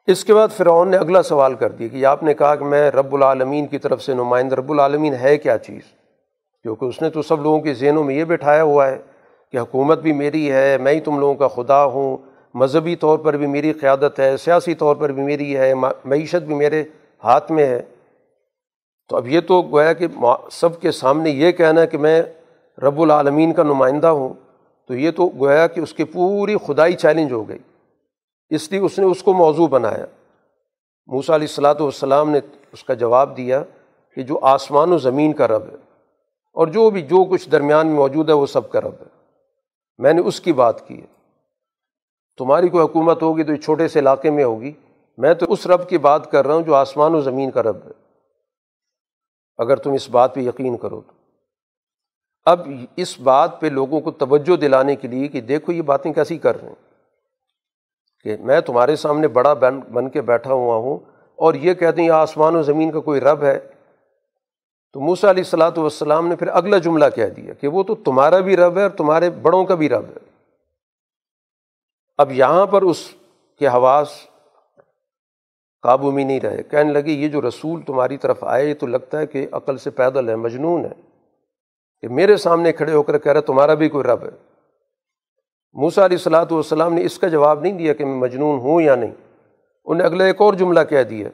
اس 0.07 0.25
کے 0.25 0.33
بعد 0.33 0.47
فرعون 0.57 0.91
نے 0.91 0.97
اگلا 0.97 1.23
سوال 1.23 1.53
کر 1.53 1.69
دیا 1.69 1.87
کہ 1.87 2.05
آپ 2.05 2.23
نے 2.23 2.33
کہا 2.33 2.55
کہ 2.55 2.65
میں 2.65 2.91
رب 2.91 3.15
العالمین 3.15 3.67
کی 3.67 3.77
طرف 3.77 4.01
سے 4.01 4.13
نمائند 4.13 4.53
رب 4.53 4.71
العالمین 4.71 5.13
ہے 5.13 5.37
کیا 5.37 5.57
چیز؟ 5.57 5.81
کیونکہ 6.63 6.85
اس 6.85 7.01
نے 7.01 7.09
تو 7.09 7.21
سب 7.21 7.41
لوگوں 7.41 7.59
کے 7.59 7.73
ذہنوں 7.73 8.03
میں 8.03 8.15
یہ 8.15 8.23
بٹھایا 8.23 8.63
ہوا 8.63 8.87
ہے 8.87 8.97
کہ 9.51 9.57
حکومت 9.57 9.99
بھی 9.99 10.13
میری 10.13 10.51
ہے، 10.51 10.77
میں 10.77 10.93
ہی 10.93 10.99
تم 10.99 11.19
لوگوں 11.19 11.35
کا 11.35 11.47
خدا 11.47 11.85
ہوں۔ 11.85 12.17
مذہبی 12.55 12.95
طور 12.95 13.17
پر 13.17 13.37
بھی 13.37 13.47
میری 13.47 13.71
قیادت 13.73 14.19
ہے، 14.19 14.35
سیاسی 14.37 14.75
طور 14.75 14.95
پر 14.95 15.11
بھی 15.11 15.23
میری 15.23 15.57
ہے 15.57 15.73
معیشت 15.73 16.43
بھی 16.47 16.55
میرے 16.55 16.83
ہاتھ 17.23 17.51
میں 17.51 17.65
ہے۔ 17.65 17.81
تو 19.09 19.15
اب 19.17 19.27
یہ 19.27 19.39
تو 19.39 19.61
گویا 19.61 19.93
کہ 19.93 20.07
سب 20.51 20.79
کے 20.81 20.91
سامنے 20.91 21.29
یہ 21.29 21.51
کہنا 21.51 21.81
ہے 21.81 21.87
کہ 21.87 21.97
میں 21.97 22.21
رب 22.77 23.01
العالمین 23.01 23.53
کا 23.53 23.63
نمائندہ 23.63 24.07
ہوں، 24.09 24.33
تو 24.89 24.95
یہ 24.95 25.11
تو 25.11 25.29
گویا 25.39 25.65
کہ 25.67 25.79
اس 25.79 25.93
کی 25.93 26.03
پوری 26.03 26.55
خدائی 26.67 26.93
چیلنج 26.93 27.31
ہو 27.31 27.47
گئی۔ 27.49 27.59
اس 28.51 28.71
لیے 28.71 28.79
اس 28.79 28.99
نے 28.99 29.05
اس 29.05 29.23
کو 29.23 29.33
موضوع 29.33 29.67
بنایا۔ 29.67 30.05
موسا 31.09 31.35
علیہ 31.35 31.47
السلاۃ 31.47 31.79
والسلام 31.79 32.29
نے 32.29 32.39
اس 32.73 32.83
کا 32.83 32.93
جواب 32.93 33.35
دیا 33.37 33.61
کہ 34.17 34.23
جو 34.23 34.39
آسمان 34.41 34.91
و 34.91 34.97
زمین 34.97 35.33
کا 35.33 35.47
رب 35.47 35.63
ہے، 35.63 35.75
اور 36.55 36.67
جو 36.67 36.89
بھی، 36.89 37.01
جو 37.01 37.23
کچھ 37.23 37.49
درمیان 37.49 37.87
میں 37.87 37.95
موجود 37.95 38.29
ہے، 38.29 38.33
وہ 38.33 38.45
سب 38.45 38.69
کا 38.71 38.81
رب 38.81 39.01
ہے۔ 39.01 39.09
میں 39.97 40.13
نے 40.13 40.21
اس 40.21 40.39
کی 40.41 40.53
بات 40.53 40.87
کی 40.87 41.01
ہے۔ 41.01 41.14
تمہاری 42.37 42.69
کوئی 42.69 42.83
حکومت 42.83 43.21
ہوگی 43.21 43.43
تو 43.43 43.51
یہ 43.51 43.57
چھوٹے 43.57 43.87
سے 43.87 43.99
علاقے 43.99 44.29
میں 44.29 44.43
ہوگی۔ 44.43 44.73
میں 45.17 45.33
تو 45.33 45.45
اس 45.49 45.67
رب 45.67 45.89
کی 45.89 45.97
بات 45.97 46.31
کر 46.31 46.47
رہا 46.47 46.55
ہوں 46.55 46.61
جو 46.61 46.75
آسمان 46.75 47.15
و 47.15 47.21
زمین 47.21 47.51
کا 47.51 47.63
رب 47.63 47.77
ہے۔ 47.85 47.91
اگر 49.57 49.75
تم 49.75 49.91
اس 49.91 50.09
بات 50.09 50.35
پہ 50.35 50.39
یقین 50.39 50.77
کرو 50.77 51.01
تو۔ 51.01 51.11
اب 52.45 52.67
اس 52.95 53.19
بات 53.19 53.61
پہ 53.61 53.67
لوگوں 53.67 54.01
کو 54.01 54.11
توجہ 54.11 54.55
دلانے 54.55 54.95
کے 54.95 55.07
لیے 55.07 55.27
کہ 55.27 55.41
دیکھو 55.41 55.71
یہ 55.71 55.81
باتیں 55.81 56.13
کیسی 56.13 56.37
کر 56.37 56.61
رہے 56.61 56.69
ہیں۔ 56.69 56.75
کہ 58.23 58.37
میں 58.39 58.61
تمہارے 58.61 58.95
سامنے 58.95 59.27
بڑا 59.27 59.53
بن 59.53 59.79
بن 59.79 60.09
کے 60.09 60.21
بیٹھا 60.21 60.53
ہوا 60.53 60.75
ہوں 60.75 60.97
اور 61.35 61.53
یہ 61.53 61.73
کہتے 61.73 62.01
ہیں 62.01 62.07
یہ 62.07 62.13
آسمان 62.13 62.55
و 62.55 62.61
زمین 62.61 62.91
کا 62.91 62.99
کوئی 62.99 63.21
رب 63.21 63.43
ہے۔ 63.43 63.59
تو 64.93 64.99
موسا 64.99 65.29
علیہ 65.29 65.43
السلاۃ 65.43 65.77
والسلام 65.77 66.27
نے 66.27 66.35
پھر 66.35 66.47
اگلا 66.47 66.77
جملہ 66.77 67.05
کہہ 67.15 67.25
دیا 67.25 67.53
کہ 67.53 67.67
وہ 67.67 67.83
تو 67.83 67.95
تمہارا 67.95 68.39
بھی 68.39 68.57
رب 68.57 68.77
ہے 68.77 68.81
اور 68.81 68.89
تمہارے 68.89 69.29
بڑوں 69.29 69.65
کا 69.65 69.75
بھی 69.75 69.89
رب 69.89 70.05
ہے۔ 70.05 70.24
اب 72.17 72.31
یہاں 72.31 72.65
پر 72.65 72.81
اس 72.81 73.11
کے 73.59 73.67
حواس 73.67 74.09
قابو 75.81 76.11
میں 76.11 76.25
نہیں 76.25 76.39
رہے۔ 76.39 76.63
کہنے 76.63 76.93
لگے، 76.93 77.11
یہ 77.11 77.29
جو 77.29 77.41
رسول 77.41 77.81
تمہاری 77.81 78.17
طرف 78.17 78.43
آئے 78.43 78.73
تو 78.73 78.87
لگتا 78.87 79.19
ہے 79.19 79.27
کہ 79.27 79.47
عقل 79.51 79.77
سے 79.77 79.89
پیدل 79.89 80.29
ہے، 80.29 80.35
مجنون 80.35 80.85
ہے۔ 80.85 81.01
کہ 82.01 82.07
میرے 82.07 82.37
سامنے 82.37 82.73
کھڑے 82.73 82.93
ہو 82.93 83.03
کر 83.03 83.17
کہہ 83.17 83.31
رہا 83.31 83.39
تمہارا 83.39 83.73
بھی 83.73 83.89
کوئی 83.89 84.03
رب 84.03 84.23
ہے۔ 84.23 84.29
موسا 85.73 86.05
علیہ 86.05 86.17
السلاۃ 86.17 86.45
والسلام 86.51 86.93
نے 86.93 87.05
اس 87.05 87.19
کا 87.19 87.27
جواب 87.27 87.61
نہیں 87.61 87.73
دیا 87.73 87.93
کہ 87.93 88.05
میں 88.05 88.15
مجنون 88.15 88.59
ہوں 88.59 88.81
یا 88.81 88.95
نہیں۔ 88.95 89.13
انہیں 89.85 90.07
اگلا 90.07 90.23
ایک 90.23 90.41
اور 90.41 90.53
جملہ 90.53 90.79
کہہ 90.89 91.03
دیا 91.03 91.29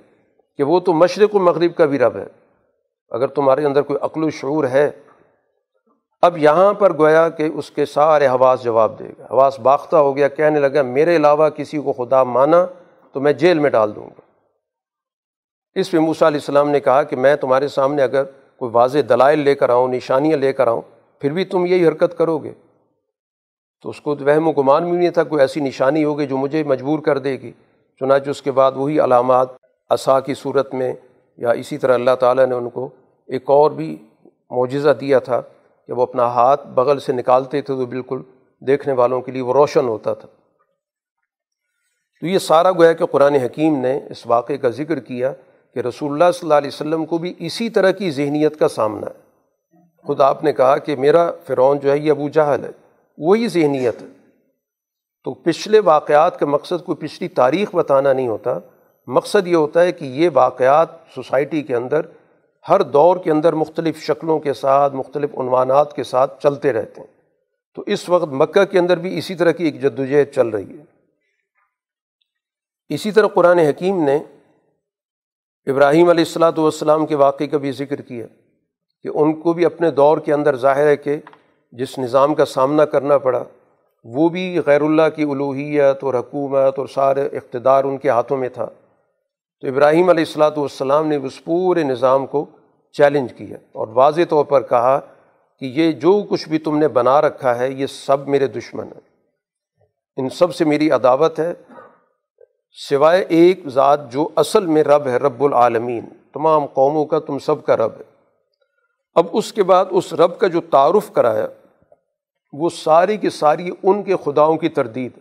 کہ 0.58 0.64
وہ 0.64 0.80
تو 0.80 0.94
مشرق 0.94 1.36
و 1.36 1.40
مغرب 1.40 1.76
کا 1.76 1.86
بھی 1.86 2.00
رب 2.00 2.16
ہے۔ 2.16 2.26
اگر 3.10 3.28
تمہارے 3.28 3.66
اندر 3.66 3.82
کوئی 3.82 4.00
عقل 4.02 4.24
و 4.24 4.30
شعور 4.30 4.64
ہے 4.64 4.92
اب 6.22 6.38
یہاں 6.38 6.74
پر 6.74 6.98
گویا 6.98 7.30
کہ 7.30 7.50
اس 7.54 7.72
کے 7.72 7.86
سارے 7.86 8.28
حواس 8.28 8.64
جواب 8.64 9.00
دے 9.00 9.10
گا 9.20 9.24
حواس 9.32 9.60
باختہ 9.60 9.96
ہو 9.96 10.18
گیا، 10.18 10.28
کہنے 10.28 10.60
لگا، 10.60 10.82
میرے 10.82 11.16
علاوہ 11.16 11.50
کسی 11.50 11.78
کو 11.78 11.94
خدا 11.94 12.24
مانا 12.24 12.66
تو 13.12 13.20
میں 13.20 13.34
جیل 13.34 13.60
میں 13.60 13.70
ڈال 13.70 13.96
دوں 13.96 14.04
گا۔ 14.04 14.22
اس 15.76 15.92
پہ 15.92 15.98
موسیٰ 15.98 16.28
علیہ 16.28 16.38
السلام 16.38 16.70
نے 16.70 16.80
کہا 16.80 17.04
کہ 17.04 17.16
میں 17.16 17.36
تمہارے 17.36 17.68
سامنے 17.68 18.04
اگر 18.04 18.24
کوئی 18.58 18.72
واضح 18.74 18.98
دلائل 19.10 19.40
لے 19.40 19.56
کر 19.56 19.70
آؤں، 19.70 19.88
نشانیاں 19.88 20.38
لے 20.38 20.54
کر 20.54 20.68
آؤں، 20.68 20.82
پھر 21.20 21.32
بھی 21.32 21.46
تم 21.46 21.66
یہی 21.66 21.88
حرکت 21.88 22.18
کرو 22.18 22.38
گے۔ 22.38 22.54
تو 23.82 23.90
اس 23.90 24.02
کو 24.02 24.16
وہم 24.16 24.48
و 24.48 24.52
گمان 24.52 24.90
بھی 24.90 24.98
نہیں 24.98 25.10
تھا، 25.10 25.24
کوئی 25.24 25.42
ایسی 25.42 25.60
نشانی 25.60 26.04
ہوگی 26.04 26.28
جو 26.28 26.38
مجھے 26.38 26.64
مجبور 26.64 27.00
کر 27.00 27.18
دے 27.18 27.32
گی۔ 27.32 27.52
چنانچہ 28.00 28.30
اس 28.30 28.42
کے 28.42 28.52
بعد 28.52 28.72
وہی 28.76 29.00
علامات 29.00 29.48
عصا 29.90 30.20
کی 30.20 30.34
صورت 30.34 30.74
میں 30.74 30.94
یا 31.38 31.52
اسی 31.52 31.78
طرح 31.78 31.94
اللہ 31.94 32.16
تعالیٰ 32.20 32.46
نے 32.46 32.56
ان 32.56 32.70
کو 32.70 32.90
ایک 33.28 33.44
اور 33.46 33.72
بھی 33.72 33.98
معجزہ 34.50 34.90
دیا 34.90 35.20
تھا۔ 35.20 35.42
کہ 35.92 35.96
وہ 35.96 36.02
اپنا 36.02 36.24
ہاتھ 36.24 36.68
بغل 36.68 37.00
سے 37.00 37.14
نکالتے 37.14 37.50
تھے 37.50 37.62
تو 37.62 37.86
بالکل 37.86 38.22
دیکھنے 38.60 38.94
والوں 38.94 39.22
کے 39.22 39.32
لیے 39.32 39.42
وہ 39.42 39.54
روشن 39.54 39.88
ہوتا 39.88 40.14
تھا۔ 40.14 40.28
تو 42.22 42.28
یہ 42.28 42.38
سارا 42.38 42.72
گویا 42.72 42.94
کہ 42.94 43.06
قرآن 43.06 43.36
حکیم 43.36 43.78
نے 43.78 44.00
اس 44.10 44.28
واقعے 44.28 44.58
کا 44.58 44.70
ذکر 44.70 45.00
کیا 45.00 45.34
کہ 45.74 45.80
رسول 45.80 46.12
اللہ 46.12 46.32
صلی 46.32 46.46
اللہ 46.46 46.54
علیہ 46.54 46.68
وسلم 46.68 47.06
کو 47.06 47.18
بھی 47.18 47.34
اسی 47.40 47.70
طرح 47.70 47.92
کی 47.92 48.12
ذہنیت 48.12 48.60
کا 48.60 48.68
سامنا 48.68 49.08
ہے۔ 49.08 49.22
خود 50.04 50.22
آپ 50.22 50.44
نے 50.44 50.54
کہا 50.54 50.78
کہ 50.78 50.96
میرا 50.96 51.32
فرعون 51.48 51.80
جو 51.80 51.92
ہے 51.92 51.98
یہ 51.98 52.12
ابو 52.12 52.30
جہل 52.30 52.64
ہے، 52.64 52.72
وہی 53.18 53.48
ذہنیت 53.48 54.02
ہے۔ 54.02 54.08
تو 55.24 55.34
پچھلے 55.34 55.80
واقعات 55.80 56.40
کا 56.40 56.46
مقصد 56.46 56.86
کوئی 56.86 57.08
پچھلی 57.08 57.30
تاریخ 57.30 57.76
بتانا 57.76 58.14
نہیں 58.14 58.28
ہوتا۔ 58.28 58.60
مقصد 59.08 59.48
یہ 59.48 59.56
ہوتا 59.56 59.82
ہے 59.82 59.92
کہ 59.92 60.06
یہ 60.06 60.30
واقعات 60.34 60.88
سوسائٹی 61.16 61.62
کے 61.62 61.76
اندر 61.76 62.02
ہر 62.70 62.82
دور 62.82 63.18
کے 63.18 63.32
اندر 63.32 63.54
مختلف 63.54 64.02
شکلوں 64.02 64.40
کے 64.40 64.54
ساتھ، 64.54 64.96
مختلف 64.96 65.30
عنوانات 65.38 65.96
کے 65.96 66.04
ساتھ 66.04 66.44
چلتے 66.44 66.74
رہتے 66.74 67.02
ہیں۔ 67.02 67.22
تو 67.76 67.84
اس 67.86 68.10
وقت 68.10 68.28
مکہ 68.28 68.64
کے 68.64 68.80
اندر 68.80 68.98
بھی 68.98 69.18
اسی 69.18 69.36
طرح 69.36 69.52
کی 69.52 69.64
ایک 69.64 69.82
جدوجہد 69.82 70.34
چل 70.34 70.48
رہی 70.48 70.80
ہے۔ 70.80 70.84
اسی 72.90 73.12
طرح 73.12 73.28
قرآن 73.28 73.60
حکیم 73.60 74.04
نے 74.04 74.20
ابراہیم 75.66 76.10
علیہ 76.10 76.24
السلاۃ 76.24 76.58
والسلام 76.58 77.06
کے 77.06 77.16
واقعے 77.16 77.48
کا 77.48 77.58
بھی 77.58 77.72
ذکر 77.72 78.02
کیا 78.02 78.26
کہ 79.04 79.10
ان 79.14 79.42
کو 79.42 79.54
بھی 79.54 79.66
اپنے 79.66 79.92
دور 79.92 80.18
کے 80.18 80.34
اندر 80.34 80.56
ظاہر 80.56 80.88
ہے 80.88 80.98
کہ 80.98 81.18
جس 81.72 82.00
نظام 82.00 82.36
کا 82.36 82.46
سامنا 82.46 82.86
کرنا 82.86 83.18
پڑا، 83.18 83.44
وہ 84.04 84.30
بھی 84.30 84.60
غیر 84.66 84.82
اللہ 84.82 85.10
کی 85.16 85.24
الوحیت 85.24 86.04
اور 86.04 86.14
حکومت 86.14 86.80
اور 86.80 86.88
سارے 86.88 87.26
اقتدار 87.26 87.84
ان 87.84 87.98
کے 87.98 88.10
ہاتھوں 88.10 88.38
میں 88.38 88.50
تھا۔ 88.50 88.70
تو 89.62 89.68
ابراہیم 89.68 90.10
علیہ 90.10 90.24
السلاۃ 90.28 90.52
والسلام 90.58 91.08
نے 91.08 91.16
اس 91.16 91.44
پورے 91.44 91.84
نظام 91.84 92.26
کو 92.26 92.46
چیلنج 92.92 93.34
کیا 93.34 93.58
اور 93.72 93.88
واضح 93.88 94.22
طور 94.30 94.46
پر 94.46 94.62
کہا 94.62 95.00
کہ 95.60 95.66
یہ 95.66 95.92
جو 95.92 96.24
کچھ 96.30 96.50
بھی 96.50 96.58
تم 96.58 96.78
نے 96.78 96.88
بنا 96.88 97.22
رکھا 97.22 97.58
ہے، 97.58 97.72
یہ 97.72 97.86
سب 97.86 98.28
میرے 98.28 98.48
دشمن 98.48 98.84
ہیں۔ 98.84 99.00
ان 100.18 100.30
سب 100.30 100.56
سے 100.56 100.66
میری 100.66 100.92
عداوت 100.92 101.40
ہے، 101.40 101.54
سوائے 102.90 103.26
ایک 103.30 103.68
ذات 103.68 104.12
جو 104.12 104.30
اصل 104.36 104.66
میں 104.66 104.84
رب 104.84 105.08
ہے، 105.08 105.18
رب 105.18 105.44
العالمین۔ 105.44 106.06
تمام 106.34 106.66
قوموں 106.66 107.06
کا 107.06 107.20
تم 107.20 107.40
سب 107.40 107.66
کا 107.66 107.78
رب 107.78 107.92
ہے۔ 108.00 108.04
اب 109.16 109.26
اس 109.34 109.54
کے 109.54 109.64
بعد 109.64 109.86
اس 109.90 110.14
رب 110.14 110.38
کا 110.38 110.48
جو 110.48 110.62
تعارف 110.62 111.12
کرایا، 111.12 111.48
وہ 112.54 112.70
ساری 112.70 113.18
کی 113.18 113.30
ساری 113.30 113.70
ان 113.84 114.04
کے 114.04 114.16
خداؤں 114.26 114.58
کی 114.58 114.70
تردید 114.70 115.12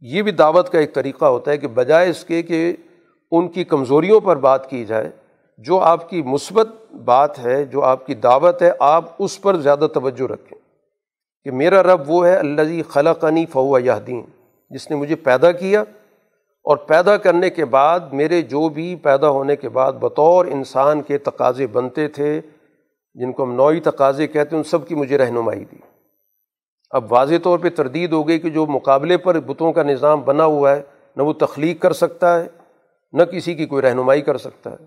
یہ 0.00 0.22
بھی 0.22 0.32
دعوت 0.32 0.72
کا 0.72 0.78
ایک 0.78 0.94
طریقہ 0.94 1.24
ہوتا 1.24 1.50
ہے 1.50 1.58
کہ 1.58 1.68
بجائے 1.68 2.10
اس 2.10 2.24
کے 2.24 2.42
کہ 2.42 2.76
ان 3.32 3.48
کی 3.48 3.64
کمزوریوں 3.64 4.20
پر 4.20 4.36
بات 4.36 4.70
کی 4.70 4.84
جائے، 4.84 5.10
جو 5.58 5.78
آپ 5.78 6.08
کی 6.10 6.22
مثبت 6.22 6.68
بات 7.04 7.38
ہے، 7.38 7.64
جو 7.64 7.82
آپ 7.82 8.06
کی 8.06 8.14
دعوت 8.14 8.62
ہے، 8.62 8.70
آپ 8.78 9.04
اس 9.18 9.40
پر 9.42 9.56
زیادہ 9.56 9.86
توجہ 9.94 10.30
رکھیں 10.32 10.58
کہ 11.44 11.50
میرا 11.50 11.82
رب 11.82 12.10
وہ 12.10 12.26
ہے 12.26 12.34
اللہ 12.36 12.82
خلقنی 12.88 13.46
فوا 13.46 13.80
یادین 13.82 14.22
جس 14.70 14.90
نے 14.90 14.96
مجھے 14.96 15.16
پیدا 15.16 15.52
کیا 15.52 15.80
اور 16.66 16.76
پیدا 16.76 17.16
کرنے 17.16 17.50
کے 17.50 17.64
بعد 17.64 18.00
میرے 18.12 18.42
جو 18.42 18.68
بھی 18.68 18.94
پیدا 18.96 19.28
ہونے 19.28 19.56
کے 19.56 19.68
بعد 19.68 19.92
بطور 19.92 20.46
انسان 20.46 21.02
کے 21.02 21.18
تقاضے 21.18 21.66
بنتے 21.66 22.08
تھے، 22.08 22.40
جن 23.14 23.32
کو 23.32 23.42
ہم 23.42 23.54
نوعی 23.54 23.80
تقاضے 23.80 24.26
کہتے 24.26 24.56
ہیں، 24.56 24.62
ان 24.62 24.68
سب 24.68 24.86
کی 24.88 24.94
مجھے 24.94 25.18
رہنمائی 25.18 25.64
دی۔ 25.64 25.76
اب 26.90 27.12
واضح 27.12 27.34
طور 27.42 27.58
پہ 27.58 27.68
تردید 27.68 28.12
ہو 28.12 28.28
گئی 28.28 28.38
کہ 28.38 28.50
جو 28.50 28.66
مقابلے 28.66 29.16
پر 29.16 29.40
بتوں 29.40 29.72
کا 29.72 29.82
نظام 29.82 30.20
بنا 30.20 30.44
ہوا 30.44 30.76
ہے، 30.76 30.82
نہ 31.16 31.22
وہ 31.22 31.32
تخلیق 31.32 31.82
کر 31.82 31.92
سکتا 31.92 32.42
ہے 32.42 32.46
نہ 33.12 33.22
کسی 33.22 33.54
کی 33.54 33.66
کوئی 33.66 33.82
رہنمائی 33.82 34.22
کر 34.22 34.38
سکتا 34.38 34.70
ہے۔ 34.70 34.84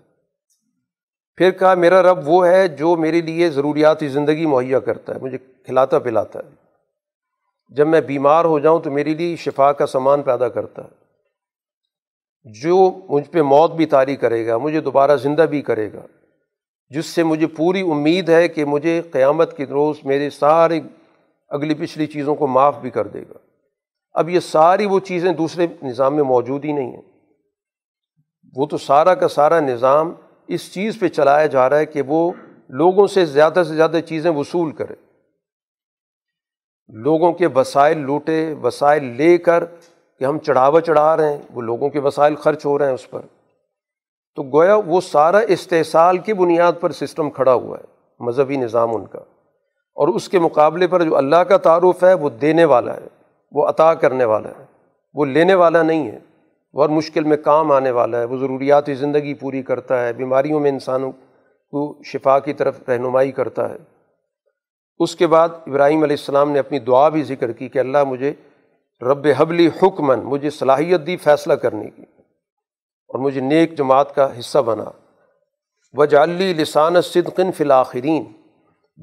پھر 1.36 1.50
کہا، 1.50 1.74
میرا 1.74 2.02
رب 2.02 2.28
وہ 2.28 2.46
ہے 2.46 2.68
جو 2.68 2.96
میرے 2.96 3.20
لیے 3.20 3.50
ضروریات 3.50 4.00
زندگی 4.00 4.46
مہیا 4.46 4.78
کرتا 4.78 5.14
ہے، 5.14 5.18
مجھے 5.20 5.38
کھلاتا 5.38 5.98
پلاتا 5.98 6.38
ہے۔ 6.38 6.50
جب 7.68 7.86
میں 7.86 8.00
بیمار 8.00 8.44
ہو 8.44 8.58
جاؤں 8.58 8.80
تو 8.80 8.90
میرے 8.90 9.14
لیے 9.14 9.36
شفا 9.36 9.72
کا 9.72 9.86
سامان 9.86 10.22
پیدا 10.22 10.48
کرتا 10.48 10.82
ہے۔ 10.84 11.02
جو 12.44 12.92
مجھ 13.08 13.30
پہ 13.30 13.42
موت 13.42 13.72
بھی 13.72 13.86
طاری 13.86 14.16
کرے 14.16 14.46
گا، 14.46 14.56
مجھے 14.56 14.80
دوبارہ 14.80 15.16
زندہ 15.16 15.42
بھی 15.42 15.62
کرے 15.62 15.92
گا۔ 15.92 16.06
جس 16.88 17.06
سے 17.06 17.22
مجھے 17.22 17.46
پوری 17.46 17.80
امید 17.80 18.28
ہے 18.28 18.48
کہ 18.48 18.64
مجھے 18.64 19.02
قیامت 19.12 19.56
کے 19.56 19.66
روز 19.66 19.96
میرے 20.04 20.30
سارے 20.30 20.80
اگلی 21.48 21.74
پچھلی 21.74 22.06
چیزوں 22.06 22.34
کو 22.34 22.46
معاف 22.46 22.78
بھی 22.78 22.90
کر 22.90 23.06
دے 23.06 23.22
گا۔ 23.22 23.38
اب 24.12 24.28
یہ 24.28 24.40
ساری 24.40 24.86
وہ 24.86 25.00
چیزیں 25.00 25.32
دوسرے 25.32 25.66
نظام 25.82 26.14
میں 26.14 26.22
موجود 26.22 26.64
ہی 26.64 26.72
نہیں 26.72 26.92
ہیں۔ 26.92 27.11
وہ 28.56 28.66
تو 28.66 28.78
سارا 28.78 29.14
کا 29.14 29.28
سارا 29.28 29.60
نظام 29.60 30.12
اس 30.48 30.72
چیز 30.72 30.98
پہ 31.00 31.08
چلایا 31.08 31.46
جا 31.46 31.70
رہا 31.70 31.78
ہے 31.78 31.86
کہ 31.86 32.02
وہ 32.02 32.32
لوگوں 32.68 33.06
سے 33.06 33.24
زیادہ 33.24 33.62
سے 33.68 33.74
زیادہ 33.74 33.98
چیزیں 34.06 34.30
وصول 34.30 34.72
کرے۔ 34.72 34.94
لوگوں 36.88 37.32
کے 37.32 37.46
وسائل 37.46 37.98
لوٹے، 37.98 38.54
وسائل 38.62 39.04
لے 39.04 39.38
کر 39.38 39.64
کہ 40.18 40.24
ہم 40.24 40.38
چڑھاوا 40.38 40.80
چڑھا 40.80 41.16
رہے 41.16 41.32
ہیں، 41.32 41.42
وہ 41.54 41.62
لوگوں 41.62 41.90
کے 41.90 41.98
وسائل 41.98 42.34
خرچ 42.34 42.66
ہو 42.66 42.78
رہے 42.78 42.86
ہیں 42.86 42.94
اس 42.94 43.10
پر۔ 43.10 43.20
تو 44.34 44.42
گویا 44.42 44.76
وہ 44.86 45.00
سارا 45.00 45.38
استحصال 45.38 46.18
کی 46.18 46.32
بنیاد 46.32 46.72
پر 46.80 46.92
سسٹم 46.92 47.30
کھڑا 47.30 47.52
ہوا 47.52 47.78
ہے، 47.78 47.84
مذہبی 48.20 48.56
نظام 48.56 48.96
ان 48.96 49.06
کا۔ 49.06 49.18
اور 49.94 50.08
اس 50.08 50.28
کے 50.28 50.38
مقابلے 50.38 50.86
پر 50.86 51.02
جو 51.02 51.16
اللہ 51.16 51.36
کا 51.36 51.56
تعارف 51.56 52.04
ہے، 52.04 52.14
وہ 52.14 52.30
دینے 52.30 52.64
والا 52.64 52.96
ہے، 52.96 53.08
وہ 53.52 53.68
عطا 53.68 53.94
کرنے 53.94 54.24
والا 54.24 54.48
ہے، 54.48 54.64
وہ 55.14 55.24
لینے 55.24 55.54
والا 55.54 55.82
نہیں 55.82 56.10
ہے۔ 56.10 56.18
وہ 56.72 56.88
مشکل 56.88 57.24
میں 57.24 57.36
کام 57.36 57.72
آنے 57.72 57.90
والا 57.90 58.18
ہے، 58.18 58.24
وہ 58.24 58.36
ضروریات 58.36 58.84
زندگی 58.86 59.34
پوری 59.34 59.62
کرتا 59.62 60.06
ہے، 60.06 60.12
بیماریوں 60.12 60.60
میں 60.60 60.70
انسانوں 60.70 61.12
کو 61.70 61.98
شفا 62.04 62.38
کی 62.38 62.52
طرف 62.52 62.88
رہنمائی 62.88 63.32
کرتا 63.32 63.70
ہے۔ 63.70 63.76
اس 64.98 65.16
کے 65.16 65.26
بعد 65.26 65.48
ابراہیم 65.66 66.02
علیہ 66.02 66.16
السلام 66.18 66.50
نے 66.50 66.58
اپنی 66.58 66.78
دعا 66.78 67.08
بھی 67.08 67.22
ذکر 67.22 67.52
کی 67.52 67.68
کہ 67.68 67.78
اللہ 67.78 68.04
مجھے 68.04 68.32
رب 69.02 69.26
حبلی 69.38 69.66
حکمن 69.66 70.20
مجھے 70.20 70.50
صلاحیت 70.50 71.06
دی 71.06 71.16
فیصلہ 71.16 71.52
کرنے 71.52 71.90
کی 71.90 72.02
اور 73.08 73.18
مجھے 73.18 73.40
نیک 73.40 73.78
جماعت 73.78 74.14
کا 74.14 74.38
حصہ 74.38 74.58
بنا۔ 74.58 74.84
وجالی 75.92 76.54
لسان 76.54 77.00
صدقن 77.00 77.52
فلاخرین 77.52 78.24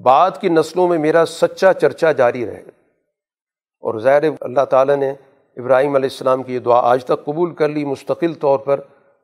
بعد 0.03 0.31
کی 0.41 0.49
نسلوں 0.49 0.87
میں 0.87 0.97
میرا 0.97 1.25
سچا 1.25 1.73
چرچا 1.73 2.11
جاری 2.11 2.45
رہے۔ 2.45 2.63
اور 3.79 3.99
زیر 3.99 4.21
اللہ 4.41 4.65
تعالیٰ 4.65 4.95
نے 4.95 5.13
ابراہیم 5.57 5.95
علیہ 5.95 6.09
السلام 6.11 6.43
کی 6.43 6.53
یہ 6.53 6.59
دعا 6.59 6.79
آج 6.81 7.05
تک 7.05 7.25
قبول 7.25 7.53
کر 7.53 7.69
لی، 7.69 7.85
مستقل 7.85 8.33
طور 8.33 8.59
پر 8.59 8.79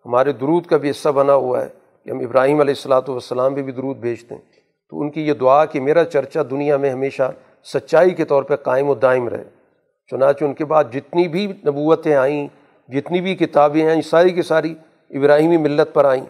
ہمارے 0.06 0.32
درود 0.32 0.66
کا 0.66 0.78
بھی 0.78 0.90
حصہ 0.90 1.10
بنا 1.10 1.34
ہوا 1.34 1.64
ہے 1.64 1.70
کہ 2.06 2.10
ہم 2.10 2.20
ابراہیم 2.20 2.60
علیہ 2.60 2.74
السلاۃ 2.78 3.02
والسلام 3.08 3.54
بھی 3.54 3.64
بھی 3.64 3.72
درود 3.72 3.98
بھیجتے 3.98 4.36
ہیں۔ 4.36 4.42
تو 4.90 5.02
ان 5.02 5.12
کی 5.12 5.28
یہ 5.28 5.34
دعا 5.34 5.66
کہ 5.66 5.80
میرا 5.80 6.06
چرچا 6.06 6.42
دنیا 6.52 6.78
میں 6.78 6.90
ہمیشہ 6.90 7.32
سچائی 7.64 8.10
کے 8.10 8.26
طور 8.26 8.44
پہ 8.44 8.56
قائم 8.56 8.90
و 8.90 8.96
دائم 8.96 9.30
رہے۔ 9.30 9.44
چنانچہ 10.12 10.44
ان 10.44 10.54
کے 10.54 10.66
بعد 10.66 10.84
جتنی 10.94 11.28
بھی 11.28 11.48
نبوتیں 11.48 12.16
آئیں، 12.16 12.48
جتنی 12.90 13.22
بھی 13.22 13.36
کتابیں 13.36 13.88
آئیں، 13.88 14.02
ساری 14.02 14.30
کی 14.30 14.42
ساری 14.42 14.76
ابراہیمی 15.10 15.58
ملت 15.58 15.94
پر 15.94 16.06
آئیں۔ 16.06 16.26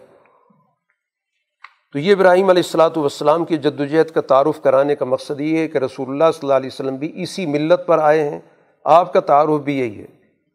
تو 1.92 1.98
یہ 1.98 2.12
ابراہیم 2.12 2.48
علیہ 2.48 2.62
السلاۃ 2.66 2.96
والسلام 2.96 3.44
کی 3.44 3.56
جد 3.56 3.80
وجہد 3.80 4.10
کا 4.10 4.20
تعارف 4.20 4.62
کرانے 4.62 4.94
کا 4.94 5.04
مقصد 5.04 5.40
یہ 5.40 5.58
ہے 5.58 5.68
کہ 5.68 5.78
رسول 5.78 6.08
اللہ 6.08 6.24
صلی 6.34 6.40
اللہ 6.42 6.54
علیہ 6.54 6.70
وسلم 6.72 6.96
بھی 6.96 7.12
اسی 7.14 7.46
ملت 7.46 7.86
پر 7.86 7.98
آئے 7.98 8.30
ہیں۔ 8.30 8.40
آپ 8.88 9.12
کا 9.12 9.20
تعارف 9.20 9.60
بھی 9.60 9.78
یہی 9.78 10.00
ہے، 10.00 10.06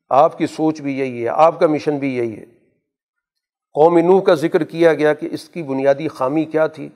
آپ 0.09 0.37
کی 0.37 0.47
سوچ 0.47 0.81
بھی 0.81 0.99
یہی 0.99 1.23
ہے، 1.23 1.29
آپ 1.29 1.59
کا 1.59 1.67
مشن 1.67 1.97
بھی 1.97 2.17
یہی 2.17 2.37
ہے۔ 2.37 2.45
قوم 3.75 3.97
نوح 3.97 4.21
کا 4.21 4.33
ذکر 4.33 4.63
کیا 4.63 4.93
گیا 4.93 5.13
کہ 5.13 5.27
اس 5.31 5.49
کی 5.49 5.63
بنیادی 5.63 6.07
خامی 6.07 6.45
کیا 6.45 6.67
تھی 6.67 6.89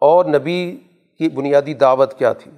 اور 0.00 0.24
نبی 0.24 0.76
کی 1.18 1.28
بنیادی 1.28 1.74
دعوت 1.74 2.18
کیا 2.18 2.32
تھی۔ 2.32 2.50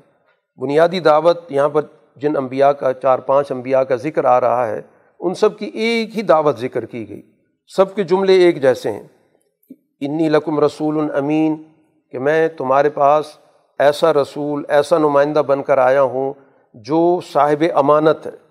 بنیادی 0.57 1.01
دعوت 1.01 1.53
یہاں 1.53 1.69
پر 1.69 1.83
جن 2.17 2.37
انبیاء 2.37 2.71
کا 2.71 2.93
چار 2.93 3.19
پانچ 3.19 3.53
انبیاء 3.53 3.81
کا 3.81 3.97
ذکر 3.97 4.25
آ 4.25 4.41
رہا 4.41 4.67
ہے، 4.67 4.81
ان 5.21 5.35
سب 5.35 5.59
کی 5.59 5.67
ایک 5.67 6.17
ہی 6.17 6.23
دعوت 6.23 6.59
ذکر 6.59 6.85
کی 6.87 7.09
گئی۔ 7.09 7.23
سب 7.77 7.95
کے 7.95 8.03
جملے 8.03 8.33
ایک 8.33 8.63
جیسے 8.63 8.93
ہیں۔ 8.93 9.07
انی 10.01 10.29
لکم 10.29 10.61
رسول 10.61 11.11
امین، 11.15 11.63
کہ 12.13 12.19
میں 12.19 12.49
تمہارے 12.49 12.91
پاس 12.91 13.39
ایسا 13.79 14.13
رسول، 14.13 14.65
ایسا 14.69 14.99
نمائندہ 14.99 15.39
بن 15.39 15.63
کر 15.63 15.79
آیا 15.79 16.03
ہوں 16.03 16.33
جو 16.75 17.21
صاحب 17.33 17.65
امانت 17.75 18.27
ہے، 18.27 18.49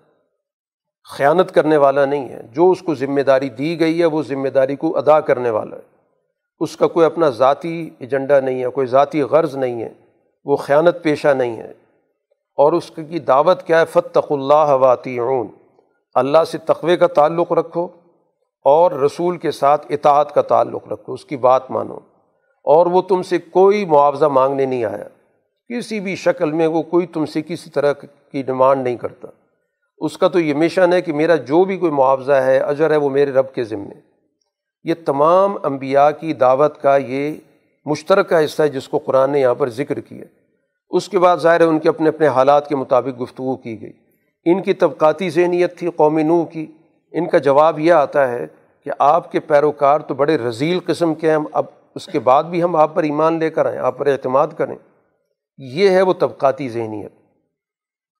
خیانت 1.04 1.52
کرنے 1.52 1.76
والا 1.76 2.04
نہیں 2.04 2.28
ہے، 2.28 2.42
جو 2.52 2.70
اس 2.70 2.82
کو 2.82 2.94
ذمہ 2.94 3.20
داری 3.20 3.48
دی 3.48 3.80
گئی 3.80 4.00
ہے، 4.00 4.06
وہ 4.06 4.22
ذمہ 4.22 4.48
داری 4.48 4.76
کو 4.76 4.98
ادا 4.98 5.20
کرنے 5.20 5.50
والا 5.50 5.76
ہے۔ 5.76 5.82
اس 6.60 6.76
کا 6.76 6.86
کوئی 6.86 7.06
اپنا 7.06 7.30
ذاتی 7.30 7.90
ایجنڈا 7.98 8.40
نہیں 8.40 8.64
ہے، 8.64 8.68
کوئی 8.68 8.86
ذاتی 8.86 9.22
غرض 9.22 9.56
نہیں 9.56 9.82
ہے، 9.82 9.92
وہ 10.44 10.56
خیانت 10.56 11.02
پیشہ 11.02 11.28
نہیں 11.28 11.56
ہے۔ 11.56 11.72
اور 12.56 12.72
اس 12.72 12.90
کی 12.90 13.18
دعوت 13.18 13.62
کیا 13.62 13.80
ہے؟ 13.80 13.84
فتق 13.84 14.32
اللہ 14.32 14.68
واطی 14.70 15.18
اللہ 16.14 16.44
سے 16.44 16.58
تقوے 16.58 16.96
کا 16.96 17.06
تعلق 17.06 17.52
رکھو 17.52 17.88
اور 18.64 18.90
رسول 18.90 19.36
کے 19.36 19.50
ساتھ 19.50 19.86
اطاعت 19.90 20.34
کا 20.34 20.42
تعلق 20.42 20.92
رکھو، 20.92 21.12
اس 21.12 21.24
کی 21.24 21.36
بات 21.36 21.70
مانو۔ 21.70 21.94
اور 22.64 22.86
وہ 22.86 23.02
تم 23.02 23.22
سے 23.22 23.38
کوئی 23.38 23.84
معاوضہ 23.84 24.24
مانگنے 24.24 24.66
نہیں 24.66 24.84
آیا۔ 24.84 25.08
کسی 25.68 26.00
بھی 26.00 26.16
شکل 26.16 26.52
میں 26.52 26.66
وہ 26.66 26.82
کوئی 26.82 27.06
تم 27.06 27.26
سے 27.26 27.42
کسی 27.42 27.70
طرح 27.70 27.92
کی 28.32 28.42
ڈیمانڈ 28.42 28.82
نہیں 28.82 28.96
کرتا۔ 28.96 29.28
اس 29.98 30.18
کا 30.18 30.28
تو 30.28 30.40
یہ 30.40 30.54
مشن 30.54 30.92
ہے 30.92 31.02
کہ 31.02 31.12
میرا 31.12 31.34
جو 31.34 31.64
بھی 31.64 31.76
کوئی 31.76 31.92
معاوضہ 31.92 32.32
ہے، 32.32 32.58
اجر 32.58 32.90
ہے 32.90 32.96
وہ 32.96 33.10
میرے 33.10 33.32
رب 33.32 33.54
کے 33.54 33.64
ذمے۔ 33.64 34.00
یہ 34.84 34.94
تمام 35.06 35.56
انبیاء 35.62 36.08
کی 36.20 36.32
دعوت 36.32 36.82
کا 36.82 36.96
یہ 36.96 37.34
مشترکہ 37.84 38.44
حصہ 38.44 38.62
ہے 38.62 38.68
جس 38.68 38.88
کو 38.88 38.98
قرآن 38.98 39.30
نے 39.30 39.40
یہاں 39.40 39.54
پر 39.54 39.68
ذکر 39.68 40.00
کیا۔ 40.00 40.24
اس 40.90 41.08
کے 41.08 41.18
بعد 41.18 41.36
ظاہر 41.36 41.60
ہے 41.60 41.66
ان 41.66 41.78
کے 41.78 41.88
اپنے 41.88 42.08
اپنے 42.08 42.26
حالات 42.26 42.68
کے 42.68 42.76
مطابق 42.76 43.22
گفتگو 43.22 43.56
کی 43.56 43.82
گئی۔ 43.82 43.92
ان 44.44 44.62
کی 44.62 44.72
طبقاتی 44.72 45.30
ذہنیت 45.30 45.78
تھی 45.78 45.90
قومی 45.96 46.22
نوح 46.22 46.46
کی۔ 46.46 46.66
ان 47.12 47.28
کا 47.28 47.38
جواب 47.38 47.78
یہ 47.78 47.92
آتا 47.92 48.32
ہے 48.32 48.46
کہ 48.84 48.90
آپ 48.98 49.32
کے 49.32 49.40
پیروکار 49.40 50.00
تو 50.00 50.14
بڑے 50.14 50.38
رضیل 50.38 50.78
قسم 50.86 51.14
کے 51.14 51.30
ہیں۔ 51.30 51.38
اب 51.52 51.64
اس 51.94 52.06
کے 52.06 52.18
بعد 52.18 52.44
بھی 52.44 52.62
ہم 52.62 52.76
آپ 52.76 52.94
پر 52.94 53.02
ایمان 53.02 53.38
لے 53.38 53.50
کر 53.50 53.66
آئیں، 53.66 53.78
آپ 53.78 53.98
پر 53.98 54.06
اعتماد 54.06 54.46
کریں۔ 54.56 54.76
یہ 55.58 55.90
ہے 55.90 56.02
وہ 56.02 56.12
طبقاتی 56.12 56.68
ذہنیت 56.68 57.12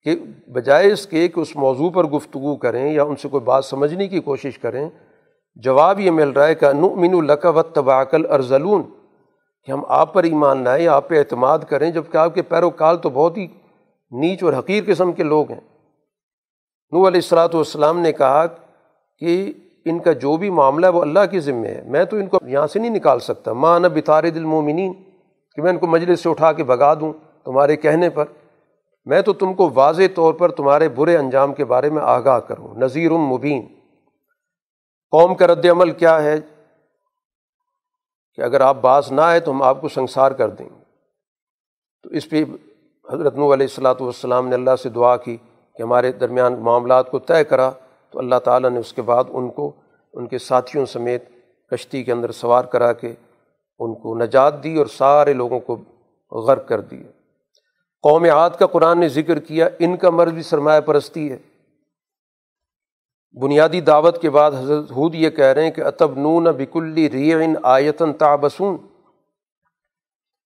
کہ 0.06 0.14
بجائے 0.52 0.92
اس 0.92 1.06
کے 1.06 1.28
کہ 1.28 1.40
اس 1.40 1.56
موضوع 1.56 1.90
پر 1.90 2.04
گفتگو 2.04 2.56
کریں 2.56 2.92
یا 2.92 3.02
ان 3.02 3.16
سے 3.16 3.28
کوئی 3.28 3.44
بات 3.44 3.64
سمجھنے 3.64 4.08
کی 4.08 4.20
کوشش 4.20 4.58
کریں، 4.58 4.88
جواب 5.54 6.00
یہ 6.00 6.10
مل 6.10 6.28
رہا 6.28 6.46
ہے 6.46 6.54
کہ 6.54 6.64
انمین 6.64 7.14
القوت 7.14 7.74
تباکل 7.74 8.26
ارزلون 8.30 8.82
کہ 9.68 9.72
ہم 9.72 9.82
آپ 9.88 10.14
پر 10.14 10.24
ایمان 10.24 10.64
لائیں، 10.64 10.86
آپ 10.86 11.08
پہ 11.08 11.18
اعتماد 11.18 11.58
کریں 11.58 11.90
جبکہ 11.90 12.16
آپ 12.16 12.34
کے 12.34 12.42
پیروکار 12.42 12.94
تو 12.94 13.10
بہت 13.10 13.38
ہی 13.38 13.46
نیچ 14.12 14.42
اور 14.42 14.52
حقیر 14.52 14.84
قسم 14.86 15.12
کے 15.12 15.22
لوگ 15.22 15.50
ہیں۔ 15.50 15.60
نو 16.92 16.98
علیہ 16.98 17.20
السلاۃ 17.24 17.54
والسلام 17.54 18.00
نے 18.00 18.12
کہا 18.12 18.46
کہ 19.18 19.52
ان 19.84 19.98
کا 19.98 20.12
جو 20.12 20.36
بھی 20.36 20.50
معاملہ 20.50 20.86
ہے 20.86 20.92
وہ 20.92 21.02
اللہ 21.02 21.26
کے 21.30 21.40
ذمے 21.40 21.68
ہے، 21.68 21.82
میں 21.82 22.04
تو 22.04 22.16
ان 22.16 22.26
کو 22.26 22.38
یہاں 22.46 22.66
سے 22.66 22.78
نہیں 22.78 22.90
نکال 22.90 23.18
سکتا۔ 23.18 23.52
ماں 23.52 23.80
نہ 23.80 23.86
بتار 23.86 24.24
دل 24.24 24.44
مومنین 24.44 24.92
کہ 25.54 25.62
میں 25.62 25.70
ان 25.70 25.78
کو 25.78 25.86
مجلس 25.86 26.20
سے 26.20 26.28
اٹھا 26.28 26.52
کے 26.52 26.64
بھگا 26.64 26.94
دوں۔ 26.94 27.12
تمہارے 27.48 27.76
کہنے 27.76 28.10
پر۔ 28.10 28.24
میں 29.04 29.22
تو 29.22 29.32
تم 29.32 29.54
کو 29.54 29.70
واضح 29.74 30.02
طور 30.14 30.34
پر 30.34 30.50
تمہارے 30.50 30.88
برے 30.88 31.16
انجام 31.16 31.54
کے 31.54 31.64
بارے 31.64 31.90
میں 31.90 32.02
آگاہ 32.02 32.38
کروں۔ 32.38 32.74
نذیر 32.74 33.10
المبین 33.10 33.66
قوم 35.10 35.34
کا 35.34 35.46
رد 35.46 35.66
عمل 35.66 35.90
کیا 35.90 36.22
ہے؟ 36.22 36.36
کہ 38.34 38.40
اگر 38.40 38.60
آپ 38.60 38.76
باز 38.80 39.12
نہ 39.12 39.20
آئے 39.20 39.40
تو 39.40 39.50
ہم 39.50 39.62
آپ 39.62 39.80
کو 39.80 39.88
سنسار 39.88 40.32
کر 40.32 40.50
دیں 40.50 40.66
گے۔ 40.66 40.84
تو 42.02 42.10
اس 42.10 42.30
پہ 42.30 42.44
حضرت 43.12 43.34
نو 43.34 43.52
علیہ 43.52 43.66
السلاۃ 43.66 43.94
والسلام 44.00 44.48
نے 44.48 44.54
اللہ 44.54 44.76
سے 44.82 44.88
دعا 44.88 45.16
کی 45.16 45.36
کہ 45.76 45.82
ہمارے 45.82 46.12
درمیان 46.12 46.58
معاملات 46.58 47.10
کو 47.10 47.18
طے 47.18 47.44
کرا۔ 47.44 47.70
تو 48.10 48.18
اللہ 48.18 48.38
تعالیٰ 48.44 48.70
نے 48.70 48.80
اس 48.80 48.92
کے 48.92 49.02
بعد 49.02 49.24
ان 49.28 49.50
کو، 49.50 49.72
ان 50.12 50.26
کے 50.26 50.38
ساتھیوں 50.38 50.86
سمیت 50.86 51.24
کشتی 51.70 52.04
کے 52.04 52.12
اندر 52.12 52.32
سوار 52.32 52.64
کرا 52.64 52.92
کے 52.92 53.14
ان 53.78 53.94
کو 53.94 54.14
نجات 54.14 54.64
دی 54.64 54.76
اور 54.76 54.86
سارے 54.86 55.32
لوگوں 55.32 55.60
کو 55.60 55.76
غرق 56.32 56.68
کر 56.68 56.80
دیا۔ 56.80 57.17
قوم 58.02 58.24
عاد 58.24 58.50
کا 58.50 58.66
قرآن 58.66 59.00
نے 59.00 59.08
ذکر 59.08 59.38
کیا، 59.38 59.68
ان 59.78 59.96
کا 59.96 60.10
مرض 60.10 60.32
بھی 60.32 60.42
سرمایہ 60.42 60.80
پرستی 60.80 61.32
ہے۔ 61.32 61.36
بنیادی 63.40 63.80
دعوت 63.80 64.22
کے 64.22 64.30
بعد 64.30 64.50
حضرت 64.50 64.92
حود 64.92 65.14
یہ 65.14 65.30
کہہ 65.30 65.44
رہے 65.44 65.64
ہیں 65.64 65.70
کہ 65.70 65.80
اتب 65.80 66.18
نون 66.18 66.44
بکلی 66.44 67.10
ریعن 67.10 67.54
آیتن 67.62 68.12
تابسون 68.12 68.76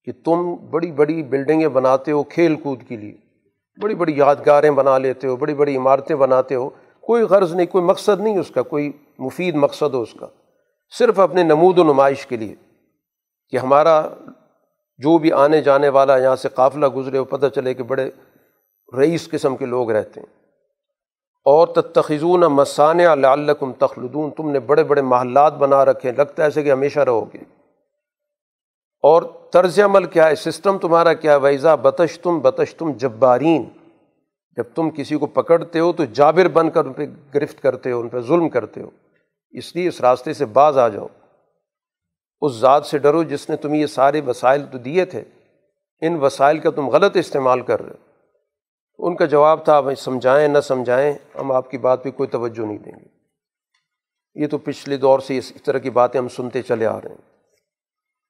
کہ 0.04 0.12
تم 0.24 0.54
بڑی 0.54 0.92
بڑی 0.92 1.22
بلڈنگیں 1.22 1.68
بناتے 1.68 2.12
ہو 2.12 2.22
کھیل 2.22 2.56
کود 2.56 2.82
کے 2.88 2.96
لیے، 2.96 3.12
بڑی 3.80 3.94
بڑی 3.94 4.18
یادگاریں 4.18 4.70
بنا 4.70 4.98
لیتے 4.98 5.28
ہو، 5.28 5.36
بڑی 5.36 5.54
بڑی 5.54 5.76
عمارتیں 5.76 6.16
بناتے 6.16 6.54
ہو، 6.54 6.70
کوئی 7.00 7.22
غرض 7.22 7.54
نہیں، 7.54 7.66
کوئی 7.66 7.84
مقصد 7.84 8.20
نہیں 8.20 8.38
اس 8.38 8.50
کا، 8.50 8.62
کوئی 8.62 8.92
مفید 9.18 9.54
مقصد 9.54 9.94
ہو 9.94 10.02
اس 10.02 10.14
کا۔ 10.20 10.26
صرف 10.98 11.20
اپنے 11.20 11.42
نمود 11.42 11.78
و 11.78 11.84
نمائش 11.84 12.26
کے 12.26 12.36
لیے 12.36 12.54
کہ 13.50 13.56
ہمارا 13.56 14.08
جو 15.02 15.18
بھی 15.18 15.32
آنے 15.32 15.60
جانے 15.60 15.88
والا 15.88 16.16
یہاں 16.16 16.36
سے 16.36 16.48
قافلہ 16.48 16.86
گزرے 16.86 17.18
ہو 17.18 17.24
پتہ 17.24 17.46
چلے 17.54 17.74
کہ 17.74 17.82
بڑے 17.82 18.10
رئیس 18.96 19.28
قسم 19.28 19.56
کے 19.56 19.66
لوگ 19.66 19.90
رہتے 19.90 20.20
ہیں۔ 20.20 20.42
اور 21.44 21.68
تخذون 21.68 22.40
مسانع 22.40 23.14
لعلکم 23.14 23.72
تخلدون، 23.72 24.30
تم 24.30 24.50
نے 24.50 24.60
بڑے 24.60 24.84
بڑے 24.84 25.02
محلات 25.02 25.52
بنا 25.52 25.84
رکھے 25.84 26.10
ہیں، 26.10 26.16
لگتا 26.16 26.42
ہے 26.42 26.46
ایسے 26.46 26.62
کہ 26.62 26.72
ہمیشہ 26.72 27.00
رہو 27.00 27.24
گے۔ 27.24 27.38
اور 29.02 29.22
طرز 29.52 29.80
عمل 29.80 30.04
کیا 30.04 30.26
ہے؟ 30.26 30.34
سسٹم 30.34 30.78
تمہارا 30.78 31.14
کیا 31.14 31.32
ہے؟ 31.32 31.36
ویزا 31.36 31.74
بتش 31.74 32.18
تم 32.18 32.38
بتش 32.38 32.74
تم 32.74 32.92
جبارین 32.92 33.64
جب 34.56 34.64
تم 34.74 34.90
کسی 34.90 35.16
کو 35.16 35.26
پکڑتے 35.26 35.78
ہو 35.78 35.92
تو 35.92 36.04
جابر 36.04 36.48
بن 36.48 36.70
کر 36.70 36.84
ان 36.84 36.92
پہ 36.92 37.06
گرفت 37.34 37.62
کرتے 37.62 37.92
ہو، 37.92 38.00
ان 38.00 38.08
پہ 38.08 38.20
ظلم 38.20 38.48
کرتے 38.48 38.82
ہو۔ 38.82 38.90
اس 39.50 39.76
لیے 39.76 39.88
اس 39.88 40.00
راستے 40.00 40.32
سے 40.32 40.44
باز 40.44 40.78
آ 40.78 40.88
جاؤ۔ 40.88 41.06
اس 42.42 42.52
ذات 42.52 42.86
سے 42.86 42.98
ڈرو 42.98 43.22
جس 43.22 43.50
نے 43.50 43.56
تمہیں 43.56 43.80
یہ 43.80 43.86
سارے 43.86 44.20
وسائل 44.20 44.66
تو 44.72 44.78
دیے 44.78 45.04
تھے۔ 45.04 45.22
ان 46.00 46.18
وسائل 46.20 46.58
کا 46.58 46.70
تم 46.70 46.88
غلط 46.88 47.16
استعمال 47.16 47.60
کر 47.60 47.82
رہے 47.82 47.90
ہو۔ 47.90 48.12
ان 48.98 49.16
کا 49.16 49.24
جواب 49.24 49.64
تھا 49.64 49.80
بھائی 49.80 49.96
سمجھائیں، 49.96 50.48
نہ 50.48 50.60
سمجھائیں، 50.60 51.12
ہم 51.40 51.52
آپ 51.52 51.70
کی 51.70 51.78
بات 51.78 52.02
پہ 52.02 52.10
کوئی 52.10 52.28
توجہ 52.28 52.66
نہیں 52.66 52.78
دیں 52.78 52.92
گے۔ 52.92 53.08
یہ 54.34 54.46
تو 54.46 54.58
پچھلے 54.58 54.96
دور 54.96 55.18
سے 55.18 55.38
اس 55.38 55.52
طرح 55.64 55.78
کی 55.78 55.90
باتیں 55.90 56.20
ہم 56.20 56.28
سنتے 56.28 56.62
چلے 56.62 56.86
آ 56.86 57.00
رہے 57.00 57.10
ہیں۔ 57.10 57.32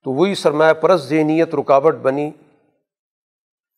تو 0.05 0.11
وہی 0.11 0.35
سرمایہ 0.35 0.73
پرست 0.73 1.05
ذہنیت 1.05 1.55
رکاوٹ 1.55 1.95
بنی 1.95 2.31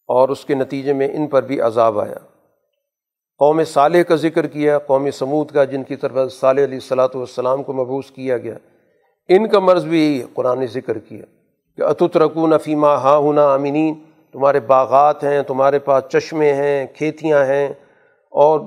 اور 0.06 0.28
اس 0.28 0.44
کے 0.44 0.54
نتیجے 0.54 0.92
میں 0.92 1.08
ان 1.08 1.26
پر 1.26 1.42
بھی 1.42 1.60
عذاب 1.60 2.00
آیا۔ 2.00 2.18
قوم 3.38 3.64
صالح 3.64 4.02
کا 4.02 4.14
ذکر 4.14 4.46
کیا، 4.46 4.78
قوم 4.78 5.10
سمود 5.10 5.50
کا، 5.50 5.64
جن 5.64 5.82
کی 5.84 5.96
طرف 5.96 6.32
صالح 6.32 6.64
علیہ 6.64 6.74
الصلاۃ 6.74 7.14
والسلام 7.14 7.62
کو 7.62 7.72
مبوس 7.72 8.10
کیا 8.10 8.38
گیا۔ 8.38 8.58
ان 9.28 9.48
کا 9.48 9.58
مرض 9.58 9.84
بھی 9.84 9.98
یہی 9.98 10.20
ہے، 10.20 10.26
قرآن 10.34 10.60
نے 10.60 10.66
ذکر 10.66 10.98
کیا 10.98 11.24
کہ 11.76 11.82
اتت 11.82 12.16
رکون 12.16 12.58
فیمہ 12.58 12.86
ہاں 12.86 13.20
ہنا 13.20 13.54
امینین 13.54 13.94
تمہارے 14.32 14.60
باغات 14.60 15.24
ہیں، 15.24 15.42
تمہارے 15.42 15.78
پاس 15.78 16.04
چشمے 16.08 16.52
ہیں، 16.52 16.86
کھیتیاں 16.86 17.44
ہیں 17.44 17.68
اور 18.30 18.60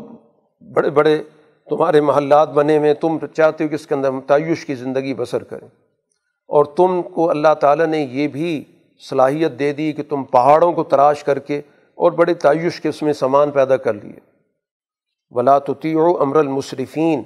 بڑے 0.75 0.89
بڑے 0.89 1.23
تمہارے 1.69 2.01
محلات 2.01 2.49
بنے 2.49 2.77
ہوئے 2.77 2.93
تم 2.93 3.17
چاہتے 3.33 3.63
ہو 3.63 3.69
کہ 3.69 3.75
اس 3.75 3.87
کے 3.87 3.95
اندر 3.95 4.09
تعیش 4.27 4.65
کی 4.65 4.75
زندگی 4.75 5.13
بسر 5.13 5.43
کریں۔ 5.43 5.67
اور 6.47 6.65
تم 6.65 7.01
کو 7.01 7.29
اللہ 7.29 7.53
تعالیٰ 7.53 7.85
نے 7.85 7.97
یہ 7.97 8.27
بھی 8.27 8.63
صلاحیت 9.09 9.51
دے 9.59 9.73
دی 9.73 9.93
کہ 9.93 10.03
تم 10.03 10.23
پہاڑوں 10.23 10.73
کو 10.73 10.83
تراش 10.83 11.23
کر 11.23 11.39
کے 11.39 11.57
اور 11.95 12.11
بڑے 12.11 12.33
تعیش 12.33 12.81
کے 12.81 12.89
اس 12.89 13.01
میں 13.01 13.13
سامان 13.13 13.51
پیدا 13.51 13.77
کر 13.77 13.93
لیے۔ 13.93 14.19
ولا 15.31 15.57
و 15.83 16.21
امر 16.21 16.35
المصرفین 16.35 17.23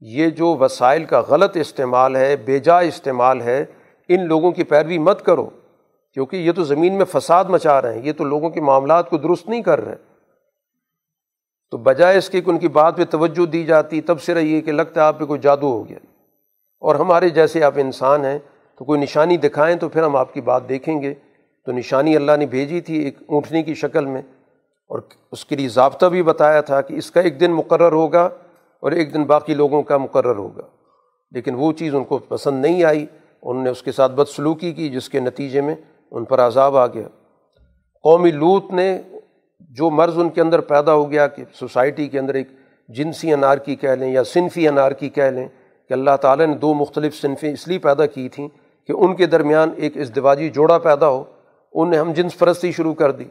یہ 0.00 0.26
جو 0.30 0.56
وسائل 0.56 1.04
کا 1.04 1.20
غلط 1.20 1.56
استعمال 1.56 2.16
ہے، 2.16 2.36
بے 2.36 2.58
جا 2.58 2.78
استعمال 2.78 3.40
ہے، 3.40 3.64
ان 4.08 4.26
لوگوں 4.26 4.52
کی 4.52 4.64
پیروی 4.64 4.98
مت 4.98 5.24
کرو، 5.24 5.48
کیونکہ 6.12 6.36
یہ 6.36 6.52
تو 6.52 6.64
زمین 6.64 6.94
میں 6.94 7.04
فساد 7.04 7.44
مچا 7.44 7.82
رہے 7.82 7.98
ہیں، 7.98 8.06
یہ 8.06 8.12
تو 8.12 8.24
لوگوں 8.24 8.50
کے 8.50 8.60
معاملات 8.60 9.10
کو 9.10 9.16
درست 9.16 9.48
نہیں 9.48 9.62
کر 9.62 9.84
رہے۔ 9.84 9.94
تو 11.70 11.76
بجائے 11.76 12.18
اس 12.18 12.30
کے 12.30 12.40
کہ 12.40 12.50
ان 12.50 12.58
کی 12.58 12.68
بات 12.68 12.96
پہ 12.96 13.04
توجہ 13.04 13.46
دی 13.46 13.64
جاتی، 13.64 14.00
تب 14.00 14.20
سے 14.20 14.34
رہی 14.34 14.60
کہ 14.60 14.72
لگتا 14.72 15.00
ہے 15.00 15.06
آپ 15.06 15.18
پہ 15.18 15.24
کوئی 15.24 15.40
جادو 15.40 15.72
ہو 15.72 15.88
گیا۔ 15.88 15.98
اور 16.80 16.94
ہمارے 16.94 17.28
جیسے 17.28 17.62
آپ 17.62 17.74
انسان 17.76 18.24
ہیں، 18.24 18.38
تو 18.76 18.84
کوئی 18.84 19.00
نشانی 19.00 19.36
دکھائیں 19.36 19.76
تو 19.76 19.88
پھر 19.88 20.02
ہم 20.02 20.16
آپ 20.16 20.34
کی 20.34 20.40
بات 20.40 20.68
دیکھیں 20.68 21.02
گے۔ 21.02 21.14
تو 21.64 21.72
نشانی 21.72 22.16
اللہ 22.16 22.32
نے 22.36 22.46
بھیجی 22.46 22.80
تھی 22.80 22.98
ایک 22.98 23.18
اونٹنی 23.26 23.62
کی 23.62 23.74
شکل 23.74 24.06
میں، 24.06 24.22
اور 24.90 24.98
اس 25.32 25.44
کے 25.44 25.56
لیے 25.56 25.68
ضابطہ 25.68 26.06
بھی 26.06 26.22
بتایا 26.22 26.60
تھا 26.60 26.80
کہ 26.80 26.94
اس 26.94 27.10
کا 27.10 27.20
ایک 27.20 27.40
دن 27.40 27.52
مقرر 27.52 27.92
ہوگا۔ 27.92 28.28
اور 28.80 28.92
ایک 28.92 29.14
دن 29.14 29.24
باقی 29.24 29.54
لوگوں 29.54 29.82
کا 29.82 29.96
مقرر 29.96 30.36
ہوگا۔ 30.36 30.62
لیکن 31.30 31.54
وہ 31.54 31.72
چیز 31.72 31.94
ان 31.94 32.04
کو 32.04 32.18
پسند 32.18 32.62
نہیں 32.62 32.84
آئی۔ 32.84 33.06
انہوں 33.42 33.64
نے 33.64 33.70
اس 33.70 33.82
کے 33.82 33.92
ساتھ 33.92 34.12
بدسلوکی 34.12 34.72
کی، 34.72 34.88
جس 34.88 35.08
کے 35.08 35.20
نتیجے 35.20 35.60
میں 35.60 35.74
ان 36.10 36.24
پر 36.24 36.40
عذاب 36.40 36.76
آ 36.76 36.86
گیا۔ 36.86 37.08
قومی 38.02 38.30
لوت 38.30 38.72
نے 38.72 39.02
جو 39.60 39.90
مرض 39.90 40.18
ان 40.18 40.28
کے 40.28 40.40
اندر 40.40 40.60
پیدا 40.60 40.94
ہو 40.94 41.10
گیا 41.10 41.26
کہ 41.26 41.44
سوسائٹی 41.52 42.08
کے 42.08 42.18
اندر 42.18 42.34
ایک 42.34 42.48
جنسی 42.88 43.32
انارکی 43.32 43.76
کہہ 43.76 43.88
لیں 43.88 44.12
یا 44.12 44.22
صنفی 44.22 44.68
انارکی 44.68 45.08
کہہ 45.08 45.22
لیں 45.22 45.48
کہ 45.88 45.92
اللہ 45.92 46.16
تعالیٰ 46.20 46.46
نے 46.46 46.54
دو 46.54 46.74
مختلف 46.74 47.20
صنفیں 47.20 47.52
اس 47.52 47.68
لیے 47.68 47.78
پیدا 47.78 48.06
کی 48.06 48.28
تھیں 48.28 48.48
کہ 48.86 48.92
ان 48.92 49.16
کے 49.16 49.26
درمیان 49.26 49.70
ایک 49.76 49.96
ازدواجی 49.96 50.48
جوڑا 50.48 50.78
پیدا 50.78 51.08
ہو۔ 51.08 51.24
ان 51.72 51.90
نے 51.90 51.98
ہم 51.98 52.12
جنس 52.12 52.38
پرستی 52.38 52.72
شروع 52.72 52.94
کر 52.94 53.10
دی۔ 53.10 53.24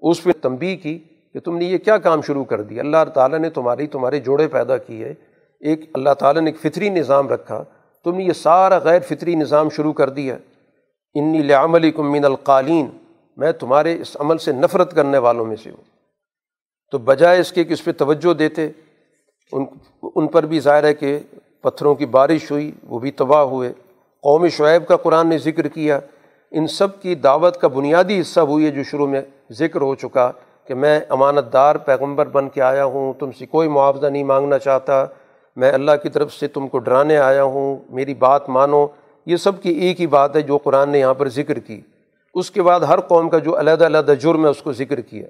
اس 0.00 0.24
پہ 0.24 0.30
تنبی 0.42 0.76
کی 0.76 0.98
کہ 1.38 1.44
تم 1.44 1.56
نے 1.56 1.64
یہ 1.64 1.78
کیا 1.78 1.98
کام 1.98 2.22
شروع 2.22 2.44
کر 2.44 2.62
دیا؟ 2.62 2.82
اللہ 2.82 3.04
تعالیٰ 3.14 3.38
نے 3.38 3.50
تمہاری 3.50 3.86
تمہارے 3.86 4.20
جوڑے 4.20 4.48
پیدا 4.48 4.76
کیے۔ 4.76 5.14
ایک 5.60 5.80
اللہ 5.94 6.10
تعالیٰ 6.18 6.42
نے 6.42 6.50
ایک 6.50 6.72
فطری 6.72 6.88
نظام 6.88 7.28
رکھا۔ 7.28 7.64
تم 8.04 8.16
نے 8.16 8.24
یہ 8.24 8.32
سارا 8.32 8.78
غیر 8.78 9.00
فطری 9.00 9.34
نظام 9.34 9.68
شروع 9.68 9.92
کر 9.92 10.08
دیا۔ 10.08 10.36
انی 11.14 11.42
لعملی 11.42 11.92
من 11.98 12.24
القالین 12.24 12.86
میں 13.36 13.52
تمہارے 13.52 14.00
اس 14.00 14.16
عمل 14.20 14.38
سے 14.38 14.52
نفرت 14.52 14.94
کرنے 14.94 15.18
والوں 15.18 15.44
میں 15.44 15.56
سے 15.56 15.70
ہوں۔ 15.70 15.84
تو 16.92 16.98
بجائے 16.98 17.40
اس 17.40 17.52
کے 17.52 17.64
کہ 17.64 17.72
اس 17.72 17.84
پہ 17.84 17.92
توجہ 17.92 18.34
دیتے، 18.34 18.68
ان 19.52 19.64
ان 20.02 20.26
پر 20.26 20.46
بھی 20.46 20.60
ظاہر 20.60 20.84
ہے 20.84 20.94
کہ 20.94 21.18
پتھروں 21.62 21.94
کی 21.94 22.06
بارش 22.06 22.50
ہوئی، 22.50 22.72
وہ 22.88 22.98
بھی 22.98 23.10
تباہ 23.10 23.42
ہوئے۔ 23.42 23.72
قوم 24.22 24.48
شعیب 24.48 24.88
کا 24.88 24.96
قرآن 24.96 25.28
نے 25.28 25.38
ذکر 25.38 25.68
کیا۔ 25.68 26.00
ان 26.50 26.66
سب 26.66 27.02
کی 27.02 27.14
دعوت 27.14 27.60
کا 27.60 27.68
بنیادی 27.68 28.20
حصہ 28.20 28.40
ہوئی 28.40 28.64
ہے 28.64 28.70
جو 28.70 28.82
شروع 28.82 29.06
میں 29.06 29.20
ذکر 29.52 29.80
ہو 29.80 29.94
چکا۔ 29.94 30.32
کہ 30.68 30.74
میں 30.74 31.00
امانت 31.08 31.52
دار 31.52 31.76
پیغمبر 31.76 32.26
بن 32.26 32.48
کے 32.48 32.62
آیا 32.62 32.84
ہوں، 32.84 33.12
تم 33.12 33.32
سے 33.32 33.46
کوئی 33.46 33.68
معاوضہ 33.68 34.06
نہیں 34.06 34.24
مانگنا 34.24 34.58
چاہتا، 34.58 35.04
میں 35.56 35.72
اللہ 35.72 35.92
کی 36.02 36.08
طرف 36.08 36.32
سے 36.32 36.48
تم 36.48 36.68
کو 36.68 36.78
ڈرانے 36.78 37.18
آیا 37.18 37.42
ہوں، 37.42 37.76
میری 37.90 38.14
بات 38.14 38.48
مانو۔ 38.48 38.86
یہ 39.26 39.36
سب 39.36 39.62
کی 39.62 39.70
ایک 39.70 40.00
ہی 40.00 40.06
بات 40.06 40.36
ہے 40.36 40.42
جو 40.42 40.58
قرآن 40.58 40.90
نے 40.90 40.98
یہاں 40.98 41.14
پر 41.14 41.28
ذکر 41.28 41.58
کی۔ 41.58 41.80
اس 42.34 42.50
کے 42.50 42.62
بعد 42.62 42.80
ہر 42.80 43.00
قوم 43.00 43.28
کا 43.28 43.38
جو 43.38 43.58
علیحدہ 43.58 43.86
علیحدہ 43.86 44.12
جرم 44.20 44.44
ہے، 44.44 44.50
اس 44.50 44.62
کو 44.62 44.72
ذکر 44.72 45.00
کیا۔ 45.00 45.26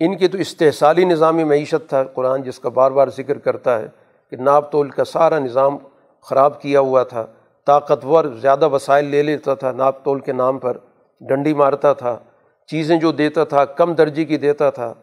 ان 0.00 0.16
کی 0.16 0.28
تو 0.28 0.38
استحصالی 0.38 1.04
نظامی 1.04 1.44
معیشت 1.44 1.88
تھا، 1.88 2.04
قرآن 2.04 2.42
جس 2.42 2.58
کا 2.58 2.68
بار 2.68 2.90
بار 2.90 3.08
ذکر 3.08 3.38
کرتا 3.38 3.78
ہے 3.78 3.86
کہ 4.30 4.36
ناپ 4.36 4.72
تول 4.72 4.90
کا 4.90 5.04
سارا 5.04 5.38
نظام 5.38 5.78
خراب 6.22 6.60
کیا 6.62 6.80
ہوا 6.80 7.02
تھا۔ 7.02 7.26
طاقتور 7.66 8.24
زیادہ 8.24 8.68
وسائل 8.68 9.04
لے 9.04 9.22
لیتا 9.22 9.54
تھا، 9.54 9.72
ناپ 9.72 10.04
تول 10.04 10.20
کے 10.20 10.32
نام 10.32 10.58
پر 10.58 10.76
ڈنڈی 11.20 11.54
مارتا 11.54 11.92
تھا۔ 11.92 12.18
چیزیں 12.66 12.96
جو 12.96 13.12
دیتا 13.12 13.44
تھا، 13.44 13.64
کم 13.64 13.94
درجے 13.94 14.24
کی 14.24 14.36
دیتا 14.36 14.70
تھا۔ 14.70 14.94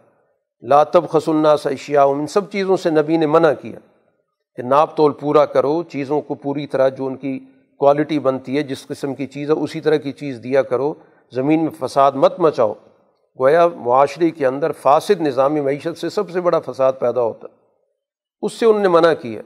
لاتب 0.62 1.10
خسنہ 1.10 1.48
اشیاء، 1.66 2.04
ان 2.04 2.28
سب 2.28 2.52
چیزوں 2.52 2.78
سے 2.78 2.90
نبی 2.90 3.18
نے 3.18 3.26
منع 3.26 3.54
کیا 3.62 3.80
کہ 4.56 4.64
ناپ 4.64 4.98
تول 4.98 5.12
پورا 5.12 5.46
کرو، 5.46 5.84
چیزوں 5.84 6.22
کو 6.22 6.36
پوری 6.36 6.68
طرح 6.68 6.90
جو 6.90 7.06
ان 7.06 7.16
کی 7.16 7.40
کوالٹی 7.80 8.20
بنتی 8.20 8.58
ہے، 8.58 8.64
جس 8.64 8.88
قسم 8.88 9.16
کی 9.16 9.28
چیز 9.28 9.52
ہے، 9.52 9.56
اسی 9.56 9.82
طرح 9.82 9.96
کی 9.96 10.12
چیز 10.12 10.40
دیا 10.44 10.62
کرو۔ 10.62 10.94
زمین 11.32 11.66
میں 11.66 11.88
فساد 11.88 12.12
مت 12.12 12.40
مچاؤ۔ 12.40 12.74
گویا 13.40 13.68
معاشرے 13.68 14.30
کے 14.30 14.46
اندر 14.46 14.72
فاسد 14.72 15.22
نظامی 15.22 15.62
معیشت 15.62 15.98
سے 15.98 16.10
سب 16.10 16.30
سے 16.30 16.42
بڑا 16.42 16.60
فساد 16.60 16.94
پیدا 17.00 17.22
ہوتا 17.22 17.48
اس 18.42 18.54
سے 18.54 18.66
انہوں 18.66 18.82
نے 18.82 18.88
منع 18.88 19.14
کیا۔ 19.14 19.42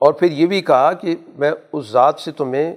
اور 0.00 0.12
پھر 0.12 0.30
یہ 0.30 0.46
بھی 0.46 0.60
کہا 0.60 0.92
کہ 0.92 1.16
میں، 1.38 1.52
اس 1.72 1.86
ذات 1.86 2.20
سے 2.20 2.32
تمہیں 2.32 2.76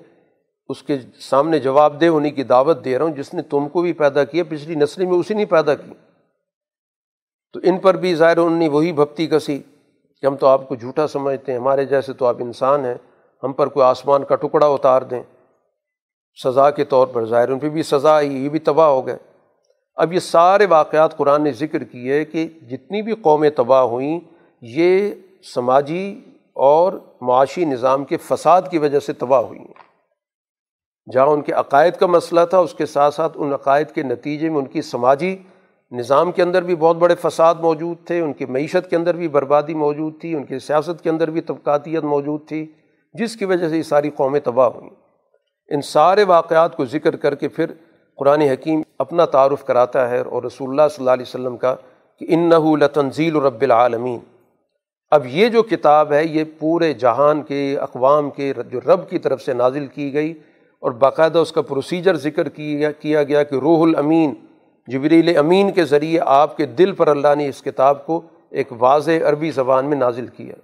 اس 0.69 0.83
کے 0.83 0.97
سامنے 1.19 1.59
جواب 1.59 2.01
دہ 2.01 2.05
ہونے 2.05 2.31
کی 2.31 2.43
دعوت 2.43 2.85
دے 2.85 2.97
رہا 2.97 3.05
ہوں، 3.05 3.13
جس 3.13 3.33
نے 3.33 3.41
تم 3.41 3.69
کو 3.69 3.81
بھی 3.81 3.93
پیدا 3.93 4.23
کیا، 4.23 4.43
پچھلی 4.49 4.75
نسل 4.75 5.05
میں 5.05 5.17
اسی 5.17 5.33
نے 5.33 5.45
پیدا 5.45 5.75
کی۔ 5.75 5.93
تو 7.53 7.59
ان 7.63 7.77
پر 7.77 7.93
بھی 7.93 8.15
ظاہر 8.15 8.37
انہوں 8.37 8.59
نے 8.59 8.69
وہی 8.69 8.91
بھپتی 8.91 9.27
کسی، 9.27 9.59
کہ 10.21 10.25
ہم 10.25 10.35
تو 10.35 10.47
آپ 10.47 10.67
کو 10.67 10.75
جھوٹا 10.75 11.07
سمجھتے 11.07 11.51
ہیں، 11.51 11.59
ہمارے 11.59 11.85
جیسے 11.85 12.13
تو 12.13 12.25
آپ 12.25 12.35
انسان 12.39 12.85
ہیں، 12.85 12.95
ہم 13.43 13.53
پر 13.53 13.67
کوئی 13.67 13.85
آسمان 13.85 14.23
کا 14.23 14.35
ٹکڑا 14.35 14.67
اتار 14.67 15.01
دیں۔ 15.01 15.23
سزا 16.43 16.69
کے 16.69 16.85
طور 16.85 17.07
پر 17.07 17.25
ظاہر 17.25 17.49
ان 17.49 17.59
پہ 17.59 17.69
بھی 17.69 17.83
سزا 17.83 18.15
آئی 18.15 18.43
یہ 18.43 18.49
بھی 18.49 18.59
تباہ 18.59 18.87
ہو 18.87 19.07
گئے۔ 19.07 19.17
اب 19.95 20.13
یہ 20.13 20.19
سارے 20.19 20.65
واقعات 20.65 21.17
قرآن 21.17 21.43
نے 21.43 21.51
ذکر 21.51 21.83
کیے 21.83 22.25
کہ 22.25 22.47
جتنی 22.47 23.01
بھی 23.01 23.15
قومیں 23.15 23.49
تباہ 23.49 23.81
ہوئیں، 23.81 24.19
یہ 24.61 25.11
سماجی 25.55 26.21
اور 26.53 26.93
معاشی 27.21 27.65
نظام 27.65 28.05
کے 28.05 28.17
فساد 28.17 28.61
کی 28.71 28.77
وجہ 28.77 28.99
سے 28.99 29.13
تباہ 29.13 29.41
ہوئی 29.41 29.59
ہیں۔ 29.59 29.84
جہاں 31.13 31.27
ان 31.27 31.41
کے 31.41 31.51
عقائد 31.51 31.93
کا 31.93 32.05
مسئلہ 32.05 32.41
تھا، 32.49 32.57
اس 32.57 32.73
کے 32.73 32.85
ساتھ 32.85 33.13
ساتھ 33.13 33.33
ان 33.35 33.53
عقائد 33.53 33.87
کے 33.87 34.03
نتیجے 34.03 34.49
میں 34.49 34.57
ان 34.57 34.65
کی 34.65 34.81
سماجی 34.81 35.37
نظام 35.91 36.31
کے 36.31 36.41
اندر 36.41 36.61
بھی 36.61 36.75
بہت 36.75 36.95
بڑے 36.95 37.15
فساد 37.15 37.55
موجود 37.55 37.97
تھے، 38.05 38.19
ان 38.19 38.33
کی 38.33 38.45
معیشت 38.45 38.89
کے 38.89 38.95
اندر 38.95 39.15
بھی 39.15 39.27
بربادی 39.27 39.73
موجود 39.73 40.21
تھی، 40.21 40.35
ان 40.35 40.43
کی 40.43 40.59
سیاست 40.59 41.03
کے 41.03 41.09
اندر 41.09 41.29
بھی 41.29 41.41
طبقاتیت 41.41 42.03
موجود 42.03 42.47
تھی، 42.47 42.71
جس 43.13 43.35
کی 43.35 43.45
وجہ 43.45 43.69
سے 43.69 43.77
یہ 43.77 43.83
ساری 43.83 44.09
قومیں 44.09 44.39
تباہ 44.39 44.67
ہوئیں۔ 44.67 44.89
ان 45.69 45.81
سارے 45.81 46.23
واقعات 46.23 46.75
کو 46.75 46.85
ذکر 46.85 47.15
کر 47.15 47.35
کے 47.35 47.47
پھر 47.47 47.65
قرآن 48.17 48.41
حکیم 48.41 48.81
اپنا 48.99 49.25
تعارف 49.25 49.63
کراتا 49.65 50.09
ہے 50.09 50.19
اور 50.19 50.43
رسول 50.43 50.69
اللہ 50.69 50.81
صلی 50.91 51.01
اللہ 51.01 51.11
علیہ 51.11 51.25
وسلم 51.27 51.57
کا 51.57 51.75
کہ 52.19 52.25
ان 52.29 52.49
اور 60.79 60.91
باقاعدہ 60.91 61.37
اس 61.37 61.51
کا 61.51 61.61
پروسیجر 61.61 62.15
ذکر 62.15 62.49
کیا 62.49 62.91
کیا 62.91 63.23
گیا 63.23 63.43
کہ 63.43 63.55
روح 63.55 63.83
الامین، 63.83 64.33
جبریل 64.87 65.37
امین 65.37 65.71
کے 65.71 65.85
ذریعے 65.85 66.19
آپ 66.25 66.57
کے 66.57 66.65
دل 66.65 66.91
پر 66.91 67.07
اللہ 67.07 67.35
نے 67.37 67.47
اس 67.47 67.61
کتاب 67.61 68.05
کو 68.05 68.21
ایک 68.49 68.67
واضح 68.71 69.11
عربی 69.11 69.51
زبان 69.51 69.85
میں 69.85 69.97
نازل 69.97 70.27
کیا۔ 70.27 70.55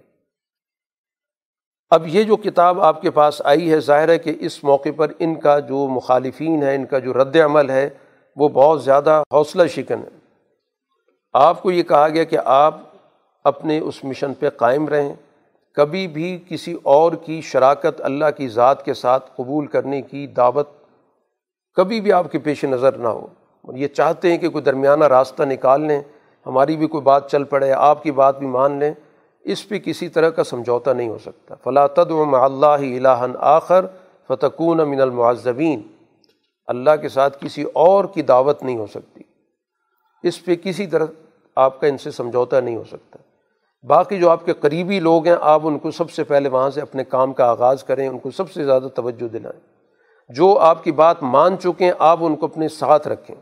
اب 1.89 2.07
یہ 2.07 2.23
جو 2.23 2.35
کتاب 2.35 2.81
آپ 2.81 3.01
کے 3.01 3.11
پاس 3.11 3.41
آئی 3.45 3.71
ہے، 3.71 3.79
ظاہر 3.79 4.09
ہے 4.09 4.17
کہ 4.17 4.35
اس 4.39 4.63
موقع 4.63 4.89
پر 4.95 5.11
ان 5.19 5.35
کا 5.35 5.59
جو 5.59 5.87
مخالفین 5.87 6.63
ہے 6.63 6.75
ان 6.75 6.85
کا 6.85 6.99
جو 6.99 7.13
رد 7.13 7.35
عمل 7.35 7.69
ہے، 7.69 7.89
وہ 8.35 8.49
بہت 8.49 8.83
زیادہ 8.83 9.23
حوصلہ 9.33 9.67
شکن 9.67 9.99
ہے۔ 9.99 10.17
آپ 11.33 11.61
کو 11.61 11.71
یہ 11.71 11.83
کہا 11.83 12.07
گیا 12.09 12.23
کہ 12.23 12.37
آپ 12.45 12.79
اپنے 13.43 13.79
اس 13.79 14.03
مشن 14.03 14.33
پہ 14.33 14.49
قائم 14.49 14.87
رہیں۔ 14.87 15.15
کبھی 15.75 16.07
بھی 16.07 16.43
کسی 16.49 16.75
اور 16.83 17.11
کی 17.11 17.41
شراکت 17.41 18.01
اللہ 18.01 18.25
کی 18.37 18.47
ذات 18.47 18.85
کے 18.85 18.93
ساتھ 18.93 19.29
قبول 19.35 19.67
کرنے 19.67 20.01
کی 20.01 20.27
دعوت 20.27 20.69
کبھی 21.73 22.01
بھی 22.01 22.11
آپ 22.11 22.31
کے 22.31 22.39
پیش 22.39 22.63
نظر 22.63 22.97
نہ 22.97 23.07
ہو۔ 23.07 23.27
یہ 23.73 23.87
چاہتے 23.87 24.31
ہیں 24.31 24.37
کہ 24.37 24.49
کوئی 24.49 24.63
درمیانہ 24.63 25.05
راستہ 25.05 25.43
نکال 25.43 25.81
لیں، 25.81 26.01
ہماری 26.45 26.77
بھی 26.77 26.87
کوئی 26.87 27.01
بات 27.01 27.31
چل 27.31 27.43
پڑے، 27.43 27.71
آپ 27.71 28.03
کی 28.03 28.11
بات 28.11 28.39
بھی 28.39 28.47
مان 28.47 28.79
لیں، 28.79 28.93
اس 29.43 29.69
پہ 29.69 29.79
کسی 29.79 30.09
طرح 30.09 30.29
کا 30.29 30.43
سمجھوتا 30.43 30.93
نہیں 30.93 31.09
ہو 31.09 31.17
سکتا۔ 31.17 31.55
فلا 31.55 31.87
مع 32.09 32.43
اللہ 32.43 33.07
الہن 33.07 33.31
آخر 33.39 33.85
فتقون 34.27 34.89
من 34.89 35.01
المعذبین۔ 35.01 35.81
اللہ 36.67 36.89
کے 37.01 37.09
ساتھ 37.09 37.37
کسی 37.45 37.63
اور 37.73 38.05
کی 38.05 38.21
دعوت 38.21 38.63
نہیں 38.63 38.77
ہو 38.77 38.87
سکتی۔ 38.87 39.23
اس 40.23 40.45
پہ 40.45 40.55
کسی 40.55 40.87
طرح 40.87 41.05
آپ 41.55 41.81
کا 41.81 41.87
ان 41.87 41.97
سے 41.97 42.11
سمجھوتا 42.11 42.59
نہیں 42.59 42.75
ہو 42.75 42.83
سکتا۔ 42.83 43.17
باقی 43.87 44.19
جو 44.19 44.29
آپ 44.29 44.45
کے 44.45 44.53
قریبی 44.53 44.99
لوگ 44.99 45.27
ہیں، 45.27 45.35
آپ 45.41 45.61
ان 45.63 45.79
کو 45.79 45.91
سب 45.91 46.11
سے 46.11 46.23
پہلے 46.23 46.49
وہاں 46.49 46.69
سے 46.69 46.81
اپنے 46.81 47.03
کام 47.03 47.33
کا 47.33 47.45
آغاز 47.45 47.83
کریں، 47.83 48.07
ان 48.07 48.19
کو 48.19 48.31
سب 48.31 48.51
سے 48.51 48.63
زیادہ 48.63 48.87
توجہ 48.95 49.27
دلائیں۔ 49.27 49.59
جو 50.29 50.59
آپ 50.59 50.83
کی 50.83 50.91
بات 50.91 51.23
مان 51.23 51.57
چکے 51.57 51.85
ہیں، 51.85 51.91
آپ 51.99 52.17
ان 52.21 52.35
کو 52.35 52.45
اپنے 52.45 52.67
ساتھ 52.67 53.07
رکھیں۔ 53.07 53.35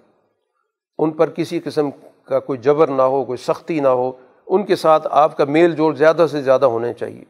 ان 0.97 1.11
پر 1.11 1.29
کسی 1.29 1.59
قسم 1.59 1.89
کا 2.23 2.39
کوئی 2.39 2.59
جبر 2.59 2.87
نہ 2.87 3.01
ہو، 3.01 3.23
کوئی 3.23 3.37
سختی 3.37 3.79
نہ 3.79 3.87
ہو، 3.87 4.11
ان 4.47 4.63
کے 4.63 4.75
ساتھ 4.75 5.07
آپ 5.11 5.37
کا 5.37 5.45
میل 5.45 5.75
جول 5.75 5.95
زیادہ 5.95 6.25
سے 6.31 6.41
زیادہ 6.41 6.65
ہونے 6.65 6.93
چاہیے۔ 6.93 7.23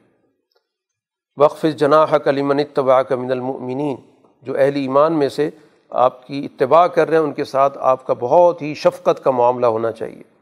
وقف 1.38 1.66
جناح 1.76 2.18
کلیمن 2.18 2.60
اتباع 2.60 3.02
کا 3.02 3.16
من 3.16 3.32
المؤمنین 3.32 3.96
جو 4.42 4.54
اہل 4.58 4.76
ایمان 4.76 5.14
میں 5.14 5.30
سے 5.30 5.50
آپ 5.90 6.28
کی 6.28 6.46
اتباع 6.46 6.88
کر 6.88 7.10
رہے 7.10 7.18
ہیں، 7.18 7.24
ان 7.24 7.34
کے 7.34 7.44
ساتھ 7.44 7.78
آپ 7.82 8.08
کا 8.08 8.14
بہت 8.20 8.62
ہی 8.62 8.74
شفقت 8.74 9.24
کا 9.24 9.32
معاملہ 9.32 9.66
ہونا 9.66 9.92
چاہیے۔ 9.92 10.39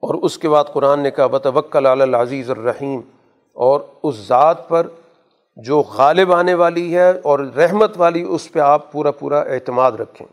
اور 0.00 0.14
اس 0.14 0.38
کے 0.38 0.48
بعد 0.48 0.64
قرآن 0.72 1.00
نے 1.00 1.10
کہا 1.10 1.26
بتوکل 1.26 1.86
علی 1.86 2.02
العزیز 2.02 2.50
الرحیم 2.50 3.00
اور 3.52 3.80
اس 4.02 4.14
ذات 4.16 4.68
پر 4.68 4.86
جو 5.56 5.80
غالب 5.80 6.32
آنے 6.32 6.54
والی 6.54 6.96
ہے 6.96 7.12
اور 7.22 7.38
رحمت 7.38 7.92
والی، 7.96 8.22
اس 8.22 8.52
پہ 8.52 8.58
آپ 8.58 8.92
پورا 8.92 9.10
پورا 9.10 9.40
اعتماد 9.40 9.92
رکھیں۔ 9.92 10.26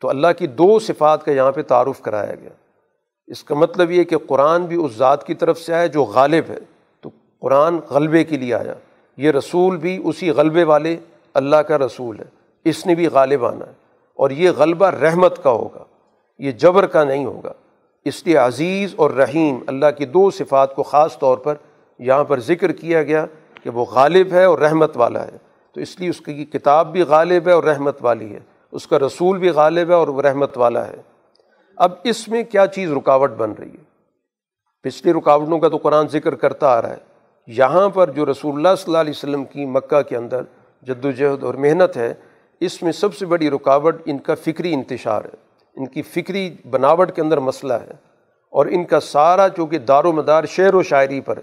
تو 0.00 0.08
اللہ 0.08 0.26
کی 0.38 0.46
دو 0.46 0.78
صفات 0.78 1.24
کا 1.24 1.32
یہاں 1.32 1.52
پہ 1.52 1.62
تعارف 1.62 2.00
کرایا 2.00 2.34
گیا۔ 2.34 2.50
اس 3.26 3.44
کا 3.44 3.54
مطلب 3.54 3.90
یہ 3.90 4.04
کہ 4.04 4.16
قرآن 4.18 4.66
بھی 4.66 4.84
اس 4.84 4.92
ذات 4.92 5.26
کی 5.26 5.34
طرف 5.34 5.58
سے 5.58 5.74
آیا 5.74 5.86
جو 5.86 6.02
غالب 6.02 6.44
ہے۔ 6.48 6.58
تو 7.00 7.10
قرآن 7.40 7.78
غلبے 7.90 8.24
کے 8.24 8.38
لیے 8.38 8.54
آیا۔ 8.54 8.74
یہ 9.16 9.30
رسول 9.30 9.76
بھی 9.76 10.02
اسی 10.04 10.30
غلبے 10.30 10.64
والے 10.64 10.96
اللہ 11.34 11.56
کا 11.56 11.78
رسول 11.78 12.18
ہے۔ 12.18 12.24
اس 12.64 12.86
نے 12.86 12.94
بھی 12.94 13.06
غالب 13.06 13.46
آنا 13.46 13.66
ہے۔ 13.66 13.72
اور 14.14 14.30
یہ 14.30 14.50
غلبہ 14.50 14.86
رحمت 14.86 15.42
کا 15.42 15.50
ہوگا۔ 15.50 15.84
یہ 16.38 16.52
جبر 16.52 16.86
کا 16.86 17.04
نہیں 17.04 17.24
ہوگا۔ 17.24 17.52
اس 18.04 18.26
لیے 18.26 18.36
عزیز 18.36 18.94
اور 18.96 19.10
رحیم 19.10 19.58
اللہ 19.66 19.86
کی 19.98 20.06
دو 20.06 20.30
صفات 20.30 20.74
کو 20.74 20.82
خاص 20.82 21.18
طور 21.18 21.38
پر 21.38 21.54
یہاں 21.98 22.24
پر 22.24 22.40
ذکر 22.40 22.72
کیا 22.72 23.02
گیا 23.02 23.26
کہ 23.62 23.70
وہ 23.70 23.84
غالب 23.84 24.32
ہے 24.32 24.44
اور 24.44 24.58
رحمت 24.58 24.96
والا 24.96 25.26
ہے۔ 25.26 25.36
تو 25.74 25.80
اس 25.80 26.00
لیے 26.00 26.10
اس 26.10 26.20
کی 26.20 26.44
کتاب 26.44 26.92
بھی 26.92 27.02
غالب 27.02 27.48
ہے 27.48 27.52
اور 27.52 27.64
رحمت 27.64 27.96
والی 28.00 28.34
ہے۔ 28.34 28.40
اس 28.72 28.86
کا 28.86 28.98
رسول 28.98 29.38
بھی 29.38 29.48
غالب 29.48 29.88
ہے 29.88 29.94
اور 29.94 30.08
وہ 30.08 30.22
رحمت 30.22 30.58
والا 30.58 30.86
ہے۔ 30.86 30.96
اب 31.76 31.92
اس 32.04 32.28
میں 32.28 32.42
کیا 32.42 32.66
چیز 32.66 32.92
رکاوٹ 32.92 33.30
بن 33.30 33.52
رہی 33.58 33.70
ہے؟ 33.70 33.84
پچھلی 34.82 35.12
رکاوٹوں 35.12 35.58
کا 35.58 35.68
تو 35.68 35.76
قرآن 35.76 36.08
ذکر 36.08 36.34
کرتا 36.34 36.68
آ 36.68 36.82
رہا 36.82 36.90
ہے۔ 36.90 36.96
یہاں 37.46 37.88
پر 37.88 38.10
جو 38.10 38.26
رسول 38.26 38.54
اللہ 38.54 38.68
صلی 38.78 38.84
اللہ 38.86 38.98
علیہ 38.98 39.12
وسلم 39.16 39.44
کی 39.44 39.64
مکہ 39.64 40.02
کے 40.02 40.16
اندر 40.16 40.42
جد 40.82 41.04
وجہد 41.04 41.44
اور 41.44 41.54
محنت 41.54 41.96
ہے، 41.96 42.14
اس 42.60 42.82
میں 42.82 42.92
سب 42.92 43.14
سے 43.14 43.26
بڑی 43.26 43.50
رکاوٹ 43.50 43.96
ان 44.04 44.18
کا 44.18 44.34
فکری 44.34 44.74
انتشار 44.74 45.24
ہے۔ 45.24 45.49
ان 45.76 45.86
کی 45.86 46.02
فکری 46.02 46.50
بناوٹ 46.70 47.12
کے 47.12 47.22
اندر 47.22 47.38
مسئلہ 47.38 47.72
ہے 47.72 47.92
اور 48.50 48.66
ان 48.66 48.84
کا 48.84 49.00
سارا 49.00 49.48
چونکہ 49.48 49.78
دار 49.78 50.04
و 50.04 50.12
مدار 50.12 50.44
شعر 50.44 50.74
و 50.74 50.82
شاعری 50.82 51.20
پر 51.20 51.36
ہے، 51.36 51.42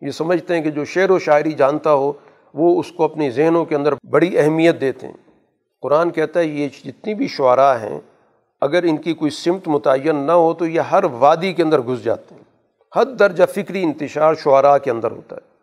یہ 0.00 0.10
سمجھتے 0.10 0.54
ہیں 0.54 0.62
کہ 0.62 0.70
جو 0.70 0.84
شعر 0.84 1.10
و 1.10 1.18
شاعری 1.18 1.52
جانتا 1.52 1.92
ہو، 1.92 2.12
وہ 2.54 2.80
اس 2.80 2.92
کو 2.92 3.04
اپنی 3.04 3.30
ذہنوں 3.30 3.64
کے 3.64 3.74
اندر 3.74 3.94
بڑی 4.10 4.38
اہمیت 4.38 4.80
دیتے 4.80 5.06
ہیں۔ 5.06 5.14
قرآن 5.80 6.10
کہتا 6.10 6.40
ہے، 6.40 6.44
یہ 6.44 6.68
جتنی 6.84 7.14
بھی 7.14 7.28
شعراء 7.28 7.74
ہیں، 7.74 8.00
اگر 8.60 8.82
ان 8.82 8.96
کی 8.96 9.14
کوئی 9.14 9.30
سمت 9.30 9.68
متعین 9.68 10.16
نہ 10.16 10.32
ہو 10.32 10.54
تو 10.54 10.66
یہ 10.66 10.80
ہر 10.80 11.04
وادی 11.04 11.52
کے 11.52 11.62
اندر 11.62 11.80
گھس 11.80 12.04
جاتے 12.04 12.34
ہیں۔ 12.34 12.42
حد 12.96 13.18
درجہ 13.18 13.44
فکری 13.54 13.82
انتشار 13.82 14.34
شعراء 14.34 14.78
کے 14.78 14.90
اندر 14.90 15.10
ہوتا 15.10 15.36
ہے۔ 15.36 15.56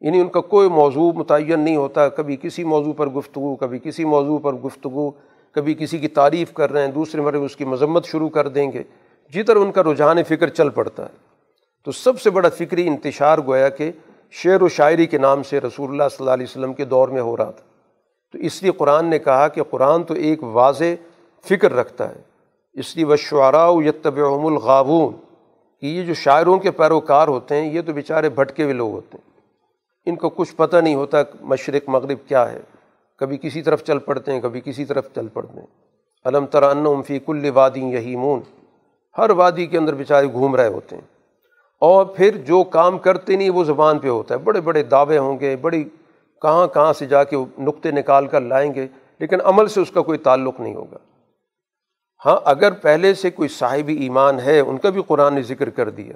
یعنی 0.00 0.20
ان 0.20 0.28
کا 0.28 0.40
کوئی 0.40 0.68
موضوع 0.68 1.12
متعین 1.12 1.60
نہیں 1.60 1.76
ہوتا، 1.76 2.08
کبھی 2.08 2.36
کسی 2.36 2.64
موضوع 2.64 2.92
پر 2.92 3.06
گفتگو، 3.06 3.56
کبھی 3.56 3.78
کسی 3.78 4.04
موضوع 4.04 4.38
پر 4.38 4.52
گفتگو۔ 4.52 5.10
کبھی 5.54 5.74
کسی 5.74 5.98
کی 5.98 6.08
تعریف 6.08 6.52
کر 6.52 6.72
رہے 6.72 6.80
ہیں، 6.80 6.92
دوسرے 6.92 7.20
مرے 7.20 7.36
اس 7.36 7.56
کی 7.56 7.64
مذمت 7.64 8.06
شروع 8.06 8.28
کر 8.28 8.48
دیں 8.48 8.72
گے۔ 8.72 8.82
جدھر 9.34 9.56
ان 9.56 9.72
کا 9.72 9.82
رجحان 9.82 10.22
فکر 10.22 10.48
چل 10.48 10.68
پڑتا 10.68 11.02
ہے۔ 11.02 11.34
تو 11.84 11.92
سب 11.92 12.20
سے 12.20 12.30
بڑا 12.30 12.48
فکری 12.48 12.88
انتشار 12.88 13.38
گویا 13.46 13.68
کہ 13.68 13.92
شعر 14.30 14.62
و 14.62 14.68
شاعری 14.68 15.06
کے 15.06 15.18
نام 15.18 15.42
سے 15.42 15.60
رسول 15.60 15.90
اللہ 15.90 16.02
صلی 16.10 16.16
اللہ 16.20 16.30
علیہ 16.30 16.46
وسلم 16.50 16.72
کے 16.72 16.84
دور 16.84 17.08
میں 17.08 17.20
ہو 17.20 17.36
رہا 17.36 17.50
تھا۔ 17.50 17.64
تو 18.32 18.38
اس 18.38 18.62
لیے 18.62 18.72
قرآن 18.72 19.06
نے 19.06 19.18
کہا 19.18 19.48
کہ 19.48 19.62
قرآن 19.62 20.02
تو 20.02 20.14
ایک 20.14 20.42
واضح 20.42 20.84
فکر 21.48 21.72
رکھتا 21.72 22.08
ہے۔ 22.08 22.20
اس 22.72 22.96
لیے 22.96 23.04
وہ 23.04 23.16
شعراء 23.16 23.70
یتبعہم 23.70 24.46
الغابون 24.46 25.14
کہ 25.80 25.86
یہ 25.86 26.02
جو 26.02 26.14
شاعروں 26.14 26.58
کے 26.58 26.70
پیروکار 26.70 27.28
ہوتے 27.28 27.56
ہیں، 27.56 27.72
یہ 27.72 27.80
تو 27.80 27.92
بیچارے 27.92 28.28
بھٹکے 28.28 28.62
ہوئے 28.62 28.74
لوگ 28.74 28.90
ہوتے 28.90 29.18
ہیں۔ 29.18 29.34
ان 30.06 30.16
کو 30.16 30.30
کچھ 30.30 30.54
پتہ 30.54 30.76
نہیں 30.76 30.94
ہوتا 30.94 31.18
مشرق 31.40 31.88
مغرب 31.88 32.28
کیا 32.28 32.52
ہے۔ 32.52 32.60
کبھی 33.18 33.36
کسی 33.36 33.62
طرف 33.62 33.84
چل 33.84 33.98
پڑتے 33.98 34.32
ہیں، 34.32 34.40
کبھی 34.40 34.60
کسی 34.60 34.84
طرف 34.84 35.08
چل 35.14 35.28
پڑتے 35.28 35.60
ہیں۔ 35.60 35.66
علم 36.24 36.46
ترا 36.46 36.72
فی 37.06 37.18
کل 37.18 37.50
وادی 37.54 37.80
یہی 37.80 38.16
مون 38.16 38.40
ہر 39.18 39.30
وادی 39.30 39.66
کے 39.66 39.78
اندر 39.78 39.94
بیچارے 39.94 40.32
گھوم 40.32 40.56
رہے 40.56 40.68
ہوتے 40.68 40.96
ہیں۔ 40.96 41.02
اور 41.80 42.06
پھر 42.06 42.36
جو 42.36 42.64
کام 42.64 42.98
کرتے 42.98 43.36
نہیں، 43.36 43.50
وہ 43.50 43.64
زبان 43.64 43.98
پہ 43.98 44.08
ہوتا 44.08 44.34
ہے۔ 44.34 44.38
بڑے 44.38 44.60
بڑے 44.60 44.82
دعوے 44.82 45.18
ہوں 45.18 45.40
گے، 45.40 45.56
بڑی 45.56 45.84
کہاں 46.42 46.66
کہاں 46.66 46.92
سے 46.92 47.06
جا 47.06 47.24
کے 47.24 47.36
نقطے 47.58 47.90
نکال 47.90 48.26
کر 48.26 48.40
لائیں 48.40 48.74
گے، 48.74 48.86
لیکن 49.18 49.36
عمل 49.44 49.68
سے 49.68 49.80
اس 49.80 49.90
کا 49.90 50.02
کوئی 50.02 50.18
تعلق 50.18 50.60
نہیں 50.60 50.74
ہوگا۔ 50.74 50.96
ہاں 52.26 52.40
اگر 52.44 52.72
پہلے 52.72 53.14
سے 53.14 53.30
کوئی 53.30 53.48
صاحب 53.48 53.88
ایمان 53.88 54.40
ہے، 54.40 54.60
ان 54.60 54.78
کا 54.78 54.90
بھی 54.90 55.02
قرآن 55.06 55.34
نے 55.34 55.42
ذکر 55.42 55.70
کر 55.70 55.90
دیا 55.90 56.12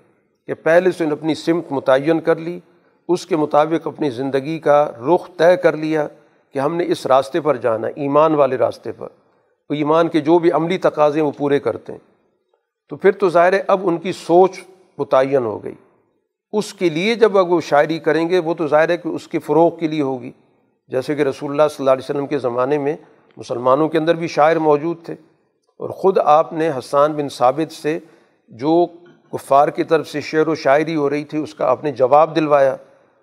کہ 0.47 0.55
پہلے 0.55 0.91
سے 0.91 1.05
اپنی 1.05 1.35
سمت 1.35 1.65
متعین 1.71 2.21
کر 2.21 2.37
لی، 2.37 2.61
اس 3.09 3.27
کے 3.27 3.37
مطابق 3.37 3.87
اپنی 3.87 4.11
زندگی 4.11 4.59
کا 4.59 4.91
رخ 5.15 5.31
طے 5.37 5.57
کر 5.57 5.77
لیا۔ 5.77 6.09
کہ 6.59 6.63
ہم 6.63 6.75
نے 6.75 6.85
اس 6.89 7.07
راستے 7.07 7.41
پر 7.41 7.57
جانا 7.57 7.89
ایمان 7.97 8.35
والے 8.35 8.57
راستے 8.57 8.93
پر۔ 8.93 9.09
وہ 9.71 9.75
ایمان 9.75 10.09
کے 10.09 10.21
جو 10.21 10.39
بھی 10.39 10.53
عملی 10.53 10.79
تقاضے 10.79 11.21
وہ 11.21 11.31
پورے 11.37 11.61
کرتے 11.61 11.93
ہیں۔ 11.93 11.99
تو 12.89 12.97
پھر 12.97 13.13
تو 13.13 13.29
ظاہر 13.29 13.53
ہے، 13.53 13.63
اب 13.67 13.81
ان 13.85 13.99
کی 13.99 14.13
سوچ 14.13 14.61
متعین 14.99 15.45
ہو 15.45 15.65
گئی۔ 15.65 15.75
اس 16.53 16.75
کے 16.75 16.89
لیے 16.89 17.15
جب 17.15 17.37
وہ 17.37 17.61
شاعری 17.61 17.99
کریں 17.99 18.29
گے، 18.29 18.39
وہ 18.39 18.55
تو 18.55 18.67
ظاہر 18.67 18.89
ہے 18.89 18.97
کہ 18.97 19.09
اس 19.09 19.29
کے 19.29 19.39
فروغ 19.39 19.79
کے 19.79 19.89
لیے 19.89 20.03
ہوگی۔ 20.03 20.33
جیسے 20.89 21.15
کہ 21.15 21.23
رسول 21.23 21.51
اللہ 21.51 21.63
صلی 21.71 21.77
اللہ 21.79 21.91
علیہ 21.91 22.05
وسلم 22.05 22.27
کے 22.27 22.39
زمانے 22.39 22.79
میں 22.79 22.97
مسلمانوں 23.37 23.89
کے 23.89 23.99
اندر 23.99 24.15
بھی 24.15 24.29
شاعر 24.29 24.57
موجود 24.57 25.05
تھے۔ 25.05 25.15
اور 25.77 25.91
خود 25.91 26.19
آپ 26.19 26.53
نے 26.53 26.71
حسان 26.79 27.13
بن 27.13 27.29
ثابت 27.29 27.73
سے 27.73 27.99
جو 28.49 28.87
کفار 29.33 29.69
کی 29.69 29.85
طرف 29.85 30.09
سے 30.09 30.21
شعر 30.21 30.47
و 30.47 30.55
شاعری 30.55 30.97
ہو 30.97 31.11
رہی 31.11 31.25
تھی، 31.25 31.39
اس 31.39 31.55
کا 31.55 31.67
آپ 31.67 31.85
نے 31.85 31.93
جواب 31.93 32.37
دلوایا۔ 32.37 32.77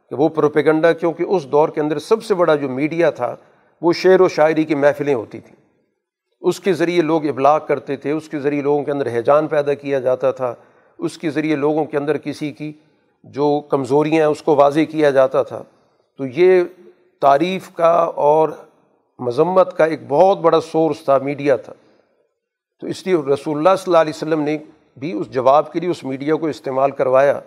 کہ 0.09 0.15
وہ 0.15 0.29
پروپیگنڈا، 0.29 0.93
کیونکہ 0.93 1.23
اس 1.23 1.45
دور 1.45 1.69
کے 1.69 1.81
اندر 1.81 1.99
سب 1.99 2.23
سے 2.23 2.33
بڑا 2.33 2.55
جو 2.55 2.69
میڈیا 2.69 3.09
تھا، 3.09 3.35
وہ 3.81 3.93
شعر 3.93 4.21
و 4.21 4.27
شاعری 4.27 4.63
کی 4.63 4.75
محفلیں 4.75 5.13
ہوتی 5.13 5.39
تھیں۔ 5.39 5.55
اس 6.41 6.59
کے 6.59 6.73
ذریعے 6.73 7.01
لوگ 7.01 7.25
ابلاغ 7.25 7.59
کرتے 7.67 7.95
تھے، 7.95 8.11
اس 8.11 8.29
کے 8.29 8.39
ذریعے 8.39 8.61
لوگوں 8.61 8.83
کے 8.83 8.91
اندر 8.91 9.07
حیجان 9.07 9.47
پیدا 9.47 9.73
کیا 9.73 9.99
جاتا 9.99 10.31
تھا۔ 10.31 10.55
اس 10.97 11.17
کے 11.17 11.29
ذریعے 11.29 11.55
لوگوں 11.55 11.85
کے 11.85 11.97
اندر 11.97 12.17
کسی 12.17 12.51
کی 12.51 12.73
جو 13.23 13.61
کمزوریاں 13.69 14.15
ہیں، 14.15 14.31
اس 14.31 14.41
کو 14.41 14.55
واضح 14.55 14.79
کیا 14.91 15.09
جاتا 15.09 15.43
تھا۔ 15.43 15.63
تو 16.17 16.25
یہ 16.25 16.63
تعریف 17.21 17.69
کا 17.73 17.93
اور 17.97 18.49
مذمت 19.19 19.77
کا 19.77 19.85
ایک 19.85 19.99
بہت 20.07 20.37
بڑا 20.37 20.61
سورس 20.61 21.05
تھا، 21.05 21.17
میڈیا 21.17 21.55
تھا۔ 21.55 21.73
تو 22.79 22.87
اس 22.87 23.07
لیے 23.07 23.15
رسول 23.15 23.57
اللہ 23.57 23.69
صلی 23.69 23.83
اللہ 23.87 23.97
علیہ 23.97 24.13
وسلم 24.15 24.41
نے 24.41 24.57
بھی 24.97 25.13
اس 25.13 25.29
جواب 25.29 25.73
کے 25.73 25.79
لیے، 25.79 25.89
اس 25.89 26.03
میڈیا 26.03 26.35
کو 26.35 26.47
استعمال 26.47 26.91
کروایا۔ 26.91 27.39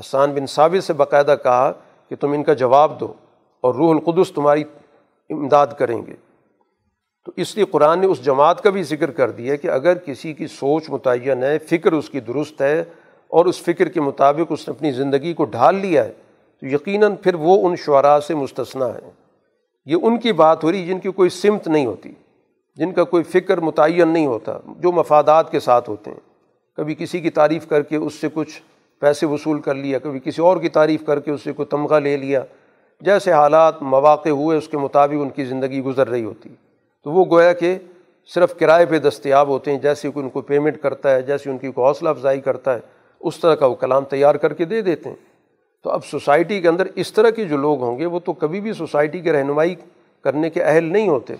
حسان 0.00 0.30
بن 0.30 0.46
ثابت 0.46 0.84
سے 0.84 0.92
باقاعدہ 0.92 1.34
کہا 1.42 1.72
کہ 2.10 2.16
تم 2.16 2.32
ان 2.32 2.44
کا 2.44 2.52
جواب 2.52 3.00
دو 3.00 3.12
اور 3.62 3.74
روح 3.74 3.90
القدس 3.90 4.32
تمہاری 4.32 4.64
امداد 5.30 5.66
کریں 5.78 6.06
گے۔ 6.06 6.14
تو 7.24 7.32
اس 7.36 7.56
لیے 7.56 7.64
قرآن 7.64 7.98
نے 7.98 8.06
اس 8.06 8.24
جماعت 8.24 8.60
کا 8.60 8.70
بھی 8.70 8.82
ذکر 8.82 9.10
کر 9.10 9.30
دیا 9.30 9.56
کہ 9.56 9.68
اگر 9.68 9.98
کسی 9.98 10.32
کی 10.32 10.46
سوچ 10.46 10.90
متعین 10.90 11.42
ہے، 11.42 11.58
فکر 11.58 11.92
اس 11.92 12.10
کی 12.10 12.20
درست 12.20 12.62
ہے 12.62 12.84
اور 13.28 13.46
اس 13.46 13.62
فکر 13.62 13.88
کے 13.88 14.00
مطابق 14.00 14.52
اس 14.52 14.68
نے 14.68 14.74
اپنی 14.76 14.90
زندگی 14.90 15.32
کو 15.34 15.44
ڈھال 15.44 15.74
لیا 15.74 16.04
ہے، 16.04 16.12
تو 16.62 16.66
یقیناً 16.66 17.16
پھر 17.16 17.34
وہ 17.34 17.68
ان 17.68 17.76
شعراء 17.76 18.18
سے 18.20 18.34
مستثنا 18.34 18.86
ہے 18.86 19.10
یہ 19.84 19.96
ان 20.02 20.18
کی 20.18 20.32
بات 20.32 20.64
ہو 20.64 20.72
رہی 20.72 20.86
جن 20.86 20.98
کی 20.98 21.12
کوئی 21.12 21.30
سمت 21.30 21.68
نہیں 21.68 21.86
ہوتی، 21.86 22.12
جن 22.76 22.92
کا 22.92 23.04
کوئی 23.04 23.22
فکر 23.22 23.60
متعین 23.60 24.08
نہیں 24.08 24.26
ہوتا، 24.26 24.58
جو 24.66 24.92
مفادات 24.92 25.50
کے 25.50 25.60
ساتھ 25.60 25.90
ہوتے 25.90 26.10
ہیں۔ 26.10 26.20
کبھی 26.76 26.94
کسی 26.94 27.20
کی 27.20 27.30
تعریف 27.30 27.68
کر 27.68 27.82
کے 27.82 27.96
اس 27.96 28.14
سے 28.14 28.28
کچھ 28.34 28.62
پیسے 29.04 29.26
وصول 29.26 29.60
کر 29.60 29.74
لیا، 29.74 29.98
کبھی 29.98 30.20
کسی 30.24 30.42
اور 30.42 30.56
کی 30.56 30.68
تعریف 30.68 31.06
کر 31.06 31.20
کے 31.20 31.30
اس 31.30 31.42
سے 31.42 31.52
کوئی 31.52 31.66
تمغہ 31.66 32.00
لے 32.00 32.16
لیا۔ 32.16 32.42
جیسے 33.00 33.32
حالات 33.32 33.82
مواقع 33.82 34.28
ہوئے، 34.28 34.58
اس 34.58 34.68
کے 34.68 34.78
مطابق 34.78 35.14
ان 35.20 35.30
کی 35.30 35.44
زندگی 35.44 35.80
گزر 35.80 36.08
رہی 36.08 36.24
ہوتی۔ 36.24 36.48
تو 37.04 37.10
وہ 37.10 37.24
گویا 37.30 37.52
کہ 37.52 37.78
صرف 38.34 38.56
کرائے 38.56 38.86
پہ 38.86 38.98
دستیاب 38.98 39.48
ہوتے 39.48 39.70
ہیں، 39.70 39.78
جیسے 39.78 40.10
کہ 40.10 40.18
ان 40.18 40.28
کو 40.28 40.40
پیمنٹ 40.40 40.78
کرتا 40.78 41.10
ہے، 41.10 41.22
جیسے 41.22 41.50
ان 41.50 41.58
کی 41.58 41.72
کوئی 41.72 41.86
حوصلہ 41.86 42.08
افزائی 42.08 42.40
کرتا 42.40 42.74
ہے، 42.74 42.80
اس 43.20 43.38
طرح 43.38 43.54
کا 43.54 43.66
وہ 43.66 43.74
کلام 43.74 44.04
تیار 44.04 44.34
کر 44.34 44.52
کے 44.52 44.64
دے 44.64 44.80
دیتے 44.80 45.08
ہیں۔ 45.08 45.16
تو 45.82 45.90
اب 45.90 46.04
سوسائٹی 46.04 46.60
کے 46.60 46.68
اندر 46.68 46.86
اس 46.94 47.12
طرح 47.12 47.30
کے 47.30 47.44
جو 47.44 47.56
لوگ 47.56 47.82
ہوں 47.82 47.98
گے، 47.98 48.06
وہ 48.06 48.20
تو 48.20 48.32
کبھی 48.32 48.60
بھی 48.60 48.72
سوسائٹی 48.72 49.20
کی 49.20 49.32
رہنمائی 49.32 49.74
کرنے 50.24 50.50
کے 50.50 50.62
اہل 50.62 50.84
نہیں 50.84 51.08
ہوتے۔ 51.08 51.34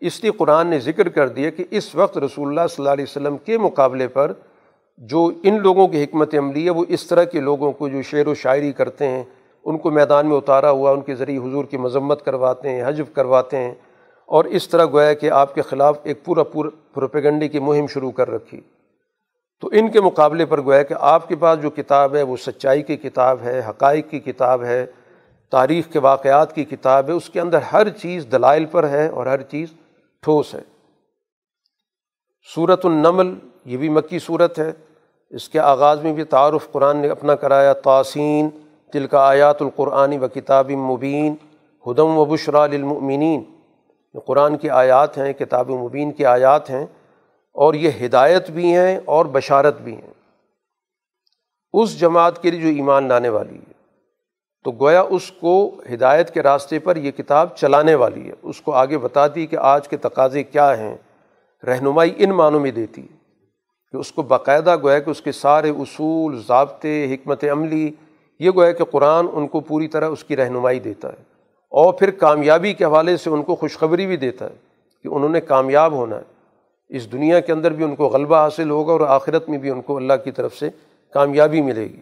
اس 0.00 0.22
لیے 0.22 0.32
قرآن 0.32 0.66
نے 0.66 0.78
ذکر 0.78 1.08
کر 1.08 1.28
دیا 1.28 1.50
کہ 1.50 1.64
اس 1.70 1.94
وقت 1.94 2.18
رسول 2.18 2.48
اللہ 2.48 2.66
صلی 2.70 2.82
اللہ 2.82 2.92
علیہ 2.92 3.04
وسلم 3.08 3.36
کے 3.36 3.58
مقابلے 3.58 4.08
پر 4.08 4.32
جو 4.96 5.32
ان 5.42 5.62
لوگوں 5.62 5.88
کی 5.88 6.04
حکمت 6.04 6.34
عملی 6.34 6.64
ہے، 6.64 6.70
وہ 6.70 6.84
اس 6.88 7.06
طرح 7.06 7.24
کے 7.24 7.40
لوگوں 7.40 7.72
کو 7.72 7.88
جو 7.88 8.02
شعر 8.02 8.26
و 8.26 8.34
شاعری 8.34 8.72
کرتے 8.72 9.08
ہیں، 9.08 9.24
ان 9.64 9.78
کو 9.78 9.90
میدان 9.90 10.26
میں 10.26 10.36
اتارا 10.36 10.70
ہوا، 10.70 10.90
ان 10.90 11.00
کے 11.00 11.14
ذریعے 11.14 11.38
حضور 11.38 11.64
کی 11.64 11.76
مذمت 11.76 12.24
کرواتے 12.24 12.70
ہیں، 12.70 12.88
حجب 12.88 13.04
کرواتے 13.12 13.56
ہیں، 13.56 13.74
اور 14.26 14.44
اس 14.44 14.68
طرح 14.68 14.86
گویا 14.86 15.12
کہ 15.12 15.30
آپ 15.30 15.54
کے 15.54 15.62
خلاف 15.62 15.98
ایک 16.02 16.24
پورا 16.24 16.42
پورا 16.42 16.70
پروپیگنڈی 16.94 17.48
کی 17.48 17.58
مہم 17.58 17.86
شروع 17.86 18.10
کر 18.10 18.30
رکھی۔ 18.30 18.60
تو 19.60 19.68
ان 19.72 19.90
کے 19.90 20.00
مقابلے 20.00 20.46
پر 20.46 20.60
گویا 20.60 20.82
کہ 20.82 20.94
آپ 21.00 21.28
کے 21.28 21.36
پاس 21.36 21.62
جو 21.62 21.70
کتاب 21.70 22.14
ہے، 22.14 22.22
وہ 22.22 22.36
سچائی 22.36 22.82
کی 22.82 22.96
کتاب 22.96 23.38
ہے، 23.44 23.62
حقائق 23.68 24.10
کی 24.10 24.20
کتاب 24.20 24.62
ہے، 24.62 24.86
تاریخ 25.50 25.92
کے 25.92 25.98
واقعات 25.98 26.54
کی 26.54 26.64
کتاب 26.64 27.08
ہے، 27.08 27.12
اس 27.12 27.30
کے 27.30 27.40
اندر 27.40 27.58
ہر 27.72 27.88
چیز 27.88 28.26
دلائل 28.32 28.64
پر 28.64 28.88
ہے 28.88 29.08
اور 29.08 29.26
ہر 29.26 29.42
چیز 29.42 29.68
ٹھوس 30.22 30.54
ہے۔ 30.54 30.60
صورت 32.54 32.86
النمل، 32.86 33.34
یہ 33.64 33.76
بھی 33.76 33.88
مکی 33.88 34.18
صورت 34.18 34.58
ہے۔ 34.58 34.72
اس 35.30 35.48
کے 35.48 35.58
آغاز 35.58 36.02
میں 36.02 36.12
بھی 36.12 36.24
تعارف 36.24 36.72
قرآن 36.72 36.96
نے 36.96 37.08
اپنا 37.08 37.34
کرایا 37.34 37.72
تاسین 37.72 38.48
تل 38.92 39.06
کا 39.06 39.28
آیات 39.28 39.62
القرآن 39.62 40.18
و 40.22 40.28
کتاب 40.28 40.70
مبین، 40.70 41.34
ہدم 41.86 42.18
و 42.18 42.24
بشرا 42.24 42.66
للمؤمنین۔ 42.66 43.44
قرآن 44.26 44.56
کی 44.56 44.70
آیات 44.70 45.18
ہیں، 45.18 45.32
کتاب 45.32 45.70
مبین 45.70 46.12
کی 46.12 46.26
آیات 46.26 46.70
ہیں 46.70 46.86
اور 47.52 47.74
یہ 47.74 47.90
ہدایت 48.04 48.50
بھی 48.50 48.76
ہیں 48.76 49.00
اور 49.04 49.26
بشارت 49.26 49.80
بھی 49.80 49.94
ہیں۔ 49.94 50.12
اس 51.72 52.00
جماعت 52.00 52.42
کے 52.42 52.50
لیے 52.50 52.60
جو 52.60 52.68
ایمان 52.68 53.08
لانے 53.08 53.28
والی 53.28 53.58
ہے، 53.58 53.72
تو 54.64 54.70
گویا 54.70 55.00
اس 55.00 55.30
کو 55.30 55.80
ہدایت 55.94 56.34
کے 56.34 56.42
راستے 56.42 56.78
پر 56.78 56.96
یہ 56.96 57.10
کتاب 57.10 57.56
چلانے 57.56 57.94
والی 57.94 58.28
ہے۔ 58.28 58.34
اس 58.42 58.60
کو 58.60 58.72
آگے 58.72 58.98
بتاتی 58.98 59.46
کہ 59.46 59.56
آج 59.56 59.88
کے 59.88 59.96
تقاضے 59.96 60.42
کیا 60.42 60.78
ہیں، 60.78 60.96
رہنمائی 61.66 62.14
ان 62.16 62.30
معنوں 62.30 62.60
میں 62.60 62.70
دیتی 62.70 63.02
ہے۔ 63.02 63.25
کہ 63.96 64.00
اس 64.00 64.12
کو 64.12 64.22
باقاعدہ 64.22 64.76
گویا 64.82 64.98
کہ 64.98 65.10
اس 65.10 65.20
کے 65.20 65.32
سارے 65.32 65.70
اصول، 65.70 66.42
ضابطے، 66.48 67.14
حکمت 67.14 67.44
عملی، 67.44 67.90
یہ 68.40 68.50
گویا 68.50 68.72
کہ 68.72 68.84
قرآن 68.84 69.26
ان 69.32 69.48
کو 69.48 69.60
پوری 69.60 69.88
طرح 69.88 70.08
اس 70.08 70.24
کی 70.24 70.36
رہنمائی 70.36 70.80
دیتا 70.80 71.08
ہے۔ 71.08 71.22
اور 71.70 71.92
پھر 71.92 72.10
کامیابی 72.10 72.72
کے 72.72 72.84
حوالے 72.84 73.16
سے 73.16 73.30
ان 73.30 73.42
کو 73.42 73.54
خوشخبری 73.54 74.06
بھی 74.06 74.16
دیتا 74.16 74.44
ہے 74.44 74.54
کہ 75.02 75.08
انہوں 75.08 75.28
نے 75.28 75.40
کامیاب 75.40 75.92
ہونا 75.92 76.16
ہے۔ 76.16 76.22
اس 76.88 77.12
دنیا 77.12 77.40
کے 77.40 77.52
اندر 77.52 77.70
بھی 77.70 77.84
ان 77.84 77.96
کو 77.96 78.06
غلبہ 78.06 78.36
حاصل 78.36 78.70
ہوگا 78.70 78.92
اور 78.92 79.00
آخرت 79.00 79.48
میں 79.48 79.58
بھی 79.58 79.70
ان 79.70 79.82
کو 79.82 79.96
اللہ 79.96 80.12
کی 80.24 80.30
طرف 80.30 80.54
سے 80.54 80.70
کامیابی 81.12 81.60
ملے 81.60 81.84
گی۔ 81.84 82.00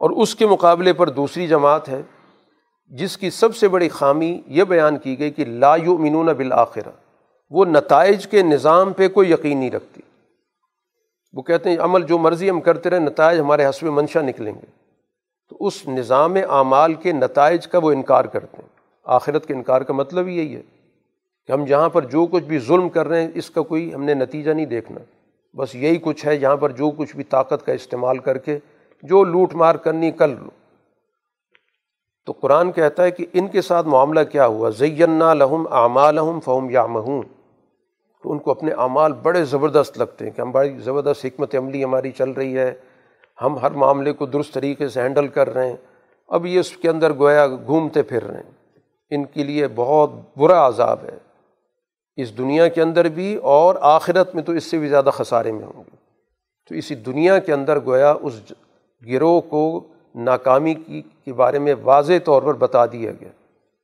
اور 0.00 0.10
اس 0.10 0.34
کے 0.34 0.46
مقابلے 0.46 0.92
پر 0.92 1.08
دوسری 1.08 1.46
جماعت 1.46 1.88
ہے، 1.88 2.02
جس 2.86 3.18
کی 3.18 3.30
سب 3.30 3.56
سے 3.56 3.68
بڑی 3.68 3.88
خامی 3.88 4.40
یہ 4.46 4.64
بیان 4.64 4.98
کی 4.98 5.18
گئی 5.18 5.30
کہ 5.30 5.44
لا 5.44 5.76
یؤمنون 5.76 6.26
بالآخرہ، 6.26 6.90
وہ 7.50 7.64
نتائج 7.64 8.26
کے 8.26 8.42
نظام 8.42 8.92
پہ 8.92 9.08
کوئی 9.08 9.32
یقین 9.32 9.58
نہیں 9.58 9.70
رکھتی۔ 9.70 10.02
وہ 11.36 11.42
کہتے 11.42 11.70
ہیں 11.70 11.78
عمل 11.78 12.02
جو 12.02 12.18
مرضی 12.18 12.50
ہم 12.50 12.60
کرتے 12.60 12.90
رہیں، 12.90 13.00
نتائج 13.00 13.40
ہمارے 13.40 13.66
حسب 13.66 13.86
منشا 13.86 14.20
نکلیں 14.20 14.52
گے۔ 14.52 14.66
تو 15.50 15.56
اس 15.60 15.88
نظام 15.88 16.34
اعمال 16.50 16.94
کے 16.94 17.12
نتائج 17.12 17.68
کا 17.68 17.78
وہ 17.78 17.92
انکار 17.92 18.24
کرتے 18.24 18.56
ہیں۔ 18.58 18.68
آخرت 19.04 19.46
کے 19.46 19.54
انکار 19.54 19.80
کا 19.80 19.92
مطلب 19.92 20.28
یہی 20.28 20.56
ہے 20.56 20.62
کہ 21.46 21.52
ہم 21.52 21.64
جہاں 21.64 21.88
پر 21.88 22.02
جو 22.02 22.26
کچھ 22.26 22.44
بھی 22.44 22.58
ظلم 22.58 22.88
کر 22.88 23.08
رہے 23.08 23.22
ہیں، 23.22 23.30
اس 23.34 23.50
کا 23.50 23.62
کوئی 23.62 23.94
ہم 23.94 24.04
نے 24.04 24.14
نتیجہ 24.14 24.50
نہیں 24.50 24.66
دیکھنا۔ 24.66 25.00
بس 25.56 25.74
یہی 25.74 25.96
کچھ 26.02 26.26
ہے 26.26 26.36
جہاں 26.36 26.56
پر 26.56 26.70
جو 26.70 26.90
کچھ 26.90 27.16
بھی 27.16 27.24
طاقت 27.24 27.66
کا 27.66 27.72
استعمال 27.72 28.18
کر 28.18 28.38
کے 28.38 28.58
جو 29.02 29.24
لوٹ 29.24 29.54
مار 29.54 29.74
کرنی 29.74 30.10
کر 30.10 30.28
لو۔ 30.28 30.50
تو 32.26 32.32
قرآن 32.32 32.72
کہتا 32.72 33.02
ہے 33.02 33.10
کہ 33.10 33.26
ان 33.32 33.48
کے 33.48 33.62
ساتھ 33.62 33.86
معاملہ 33.86 34.20
کیا 34.20 34.46
ہوا؟ 34.46 34.70
زینا 34.70 35.34
لہم 35.34 35.66
اعمالحم 35.70 36.40
فہم 36.40 36.70
یا 36.70 36.86
مہون 36.86 37.35
تو 38.22 38.32
ان 38.32 38.38
کو 38.38 38.50
اپنے 38.50 38.72
اعمال 38.72 39.12
بڑے 39.12 39.44
زبردست 39.44 39.98
لگتے 39.98 40.24
ہیں 40.24 40.32
کہ 40.32 40.40
ہم 40.40 40.50
بڑی 40.50 40.78
زبردست 40.78 41.26
حکمت 41.26 41.54
عملی 41.54 41.84
ہماری 41.84 42.10
چل 42.10 42.30
رہی 42.30 42.58
ہے، 42.58 42.74
ہم 43.42 43.58
ہر 43.58 43.70
معاملے 43.70 44.12
کو 44.12 44.26
درست 44.26 44.54
طریقے 44.54 44.88
سے 44.88 45.00
ہینڈل 45.00 45.28
کر 45.28 45.54
رہے 45.54 45.68
ہیں۔ 45.68 45.76
اب 46.28 46.46
یہ 46.46 46.60
اس 46.60 46.76
کے 46.76 46.88
اندر 46.88 47.12
گویا 47.12 47.46
گھومتے 47.46 48.02
پھر 48.02 48.24
رہے 48.24 48.36
ہیں۔ 48.36 48.52
ان 49.10 49.24
کے 49.24 49.44
لیے 49.44 49.68
بہت 49.74 50.10
برا 50.36 50.68
عذاب 50.68 50.98
ہے۔ 51.02 51.18
اس 52.16 52.38
دنیا 52.38 52.68
کے 52.68 52.82
اندر 52.82 53.08
بھی 53.08 53.36
اور 53.36 53.74
آخرت 53.80 54.34
میں 54.34 54.42
تو 54.42 54.52
اس 54.52 54.64
سے 54.64 54.78
بھی 54.78 54.88
زیادہ 54.88 55.10
خسارے 55.12 55.52
میں 55.52 55.64
ہوں 55.64 55.84
گے۔ 55.86 55.96
تو 56.68 56.74
اسی 56.74 56.94
دنیا 56.94 57.38
کے 57.38 57.52
اندر 57.52 57.84
گویا 57.84 58.14
اس 58.22 58.52
گروہ 59.08 59.40
کو 59.40 59.84
ناکامی 60.14 60.74
کی، 60.74 61.02
کے 61.24 61.32
بارے 61.32 61.58
میں 61.58 61.74
واضح 61.82 62.12
طور 62.24 62.42
پر 62.42 62.54
بتا 62.54 62.86
دیا 62.86 63.10
گیا 63.10 63.28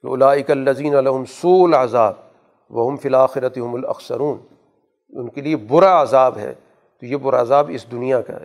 کہ 0.03 0.07
اولائک 0.07 0.51
الزین 0.51 0.95
الحم 0.95 1.25
سول 1.25 1.75
عذاب 1.75 2.15
وہ 2.73 2.91
ہم 2.91 2.97
فلاخرت 2.97 3.59
ہم 3.59 3.75
الاخسرون 3.75 4.39
ان 5.11 5.29
کے 5.29 5.41
لیے 5.41 5.57
برا 5.57 6.03
عذاب 6.03 6.39
ہے، 6.39 6.55
تو 7.01 7.07
یہ 7.07 7.17
برا 7.17 7.41
عذاب 7.41 7.71
اس 7.75 7.91
دنیا 7.93 8.21
کا 8.21 8.33
ہے 8.33 8.45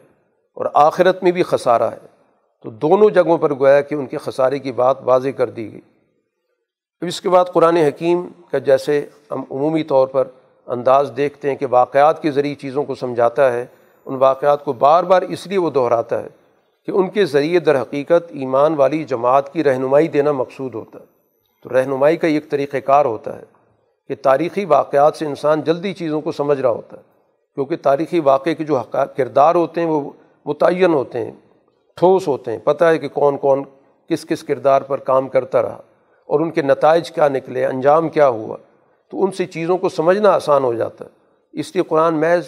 اور 0.53 0.65
آخرت 0.73 1.23
میں 1.23 1.31
بھی 1.31 1.43
خسارہ 1.43 1.83
ہے۔ 1.83 2.17
تو 2.63 2.69
دونوں 2.69 3.09
جگہوں 3.09 3.37
پر 3.37 3.53
گویا 3.53 3.81
کہ 3.81 3.95
ان 3.95 4.05
کے 4.05 4.17
خسارے 4.17 4.59
کی 4.59 4.71
بات 4.71 4.97
واضح 5.01 5.29
کر 5.37 5.49
دی 5.49 5.71
گئی۔ 5.73 5.81
پھر 6.99 7.07
اس 7.07 7.21
کے 7.21 7.29
بعد 7.29 7.45
قرآن 7.45 7.77
حکیم 7.77 8.27
کا 8.51 8.57
جیسے 8.57 9.05
ہم 9.31 9.43
عمومی 9.51 9.83
طور 9.83 10.07
پر 10.07 10.27
انداز 10.67 11.11
دیکھتے 11.17 11.49
ہیں 11.49 11.55
کہ 11.55 11.65
واقعات 11.69 12.21
کے 12.21 12.31
ذریعے 12.31 12.55
چیزوں 12.55 12.83
کو 12.83 12.95
سمجھاتا 12.95 13.53
ہے، 13.53 13.65
ان 14.05 14.15
واقعات 14.15 14.65
کو 14.65 14.73
بار 14.73 15.03
بار 15.03 15.21
اس 15.21 15.47
لیے 15.47 15.57
وہ 15.57 15.69
دہراتا 15.69 16.23
ہے 16.23 16.27
کہ 16.85 16.91
ان 16.91 17.09
کے 17.09 17.25
ذریعے 17.25 17.59
در 17.59 17.81
حقیقت 17.81 18.23
ایمان 18.29 18.73
والی 18.73 19.03
جماعت 19.03 19.53
کی 19.53 19.63
رہنمائی 19.63 20.07
دینا 20.07 20.31
مقصود 20.31 20.75
ہوتا 20.75 20.99
ہے۔ 20.99 21.05
تو 21.63 21.69
رہنمائی 21.69 22.17
کا 22.17 22.27
ایک 22.27 22.49
طریقۂ 22.49 22.77
کار 22.85 23.05
ہوتا 23.05 23.39
ہے۔ 23.39 23.56
کہ 24.09 24.15
تاریخی 24.21 24.65
واقعات 24.65 25.15
سے 25.15 25.25
انسان 25.25 25.61
جلدی 25.61 25.93
چیزوں 25.93 26.21
کو 26.21 26.31
سمجھ 26.31 26.59
رہا 26.61 26.69
ہوتا 26.69 26.97
ہے، 26.97 27.01
کیونکہ 27.57 27.75
تاریخی 27.75 28.19
واقعے 28.19 28.55
کے 28.55 28.63
جو 28.63 28.81
کردار 29.17 29.55
ہوتے 29.55 29.81
ہیں، 29.81 29.87
وہ 29.87 30.11
متعین 30.45 30.93
ہوتے 30.93 31.23
ہیں، 31.25 31.31
ٹھوس 31.97 32.27
ہوتے 32.27 32.51
ہیں، 32.51 32.59
پتہ 32.63 32.85
ہے 32.85 32.97
کہ 32.97 33.07
کون 33.09 33.37
کون 33.37 33.63
کس 34.09 34.25
کس 34.25 34.43
کردار 34.43 34.81
پر 34.81 34.97
کام 35.01 35.27
کرتا 35.29 35.61
رہا، 35.61 35.81
اور 36.29 36.39
ان 36.39 36.51
کے 36.51 36.61
نتائج 36.61 37.11
کیا 37.11 37.27
نکلے، 37.27 37.65
انجام 37.65 38.09
کیا 38.09 38.27
ہوا، 38.29 38.57
تو 39.11 39.23
ان 39.23 39.31
سے 39.31 39.45
چیزوں 39.45 39.77
کو 39.77 39.89
سمجھنا 39.89 40.29
آسان 40.29 40.63
ہو 40.63 40.73
جاتا 40.73 41.05
ہے۔ 41.05 41.59
اس 41.59 41.73
لیے 41.75 41.83
قرآن 41.83 42.19
محض 42.19 42.47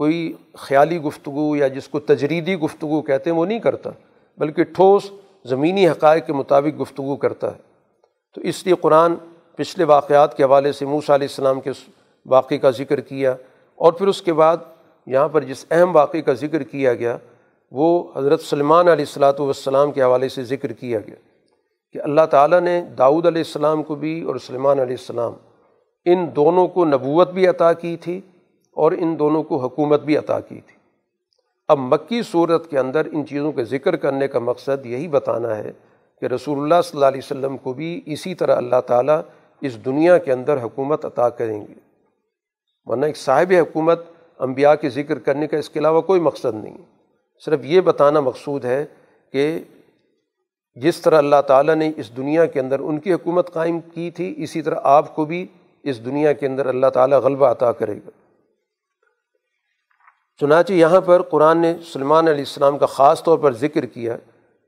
کوئی 0.00 0.32
خیالی 0.56 1.00
گفتگو 1.00 1.54
یا 1.56 1.68
جس 1.68 1.88
کو 1.88 2.00
تجریدی 2.00 2.56
گفتگو 2.56 3.00
کہتے 3.02 3.30
ہیں، 3.30 3.36
وہ 3.36 3.46
نہیں 3.46 3.58
کرتا، 3.58 3.90
بلکہ 4.38 4.64
ٹھوس 4.64 5.10
زمینی 5.44 5.88
حقائق 5.88 6.26
کے 6.26 6.32
مطابق 6.32 6.80
گفتگو 6.80 7.16
کرتا 7.16 7.50
ہے۔ 7.52 7.58
تو 8.36 8.40
اس 8.40 8.64
لیے 8.66 8.74
قرآن 8.74 9.14
پچھلے 9.58 9.84
واقعات 9.84 10.36
کے 10.36 10.44
حوالے 10.44 10.72
سے 10.72 10.86
موسیٰ 10.86 11.14
علیہ 11.14 11.26
السلام 11.30 11.60
کے 11.60 11.70
واقعے 12.26 12.58
کا 12.58 12.70
ذکر 12.70 13.00
کیا 13.00 13.34
اور 13.74 13.92
پھر 13.92 14.06
اس 14.06 14.20
کے 14.22 14.32
بعد 14.32 14.56
یہاں 15.06 15.28
پر 15.28 15.44
جس 15.44 15.64
اہم 15.70 15.96
واقعے 15.96 16.22
کا 16.22 16.32
ذکر 16.32 16.62
کیا 16.62 16.94
گیا، 16.94 17.16
وہ 17.72 17.88
حضرت 18.16 18.40
سلمان 18.40 18.88
علیہ 18.88 19.04
السلاۃ 19.06 19.38
والسلام 19.38 19.92
کے 19.92 20.02
حوالے 20.02 20.28
سے 20.28 20.44
ذکر 20.44 20.72
کیا 20.72 20.98
گیا 21.06 21.14
کہ 21.94 21.98
اللہ 22.04 22.26
تعالیٰ 22.30 22.60
نے 22.60 22.80
داؤد 22.98 23.26
علیہ 23.26 23.42
السلام 23.46 23.82
کو 23.82 23.94
بھی 23.94 24.20
اور 24.22 24.36
سلمان 24.46 24.80
علیہ 24.80 24.96
السلام 24.98 25.32
ان 26.06 26.26
دونوں 26.36 26.66
کو 26.68 26.84
نبوت 26.84 27.32
بھی 27.32 27.46
عطا 27.46 27.72
کی 27.72 27.96
تھی 27.96 28.20
اور 28.76 28.92
ان 28.98 29.18
دونوں 29.18 29.42
کو 29.42 29.56
حکومت 29.56 30.02
بھی 30.02 30.16
عطا 30.16 30.38
کی 30.40 30.60
تھی۔ 30.60 30.76
اب 31.68 31.78
مکی 31.78 32.22
صورت 32.22 32.70
کے 32.70 32.78
اندر 32.78 33.06
ان 33.12 33.26
چیزوں 33.26 33.52
کا 33.52 33.62
ذکر 33.62 33.96
کرنے 33.96 34.28
کا 34.28 34.38
مقصد 34.38 34.86
یہی 34.86 35.08
بتانا 35.08 35.56
ہے 35.56 35.72
کہ 36.22 36.26
رسول 36.26 36.62
اللہ 36.62 36.80
صلی 36.84 36.96
اللہ 36.96 37.06
علیہ 37.06 37.20
وسلم 37.24 37.56
کو 37.56 37.72
بھی 37.72 38.00
اسی 38.06 38.34
طرح 38.34 38.56
اللہ 38.56 38.80
تعالیٰ 38.86 39.20
اس 39.60 39.84
دنیا 39.84 40.18
کے 40.18 40.32
اندر 40.32 40.62
حکومت 40.62 41.04
عطا 41.04 41.28
کریں 41.28 41.60
گے۔ 41.60 41.74
ورنہ 42.84 43.06
ایک 43.06 43.16
صاحب 43.16 43.52
حکومت 43.58 44.00
انبیاء 44.38 44.74
کے 44.74 44.90
ذکر 44.90 45.18
کرنے 45.18 45.46
کا 45.46 45.56
اس 45.56 45.70
کے 45.70 45.80
علاوہ 45.80 46.00
کوئی 46.00 46.20
مقصد 46.20 46.54
نہیں۔ 46.54 46.76
صرف 47.44 47.60
یہ 47.62 47.80
بتانا 47.80 48.20
مقصود 48.20 48.64
ہے 48.64 48.84
کہ 49.32 49.58
جس 50.74 51.00
طرح 51.00 51.18
اللہ 51.18 51.42
تعالیٰ 51.46 51.74
نے 51.74 51.92
اس 51.96 52.16
دنیا 52.16 52.46
کے 52.46 52.60
اندر 52.60 52.80
ان 52.80 52.98
کی 52.98 53.14
حکومت 53.14 53.52
قائم 53.52 53.80
کی 53.80 54.10
تھی، 54.10 54.34
اسی 54.36 54.62
طرح 54.62 54.76
آپ 54.82 55.14
کو 55.14 55.24
بھی 55.24 55.46
اس 55.82 56.04
دنیا 56.04 56.32
کے 56.32 56.46
اندر 56.46 56.66
اللہ 56.66 56.86
تعالیٰ 56.86 57.18
غلبہ 57.18 57.46
عطا 57.46 57.72
کرے 57.72 57.96
گا۔ 57.96 58.10
چنانچہ 60.40 60.72
یہاں 60.72 61.00
پر 61.00 61.22
قرآن 61.22 61.58
نے 61.58 61.74
سلمان 61.92 62.28
علیہ 62.28 62.40
السلام 62.40 62.78
کا 62.78 62.86
خاص 62.86 63.22
طور 63.22 63.38
پر 63.38 63.52
ذکر 63.52 63.86
کیا 63.86 64.16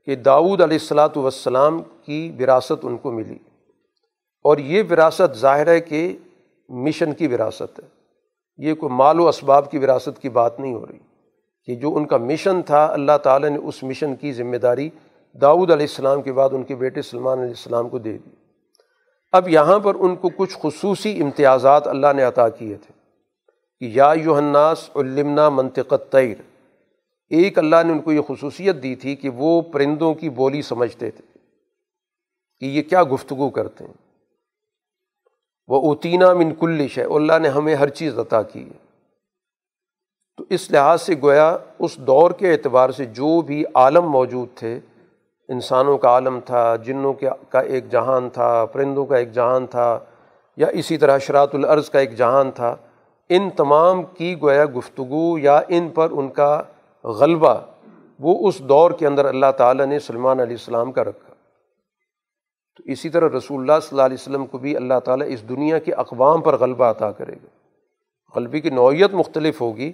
کہ 0.05 0.15
داؤد 0.15 0.61
علیہ 0.61 0.77
السلاۃ 0.81 1.15
والسلام 1.15 1.81
کی 2.05 2.31
وراثت 2.39 2.79
ان 2.83 2.97
کو 2.97 3.11
ملی۔ 3.11 3.37
اور 4.43 4.57
یہ 4.57 4.83
وراثت 4.91 5.37
ظاہر 5.37 5.67
ہے 5.67 5.81
کہ 5.81 6.17
مشن 6.69 7.13
کی 7.13 7.27
وراثت 7.27 7.79
ہے۔ 7.83 7.87
یہ 8.57 8.73
کوئی 8.73 8.95
مال 8.95 9.19
و 9.19 9.27
اسباب 9.27 9.71
کی 9.71 9.77
وراثت 9.77 10.21
کی 10.21 10.29
بات 10.29 10.59
نہیں 10.59 10.73
ہو 10.73 10.85
رہی 10.85 10.99
کہ 11.65 11.75
جو 11.75 11.95
ان 11.95 12.05
کا 12.05 12.17
مشن 12.17 12.61
تھا، 12.61 12.85
اللہ 12.85 13.17
تعالیٰ 13.23 13.49
نے 13.49 13.57
اس 13.57 13.83
مشن 13.83 14.15
کی 14.15 14.33
ذمہ 14.33 14.57
داری 14.57 14.89
داؤد 15.33 15.71
علیہ 15.71 15.85
السلام 15.85 16.21
کے 16.21 16.33
بعد 16.33 16.49
ان 16.51 16.63
کے 16.63 16.75
بیٹے 16.75 17.01
سلمان 17.01 17.37
علیہ 17.37 17.49
السلام 17.49 17.89
کو 17.89 17.99
دے 17.99 18.17
دی۔ 18.17 18.29
اب 19.31 19.49
یہاں 19.49 19.79
پر 19.79 19.95
ان 19.95 20.15
کو 20.15 20.29
کچھ 20.37 20.57
خصوصی 20.61 21.21
امتیازات 21.21 21.87
اللہ 21.87 22.07
نے 22.15 22.23
عطا 22.23 22.49
کیے 22.49 22.75
تھے 22.75 22.93
کہ 23.79 23.91
یا 23.93 24.13
یوحناس 24.23 24.89
علمنا 24.95 25.49
منطقت 25.49 26.11
تیر 26.11 26.35
ایک 27.29 27.57
اللہ 27.57 27.75
نے 27.85 27.91
ان 27.91 27.99
کو 27.99 28.11
یہ 28.11 28.21
خصوصیت 28.27 28.83
دی 28.83 28.95
تھی 28.95 29.15
کہ 29.15 29.29
وہ 29.29 29.61
پرندوں 29.61 30.13
کی 30.13 30.29
بولی 30.29 30.61
سمجھتے 30.61 31.11
تھے 31.11 31.39
کہ 32.59 32.65
یہ 32.65 32.81
کیا 32.81 33.03
گفتگو 33.03 33.49
کرتے 33.49 33.83
ہیں۔ 33.83 34.10
وہ 35.71 35.81
اوتینہ 35.81 36.33
من 36.33 36.53
کلش 36.59 36.97
ہے 36.97 37.03
اللہ 37.03 37.39
نے 37.41 37.49
ہمیں 37.49 37.75
ہر 37.75 37.89
چیز 37.89 38.19
عطا 38.19 38.41
کی 38.41 38.63
ہے۔ 38.63 38.77
تو 40.37 40.43
اس 40.49 40.71
لحاظ 40.71 41.01
سے 41.01 41.15
گویا 41.21 41.57
اس 41.79 41.97
دور 41.97 42.31
کے 42.31 42.51
اعتبار 42.51 42.89
سے 42.89 43.05
جو 43.05 43.41
بھی 43.41 43.63
عالم 43.75 44.09
موجود 44.09 44.47
تھے، 44.55 44.79
انسانوں 45.49 45.97
کا 45.97 46.09
عالم 46.09 46.39
تھا، 46.45 46.75
جنوں 46.75 47.13
کے 47.13 47.29
کا 47.49 47.59
ایک 47.59 47.89
جہان 47.91 48.29
تھا، 48.29 48.65
پرندوں 48.65 49.05
کا 49.05 49.17
ایک 49.17 49.31
جہان 49.31 49.65
تھا، 49.65 49.99
یا 50.57 50.67
اسی 50.67 50.97
طرح 50.97 51.17
شراط 51.17 51.55
العرض 51.55 51.89
کا 51.89 51.99
ایک 51.99 52.17
جہان 52.17 52.51
تھا، 52.51 52.75
ان 53.29 53.49
تمام 53.49 54.03
کی 54.03 54.35
گویا 54.41 54.65
گفتگو 54.65 55.37
یا 55.37 55.59
ان 55.67 55.89
پر 55.89 56.11
ان 56.11 56.29
کا 56.29 56.61
غلبہ، 57.03 57.55
وہ 58.19 58.47
اس 58.47 58.59
دور 58.59 58.91
کے 58.91 59.07
اندر 59.07 59.25
اللہ 59.25 59.51
تعالیٰ 59.57 59.85
نے 59.85 59.99
سلمان 59.99 60.39
علیہ 60.39 60.55
السلام 60.55 60.91
کا 60.91 61.03
رکھا۔ 61.03 61.30
تو 62.85 62.91
اسی 62.91 63.09
طرح 63.09 63.29
رسول 63.37 63.61
اللہ 63.61 63.79
صلی 63.79 63.89
اللہ 63.91 64.01
علیہ 64.01 64.17
وسلم 64.19 64.45
کو 64.45 64.57
بھی 64.57 64.75
اللہ 64.75 64.99
تعالیٰ 65.05 65.27
اس 65.29 65.49
دنیا 65.49 65.79
کے 65.79 65.93
اقوام 65.93 66.41
پر 66.41 66.57
غلبہ 66.57 66.85
عطا 66.85 67.11
کرے 67.11 67.33
گا۔ 67.33 67.47
غلبی 68.35 68.61
کی 68.61 68.69
نوعیت 68.69 69.13
مختلف 69.13 69.61
ہوگی 69.61 69.91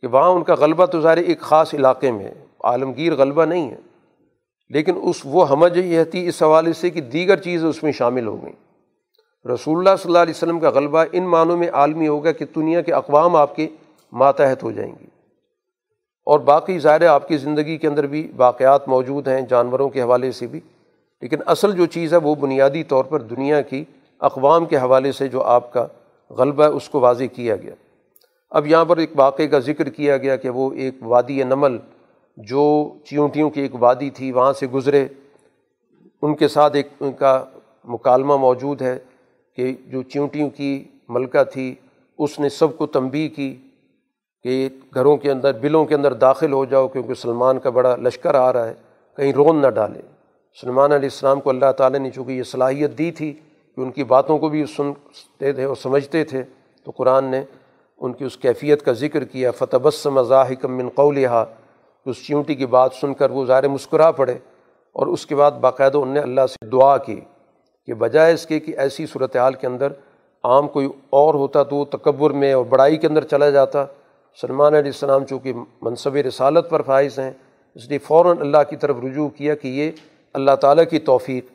کہ 0.00 0.06
وہاں 0.06 0.28
ان 0.28 0.44
کا 0.44 0.54
غلبہ 0.54 0.86
تو 0.86 1.00
ظاہر 1.00 1.16
ایک 1.16 1.40
خاص 1.40 1.74
علاقے 1.74 2.10
میں 2.10 2.24
ہے، 2.24 2.44
عالمگیر 2.60 3.14
غلبہ 3.16 3.44
نہیں 3.44 3.70
ہے۔ 3.70 3.76
لیکن 4.70 4.92
اس 5.02 5.16
وہ 5.24 5.48
ہمج 5.48 5.76
یہ 5.76 6.04
تھی 6.04 6.28
اس 6.28 6.42
حوالے 6.42 6.72
سے 6.72 6.90
کہ 6.90 7.00
دیگر 7.00 7.36
چیزیں 7.36 7.68
اس 7.68 7.82
میں 7.82 7.92
شامل 7.92 8.26
ہو 8.26 8.42
گئیں۔ 8.42 8.68
رسول 9.48 9.78
اللہ 9.78 9.96
صلی 10.02 10.10
اللہ 10.10 10.18
علیہ 10.18 10.34
وسلم 10.36 10.60
کا 10.60 10.70
غلبہ 10.70 11.04
ان 11.12 11.24
معنوں 11.24 11.56
میں 11.56 11.70
عالمی 11.70 12.08
ہوگا 12.08 12.32
کہ 12.32 12.44
دنیا 12.56 12.80
کے 12.80 12.92
اقوام 12.92 13.36
آپ 13.36 13.56
کے 13.56 13.68
ماتحت 14.12 14.62
ہو 14.62 14.70
جائیں 14.70 14.92
گی 15.00 15.06
اور 16.24 16.40
باقی 16.40 16.78
ظاہر 16.78 17.06
آپ 17.06 17.28
کی 17.28 17.36
زندگی 17.36 17.76
کے 17.76 17.88
اندر 17.88 18.06
بھی 18.06 18.32
واقعات 18.36 18.88
موجود 18.88 19.28
ہیں 19.28 19.40
جانوروں 19.40 19.88
کے 19.88 20.02
حوالے 20.02 20.32
سے 20.32 20.46
بھی۔ 20.46 20.60
لیکن 21.22 21.36
اصل 21.46 21.72
جو 21.72 21.86
چیز 21.86 22.12
ہے 22.12 22.18
وہ 22.18 22.34
بنیادی 22.34 22.84
طور 22.84 23.04
پر 23.04 23.22
دنیا 23.22 23.60
کی 23.60 23.84
اقوام 24.18 24.66
کے 24.66 24.76
حوالے 24.76 25.12
سے 25.12 25.28
جو 25.28 25.42
آپ 25.42 25.72
کا 25.72 25.86
غلبہ 26.30 26.64
ہے، 26.64 26.68
اس 26.68 26.88
کو 26.88 27.00
واضح 27.00 27.24
کیا 27.32 27.56
گیا۔ 27.56 27.74
اب 28.50 28.66
یہاں 28.66 28.84
پر 28.84 28.96
ایک 28.96 29.10
واقعے 29.16 29.48
کا 29.48 29.58
ذکر 29.58 29.88
کیا 29.88 30.16
گیا 30.16 30.36
کہ 30.36 30.50
وہ 30.50 30.72
ایک 30.72 30.94
وادی 31.00 31.42
نمل 31.42 31.78
جو 32.36 32.92
چیونٹیوں 33.04 33.50
کی 33.50 33.60
ایک 33.60 33.74
وادی 33.74 34.10
تھی، 34.10 34.32
وہاں 34.32 34.52
سے 34.52 34.66
گزرے۔ 34.66 35.08
ان 36.22 36.34
کے 36.34 36.48
ساتھ 36.48 36.76
ایک 36.76 36.88
ان 37.00 37.12
کا 37.12 37.44
مکالمہ 37.84 38.36
موجود 38.36 38.82
ہے 38.82 38.98
کہ 39.56 39.74
جو 39.86 40.02
چیونٹیوں 40.02 40.50
کی 40.50 40.84
ملکہ 41.08 41.44
تھی، 41.44 41.74
اس 42.18 42.40
نے 42.40 42.48
سب 42.48 42.76
کو 42.78 42.86
تنبی 42.86 43.28
کی 43.28 43.56
کہ 44.42 44.68
گھروں 44.94 45.16
کے 45.16 45.30
اندر، 45.30 45.58
بلوں 45.58 45.84
کے 45.84 45.94
اندر 45.94 46.12
داخل 46.12 46.52
ہو 46.52 46.64
جاؤ، 46.64 46.88
کیونکہ 46.88 47.14
سلمان 47.14 47.58
کا 47.58 47.70
بڑا 47.70 47.96
لشکر 47.96 48.34
آ 48.34 48.52
رہا 48.52 48.68
ہے، 48.68 48.74
کہیں 49.16 49.32
رون 49.32 49.56
نہ 49.56 49.66
ڈالے۔ 49.66 50.00
سلمان 50.60 50.92
علیہ 50.92 51.08
السلام 51.12 51.40
کو 51.40 51.50
اللہ 51.50 51.72
تعالیٰ 51.76 51.98
نے 52.00 52.10
چونکہ 52.10 52.32
یہ 52.32 52.42
صلاحیت 52.42 52.96
دی 52.98 53.10
تھی 53.18 53.32
کہ 53.32 53.80
ان 53.80 53.90
کی 53.92 54.04
باتوں 54.04 54.38
کو 54.38 54.48
بھی 54.48 54.64
سنتے 54.66 55.52
تھے 55.52 55.64
اور 55.64 55.76
سمجھتے 55.76 56.22
تھے، 56.24 56.42
تو 56.86 56.90
قرآن 56.96 57.24
نے 57.30 57.42
ان 58.00 58.12
کی 58.12 58.24
اس 58.24 58.36
کیفیت 58.36 58.82
کا 58.84 58.92
ذکر 58.92 59.24
کیا 59.24 59.50
فتح 59.58 59.76
بس 59.82 60.06
مذاہق 60.06 60.64
من 60.66 60.88
قولحا 60.94 61.44
اس 62.06 62.26
چیونٹی 62.26 62.54
کی 62.54 62.66
بات 62.66 62.94
سن 62.94 63.14
کر 63.14 63.30
وہ 63.30 63.44
ظاہر 63.46 63.68
مسکرا 63.68 64.10
پڑے 64.18 64.34
اور 64.96 65.06
اس 65.06 65.26
کے 65.26 65.36
بعد 65.36 65.60
باقاعدہ 65.60 65.98
ان 65.98 66.14
نے 66.14 66.20
اللہ 66.20 66.46
سے 66.50 66.66
دعا 66.72 66.96
کی 66.98 67.20
کہ 67.88 67.94
بجائے 67.94 68.32
اس 68.34 68.46
کے 68.46 68.60
کہ 68.60 68.74
ایسی 68.78 69.06
صورتحال 69.06 69.54
کے 69.60 69.66
اندر 69.66 69.92
عام 70.44 70.68
کوئی 70.68 70.88
اور 71.20 71.34
ہوتا 71.34 71.62
تو 71.62 71.76
وہ 71.76 71.84
تکبر 71.92 72.30
میں 72.40 72.52
اور 72.52 72.64
بڑائی 72.68 72.96
کے 72.96 73.06
اندر 73.06 73.24
چلا 73.30 73.50
جاتا۔ 73.50 73.84
سلمان 74.38 74.74
علیہ 74.74 74.90
السلام 74.90 75.24
چونکہ 75.26 75.52
منصب 75.82 76.16
رسالت 76.26 76.70
پر 76.70 76.82
فائز 76.82 77.18
ہیں، 77.18 77.30
اس 77.76 77.88
لیے 77.88 77.98
فوراً 78.06 78.38
اللہ 78.40 78.70
کی 78.70 78.76
طرف 78.76 79.04
رجوع 79.04 79.28
کیا 79.36 79.54
کہ 79.54 79.68
یہ 79.68 79.90
اللہ 80.38 80.54
تعالیٰ 80.54 80.84
کی 80.90 80.98
توفیق 80.98 81.46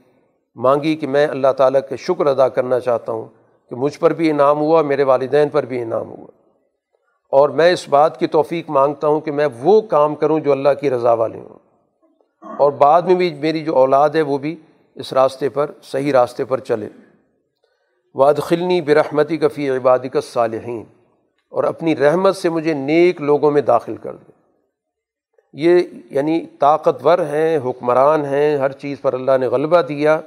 مانگی 0.55 0.95
کہ 0.95 1.07
میں 1.07 1.27
اللہ 1.27 1.51
تعالیٰ 1.57 1.81
کے 1.89 1.97
شکر 1.97 2.26
ادا 2.26 2.47
کرنا 2.47 2.80
چاہتا 2.80 3.11
ہوں 3.11 3.26
کہ 3.69 3.76
مجھ 3.76 3.99
پر 3.99 4.14
بھی 4.14 4.30
انعام 4.30 4.60
ہوا، 4.60 4.81
میرے 4.81 5.03
والدین 5.03 5.49
پر 5.49 5.65
بھی 5.65 5.81
انعام 5.81 6.10
ہوا۔ 6.10 6.27
اور 7.31 7.49
میں 7.49 7.72
اس 7.72 7.89
بات 7.89 8.19
کی 8.19 8.27
توفیق 8.27 8.69
مانگتا 8.69 9.07
ہوں 9.07 9.22
کہ 9.22 9.31
میں 9.31 9.47
وہ 9.60 9.81
کام 9.81 10.15
کروں 10.15 10.39
جو 10.39 10.51
اللہ 10.51 10.69
کی 10.81 10.89
رضا 10.89 11.14
والے 11.14 11.39
ہوں۔ 11.39 11.60
اور 12.57 12.72
بعد 12.72 13.01
میں 13.01 13.15
بھی 13.15 13.34
میری 13.34 13.64
جو 13.64 13.76
اولاد 13.76 14.10
ہے 14.10 14.22
وہ 14.22 14.38
بھی 14.38 14.55
اس 14.95 15.14
راستے 15.14 15.49
پر، 15.49 15.72
صحیح 15.84 16.11
راستے 16.14 16.45
پر 16.45 16.60
چلے۔ 16.60 16.89
واد 18.15 18.34
خلنی 18.34 18.81
برحمتی 18.81 19.38
کفی 19.38 19.69
عبادی 19.69 20.10
کا 20.10 20.22
صالحین 20.22 20.84
اور 21.49 21.64
اپنی 21.64 21.95
رحمت 21.95 22.35
سے 22.35 22.49
مجھے 22.49 22.73
نیک 22.73 23.22
لوگوں 23.22 23.51
میں 23.51 23.61
داخل 23.61 23.95
کر 23.95 24.15
دیں 24.15 24.32
یہ 25.54 25.80
یعنی 26.10 26.46
طاقتور 26.60 27.20
ہیں، 27.20 27.60
حکمران 27.66 28.26
ہیں، 28.26 28.58
ہر 28.58 28.72
چیز 28.72 29.02
پر 29.02 29.14
اللہ 29.14 29.32
نے 29.40 29.48
غلبہ 29.48 29.82
دیا، 29.82 30.22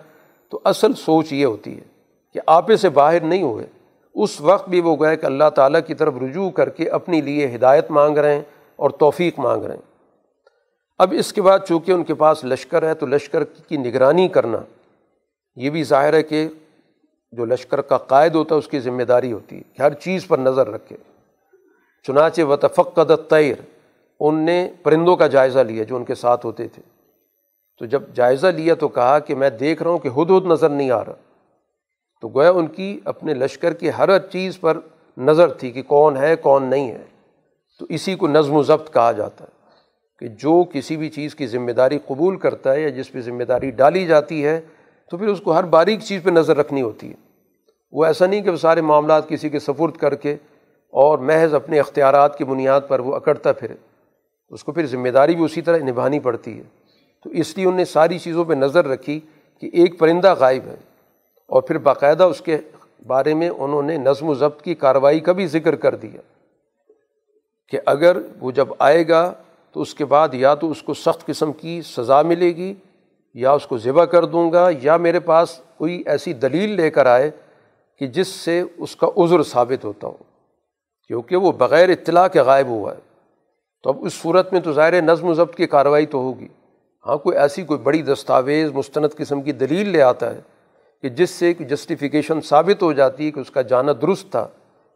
تو 0.48 0.60
اصل 0.64 0.92
سوچ 0.92 1.32
یہ 1.32 1.46
ہوتی 1.46 1.76
ہے 1.76 1.84
کہ 2.32 2.40
آپے 2.46 2.76
سے 2.76 2.88
باہر 2.88 3.20
نہیں 3.20 3.42
ہوئے۔ 3.42 3.66
اس 4.14 4.40
وقت 4.40 4.68
بھی 4.68 4.80
وہ 4.80 4.96
گئے 5.00 5.16
کہ 5.16 5.26
اللہ 5.26 5.50
تعالیٰ 5.54 5.80
کی 5.86 5.94
طرف 5.94 6.14
رجوع 6.22 6.50
کر 6.50 6.68
کے 6.68 6.88
اپنی 6.88 7.20
لیے 7.20 7.54
ہدایت 7.54 7.90
مانگ 7.90 8.18
رہے 8.18 8.34
ہیں 8.34 8.42
اور 8.76 8.90
توفیق 8.90 9.38
مانگ 9.38 9.64
رہے 9.64 9.74
ہیں۔ 9.74 9.82
اب 10.98 11.14
اس 11.18 11.32
کے 11.32 11.42
بعد 11.42 11.58
چونکہ 11.68 11.92
ان 11.92 12.04
کے 12.04 12.14
پاس 12.14 12.44
لشکر 12.44 12.88
ہے، 12.88 12.94
تو 12.94 13.06
لشکر 13.06 13.44
کی 13.44 13.76
نگرانی 13.76 14.28
کرنا، 14.28 14.58
یہ 15.56 15.70
بھی 15.70 15.84
ظاہر 15.84 16.14
ہے 16.14 16.22
کہ 16.22 16.48
جو 17.32 17.44
لشکر 17.44 17.80
کا 17.80 17.96
قائد 17.96 18.34
ہوتا 18.34 18.54
ہے، 18.54 18.58
اس 18.58 18.68
کی 18.68 18.80
ذمہ 18.80 19.02
داری 19.02 19.32
ہوتی 19.32 19.56
ہے 19.56 19.62
کہ 19.76 19.82
ہر 19.82 19.94
چیز 19.94 20.26
پر 20.26 20.38
نظر 20.38 20.68
رکھے۔ 20.68 20.96
چنانچہ 22.02 22.42
و 22.42 22.56
تفقد 22.56 23.30
تیر 23.30 23.75
ان 24.20 24.34
نے 24.34 24.70
پرندوں 24.82 25.16
کا 25.16 25.26
جائزہ 25.26 25.58
لیا 25.58 25.84
جو 25.84 25.96
ان 25.96 26.04
کے 26.04 26.14
ساتھ 26.14 26.46
ہوتے 26.46 26.68
تھے۔ 26.68 26.82
تو 27.78 27.84
جب 27.84 28.02
جائزہ 28.14 28.46
لیا 28.46 28.74
تو 28.74 28.88
کہا 28.88 29.18
کہ 29.18 29.34
میں 29.34 29.50
دیکھ 29.50 29.82
رہا 29.82 29.90
ہوں 29.90 29.98
کہ 29.98 30.08
ہد 30.08 30.30
ہد 30.30 30.46
نظر 30.46 30.68
نہیں 30.68 30.90
آ 30.90 31.04
رہا۔ 31.04 31.14
تو 32.20 32.28
گویا 32.28 32.50
ان 32.50 32.66
کی 32.66 33.00
اپنے 33.04 33.34
لشکر 33.34 33.72
کی 33.72 33.90
ہر 33.98 34.18
چیز 34.18 34.60
پر 34.60 34.78
نظر 35.18 35.48
تھی 35.48 35.70
کہ 35.70 35.82
کون 35.82 36.16
ہے، 36.16 36.36
کون 36.36 36.64
نہیں 36.64 36.90
ہے۔ 36.90 37.04
تو 37.78 37.86
اسی 37.88 38.14
کو 38.14 38.28
نظم 38.28 38.56
و 38.56 38.62
ضبط 38.62 38.92
کہا 38.92 39.12
جاتا 39.12 39.44
ہے 39.44 39.66
کہ 40.18 40.28
جو 40.28 40.64
کسی 40.72 40.96
بھی 40.96 41.08
چیز 41.08 41.34
کی 41.34 41.46
ذمہ 41.46 41.70
داری 41.70 41.98
قبول 42.06 42.36
کرتا 42.36 42.72
ہے 42.72 42.80
یا 42.80 42.88
جس 42.88 43.12
پہ 43.12 43.20
ذمہ 43.20 43.44
داری 43.44 43.70
ڈالی 43.70 44.06
جاتی 44.06 44.46
ہے، 44.46 44.60
تو 45.10 45.16
پھر 45.16 45.28
اس 45.28 45.40
کو 45.40 45.54
ہر 45.54 45.64
باریک 45.64 46.00
چیز 46.00 46.22
پہ 46.22 46.30
نظر 46.30 46.56
رکھنی 46.56 46.82
ہوتی 46.82 47.10
ہے۔ 47.10 47.14
وہ 47.92 48.04
ایسا 48.04 48.26
نہیں 48.26 48.42
کہ 48.42 48.50
وہ 48.50 48.56
سارے 48.56 48.80
معاملات 48.80 49.28
کسی 49.28 49.48
کے 49.48 49.58
سفرد 49.58 49.96
کر 49.96 50.14
کے 50.14 50.32
اور 50.90 51.18
محض 51.18 51.54
اپنے 51.54 51.80
اختیارات 51.80 52.38
کی 52.38 52.44
بنیاد 52.44 52.80
پر 52.88 53.00
وہ 53.00 53.14
اکڑتا 53.14 53.52
پھرے۔ 53.52 53.74
اس 54.48 54.64
کو 54.64 54.72
پھر 54.72 54.86
ذمہ 54.86 55.08
داری 55.08 55.36
بھی 55.36 55.44
اسی 55.44 55.62
طرح 55.62 55.78
نبھانی 55.78 56.20
پڑتی 56.20 56.58
ہے۔ 56.58 56.62
تو 57.24 57.30
اس 57.30 57.56
لیے 57.56 57.66
ان 57.66 57.76
نے 57.76 57.84
ساری 57.84 58.18
چیزوں 58.18 58.44
پہ 58.44 58.54
نظر 58.54 58.86
رکھی 58.86 59.20
کہ 59.60 59.70
ایک 59.72 59.98
پرندہ 59.98 60.34
غائب 60.38 60.66
ہے۔ 60.66 60.76
اور 61.46 61.62
پھر 61.62 61.78
باقاعدہ 61.78 62.22
اس 62.22 62.40
کے 62.40 62.58
بارے 63.06 63.34
میں 63.34 63.48
انہوں 63.48 63.82
نے 63.82 63.96
نظم 63.96 64.28
و 64.28 64.34
ضبط 64.34 64.62
کی 64.62 64.74
کارروائی 64.74 65.20
کا 65.20 65.32
بھی 65.32 65.46
ذکر 65.46 65.74
کر 65.76 65.94
دیا 65.94 66.20
کہ 67.68 67.78
اگر 67.86 68.16
وہ 68.40 68.50
جب 68.50 68.68
آئے 68.78 69.08
گا 69.08 69.32
تو 69.72 69.80
اس 69.80 69.94
کے 69.94 70.04
بعد 70.04 70.34
یا 70.34 70.54
تو 70.54 70.70
اس 70.70 70.82
کو 70.82 70.94
سخت 70.94 71.26
قسم 71.26 71.52
کی 71.52 71.82
سزا 71.82 72.22
ملے 72.22 72.56
گی، 72.56 72.74
یا 73.34 73.52
اس 73.52 73.66
کو 73.66 73.78
ذبح 73.78 74.04
کر 74.04 74.24
دوں 74.24 74.52
گا، 74.52 74.68
یا 74.82 74.96
میرے 74.96 75.20
پاس 75.20 75.60
کوئی 75.76 76.02
ایسی 76.06 76.32
دلیل 76.32 76.70
لے 76.70 76.90
کر 76.90 77.06
آئے 77.06 77.30
کہ 77.98 78.06
جس 78.06 78.28
سے 78.28 78.62
اس 78.76 78.96
کا 78.96 79.06
عذر 79.16 79.42
ثابت 79.42 79.84
ہوتا 79.84 80.06
ہو۔ 80.06 80.16
کیونکہ 81.08 81.36
وہ 81.36 81.52
بغیر 81.52 81.88
اطلاع 81.88 82.28
کے 82.28 82.40
غائب 82.40 82.66
ہوا 82.66 82.94
ہے۔ 82.94 83.05
تو 83.82 83.90
اب 83.90 84.04
اس 84.04 84.14
صورت 84.14 84.52
میں 84.52 84.60
تو 84.60 84.72
ظاہر 84.72 85.02
نظم 85.02 85.28
و 85.28 85.34
ضبط 85.34 85.56
کی 85.56 85.66
کارروائی 85.66 86.06
تو 86.06 86.18
ہوگی۔ 86.18 86.48
ہاں 87.06 87.16
کوئی 87.16 87.38
ایسی 87.38 87.62
کوئی 87.62 87.80
بڑی 87.80 88.02
دستاویز، 88.02 88.70
مستند 88.72 89.06
قسم 89.16 89.42
کی 89.42 89.52
دلیل 89.52 89.88
لے 89.88 90.02
آتا 90.02 90.34
ہے 90.34 90.40
کہ 91.02 91.08
جس 91.08 91.30
سے 91.30 91.46
ایک 91.46 91.68
جسٹیفیکیشن 91.68 92.40
ثابت 92.40 92.82
ہو 92.82 92.92
جاتی 92.92 93.26
ہے 93.26 93.30
کہ 93.30 93.40
اس 93.40 93.50
کا 93.50 93.62
جانا 93.62 93.92
درست 94.02 94.30
تھا 94.30 94.48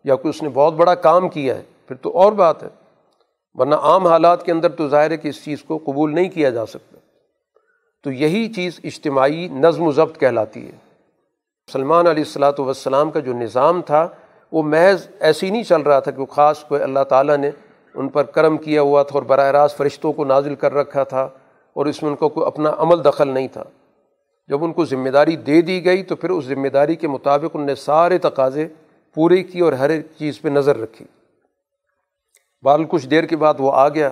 یا 0.05 0.15
کوئی 0.17 0.31
اس 0.31 0.43
نے 0.43 0.49
بہت 0.49 0.75
بڑا 0.75 0.95
کام 0.95 1.29
کیا 1.29 1.55
ہے۔ 1.55 1.63
پھر 1.89 1.97
تو 1.97 2.19
اور 2.19 2.33
بات 2.33 2.63
ہے، 2.63 2.69
ورنہ 3.55 3.75
عام 3.75 4.07
حالات 4.07 4.45
کے 4.45 4.53
اندر 4.53 4.69
تو 4.69 4.89
ظاہر 4.89 5.11
ہے 5.11 5.17
کہ 5.17 5.29
اس 5.29 5.45
چیز 5.45 5.63
کو 5.63 5.79
قبول 5.79 6.15
نہیں 6.15 6.29
کیا 6.29 6.51
جا 6.51 6.67
سکتا۔ 6.67 6.97
تو 8.05 8.13
یہی 8.13 8.49
چیز 8.49 8.81
اجتماعی 8.85 9.49
نظم 9.49 9.83
و 9.83 9.93
ضبط 9.93 10.19
کہلاتی 10.19 10.67
ہے۔ 10.67 10.77
سلمان 11.73 12.07
علیہ 12.07 12.23
السلاۃ 12.23 12.59
والسلام 12.59 13.11
کا 13.11 13.21
جو 13.21 13.33
نظام 13.33 13.83
تھا، 13.83 14.09
وہ 14.53 14.63
محض 14.63 15.09
ایسے 15.21 15.47
ہی 15.47 15.51
نہیں 15.51 15.63
چل 15.63 15.83
رہا 15.83 16.01
تھا 16.01 16.11
کہ 16.11 16.25
خاص 16.25 16.65
کوئی 16.65 16.83
اللہ 16.83 17.05
تعالیٰ 17.09 17.37
نے 17.37 17.51
ان 17.95 18.09
پر 18.09 18.23
کرم 18.23 18.57
کیا 18.57 18.83
ہوا 18.83 19.03
تھا 19.03 19.15
اور 19.15 19.23
براہ 19.23 19.51
راست 19.51 19.77
فرشتوں 19.77 20.13
کو 20.13 20.25
نازل 20.25 20.55
کر 20.55 20.75
رکھا 20.75 21.05
تھا 21.05 21.29
اور 21.73 21.87
اس 21.87 22.03
میں 22.03 22.11
ان 22.11 22.17
کو 22.17 22.29
کوئی 22.29 22.47
اپنا 22.47 22.71
عمل 22.79 23.05
دخل 23.05 23.29
نہیں 23.29 23.49
تھا۔ 23.49 23.65
جب 24.49 24.65
ان 24.65 24.73
کو 24.73 24.85
ذمہ 24.85 25.09
داری 25.09 25.37
دے 25.37 25.61
دی 25.61 25.85
گئی 25.85 26.03
تو 26.03 26.17
پھر 26.17 26.31
اس 26.31 26.45
ذمہ 26.45 26.69
داری 26.69 26.97
کے 26.97 27.09
مطابق 27.09 27.51
ان 27.55 27.67
نے 27.67 27.75
سارے 27.75 28.19
تقاضے 28.19 28.69
پورے 29.15 29.43
کی 29.43 29.61
اور 29.61 29.73
ہر 29.73 29.91
ایک 29.91 30.07
چیز 30.19 30.41
پہ 30.41 30.49
نظر 30.49 30.77
رکھی۔ 30.77 31.05
بال 32.63 32.85
کچھ 32.89 33.09
دیر 33.09 33.25
کے 33.25 33.37
بعد 33.37 33.55
وہ 33.59 33.73
آ 33.73 33.89
گیا 33.89 34.09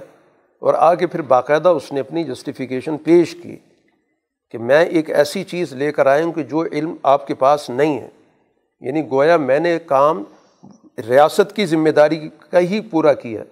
اور 0.60 0.74
آگے 0.74 1.06
پھر 1.06 1.22
باقاعدہ 1.22 1.68
اس 1.68 1.92
نے 1.92 2.00
اپنی 2.00 2.24
جسٹیفیکیشن 2.24 2.96
پیش 2.96 3.36
کی 3.42 3.56
کہ 4.50 4.59
میں 4.59 4.84
ایک 4.84 5.10
ایسی 5.10 5.44
چیز 5.44 5.72
لے 5.72 5.92
کر 5.92 6.06
آیا 6.06 6.24
ہوں 6.24 6.32
کہ 6.32 6.42
جو 6.42 6.64
علم 6.72 6.94
آپ 7.02 7.26
کے 7.26 7.34
پاس 7.34 7.70
نہیں 7.70 8.00
ہے۔ 8.00 8.09
یعنی 8.80 9.10
گویا 9.10 9.36
میں 9.36 9.59
نے 9.59 9.78
کام 9.86 10.24
ریاست 11.09 11.56
کی 11.56 11.66
ذمہ 11.66 11.88
داری 11.88 12.28
کا 12.50 12.59
ہی 12.59 12.80
پورا 12.80 13.12
کیا 13.12 13.42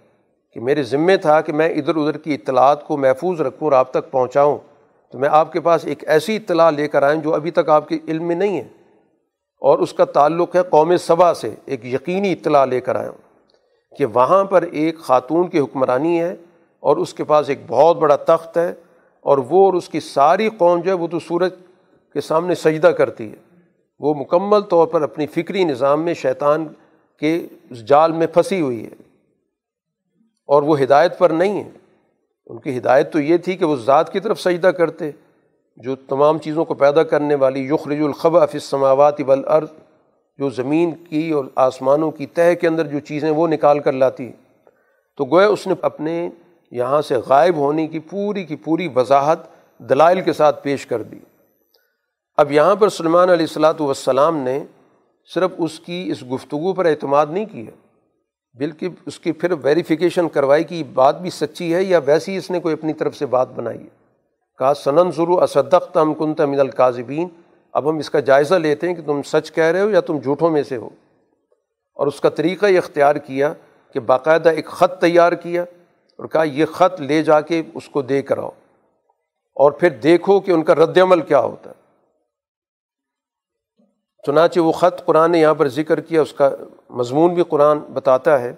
کہ 0.57 0.62
میرے 0.62 0.83
ذمے 0.83 1.16
تھا 1.16 1.41
کہ 1.41 1.53
میں 1.53 1.69
ادھر 1.69 1.97
ادھر 1.97 2.16
کی 2.19 2.35
اطلاعات 2.35 2.87
کو 2.87 2.97
محفوظ 2.97 3.41
رکھوں 3.41 3.66
اور 3.66 3.73
آپ 3.73 3.91
تک 3.91 4.11
پہنچاؤں، 4.11 4.59
تو 5.12 5.19
میں 5.19 5.28
آپ 5.33 5.53
کے 5.53 5.61
پاس 5.61 5.85
ایک 5.85 6.09
ایسی 6.09 6.37
اطلاع 6.37 6.70
لے 6.70 6.89
کر 6.89 7.03
آئیں 7.03 7.20
جو 7.20 7.35
ابھی 7.35 7.51
تک 7.51 7.69
آپ 7.69 7.89
کے 7.89 7.99
علم 8.09 8.24
میں 8.24 8.37
نہیں 8.37 8.57
ہے۔ 8.57 8.69
اور 9.61 9.78
اس 9.78 9.93
کا 9.93 10.05
تعلق 10.05 10.57
ہے 10.57 10.62
قوم 10.62 10.97
صبا 10.97 11.35
سے 11.35 11.55
ایک 11.65 11.87
یقینی 11.87 12.33
اطلاع 12.33 12.65
لے 12.65 12.81
کر 12.81 12.97
آیا 12.97 13.09
ہوں 13.09 13.19
کہ 13.97 14.07
وہاں 14.07 14.45
پر 14.45 14.62
ایک 14.62 14.99
خاتون 14.99 15.49
کی 15.49 15.59
حکمرانی 15.59 16.20
ہے 16.20 16.33
اور 16.81 16.97
اس 16.97 17.15
کے 17.15 17.24
پاس 17.24 17.49
ایک 17.49 17.59
بہت 17.66 17.97
بڑا 17.97 18.16
تخت 18.16 18.57
ہے 18.57 18.74
اور 19.20 19.39
وہ 19.39 19.65
اور 19.65 19.74
اس 19.74 19.89
کی 19.89 20.01
ساری 20.01 20.49
قوم 20.59 20.81
جو 20.81 20.91
ہے 20.91 20.97
وہ 20.97 21.07
تو 21.07 21.19
سورج 21.19 21.53
کے 22.12 22.20
سامنے 22.20 22.55
سجدہ 22.55 22.87
کرتی 22.87 23.31
ہے۔ 23.31 23.37
وہ 23.99 24.15
مکمل 24.15 24.61
طور 24.61 24.87
پر 24.87 25.03
اپنی 25.03 25.27
فکری 25.27 25.65
نظام 25.65 26.03
میں 26.03 26.15
شیطان 26.15 26.66
کے 27.20 27.47
اس 27.70 27.85
جال 27.85 28.12
میں 28.12 28.27
پھنسی 28.27 28.61
ہوئی 28.61 28.85
ہے۔ 28.85 29.06
اور 30.48 30.62
وہ 30.62 30.81
ہدایت 30.81 31.18
پر 31.18 31.31
نہیں 31.31 31.62
ہے۔ 31.64 31.68
ان 32.47 32.59
کی 32.59 32.77
ہدایت 32.78 33.12
تو 33.12 33.20
یہ 33.20 33.36
تھی 33.36 33.56
کہ 33.56 33.64
وہ 33.64 33.77
ذات 33.77 34.12
کی 34.12 34.20
طرف 34.20 34.40
سجدہ 34.40 34.66
کرتے، 34.66 35.10
جو 35.77 35.97
تمام 35.97 36.39
چیزوں 36.39 36.64
کو 36.64 36.74
پیدا 36.74 37.02
کرنے 37.02 37.35
والی 37.35 37.64
یخرج 37.64 38.01
الخبا 38.01 38.47
فی 38.47 38.59
السماوات 38.59 39.20
والارض، 39.27 39.68
جو 40.39 40.51
زمین 40.51 40.90
کی 41.05 41.31
اور 41.31 41.44
آسمانوں 41.55 42.10
کی 42.10 42.27
تہ 42.27 42.55
کے 42.60 42.68
اندر 42.68 42.86
جو 42.86 43.01
چیزیں 43.01 43.31
وہ 43.31 43.48
نکال 43.48 43.78
کر 43.78 43.93
لاتی 43.93 44.31
تو 45.18 45.24
گویا 45.24 45.47
اس 45.48 45.66
نے 45.66 45.74
اپنے 45.82 46.28
یہاں 46.73 47.01
سے 47.02 47.16
غائب 47.27 47.56
ہونے 47.56 47.86
کی 47.86 47.98
پوری 47.98 48.44
کی 48.44 48.56
پوری 48.56 48.89
وضاحت 48.94 49.39
دلائل 49.78 50.20
کے 50.20 50.32
ساتھ 50.32 50.62
پیش 50.62 50.86
کر 50.86 51.02
دی۔ 51.02 51.18
اب 52.36 52.52
یہاں 52.52 52.74
پر 52.77 52.89
سلمان 52.89 53.31
علیہ 53.31 53.47
السلاۃ 53.48 53.81
والسلام 53.81 54.36
نے 54.36 54.59
صرف 55.35 55.51
اس 55.59 55.81
کی 55.81 56.09
اس 56.12 56.23
گفتگو 56.32 56.73
پر 56.73 56.86
اعتماد 56.86 57.27
نہیں 57.31 57.44
کیا۔ 57.44 57.70
بلکہ 58.57 58.89
اس 59.07 59.20
کی 59.20 59.33
پھر 59.33 59.53
ویریفیکیشن 59.62 60.28
کروائی 60.28 60.65
کہ 60.65 60.83
بات 60.95 61.20
بھی 61.20 61.31
سچی 61.31 61.74
ہے 61.74 61.83
یا 61.83 62.01
ویسی 62.05 62.37
اس 62.37 62.51
نے 62.51 62.61
کوئی 62.61 62.73
اپنی 62.73 62.93
طرف 62.93 63.16
سے 63.16 63.27
بات 63.27 63.49
بنائی 63.55 63.81
ہے۔ 63.81 64.07
کہا، 64.59 64.74
سنن 64.74 65.11
ضرور 65.11 65.43
اسدق 65.43 65.97
ہم 65.97 66.15
کن 66.15 66.35
من 66.39 66.61
القاظبین 66.61 67.28
اب 67.73 67.91
ہم 67.91 67.99
اس 67.99 68.11
کا 68.11 68.20
جائزہ 68.20 68.55
لیتے 68.55 68.89
ہیں 68.89 68.95
کہ 68.95 69.03
تم 69.03 69.23
سچ 69.23 69.53
کہہ 69.53 69.65
رہے 69.65 69.81
ہو 69.81 69.91
یا 69.91 70.01
تم 70.01 70.19
جھوٹوں 70.19 70.51
میں 70.51 70.62
سے 70.62 70.77
ہو۔ 70.77 70.89
اور 71.95 72.07
اس 72.07 72.20
کا 72.20 72.28
طریقہ 72.28 72.66
یہ 72.66 72.78
اختیار 72.78 73.16
کیا 73.16 73.53
کہ 73.95 74.01
باقاعدہ 74.01 74.49
ایک 74.49 74.66
خط 74.66 75.01
تیار 75.01 75.33
کیا 75.33 75.62
اور 75.62 76.27
کہا، 76.27 76.43
یہ 76.43 76.66
خط 76.66 77.01
لے 77.01 77.23
جا 77.23 77.41
کے 77.41 77.62
اس 77.74 77.89
کو 77.89 78.03
دے 78.03 78.23
کر 78.23 78.39
آؤ 78.39 78.51
اور 79.55 79.73
پھر 79.73 79.89
دیکھو 79.89 80.41
کہ 80.41 80.51
ان 80.51 80.62
کا 80.62 80.74
رد 80.74 80.99
عمل 80.99 81.20
کیا 81.20 81.41
ہوتا 81.41 81.70
ہے۔ 81.70 81.86
چنانچہ 84.27 84.61
وہ 84.61 84.73
خط 84.73 85.05
قرآن 85.05 85.32
نے 85.32 85.40
یہاں 85.40 85.55
پر 85.55 85.69
ذکر 85.69 86.01
کیا، 86.01 86.23
اس 86.23 86.32
کا 86.32 86.51
مضمون 86.90 87.35
بھی 87.35 87.43
قرآن 87.48 87.78
بتاتا 87.78 88.40
ہے 88.40 88.55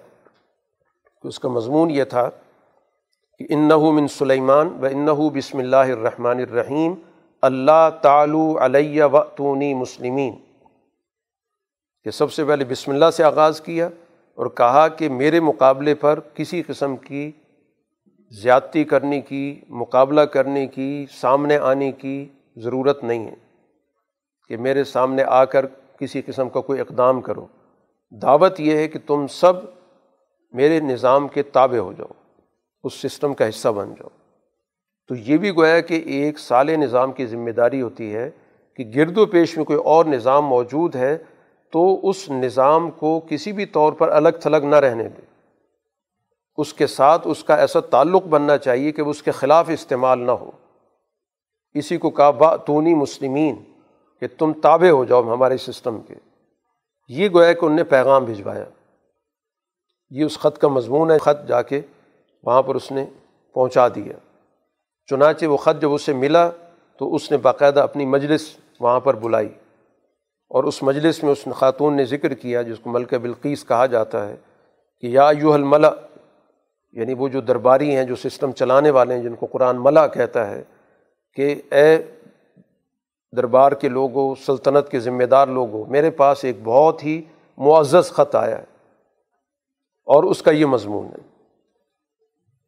کہ 1.21 1.27
اس 1.27 1.39
کا 1.39 1.49
مضمون 1.49 1.91
یہ 1.91 2.03
تھا 2.03 2.29
کہ 3.39 3.45
انّن 3.49 3.95
من 3.95 4.07
سلیمان 4.07 4.67
و 4.67 4.85
انّ 4.85 5.09
کہ 24.49 24.57
میرے 24.57 24.83
سامنے 24.83 25.23
آ 25.23 25.45
کر 25.45 25.65
کسی 25.99 26.21
قسم 26.21 26.49
کا 26.49 26.61
کوئی 26.61 26.79
اقدام 26.79 27.21
کرو۔ 27.21 27.45
دعوت 28.09 28.59
یہ 28.59 28.77
ہے 28.77 28.87
کہ 28.87 28.99
تم 29.07 29.27
سب 29.27 29.53
میرے 30.51 30.79
نظام 30.79 31.27
کے 31.27 31.43
تابع 31.43 31.77
ہو 31.77 31.93
جاؤ، 31.93 32.13
اس 32.83 32.93
سسٹم 32.93 33.33
کا 33.33 33.49
حصہ 33.49 33.69
بن 33.69 33.89
جاؤ۔ 33.91 34.09
تو 35.07 35.15
یہ 35.15 35.37
بھی 35.37 35.51
گویا 35.51 35.79
کہ 35.79 35.93
ایک 36.05 36.39
سال 36.39 36.67
نظام 36.67 37.11
کی 37.11 37.25
ذمہ 37.25 37.49
داری 37.49 37.81
ہوتی 37.81 38.15
ہے 38.15 38.29
کہ 38.75 38.91
گرد 38.95 39.17
و 39.17 39.25
پیش 39.25 39.57
میں 39.57 39.65
کوئی 39.65 39.79
اور 39.79 40.05
نظام 40.05 40.45
موجود 40.45 40.95
ہے 40.95 41.17
تو 41.71 42.09
اس 42.09 42.29
نظام 42.29 42.91
کو 42.91 43.21
کسی 43.29 43.51
بھی 43.51 43.65
طور 43.65 43.93
پر 43.93 44.09
الگ 44.09 44.29
تھلگ 44.29 44.65
نہ 44.65 44.75
رہنے 44.75 45.03
دے۔ 45.03 45.21
اس 46.57 46.73
کے 46.73 46.87
ساتھ 46.87 47.27
اس 47.27 47.43
کا 47.43 47.55
ایسا 47.55 47.79
تعلق 47.79 48.23
بننا 48.23 48.57
چاہیے 48.57 48.91
کہ 48.91 49.01
وہ 49.01 49.09
اس 49.09 49.23
کے 49.23 49.31
خلاف 49.31 49.69
استعمال 49.69 50.19
نہ 50.19 50.31
ہو۔ 50.31 50.51
اسی 51.73 51.97
کو 51.97 52.09
کہا 52.09 52.29
با 52.29 52.55
تونی 52.55 52.95
مسلمین 52.95 53.55
کہ 54.19 54.27
تم 54.37 54.53
تابع 54.53 54.89
ہو 54.89 55.05
جاؤ 55.05 55.21
ہمارے 55.21 55.57
سسٹم 55.57 56.01
کے۔ 56.01 56.13
یہ 57.07 57.29
گویا 57.33 57.53
کہ 57.53 57.65
ان 57.65 57.75
نے 57.75 57.83
پیغام 57.83 58.25
بھجوایا۔ 58.25 58.65
یہ 60.09 60.23
اس 60.23 60.39
خط 60.39 60.57
کا 60.57 60.67
مضمون 60.67 61.11
ہے، 61.11 61.17
خط 61.17 61.47
جا 61.47 61.61
کے 61.61 61.81
وہاں 62.43 62.61
پر 62.61 62.75
اس 62.75 62.91
نے 62.91 63.05
پہنچا 63.53 63.87
دیا۔ 63.87 64.13
چنانچہ 65.05 65.45
وہ 65.45 65.57
خط 65.57 65.81
جب 65.81 65.93
اسے 65.93 66.13
ملا 66.13 66.49
تو 66.99 67.15
اس 67.15 67.31
نے 67.31 67.37
باقاعدہ 67.37 67.79
اپنی 67.79 68.05
مجلس 68.05 68.57
وہاں 68.79 68.99
پر 68.99 69.13
بلائی۔ 69.13 69.49
اور 70.49 70.63
اس 70.63 70.83
مجلس 70.83 71.23
میں 71.23 71.31
اس 71.31 71.47
خاتون 71.55 71.97
نے 71.97 72.05
ذکر 72.05 72.33
کیا، 72.33 72.61
جس 72.61 72.77
کو 72.83 72.89
ملکہ 72.89 73.17
بلقیس 73.17 73.65
کہا 73.65 73.85
جاتا 73.85 74.29
ہے 74.29 74.35
کہ 75.01 75.07
یا 75.07 75.31
یو 75.41 75.53
الملا 75.53 75.91
یعنی 76.91 77.13
وہ 77.13 77.27
جو 77.27 77.41
درباری 77.41 77.95
ہیں، 77.95 78.03
جو 78.03 78.15
سسٹم 78.15 78.51
چلانے 78.51 78.89
والے 78.89 79.15
ہیں، 79.15 79.23
جن 79.23 79.35
کو 79.35 79.45
قرآن 79.45 79.83
ملا 79.83 80.07
کہتا 80.07 80.49
ہے 80.49 80.63
کہ 81.33 81.61
اے 81.71 81.97
دربار 83.37 83.71
کے 83.71 83.89
لوگوں، 83.89 84.35
سلطنت 84.45 84.89
کے 84.89 84.99
ذمہ 84.99 85.23
دار 85.23 85.47
لوگوں، 85.47 85.85
میرے 85.85 86.09
پاس 86.09 86.45
ایک 86.45 86.55
بہت 86.63 87.03
ہی 87.03 87.21
معزز 87.57 88.11
خط 88.11 88.35
آیا 88.35 88.57
ہے 88.57 88.63
اور 90.05 90.23
اس 90.23 90.41
کا 90.41 90.51
یہ 90.51 90.65
مضمون 90.65 91.05
ہے۔ 91.05 91.45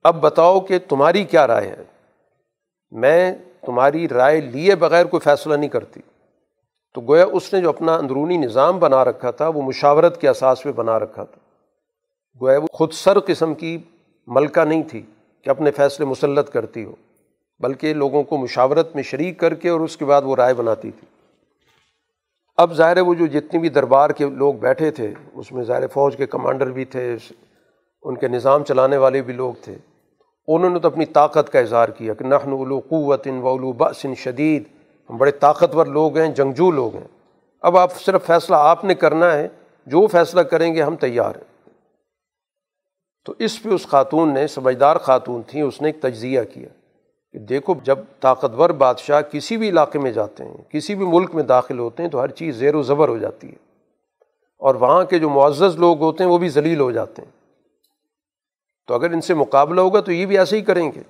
اب 0.04 0.22
بتاؤ 0.22 0.60
کہ 0.60 0.80
تمہاری 0.90 1.24
کیا 1.24 1.48
رائے 1.48 1.68
ہے؟ 1.68 1.84
میں 2.92 3.36
تمہاری 3.66 4.10
رائے 4.10 4.42
لیے 4.42 4.76
بغیر 4.76 5.06
کوئی 5.06 5.20
فیصلہ 5.20 5.56
نہیں 5.56 5.70
کرتی۔ 5.70 6.02
تو 6.94 7.02
گویا 7.02 7.26
اس 7.26 7.54
نے 7.54 7.62
جو 7.62 7.70
اپنا 7.70 7.96
اندرونی 7.96 8.38
نظام 8.38 8.80
بنا 8.80 9.06
رکھا 9.06 9.32
تھا، 9.32 9.48
وہ 9.48 9.62
مشاورت 9.62 10.22
کے 10.22 10.30
اساس 10.30 10.64
پہ 10.64 10.72
بنا 10.72 11.00
رکھا 11.00 11.24
تھا۔ 11.24 11.40
گویا 12.42 12.60
وہ 12.60 12.68
خود 12.74 12.92
سر 12.92 13.20
قسم 13.20 13.54
کی 13.54 13.78
ملکہ 14.28 14.66
نہیں 14.66 14.84
تھی 14.84 15.02
کہ 15.42 15.50
اپنے 15.50 15.72
فیصلے 15.72 16.06
مسلط 16.06 16.50
کرتی 16.50 16.86
ہو۔ 16.86 16.96
بلکہ 17.62 17.94
لوگوں 17.94 18.24
کو 18.24 18.38
مشاورت 18.38 18.96
میں 18.96 19.04
شریک 19.04 19.40
کر 19.40 19.54
کے 19.54 19.70
اور 19.70 19.80
اس 19.80 19.98
کے 19.98 20.06
بعد 20.06 20.22
وہ 20.22 20.36
رائے 20.36 20.54
بناتی 20.54 20.92
تھی۔ 20.92 21.08
اب 22.58 22.74
ظاہر 22.74 22.96
ہے 22.96 23.02
وہ 23.02 23.14
جو 23.14 23.26
جتنی 23.26 23.60
بھی 23.60 23.70
دربار 23.70 24.10
کے 24.10 24.30
لوگ 24.30 24.54
بیٹھے 24.54 24.92
تھے، 24.92 25.14
اس 25.34 25.52
میں 25.52 25.64
ظاہر 25.64 25.88
فوج 25.88 26.18
کے 26.18 26.26
کمانڈر 26.26 26.72
بھی 26.72 26.86
تھے، 26.86 27.18
ان 28.04 28.18
کے 28.18 28.28
نظام 28.28 28.64
چلانے 28.64 28.98
والے 28.98 29.22
بھی 29.22 29.34
لوگ 29.34 29.54
تھے، 29.62 29.78
انہوں 30.48 30.70
نے 30.70 30.80
تو 30.80 30.88
اپنی 30.88 31.06
طاقت 31.06 31.52
کا 31.52 31.60
اظہار 31.60 31.90
کیا 31.90 32.14
کہ 32.14 32.26
نخن 32.26 32.52
الو 32.52 32.80
قوت 32.80 33.28
ان 33.28 33.40
و 33.44 33.72
بسن 33.72 34.16
شدید، 34.16 34.64
ہم 35.10 35.18
بڑے 35.18 35.32
طاقتور 35.32 35.86
لوگ 35.86 36.18
ہیں، 36.18 36.28
جنگجو 36.28 36.72
لوگ 36.72 36.96
ہیں۔ 36.96 37.08
اب 37.62 37.78
آپ 37.78 38.02
صرف 38.02 38.26
فیصلہ 38.26 38.56
آپ 38.60 38.86
نے 38.86 38.96
کرنا 38.96 39.34
ہے، 39.34 39.48
جو 39.86 40.08
فیصلہ 40.08 40.42
کریں 40.42 40.76
گے 40.76 40.82
ہم 40.82 40.96
تیار 40.96 41.36
ہیں۔ 41.36 41.70
تو 43.26 43.34
اس 43.40 43.64
پہ 43.64 43.70
اس 43.70 43.88
خاتون 43.88 44.34
نے، 44.34 44.48
سمجھدار 44.48 44.96
خاتون 44.96 45.42
تھیں، 45.48 45.62
اس 45.62 45.82
نے 45.82 45.88
ایک 45.88 46.02
تجزیہ 46.02 46.42
کیا۔ 46.54 46.70
کہ 47.32 47.40
دیکھو، 47.40 47.74
جب 47.84 47.99
طاقتور 48.20 48.70
بادشاہ 48.70 49.22
کسی 49.22 49.58
بھی 49.58 49.70
علاقے 49.70 49.99
میں 49.99 50.12
جاتے 50.12 50.45
ہیں، 50.45 50.72
کسی 50.72 50.95
بھی 50.95 51.06
ملک 51.06 51.36
میں 51.36 51.44
داخل 51.44 51.80
ہوتے 51.80 52.03
ہیں، 52.03 52.10
تو 52.10 52.22
ہر 52.22 52.28
چیز 52.28 52.56
زیر 52.56 52.76
و 52.76 52.82
زبر 52.82 53.08
ہو 53.08 53.18
جاتی 53.18 53.48
ہے۔ 53.48 53.56
اور 54.58 54.76
وہاں 54.76 55.03
کے 55.03 55.20
جو 55.20 55.30
معزز 55.30 55.76
لوگ 55.76 56.02
ہوتے 56.02 56.24
ہیں، 56.24 56.32
وہ 56.32 56.38
بھی 56.38 56.49
ذلیل 56.49 56.80
ہو 56.80 56.91
جاتے 56.91 57.22
ہیں۔ 57.22 57.32
تو 58.88 58.94
اگر 58.94 59.12
ان 59.12 59.22
سے 59.22 59.34
مقابلہ 59.34 59.82
ہوگا، 59.82 60.02
تو 60.02 60.12
یہ 60.12 60.26
بھی 60.26 60.38
ایسے 60.38 60.58
ہی 60.58 60.62
کریں 60.62 60.91
گے۔ 60.95 61.02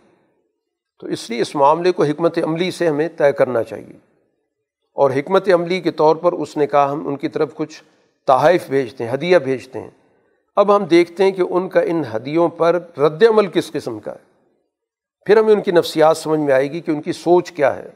تو 1.00 1.08
اس 1.08 1.30
لیے 1.30 1.42
اس 1.42 1.56
معاملے 1.56 1.92
کو 1.92 2.04
حکمت 2.04 2.38
عملی 2.44 2.72
سے 2.72 2.88
ہمیں 2.88 3.10
طے 3.18 3.32
کرنا 3.32 3.64
چاہیے۔ 3.64 3.98
اور 4.94 5.12
حکمت 5.12 5.50
عملی 5.54 5.82
کے 5.82 5.92
طور 5.92 6.16
پر 6.16 6.34
اس 6.34 6.58
نے 6.58 6.68
کہا، 6.68 6.92
ہم 6.92 7.08
ان 7.08 7.16
کی 7.16 7.28
طرف 7.28 7.54
کچھ 7.54 7.84
تحائف 8.28 8.70
بھیجتے 8.70 9.08
ہیں، 9.08 9.14
ہدیہ 9.14 9.38
بھیجتے 9.38 9.80
ہیں۔ 9.80 9.92
اب 10.56 10.76
ہم 10.76 10.86
دیکھتے 10.86 11.24
ہیں 11.24 11.32
کہ 11.32 11.44
ان 11.50 11.70
کا 11.70 11.82
ان 11.82 12.04
ہدیوں 12.16 12.50
پر 12.50 12.80
رد 12.98 13.24
عمل 13.24 13.48
کس 13.48 13.72
قسم 13.72 14.00
کا 14.00 14.12
ہے۔ 14.12 14.31
پھر 15.26 15.38
ہمیں 15.38 15.54
ان 15.54 15.62
کی 15.62 15.72
نفسیات 15.72 16.18
سمجھ 16.18 16.40
میں 16.40 16.54
آئے 16.54 16.72
گی 16.72 16.80
کہ 16.80 16.92
ان 16.92 17.02
کی 17.02 17.14
سوچ 17.14 17.52
کیا 17.52 17.76
ہے، 17.76 17.90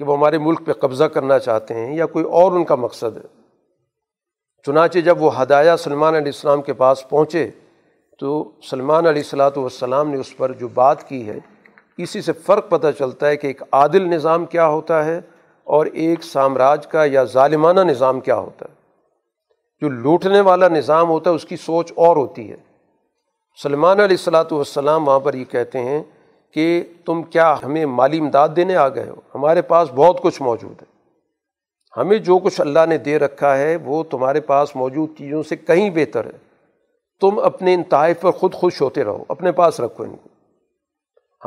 کہ 0.00 0.04
وہ 0.04 0.16
ہمارے 0.16 0.38
ملک 0.38 0.64
پہ 0.66 0.72
قبضہ 0.72 1.04
کرنا 1.04 1.38
چاہتے 1.38 1.74
ہیں 1.74 1.94
یا 1.96 2.06
کوئی 2.06 2.24
اور 2.24 2.52
ان 2.52 2.64
کا 2.64 2.74
مقصد 2.74 3.16
ہے۔ 3.16 3.26
چنانچہ 4.66 4.98
جب 4.98 5.22
وہ 5.22 5.42
ہدایہ 5.42 5.76
سلمان 5.76 6.14
علیہ 6.14 6.32
السلام 6.34 6.62
کے 6.62 6.72
پاس 6.72 7.08
پہنچے، 7.08 7.50
تو 8.20 8.52
سلمان 8.70 9.06
علیہ 9.06 9.22
السلاۃ 9.22 9.56
والسلام 9.56 10.10
نے 10.10 10.16
اس 10.16 10.36
پر 10.36 10.52
جو 10.52 10.68
بات 10.68 11.08
کی 11.08 11.26
ہے، 11.28 11.38
اسی 11.98 12.22
سے 12.22 12.32
فرق 12.46 12.68
پتہ 12.70 12.86
چلتا 12.98 13.28
ہے 13.28 13.36
کہ 13.36 13.46
ایک 13.46 13.62
عادل 13.72 14.08
نظام 14.08 14.46
کیا 14.46 14.66
ہوتا 14.66 15.04
ہے 15.04 15.20
اور 15.66 15.86
ایک 15.86 16.24
سامراج 16.24 16.86
کا 16.86 17.04
یا 17.04 17.24
ظالمانہ 17.24 17.80
نظام 17.80 18.20
کیا 18.20 18.36
ہوتا 18.36 18.66
ہے۔ 18.68 18.74
جو 19.82 19.88
لوٹنے 19.88 20.40
والا 20.40 20.68
نظام 20.68 21.08
ہوتا 21.08 21.30
ہے، 21.30 21.34
اس 21.34 21.44
کی 21.44 21.56
سوچ 21.56 21.92
اور 21.96 22.16
ہوتی 22.16 22.50
ہے۔ 22.50 22.56
سلمان 23.58 24.00
علیہ 24.00 24.16
السلاۃ 24.18 24.52
والسلام 24.52 25.08
وہاں 25.08 25.20
پر 25.20 25.34
یہ 25.34 25.44
کہتے 25.44 25.78
ہیں 25.78 26.02
کہ 26.56 26.84
تم 27.04 27.22
کیا 27.22 27.56
ہمیں 27.64 27.86
مالی 27.86 28.18
امداد 28.18 28.48
دینے 28.56 28.76
آ 28.76 28.88
گئے 28.88 29.08
ہو؟ 29.08 29.14
ہمارے 29.34 29.62
پاس 29.62 29.88
بہت 29.94 30.22
کچھ 30.22 30.42
موجود 30.42 30.82
ہے۔ 30.82 30.86
ہمیں 31.96 32.18
جو 32.18 32.38
کچھ 32.38 32.60
اللہ 32.60 32.78
نے 32.88 32.98
دے 32.98 33.18
رکھا 33.18 33.58
ہے، 33.58 33.76
وہ 33.76 34.02
تمہارے 34.02 34.40
پاس 34.40 34.76
موجود 34.76 35.08
چیزوں 35.18 35.42
سے 35.42 35.56
کہیں 35.56 35.90
بہتر 35.90 36.24
ہے۔ 36.24 36.38
تم 37.20 37.38
اپنے 37.38 37.74
ان 37.74 37.82
تحائف 37.82 38.20
پر 38.20 38.30
خود 38.30 38.54
خوش 38.54 38.82
ہوتے 38.82 39.04
رہو، 39.04 39.24
اپنے 39.28 39.52
پاس 39.52 39.80
رکھو 39.80 40.04
ان 40.04 40.16
کو۔ 40.16 40.28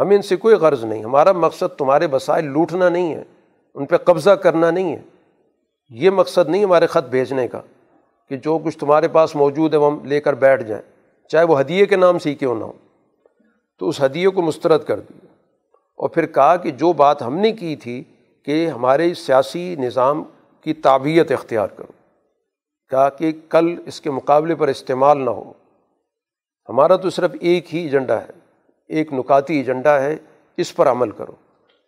ہمیں 0.01 0.15
ان 0.15 0.21
سے 0.21 0.35
کوئی 0.35 0.55
غرض 0.55 0.83
نہیں، 0.83 1.03
ہمارا 1.03 1.31
مقصد 1.31 1.77
تمہارے 1.77 2.05
وسائل 2.05 2.45
لوٹنا 2.45 2.89
نہیں 2.89 3.15
ہے، 3.15 3.23
ان 3.75 3.85
پہ 3.85 3.97
قبضہ 3.97 4.29
کرنا 4.29 4.71
نہیں 4.71 4.95
ہے۔ 4.95 5.01
یہ 5.89 6.09
مقصد 6.09 6.49
نہیں 6.49 6.63
ہمارے 6.63 6.87
خط 6.87 7.05
بھیجنے 7.09 7.47
کا 7.47 7.61
کہ 8.29 8.37
جو 8.37 8.57
کچھ 8.57 8.77
تمہارے 8.77 9.07
پاس 9.07 9.35
موجود 9.35 9.73
ہے، 9.73 9.79
وہ 9.79 9.91
ہم 9.91 10.05
لے 10.05 10.21
کر 10.21 10.33
بیٹھ 10.33 10.63
جائیں، 10.63 10.83
چاہے 11.27 11.45
وہ 11.45 11.59
ہدیے 11.59 11.85
کے 11.85 11.95
نام 11.95 12.19
سے 12.19 12.29
ہی 12.29 12.35
کیوں 12.35 12.55
نہ 12.55 12.63
ہو۔ 12.63 12.73
تو 13.79 13.89
اس 13.89 14.01
ہدیے 14.01 14.29
کو 14.29 14.41
مسترد 14.41 14.83
کر 14.83 14.99
دیا 14.99 15.25
اور 15.97 16.09
پھر 16.09 16.25
کہا 16.25 16.55
کہ 16.55 16.71
جو 16.71 16.93
بات 16.93 17.21
ہم 17.21 17.35
نے 17.35 17.51
کی 17.51 17.75
تھی 17.75 18.03
کہ 18.43 18.67
ہمارے 18.67 19.13
سیاسی 19.13 19.75
نظام 19.75 20.23
کی 20.61 20.73
تعبیت 20.73 21.31
اختیار 21.31 21.67
کرو۔ 21.67 21.91
کہا 22.89 23.09
کہ 23.09 23.31
کل 23.49 23.75
اس 23.85 24.01
کے 24.01 24.11
مقابلے 24.11 24.55
پر 24.55 24.67
استعمال 24.67 25.25
نہ 25.25 25.29
ہو۔ 25.29 25.53
ہمارا 26.69 26.95
تو 26.95 27.09
صرف 27.09 27.31
ایک 27.41 27.75
ہی 27.75 27.79
ایجنڈا 27.79 28.21
ہے، 28.21 28.29
ایک 28.87 29.13
نکاتی 29.13 29.57
ایجنڈا 29.57 30.01
ہے، 30.01 30.15
اس 30.57 30.75
پر 30.75 30.87
عمل 30.87 31.11
کرو۔ 31.11 31.31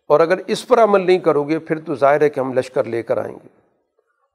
اور 0.08 0.20
اگر 0.20 0.38
اس 0.46 0.68
پر 0.68 0.82
عمل 0.82 1.06
نہیں 1.06 1.18
کرو 1.18 1.44
گے، 1.44 1.58
پھر 1.58 1.80
تو 1.80 1.94
ظاہر 1.94 2.20
ہے 2.20 2.30
کہ 2.30 2.40
ہم 2.40 2.52
لشکر 2.52 2.84
لے 2.84 3.02
کر 3.02 3.18
آئیں 3.18 3.34
گے۔ 3.34 3.48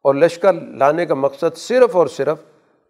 اور 0.03 0.15
لشکر 0.15 0.53
لانے 0.53 1.05
کا 1.05 1.13
مقصد 1.13 1.57
صرف 1.57 1.95
اور 1.95 2.07
صرف 2.07 2.37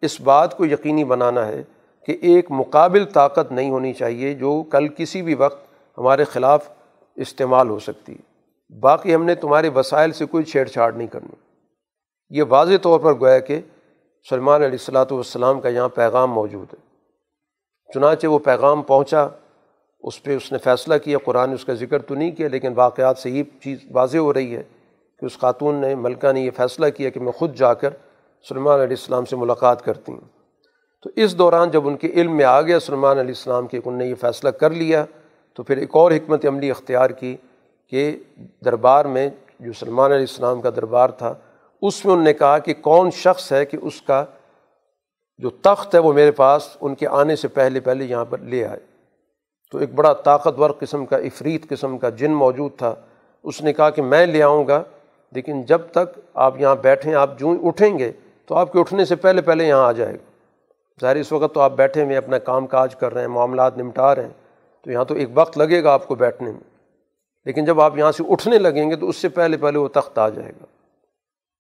اس 0.02 0.22
بات 0.22 0.58
کو 0.58 0.66
یقینی 0.66 1.04
بنانا 1.04 1.48
ہے 1.48 1.64
کہ 2.08 2.18
ایک 2.22 2.46
مقابل 2.50 3.06
طاقت 3.06 3.52
نہیں 3.52 3.70
ہونی 3.70 3.94
چاہیے 3.94 4.34
جو 4.34 4.64
کل 4.64 4.88
کسی 4.88 5.22
بھی 5.22 5.36
وقت 5.36 5.68
ہمارے 5.98 6.24
خلاف 6.24 6.70
استعمال 7.16 7.70
ہو 7.70 7.80
سکتی۔ 7.80 8.14
ہے 8.14 8.80
باقی 8.80 9.16
ہم 9.16 9.24
نے 9.24 9.36
تمہارے 9.36 9.70
وسائل 9.70 10.12
سے 10.12 10.26
کوئی 10.26 10.44
چھیڑ 10.44 10.66
چھاڑ 10.66 10.94
نہیں 10.94 11.08
کرنی۔ 11.08 11.36
یہ 12.30 12.44
واضح 12.50 12.74
طور 12.82 13.00
پر 13.00 13.14
گویا 13.14 13.40
کہ 13.40 13.62
سلمان 14.30 14.62
علیہ 14.62 14.72
السلاۃ 14.72 15.06
والسلام 15.12 15.62
کا 15.62 15.70
یہاں 15.70 15.90
پیغام 15.90 16.32
موجود 16.32 16.74
ہے۔ 16.74 16.80
چنانچہ 17.94 18.28
وہ 18.28 18.40
پیغام 18.40 18.82
پہنچا، 18.82 19.28
اس 20.02 20.24
پہ 20.24 20.36
اس 20.36 20.52
نے 20.52 20.58
فیصلہ 20.58 20.96
کیا، 21.04 21.18
قرآن 21.24 21.54
اس 21.54 21.66
کا 21.66 21.74
ذکر 21.74 22.02
تو 22.02 22.16
نہیں 22.16 22.32
کیا، 22.32 22.48
لیکن 22.48 22.74
واقعات 22.76 23.18
سے 23.18 23.30
یہ 23.30 23.44
چیز 23.64 23.78
واضح 23.92 24.18
ہو 24.18 24.34
رہی 24.34 24.56
ہے 24.56 24.64
کہ 25.20 25.26
اس 25.26 25.40
خاتون 25.40 25.76
نے 25.76 25.96
ملکہ 25.96 26.32
نے 26.32 26.42
یہ 26.42 26.52
فیصلہ 26.52 26.90
کیا 26.90 27.10
کہ 27.10 27.20
میں 27.20 27.32
خود 27.32 27.56
جا 27.56 27.74
کر 27.74 27.90
سلمان 28.50 28.80
علیہ 28.80 28.98
السلام 29.00 29.26
سے 29.26 29.36
ملاقات 29.36 29.82
کرتی 29.82 30.12
ہوں۔ 30.12 30.37
تو 31.04 31.10
اس 31.16 31.38
دوران 31.38 31.72
جب 31.72 31.88
ان 31.88 31.98
کے 31.98 32.08
علم 32.08 32.38
میں 32.38 32.46
آ 32.46 32.62
گیا 32.62 32.80
سلمان 32.80 33.18
علیہ 33.18 33.32
السلام 33.32 33.68
کہ 33.68 33.80
ان 33.86 33.98
نے 33.98 34.06
یہ 34.06 34.16
فیصلہ 34.16 34.50
کر 34.50 34.70
لیا، 34.70 35.06
تو 35.54 35.64
پھر 35.64 35.78
ایک 35.78 35.90
اور 35.92 36.12
حکمت 36.12 36.46
عملی 36.46 36.72
اختیار 36.72 37.10
کی 37.10 37.38
کہ 37.88 38.18
دربار 38.66 39.06
میں 39.06 39.30
جو 39.60 39.74
سلمان 39.74 40.12
علیہ 40.12 40.26
السلام 40.30 40.62
کا 40.62 40.70
دربار 40.70 41.10
تھا، 41.10 41.34
اس 41.82 42.06
میں 42.06 42.14
انہوں 42.14 42.26
نے 42.26 42.34
کہا 42.34 42.58
کہ 42.58 42.74
کون 42.74 43.12
شخص 43.12 43.52
ہے 43.52 43.66
کہ 43.66 43.78
اس 43.82 44.02
کا 44.02 44.26
جو 45.38 45.50
تخت 45.50 45.96
ہے 45.96 46.00
وہ 46.00 46.14
میرے 46.14 46.32
پاس 46.32 46.78
ان 46.82 46.96
کے 46.96 47.08
آنے 47.08 47.36
سے 47.36 47.48
پہلے 47.48 47.80
پہلے 47.80 48.06
یہاں 48.06 48.26
پر 48.26 48.38
لے 48.38 48.66
آئے۔ 48.66 48.80
تو 49.72 49.78
ایک 49.78 49.94
بڑا 49.94 50.14
طاقتور 50.14 50.70
قسم 50.80 51.06
کا 51.06 51.18
افریت 51.18 51.70
قسم 51.70 51.98
کا 51.98 52.10
جن 52.10 52.32
موجود 52.32 52.72
تھا۔ 52.78 52.96
اس 53.44 53.62
نے 53.62 53.74
کہا 53.74 53.90
کہ 53.90 54.02
میں 54.02 54.26
لے 54.26 54.44
آؤں 54.44 54.68
گا، 54.68 54.84
لیکن 55.32 55.62
جب 55.62 55.82
تک 55.92 56.20
آپ 56.34 56.62
یہاں 56.62 56.76
بیٹھیں، 56.76 57.14
آپ 57.14 57.40
جو 57.40 57.58
اٹھیں 57.64 58.00
گے، 58.00 58.12
تو 58.46 58.56
آپ 58.56 58.74
کے 58.74 58.80
اٹھنے 58.80 59.06
سے 59.06 59.16
پہلے 59.16 59.42
پہلے 59.42 59.68
یہاں 59.68 59.84
آ 59.84 59.92
جائے 59.92 60.14
گا۔ 60.14 60.37
ظاہر 61.02 61.16
اس 61.16 61.32
وقت 61.32 61.54
تو 61.54 61.62
آپ 61.62 61.72
بیٹھے 61.72 62.04
ہوئے 62.04 62.18
اپنا 62.18 62.38
کام 62.38 62.68
کاج 62.68 62.96
کر 62.96 63.14
رہے 63.14 63.22
ہیں، 63.22 63.28
معاملات 63.28 63.78
نمٹا 63.78 64.16
رہے 64.16 64.24
ہیں۔ 64.24 64.30
تو 64.82 64.92
یہاں 64.92 65.06
تو 65.06 65.16
ایک 65.16 65.30
وقت 65.34 65.58
لگے 65.58 65.84
گا 65.84 65.94
آپ 65.94 66.08
کو 66.08 66.16
بیٹھنے 66.16 66.52
میں۔ 66.52 66.78
لیکن 67.46 67.66
جب 67.66 67.82
آپ 67.82 67.98
یہاں 67.98 68.12
سے 68.12 68.24
اٹھنے 68.30 68.60
لگیں 68.60 68.90
گے 68.90 68.96
تو 68.96 69.10
اس 69.10 69.16
سے 69.16 69.30
پہلے 69.30 69.58
پہلے 69.58 69.80
وہ 69.80 69.88
تخت 69.88 70.18
آ 70.18 70.30
جائے 70.30 70.50
گا۔ 70.50 70.66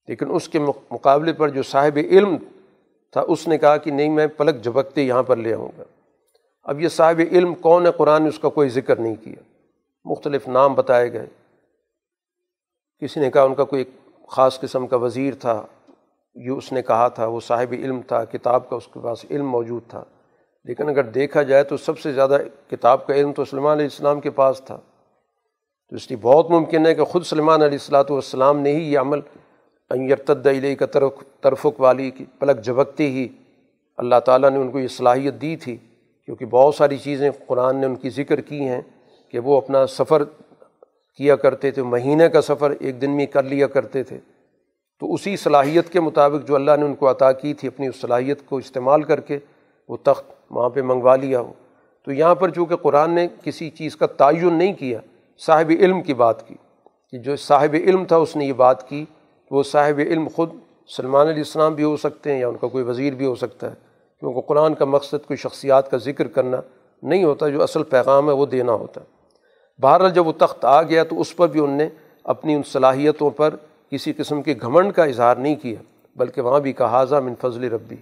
لیکن 0.07 0.25
اس 0.31 0.49
کے 0.49 0.59
مقابلے 0.91 1.33
پر 1.33 1.49
جو 1.49 1.63
صاحب 1.63 1.99
علم 2.11 2.37
تھا، 3.11 3.21
اس 3.27 3.47
نے 3.47 3.57
کہا 3.57 3.77
کہ 3.77 3.91
نہیں، 3.91 4.09
میں 4.09 4.27
پلک 4.27 4.63
جھپکتے 4.63 5.01
یہاں 5.03 5.23
پر 5.23 5.35
لے 5.35 5.53
آؤں 5.53 5.69
گا۔ 5.77 5.83
اب 6.63 6.81
یہ 6.81 6.87
صاحب 6.87 7.21
علم 7.31 7.55
کون 7.55 7.85
ہے؟ 7.85 7.91
قرآن 7.91 8.23
نے 8.23 8.29
اس 8.29 8.39
کا 8.39 8.49
کوئی 8.49 8.69
ذکر 8.69 8.99
نہیں 8.99 9.15
کیا۔ 9.15 9.41
مختلف 10.05 10.47
نام 10.47 10.73
بتائے 10.73 11.13
گئے۔ 11.13 11.25
کسی 12.99 13.19
نے 13.19 13.31
کہا 13.31 13.41
ان 13.41 13.55
کا 13.55 13.63
کوئی 13.63 13.83
خاص 14.27 14.59
قسم 14.59 14.87
کا 14.87 14.95
وزیر 14.95 15.33
تھا۔ 15.33 15.65
یہ 16.45 16.49
اس 16.49 16.71
نے 16.71 16.81
کہا 16.81 17.07
تھا، 17.07 17.25
وہ 17.25 17.39
صاحب 17.39 17.71
علم 17.71 18.01
تھا، 18.01 18.25
کتاب 18.25 18.69
کا 18.69 18.75
اس 18.75 18.87
کے 18.87 18.99
پاس 18.99 19.25
علم 19.31 19.49
موجود 19.49 19.81
تھا۔ 19.87 20.03
لیکن 20.63 20.89
اگر 20.89 21.03
دیکھا 21.03 21.43
جائے 21.43 21.63
تو 21.63 21.77
سب 21.77 21.99
سے 21.99 22.13
زیادہ 22.13 22.37
کتاب 22.71 23.07
کا 23.07 23.13
علم 23.13 23.33
تو 23.33 23.45
سلمان 23.45 23.71
علیہ 23.71 23.85
السلام 23.85 24.19
کے 24.19 24.29
پاس 24.29 24.61
تھا۔ 24.65 24.77
تو 25.89 25.95
اس 25.95 26.09
لیے 26.09 26.17
بہت 26.21 26.51
ممکن 26.51 26.85
ہے 26.85 26.95
کہ 26.95 27.03
خود 27.03 27.23
سلمان 27.23 27.61
علیہ 27.61 27.77
السلاۃ 27.81 28.03
والسلام 28.09 28.59
نے 28.59 28.71
ہی 28.75 28.93
یہ 28.93 28.99
عمل 28.99 29.19
یرتد 29.91 30.47
علیہ 30.47 30.75
کا 30.75 30.85
طرف 30.85 31.11
ترفق 31.41 31.81
والی 31.81 32.11
کی 32.11 32.25
پلک 32.39 32.63
جھبکتے 32.63 33.07
ہی 33.07 33.27
اللہ 33.97 34.19
تعالیٰ 34.25 34.49
نے 34.49 34.57
ان 34.57 34.71
کو 34.71 34.79
یہ 34.79 34.87
صلاحیت 34.87 35.33
دی 35.41 35.55
تھی۔ 35.55 35.77
کیونکہ 36.25 36.45
بہت 36.45 36.75
ساری 36.75 36.97
چیزیں 36.97 37.31
قرآن 37.47 37.75
نے 37.75 37.85
ان 37.85 37.95
کی 37.95 38.09
ذکر 38.09 38.41
کی 38.41 38.59
ہیں 38.61 38.81
کہ 39.31 39.39
وہ 39.39 39.57
اپنا 39.57 39.87
سفر 39.87 40.23
کیا 41.17 41.35
کرتے 41.35 41.71
تھے، 41.71 41.81
مہینے 41.81 42.29
کا 42.29 42.41
سفر 42.41 42.73
ایک 42.79 43.01
دن 43.01 43.11
میں 43.11 43.25
کر 43.25 43.43
لیا 43.43 43.67
کرتے 43.67 44.03
تھے۔ 44.03 44.19
تو 44.99 45.13
اسی 45.13 45.37
صلاحیت 45.37 45.89
کے 45.89 45.99
مطابق 45.99 46.47
جو 46.47 46.55
اللہ 46.55 46.71
نے 46.77 46.85
ان 46.85 46.95
کو 46.95 47.11
عطا 47.11 47.31
کی 47.31 47.53
تھی، 47.53 47.67
اپنی 47.67 47.87
اس 47.87 48.01
صلاحیت 48.01 48.45
کو 48.45 48.57
استعمال 48.57 49.03
کر 49.03 49.19
کے 49.19 49.39
وہ 49.89 49.97
تخت 50.03 50.31
وہاں 50.49 50.69
پہ 50.69 50.81
منگوا 50.81 51.15
لیا 51.15 51.39
ہو۔ 51.39 51.53
تو 52.05 52.11
یہاں 52.11 52.35
پر 52.35 52.49
چونکہ 52.49 52.75
قرآن 52.75 53.11
نے 53.11 53.27
کسی 53.43 53.69
چیز 53.69 53.95
کا 53.95 54.05
تعین 54.05 54.53
نہیں 54.53 54.73
کیا، 54.73 54.99
صاحب 55.45 55.71
علم 55.79 56.01
کی 56.01 56.13
بات 56.13 56.47
کی 56.47 56.55
کہ 57.11 57.17
جو 57.17 57.35
صاحب 57.35 57.73
علم 57.73 58.05
تھا 58.05 58.15
اس 58.15 58.35
نے 58.35 58.45
یہ 58.45 58.53
بات 58.53 58.89
کی 58.89 59.05
وہ 59.51 59.63
صاحب 59.63 59.99
علم 59.99 60.27
خود 60.35 60.49
سلمان 60.87 61.27
علیہ 61.27 61.37
السلام 61.37 61.73
بھی 61.73 61.83
ہو 61.83 61.97
سکتے 61.97 62.31
ہیں 62.31 62.39
یا 62.39 62.47
ان 62.47 62.57
کا 62.57 62.67
کوئی 62.67 62.83
وزیر 62.83 63.13
بھی 63.13 63.25
ہو 63.25 63.35
سکتا 63.35 63.69
ہے۔ 63.69 63.75
کیونکہ 64.19 64.41
قرآن 64.41 64.73
کا 64.73 64.85
مقصد 64.85 65.25
کوئی 65.25 65.37
شخصیات 65.37 65.91
کا 65.91 65.97
ذکر 65.97 66.27
کرنا 66.27 66.57
نہیں 67.03 67.23
ہوتا، 67.23 67.47
جو 67.47 67.63
اصل 67.63 67.83
پیغام 67.83 68.29
ہے 68.29 68.33
وہ 68.33 68.45
دینا 68.45 68.71
ہوتا۔ 68.71 69.01
ہے 69.01 69.05
بہرحال 69.81 70.11
جب 70.11 70.27
وہ 70.27 70.31
تخت 70.37 70.65
آ 70.65 70.81
گیا 70.81 71.03
تو 71.03 71.21
اس 71.21 71.35
پر 71.35 71.47
بھی 71.47 71.59
ان 71.59 71.69
نے 71.69 71.89
اپنی 72.23 72.55
ان 72.55 72.61
صلاحیتوں 72.63 73.29
پر 73.29 73.55
کسی 73.91 74.13
قسم 74.13 74.41
کے 74.41 74.55
گھمنڈ 74.61 74.93
کا 74.93 75.03
اظہار 75.03 75.35
نہیں 75.35 75.55
کیا، 75.55 75.81
بلکہ 76.15 76.41
وہاں 76.41 76.59
بھی 76.59 76.73
کہا 76.73 77.19
من 77.19 77.33
فضل 77.41 77.63
ربی. 77.63 77.95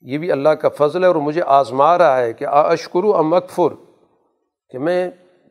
یہ 0.00 0.18
بھی 0.18 0.32
اللہ 0.32 0.48
کا 0.48 0.68
فضل 0.68 1.02
ہے 1.02 1.08
اور 1.08 1.16
مجھے 1.16 1.42
آزما 1.46 1.98
رہا 1.98 2.18
ہے 2.18 2.32
کہ 2.32 2.44
اشکرو 2.44 3.16
ام 3.16 3.34
اکفر، 3.34 3.74
کہ 4.70 4.78
میں 4.78 5.10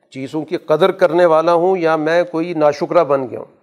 چیزوں 0.10 0.46
کی 0.46 0.58
قدر 0.58 0.92
کرنے 0.92 1.26
والا 1.26 1.54
ہوں 1.54 1.78
یا 1.78 1.96
میں 1.96 2.24
کوئی 2.24 2.54
ناشکرہ 2.54 3.04
بن 3.04 3.30
گیا 3.30 3.40
ہوں۔ 3.40 3.56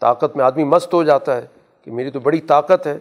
طاقت 0.00 0.36
میں 0.36 0.44
آدمی 0.44 0.64
مست 0.64 0.94
ہو 0.94 1.02
جاتا 1.02 1.36
ہے 1.36 1.46
کہ 1.84 1.90
میری 1.90 2.10
تو 2.10 2.20
بڑی 2.20 2.40
طاقت 2.40 2.86
ہے۔ 2.86 2.98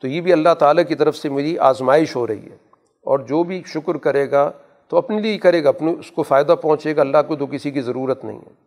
تو 0.00 0.08
یہ 0.08 0.20
بھی 0.20 0.32
اللہ 0.32 0.54
تعالیٰ 0.58 0.84
کی 0.88 0.94
طرف 0.94 1.16
سے 1.16 1.28
میری 1.28 1.58
آزمائش 1.58 2.16
ہو 2.16 2.26
رہی 2.26 2.50
ہے۔ 2.50 2.56
اور 3.02 3.18
جو 3.18 3.42
بھی 3.42 3.62
شکر 3.66 3.94
کرے 3.94 4.30
گا 4.30 4.50
تو 4.88 4.96
اپنے 4.96 5.20
لیے 5.20 5.38
کرے 5.38 5.64
گا، 5.64 5.68
اپنے 5.68 5.92
اس 6.00 6.10
کو 6.10 6.22
فائدہ 6.22 6.54
پہنچے 6.62 6.96
گا، 6.96 7.00
اللہ 7.00 7.18
کو 7.28 7.36
تو 7.36 7.46
کسی 7.46 7.70
کی 7.70 7.80
ضرورت 7.80 8.24
نہیں 8.24 8.38
ہے۔ 8.38 8.63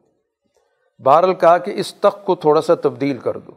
بہرحال 1.05 1.33
کہا 1.33 1.57
کہ 1.57 1.71
اس 1.75 1.93
تخت 1.93 2.25
کو 2.25 2.35
تھوڑا 2.35 2.61
سا 2.61 2.75
تبدیل 2.75 3.17
کر 3.17 3.37
دو۔ 3.37 3.51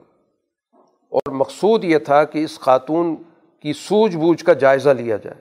اور 1.11 1.31
مقصود 1.31 1.85
یہ 1.85 1.99
تھا 1.99 2.25
کہ 2.25 2.45
اس 2.45 2.61
خاتون 2.61 3.17
کی 3.63 3.73
سوجھ 3.73 4.17
بوجھ 4.17 4.45
کا 4.45 4.53
جائزہ 4.53 4.91
لیا 4.91 5.17
جائے 5.17 5.41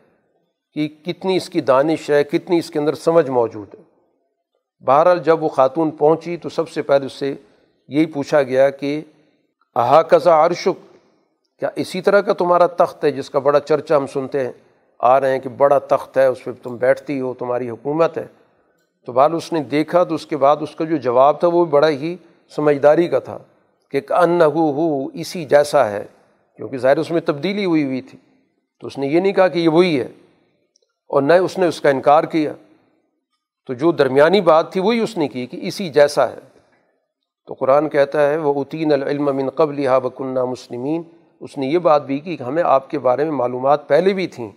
کہ 0.74 0.88
کتنی 1.06 1.38
اس 1.38 1.50
کی 1.50 1.62
دانش 1.62 2.10
ہے، 2.10 2.24
کتنی 2.24 2.58
اس 2.58 2.72
کے 2.72 2.80
اندر 2.80 2.94
سمجھ 2.94 3.30
موجود 3.30 3.76
ہے۔ 3.76 3.84
بہرحال 4.86 5.20
جب 5.20 5.44
وہ 5.44 5.50
خاتون 5.50 5.92
پہنچی 5.92 6.38
تو 6.38 6.50
سب 6.50 6.70
سے 6.70 6.82
پہلے 6.82 7.06
اس 7.06 7.14
سے 7.14 7.36
یہی 7.88 8.06
پوچھا 8.06 8.44
گیا 8.44 8.70
کہ 8.70 9.02
احاقہ 9.76 10.30
عرشک، 10.30 10.98
کیا 11.60 11.70
اسی 11.76 12.02
طرح 12.02 12.22
کا 12.22 12.34
تمہارا 12.34 12.68
تخت 12.68 13.04
ہے 13.06 13.12
جس 13.12 13.30
کا 13.30 13.40
بڑا 13.40 13.60
چرچا 13.60 13.98
ہم 13.98 14.08
سنتے 14.08 14.46
ہیں؟ 14.46 14.54
آ 15.00 15.20
رہے 15.20 15.32
ہیں 15.32 15.40
کہ 15.40 15.50
بڑا 15.50 15.80
تخت 15.80 16.18
ہے، 16.18 16.26
اس 16.26 16.44
پہ 16.44 16.52
تم 16.64 16.76
بیٹھتی 16.76 17.22
ہو، 17.22 17.34
تمہاری 17.34 17.70
حکومت 17.70 18.18
ہے۔ 18.18 18.28
تو 19.10 19.14
بال 19.14 19.34
اس 19.34 19.52
نے 19.54 19.60
دیکھا 19.64 20.04
تو 20.04 20.16
اس 20.16 20.26
کے 20.26 20.38
بعد 20.38 20.58
اس 20.62 20.76
کا 20.76 20.86
جو 20.86 20.98
جواب 20.98 21.40
تھا 21.40 21.48
وہ 21.48 21.64
بڑا 21.66 21.88
ہی 21.90 22.16
سمجھداری 22.52 23.08
کا 23.08 23.20
تھا 23.20 23.38
کہ 23.94 24.02
ان 24.10 24.42
ہو 24.42 24.66
ہو 24.72 24.88
اسی 25.14 25.44
جیسا 25.46 25.90
ہے، 25.92 26.04
کیونکہ 26.60 26.78
ظاہر 26.78 26.98
اس 26.98 27.10
میں 27.12 27.22
تبدیلی 27.22 27.64
ہوئی 27.66 27.84
ہوئی 27.84 28.02
تھی۔ 28.02 28.18
تو 28.80 28.88
اس 28.88 28.98
نے 28.98 29.08
یہ 29.08 29.20
نہیں 29.20 29.34
کہا 29.34 29.48
کہ 29.48 29.60
یہ 29.60 29.70
وہی 29.70 30.00
ہے، 30.00 30.08
اور 31.10 31.22
نہ 31.22 31.34
اس 31.34 31.58
نے 31.58 31.68
اس 31.68 31.80
کا 31.82 31.90
انکار 31.90 32.24
کیا۔ 32.24 32.54
تو 33.70 33.74
جو 33.74 33.92
درمیانی 33.92 34.42
بات 34.42 34.72
تھی 34.74 34.82
وہی 34.82 35.00
اس 35.00 35.18
نے 35.18 35.28
کی 35.28 35.46
کہ 35.46 35.60
اسی 35.62 35.90
جیسا 35.90 36.30
ہے۔ 36.30 36.40
تو 37.48 37.54
قرآن 37.54 37.90
کہتا 37.90 38.28
ہے، 38.30 38.38
وہ 38.38 38.54
عطین 38.62 38.94
العلم 38.94 39.36
من 39.36 39.50
قبل 39.50 39.86
ہا 39.88 39.98
بکنہ 40.00 40.44
مسلمین 40.46 41.02
اس 41.42 41.58
نے 41.58 41.68
یہ 41.68 41.80
بات 41.80 42.06
بھی 42.06 42.20
کی 42.20 42.38
کہ 42.38 42.44
ہمیں 42.44 42.64
آپ 42.66 42.90
کے 42.90 43.00
بارے 43.00 43.24
میں 43.24 43.34
معلومات 43.34 43.88
پہلے 43.88 44.14
بھی 44.14 44.28
تھیں، 44.28 44.50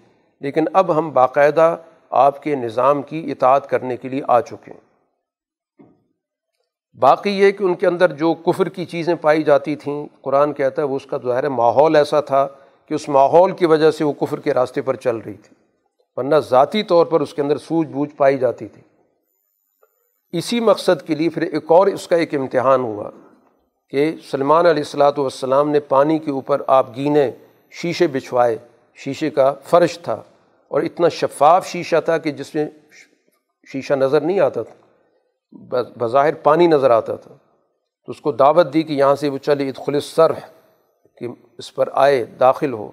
لیکن 0.43 0.65
اب 0.73 0.97
ہم 0.99 1.11
باقاعدہ 1.13 1.77
آپ 2.13 2.43
کے 2.43 2.55
نظام 2.55 3.03
کی 3.03 3.31
اطاعت 3.31 3.69
کرنے 3.71 3.97
کے 3.97 4.09
لیے 4.09 4.23
آ 4.29 4.41
چکے 4.41 4.71
ہیں۔ 4.71 4.81
باقی 7.01 7.31
یہ 7.31 7.51
کہ 7.51 7.65
ان 7.65 7.75
کے 7.75 7.87
اندر 7.87 8.13
جو 8.13 8.35
کفر 8.35 8.69
کی 8.69 8.85
چیزیں 8.85 9.15
پائی 9.15 9.43
جاتی 9.43 9.77
تھیں، 9.77 10.07
قرآن 10.23 10.53
کہتا 10.53 10.83
ہے 10.83 10.87
وہ 10.87 10.97
اس 10.97 11.07
کا 11.07 11.19
ظاہر 11.25 11.49
ماحول 11.49 11.97
ایسا 11.97 12.21
تھا 12.21 12.47
کہ 12.87 12.95
اس 12.95 13.09
ماحول 13.09 13.53
کی 13.53 13.67
وجہ 13.67 13.91
سے 13.91 14.05
وہ 14.05 14.13
کفر 14.13 14.41
کے 14.41 14.55
راستے 14.55 14.83
پر 14.83 14.97
چل 14.97 15.17
رہی 15.17 15.35
تھی، 15.35 15.55
ورنہ 16.17 16.35
ذاتی 16.35 16.83
طور 16.83 17.07
پر 17.07 17.21
اس 17.21 17.35
کے 17.35 17.43
اندر 17.43 17.59
سوجھ 17.59 17.89
بوجھ 17.89 18.15
پائی 18.17 18.39
جاتی 18.39 18.69
تھی۔ 18.69 18.83
اسی 20.33 20.61
مقصد 20.61 21.07
کے 21.07 21.15
لیے 21.15 21.29
پھر 21.29 21.43
ایک 21.43 21.73
اور 21.73 21.87
اس 21.87 22.09
کا 22.09 22.17
ایک 22.17 22.35
امتحان 22.35 22.81
ہوا 22.81 23.11
کہ 23.89 24.13
سلمان 24.31 24.67
علیہ 24.67 24.83
السلاۃ 24.83 25.19
والسلام 25.19 25.71
نے 25.71 25.81
پانی 25.81 26.19
کے 26.19 26.31
اوپر 26.31 26.63
آپ 26.67 26.97
گینے 26.97 27.31
شیشے 27.71 28.07
بچھوائے، 28.07 28.57
شیشے 28.95 29.31
کا 29.31 29.55
فرش 29.65 29.99
تھا۔ 29.99 30.23
اور 30.73 30.83
اتنا 30.83 31.09
شفاف 31.09 31.67
شیشہ 31.67 31.97
تھا 32.05 32.19
کہ 32.19 32.31
جس 32.31 32.55
میں 32.55 32.67
شیشہ 33.73 33.95
نظر 33.95 34.21
نہیں 34.21 34.41
آتا 34.41 34.63
تھا 34.63 34.75
بظاہر 35.99 36.35
پانی 36.35 36.67
نظر 36.67 36.91
آتا 36.91 37.17
تھا۔ 37.17 37.35
تو 38.07 38.13
اس 38.13 38.21
کو 38.21 38.33
دعوت 38.33 38.75
دی 38.75 38.83
کہ 38.83 38.93
یہاں 38.93 39.15
سے 39.15 39.29
وہ 39.29 39.39
چلے، 39.39 39.69
ادخل 39.69 40.01
سر 40.01 40.33
کہ 41.17 41.29
اس 41.59 41.75
پر 41.75 41.89
آئے، 41.93 42.25
داخل 42.25 42.73
ہو۔ 42.73 42.91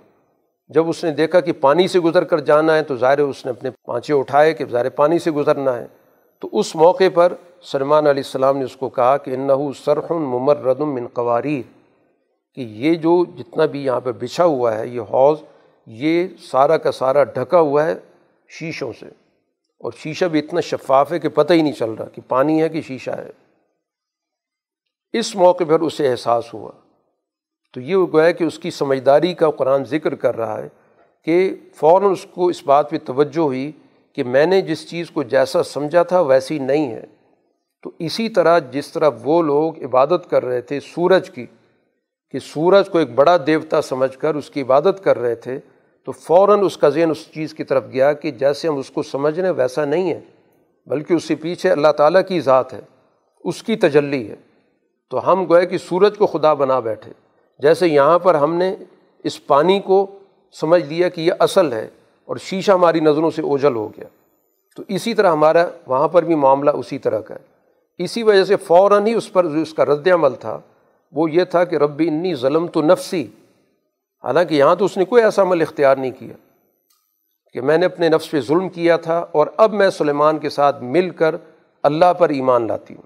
جب 0.67 0.89
اس 0.89 1.03
نے 1.03 1.11
دیکھا 1.11 1.39
کہ 1.39 1.51
پانی 1.51 1.87
سے 1.87 1.99
گزر 1.99 2.23
کر 2.23 2.39
جانا 2.39 2.75
ہے، 2.75 2.83
تو 2.83 2.95
ظاہر 2.95 3.19
اس 3.19 3.45
نے 3.45 3.51
اپنے 3.51 3.69
پانچے 3.69 4.13
اٹھائے 4.13 4.53
کہ 4.53 4.65
ظاہر 4.65 4.89
پانی 4.89 5.19
سے 5.19 5.31
گزرنا 5.31 5.77
ہے۔ 5.77 5.85
تو 6.39 6.49
اس 6.51 6.75
موقع 6.75 7.03
پر 7.13 7.33
سلمان 7.61 8.07
علیہ 8.07 8.23
السلام 8.25 8.57
نے 8.57 8.63
اس 8.63 8.75
کو 8.75 8.89
کہا 8.89 9.17
کہ 9.17 9.31
انّو 9.31 9.71
یہ 15.85 16.09
یہ 16.09 16.27
سارا 16.39 16.77
کا 16.77 16.91
سارا 16.91 17.23
ڈھکا 17.23 17.59
ہوا 17.59 17.85
ہے 17.85 17.95
شیشوں 18.49 18.93
سے۔ 18.99 19.05
اور 19.79 19.91
شیشہ 19.97 20.25
بھی 20.25 20.39
اتنا 20.39 20.61
شفاف 20.61 21.11
ہے 21.11 21.19
کہ 21.19 21.29
پتہ 21.29 21.53
ہی 21.53 21.61
نہیں 21.61 21.73
چل 21.73 21.91
رہا 21.91 22.05
کہ 22.05 22.21
پانی 22.27 22.61
ہے 22.61 22.69
کہ 22.69 22.81
شیشہ 22.81 23.11
ہے۔ 23.11 23.29
اس 25.13 25.35
موقع 25.35 25.63
پر 25.67 25.79
اسے 25.79 26.11
احساس 26.11 26.53
ہوا۔ 26.53 26.71
تو 27.73 27.81
یہ 27.81 27.95
گویا 27.95 28.31
کہ 28.31 28.43
اس 28.43 28.59
کی 28.59 28.71
سمجھداری 28.71 29.33
کا 29.33 29.51
قرآن 29.51 29.83
ذکر 29.85 30.15
کر 30.15 30.35
رہا 30.35 30.63
ہے 30.63 30.67
کہ 31.23 31.55
فوراً 31.75 32.11
اس 32.11 32.25
کو 32.31 32.47
اس 32.47 32.63
بات 32.63 32.89
پہ 32.89 32.97
توجہ 33.05 33.39
ہوئی 33.39 33.71
کہ 34.13 34.23
میں 34.23 34.45
نے 34.45 34.61
جس 34.61 34.89
چیز 34.89 35.11
کو 35.11 35.23
جیسا 35.23 35.63
سمجھا 35.63 36.03
تھا 36.03 36.21
ویسی 36.21 36.59
نہیں 36.59 36.91
ہے۔ 36.91 37.05
تو 37.83 37.91
اسی 37.99 38.29
طرح 38.29 38.59
جس 38.59 38.91
طرح 38.91 39.09
وہ 39.23 39.43
لوگ 39.43 39.83
عبادت 39.83 40.29
کر 40.29 40.45
رہے 40.45 40.61
تھے 40.61 40.79
سورج 40.79 41.29
کی 41.29 41.45
کہ 42.31 42.39
سورج 42.39 42.89
کو 42.89 42.97
ایک 42.97 43.15
بڑا 43.15 43.37
دیوتا 43.47 43.81
سمجھ 43.81 44.17
کر 44.17 44.35
اس 44.35 44.49
کی 44.49 44.61
عبادت 44.61 45.03
کر 45.03 45.19
رہے 45.19 45.35
تھے، 45.35 45.59
تو 46.05 46.11
فوراً 46.11 46.59
اس 46.63 46.77
کا 46.77 46.89
ذہن 46.89 47.09
اس 47.09 47.31
چیز 47.33 47.53
کی 47.53 47.63
طرف 47.63 47.83
گیا 47.93 48.13
کہ 48.13 48.31
جیسے 48.31 48.67
ہم 48.67 48.77
اس 48.77 48.89
کو 48.89 49.03
سمجھ 49.03 49.39
رہے 49.39 49.47
ہیں 49.47 49.55
ویسا 49.55 49.85
نہیں 49.85 50.13
ہے، 50.13 50.19
بلکہ 50.85 51.13
اس 51.13 51.23
سے 51.23 51.35
پیچھے 51.35 51.71
اللہ 51.71 51.87
تعالیٰ 51.87 52.21
کی 52.27 52.41
ذات 52.41 52.73
ہے، 52.73 52.79
اس 53.43 53.63
کی 53.63 53.75
تجلی 53.75 54.29
ہے۔ 54.29 54.35
تو 55.09 55.31
ہم 55.31 55.45
گوئے 55.49 55.65
کہ 55.65 55.77
سورج 55.77 56.17
کو 56.17 56.27
خدا 56.27 56.53
بنا 56.53 56.79
بیٹھے۔ 56.79 57.11
جیسے 57.59 57.87
یہاں 57.87 58.19
پر 58.19 58.35
ہم 58.35 58.53
نے 58.55 58.75
اس 59.23 59.47
پانی 59.47 59.79
کو 59.79 60.07
سمجھ 60.51 60.83
لیا 60.83 61.09
کہ 61.09 61.21
یہ 61.21 61.31
اصل 61.39 61.73
ہے 61.73 61.87
اور 62.25 62.35
شیشہ 62.37 62.71
ہماری 62.71 62.99
نظروں 62.99 63.31
سے 63.31 63.41
اوجل 63.41 63.75
ہو 63.75 63.87
گیا۔ 63.87 64.05
تو 64.75 64.83
اسی 64.87 65.13
طرح 65.13 65.31
ہمارا 65.31 65.65
وہاں 65.87 66.07
پر 66.07 66.23
بھی 66.23 66.35
معاملہ 66.35 66.71
اسی 66.71 66.97
طرح 66.97 67.19
کا 67.19 67.35
ہے۔ 67.35 67.39
اسی 68.03 68.23
وجہ 68.23 68.43
سے 68.43 68.55
فوراً 68.55 69.07
ہی 69.07 69.13
اس 69.13 69.33
پر 69.33 69.47
جو 69.47 69.59
اس 69.59 69.73
کا 69.73 69.85
رد 69.85 70.07
عمل 70.07 70.35
تھا 70.35 70.59
وہ 71.11 71.31
یہ 71.31 71.43
تھا 71.43 71.63
کہ 71.63 71.75
ربی 71.75 72.07
انی 72.07 72.35
ظلم 72.35 72.67
تو 72.67 72.81
نفسی۔ 72.81 73.27
حالانکہ 74.23 74.55
یہاں 74.55 74.75
تو 74.75 74.85
اس 74.85 74.97
نے 74.97 75.05
کوئی 75.05 75.23
ایسا 75.23 75.41
عمل 75.41 75.61
اختیار 75.61 75.95
نہیں 75.95 76.11
کیا 76.11 76.33
کہ 77.53 77.61
میں 77.61 77.77
نے 77.77 77.85
اپنے 77.85 78.09
نفس 78.09 78.31
پہ 78.31 78.41
ظلم 78.41 78.69
کیا 78.69 78.97
تھا 78.97 79.25
اور 79.31 79.47
اب 79.57 79.73
میں 79.73 79.89
سلیمان 79.89 80.37
کے 80.37 80.49
ساتھ 80.49 80.83
مل 80.83 81.09
کر 81.09 81.35
اللہ 81.83 82.13
پر 82.13 82.29
ایمان 82.29 82.67
لاتی 82.67 82.93
ہوں۔ 82.93 83.01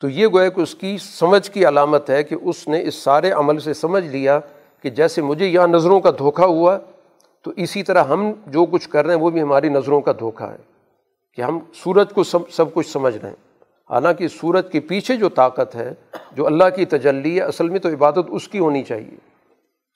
تو 0.00 0.08
یہ 0.08 0.26
گویا 0.26 0.48
کہ 0.48 0.60
اس 0.60 0.74
کی 0.74 0.98
سمجھ 0.98 1.50
کی 1.50 1.68
علامت 1.68 2.10
ہے 2.10 2.22
کہ 2.22 2.36
اس 2.42 2.68
نے 2.68 2.82
اس 2.82 2.94
سارے 2.94 3.30
عمل 3.30 3.58
سے 3.58 3.74
سمجھ 3.74 4.04
لیا 4.04 4.40
کہ 4.82 4.90
جیسے 4.90 5.22
مجھے 5.22 5.46
یہاں 5.46 5.66
نظروں 5.66 6.00
کا 6.00 6.10
دھوکہ 6.10 6.44
ہوا، 6.44 6.78
تو 7.42 7.52
اسی 7.56 7.82
طرح 7.82 8.04
ہم 8.04 8.32
جو 8.46 8.66
کچھ 8.66 8.88
کر 8.88 9.06
رہے 9.06 9.14
ہیں 9.14 9.20
وہ 9.20 9.30
بھی 9.30 9.42
ہماری 9.42 9.68
نظروں 9.68 10.00
کا 10.00 10.12
دھوکہ 10.12 10.44
ہے 10.44 10.56
کہ 11.34 11.42
ہم 11.42 11.58
سورج 11.74 12.12
کو 12.14 12.24
سب 12.24 12.50
سب 12.50 12.74
کچھ 12.74 12.88
سمجھ 12.88 13.16
رہے 13.16 13.28
ہیں۔ 13.28 13.53
حالانکہ 13.90 14.28
سورج 14.28 14.72
کے 14.72 14.80
پیچھے 14.80 15.16
جو 15.16 15.28
طاقت 15.28 15.74
ہے، 15.74 15.92
جو 16.32 16.46
اللہ 16.46 16.64
کی 16.76 16.84
تجلی 16.84 17.36
ہے، 17.36 17.40
اصل 17.40 17.68
میں 17.68 17.80
تو 17.80 17.88
عبادت 17.88 18.18
اس 18.28 18.48
کی 18.48 18.58
ہونی 18.58 18.82
چاہیے۔ 18.82 19.16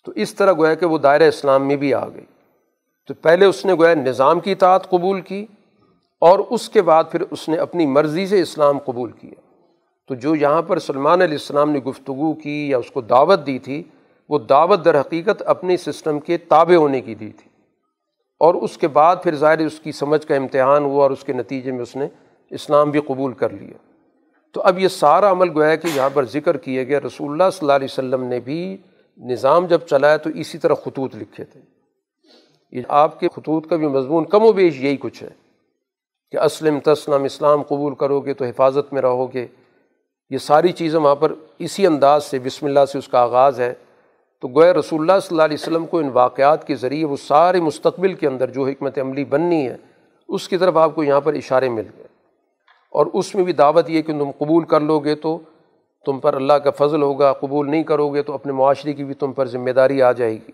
تو 0.05 0.13
اس 0.15 0.35
طرح 0.35 0.53
گویا 0.53 0.75
کہ 0.75 0.87
وہ 0.87 0.99
دائرۂ 0.99 1.27
اسلام 1.27 1.69
میں 1.69 1.77
بھی 1.77 1.95
آ 1.95 2.09
گئی۔ 2.09 2.25
تو 3.09 3.15
پہلے 3.15 3.45
اس 3.45 3.67
نے 3.67 3.75
گویا 3.75 3.95
نظام 3.95 4.41
کی 4.41 4.53
اطاعت 4.53 4.91
قبول 4.91 5.21
کی 5.21 5.47
اور 6.19 6.39
اس 6.51 6.69
کے 6.69 6.83
بعد 6.83 7.05
پھر 7.11 7.21
اس 7.31 7.49
نے 7.49 7.57
اپنی 7.57 7.87
مرضی 7.87 8.27
سے 8.27 8.41
اسلام 8.41 8.79
قبول 8.79 9.11
کیا۔ 9.11 9.41
تو 10.09 10.15
جو 10.15 10.35
یہاں 10.35 10.63
پر 10.63 10.79
سلمان 10.79 11.23
علیہ 11.23 11.35
السلام 11.35 11.71
نے 11.71 11.79
گفتگو 11.79 12.35
کی 12.35 12.69
یا 12.71 12.79
اس 12.79 12.91
کو 12.91 13.01
دعوت 13.01 13.47
دی 13.47 13.59
تھی، 13.59 13.83
وہ 14.29 14.39
دعوت 14.39 14.85
در 14.85 15.01
حقیقت 15.01 15.43
اپنے 15.47 15.77
سسٹم 15.77 16.21
کے 16.21 16.39
تابع 16.39 16.75
ہونے 16.75 17.01
کی 17.01 17.15
دی 17.15 17.29
تھی۔ 17.29 17.49
اور 18.39 18.55
اس 18.55 18.79
کے 18.79 18.89
بعد 18.89 19.17
پھر 19.23 19.35
ظاہر 19.35 19.59
اس 19.59 19.81
کی 19.81 19.93
سمجھ 19.93 20.27
کا 20.27 20.35
امتحان 20.35 20.85
ہوا 20.85 21.03
اور 21.03 21.11
اس 21.11 21.25
کے 21.25 21.33
نتیجے 21.33 21.73
میں 21.73 21.81
اس 21.81 21.97
نے 21.97 22.09
اسلام 22.51 22.91
بھی 22.91 23.01
قبول 23.01 23.33
کر 23.33 23.51
لیا۔ 23.51 23.77
تو 24.53 24.61
اب 24.61 24.79
یہ 24.79 24.89
سارا 24.89 25.31
عمل 25.31 25.51
گویا 25.51 25.77
کہ 25.77 25.89
یہاں 25.95 26.11
پر 26.15 26.25
ذکر 26.25 26.57
کیا 26.57 26.85
گیا 26.85 27.01
رسول 27.01 27.31
اللہ 27.31 27.51
صلی 27.53 27.59
اللہ 27.61 27.73
علیہ 27.73 27.89
وسلم 27.91 28.25
نے 28.25 28.41
بھی 28.41 28.77
نظام 29.17 29.67
جب 29.67 29.79
چلایا 29.81 30.17
تو 30.17 30.31
اسی 30.31 30.59
طرح 30.59 30.75
خطوط 30.75 31.17
لکھے 31.17 31.45
تھے۔ 31.45 31.61
یہ 32.73 32.83
آپ 32.89 33.21
کے 33.21 33.29
خطوط 33.37 33.69
کا 33.69 33.77
بھی 33.77 33.87
مضمون 33.87 34.25
کم 34.25 34.45
و 34.45 34.53
بیش 34.53 34.81
یہی 34.81 34.97
کچھ 34.97 35.23
ہے 35.23 35.29
کہ 36.31 36.37
اسلم 36.37 36.81
تسلم، 36.81 37.25
اسلام 37.25 37.63
قبول 37.63 37.95
کرو 37.95 38.21
گے 38.21 38.35
تو 38.35 38.45
حفاظت 38.45 38.93
میں 38.93 39.03
رہو 39.03 39.35
گے 39.35 39.47
یہ 40.31 40.39
ساری 40.39 40.73
چیزیں 40.73 41.01
وہاں 41.01 41.15
پر 41.15 41.33
اسی 41.59 41.87
انداز 41.87 42.25
سے 42.25 42.39
بسم 42.39 42.67
اللہ 42.67 42.85
سے 42.93 42.99
اس 42.99 43.09
کا 43.09 43.21
آغاز 43.21 43.61
ہے۔ 43.61 43.75
تو 44.41 44.49
گویا 44.49 44.73
رسول 44.73 45.01
اللہ 45.01 45.21
صلی 45.21 45.29
اللہ 45.31 45.43
علیہ 45.43 45.57
وسلم 45.61 45.87
کو 45.87 45.99
ان 45.99 46.11
واقعات 46.13 46.67
کے 46.67 46.75
ذریعے 46.75 47.05
وہ 47.05 47.17
سارے 47.17 47.61
مستقبل 47.61 48.15
کے 48.15 48.27
اندر 48.27 48.51
جو 48.51 48.67
حکمت 48.67 48.99
عملی 48.99 49.25
بننی 49.25 49.69
ہے، 49.69 49.77
اس 50.29 50.49
کی 50.49 50.57
طرف 50.57 50.77
آپ 50.77 50.95
کو 50.95 51.05
یہاں 51.05 51.21
پر 51.21 51.35
اشارے 51.35 51.69
مل 51.69 51.85
گئے۔ 51.99 52.08
اور 52.91 53.07
اس 53.13 53.35
میں 53.35 53.45
بھی 53.45 53.53
دعوت 53.53 53.91
یہ 53.91 54.03
کہ 54.03 54.13
تم 54.13 54.31
قبول 54.39 54.65
کر 54.65 54.81
لو 54.81 54.99
گے 54.99 55.15
تو 55.15 55.39
تم 56.07 56.21
پر 56.21 56.35
اللہ 56.35 56.53
کا 56.53 56.71
فضل 56.71 57.03
ہوگا، 57.03 57.33
قبول 57.33 57.71
نہیں 57.71 57.83
کرو 57.83 58.09
گے 58.09 58.23
تو 58.23 58.33
اپنے 58.33 58.53
معاشرے 58.53 58.93
کی 58.93 59.05
بھی 59.05 59.15
تم 59.15 59.33
پر 59.33 59.47
ذمہ 59.47 59.71
داری 59.71 60.03
آ 60.03 60.13
جائے 60.13 60.35
گی۔ 60.35 60.53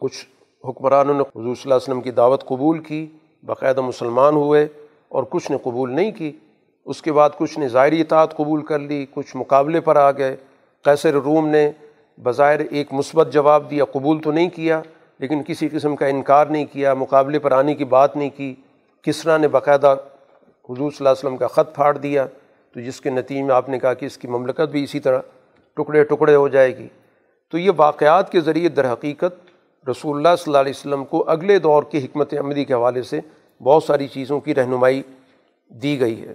کچھ 0.00 0.26
حکمرانوں 0.68 1.14
نے 1.14 1.20
حضور 1.20 1.42
صلی 1.42 1.62
اللہ 1.62 1.74
علیہ 1.74 1.82
وسلم 1.82 2.00
کی 2.00 2.10
دعوت 2.10 2.44
قبول 2.44 2.78
کی، 2.78 3.06
باقاعدہ 3.42 3.80
مسلمان 3.80 4.34
ہوئے 4.34 4.66
اور 5.08 5.24
کچھ 5.30 5.50
نے 5.50 5.56
قبول 5.62 5.92
نہیں 5.92 6.10
کی۔ 6.10 6.32
اس 6.84 7.02
کے 7.02 7.12
بعد 7.12 7.30
کچھ 7.38 7.58
نے 7.58 7.68
ظاہری 7.68 8.00
اطاعت 8.00 8.36
قبول 8.36 8.62
کر 8.62 8.78
لی، 8.78 9.06
کچھ 9.10 9.36
مقابلے 9.36 9.80
پر 9.80 9.96
آ 9.96 10.10
گئے۔ 10.10 10.36
قیصر 10.82 11.14
روم 11.14 11.48
نے 11.48 11.70
بظاہر 12.22 12.60
ایک 12.70 12.92
مثبت 12.92 13.32
جواب 13.32 13.70
دیا، 13.70 13.84
قبول 13.84 14.20
تو 14.20 14.32
نہیں 14.32 14.48
کیا، 14.48 14.82
لیکن 15.18 15.42
کسی 15.46 15.68
قسم 15.68 15.96
کا 15.96 16.06
انکار 16.06 16.46
نہیں 16.46 16.64
کیا، 16.72 16.94
مقابلے 16.94 17.38
پر 17.38 17.52
آنے 17.52 17.74
کی 17.74 17.84
بات 17.84 18.16
نہیں 18.16 18.30
کی۔ 18.36 18.54
کسرا 19.02 19.36
نے 19.36 19.48
باقاعدہ 19.48 19.96
حضور 20.70 20.90
صلی 20.90 20.96
اللہ 21.00 21.08
علیہ 21.08 21.26
وسلم 21.26 21.36
کا 21.36 21.46
خط 21.46 21.74
پھاڑ 21.74 21.98
دیا 21.98 22.26
تو 22.74 22.80
جس 22.80 23.00
کے 23.00 23.10
نتیجے 23.10 23.42
میں 23.42 23.54
آپ 23.54 23.68
نے 23.68 23.78
کہا 23.78 23.94
کہ 23.94 24.06
اس 24.06 24.18
کی 24.18 24.28
مملکت 24.28 24.60
بھی 24.60 24.84
اسی 24.84 25.00
طرح 25.00 25.20
ٹکڑے 25.74 26.04
ٹکڑے 26.04 26.34
ہو 26.34 26.48
جائے 26.48 26.78
گی۔ 26.78 26.88
تو 27.50 27.58
یہ 27.58 27.70
واقعات 27.76 28.32
کے 28.32 28.40
ذریعے 28.40 28.68
در 28.68 28.92
حقیقت 28.92 29.50
رسول 29.88 30.16
اللہ 30.16 30.36
صلی 30.38 30.44
اللہ 30.46 30.58
علیہ 30.58 30.72
وسلم 30.76 31.04
کو 31.04 31.24
اگلے 31.30 31.58
دور 31.58 31.82
کی 31.82 31.98
حکمت 31.98 32.34
عملی 32.34 32.64
کے 32.64 32.74
حوالے 32.74 33.02
سے 33.02 33.20
بہت 33.62 33.84
ساری 33.84 34.06
چیزوں 34.06 34.40
کی 34.40 34.54
رہنمائی 34.54 35.02
دی 35.68 36.00
گئی 36.00 36.28
ہے۔ 36.28 36.34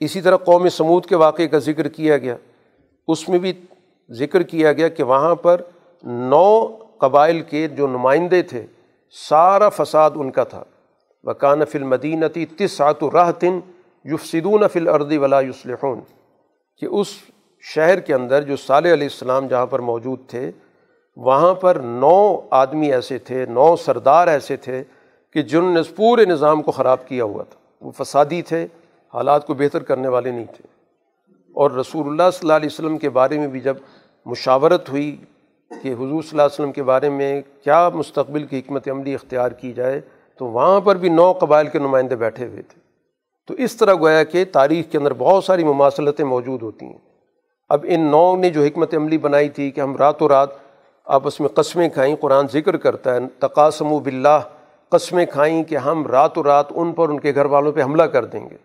اسی 0.00 0.20
طرح 0.20 0.36
قوم 0.36 0.68
سمود 0.68 1.06
کے 1.06 1.16
واقعے 1.16 1.48
کا 1.48 1.58
ذکر 1.58 1.88
کیا 1.88 2.18
گیا۔ 2.18 2.36
اس 3.08 3.28
میں 3.28 3.38
بھی 3.38 3.52
ذکر 4.10 4.42
کیا 4.42 4.72
گیا 4.72 4.88
کہ 4.88 5.02
وہاں 5.02 5.34
پر 5.34 5.60
نو 6.04 6.66
قبائل 6.98 7.40
کے 7.40 7.68
جو 7.68 7.86
نمائندے 7.86 8.42
تھے، 8.42 8.66
سارا 9.10 9.68
فساد 9.68 10.10
ان 10.14 10.30
کا 10.30 10.44
تھا۔ 10.44 10.64
وکان 11.24 11.64
فل 11.64 11.82
مدینتی 11.82 12.46
تسعت 12.46 13.04
راہ 13.04 13.30
تن 13.30 13.60
یفسدون 14.04 14.68
فل 14.68 14.88
اردی 14.88 15.18
ولا 15.18 15.40
یوسلحون 15.40 16.00
کہ 16.76 16.86
اس 16.86 17.06
شہر 17.60 18.00
کے 18.00 18.14
اندر 18.14 18.42
جو 18.42 18.56
صالح 18.56 18.92
علیہ 18.92 19.06
السلام 19.06 19.46
جہاں 19.46 19.66
پر 19.66 19.78
موجود 19.78 20.18
تھے، 20.28 20.50
وہاں 21.16 21.54
پر 21.54 21.76
نو 21.76 22.40
آدمی 22.50 22.92
ایسے 22.92 23.18
تھے، 23.18 23.46
نو 23.46 23.76
سردار 23.76 24.28
ایسے 24.28 24.56
تھے 24.56 24.84
کہ 25.32 25.42
جن 25.42 25.64
نے 25.64 25.80
پورے 25.96 26.24
نظام 26.24 26.62
کو 26.62 26.70
خراب 26.70 27.08
کیا 27.08 27.24
ہوا 27.24 27.42
تھا۔ 27.42 27.86
وہ 27.86 27.90
فسادی 27.90 28.42
تھے، 28.42 28.66
حالات 29.14 29.46
کو 29.46 29.54
بہتر 29.54 29.82
کرنے 29.82 30.08
والے 30.08 30.30
نہیں 30.30 30.44
تھے۔ 30.44 30.62
اور 31.52 31.70
رسول 31.70 32.06
اللہ 32.06 32.30
صلی 32.32 32.38
اللہ 32.42 32.52
علیہ 32.52 32.68
وسلم 32.72 32.98
کے 32.98 33.10
بارے 33.10 33.38
میں 33.38 33.48
بھی 33.48 33.60
جب 33.60 33.76
مشاورت 34.26 34.90
ہوئی 34.90 35.16
کہ 35.68 35.88
حضور 35.92 36.08
صلی 36.08 36.30
اللہ 36.30 36.42
علیہ 36.42 36.54
وسلم 36.54 36.72
کے 36.72 36.82
بارے 36.82 37.08
میں 37.08 37.42
کیا 37.64 37.88
مستقبل 37.88 38.44
کی 38.44 38.58
حکمت 38.58 38.88
عملی 38.88 39.14
اختیار 39.14 39.50
کی 39.50 39.72
جائے 39.72 40.00
تو 40.38 40.46
وہاں 40.46 40.80
پر 40.80 40.96
بھی 40.96 41.08
نو 41.08 41.32
قبائل 41.32 41.66
کے 41.66 41.78
نمائندے 41.78 42.16
بیٹھے 42.16 42.46
ہوئے 42.46 42.62
تھے۔ 42.62 42.80
تو 43.46 43.54
اس 43.54 43.76
طرح 43.76 43.94
گویا 43.94 44.24
کہ 44.24 44.44
تاریخ 44.52 44.92
کے 44.92 44.98
اندر 44.98 45.12
بہت 45.12 45.44
ساری 45.44 45.64
مماثلتیں 45.64 46.24
موجود 46.24 46.62
ہوتی 46.62 46.86
ہیں۔ 46.86 46.98
اب 47.68 47.86
ان 47.88 48.00
نو 48.00 48.36
نے 48.36 48.50
جو 48.50 48.62
حکمت 48.62 48.94
عملی 48.94 49.18
بنائی 49.18 49.48
تھی 49.48 49.70
کہ 49.70 49.80
ہم 49.80 49.96
رات 49.96 50.22
و 50.22 50.28
رات 50.28 50.48
آپس 51.04 51.40
میں 51.40 51.48
قسمیں 51.48 51.88
کھائیں، 51.88 52.16
قرآن 52.16 52.46
ذکر 52.52 52.76
کرتا 52.76 53.14
ہے 53.14 53.18
تقاسم 53.38 53.92
و 53.92 53.98
بلّہ 53.98 54.40
قسمیں 54.88 55.26
کھائیں 55.26 55.64
کہ 55.64 55.76
ہم 55.76 56.06
رات 56.06 56.38
و 56.38 56.42
رات 56.42 56.66
ان 56.70 56.92
پر 56.92 57.08
ان 57.08 57.20
کے 57.20 57.34
گھر 57.34 57.44
والوں 57.44 57.72
پہ 57.72 57.82
حملہ 57.82 58.02
کر 58.02 58.24
دیں 58.24 58.50
گے۔ 58.50 58.56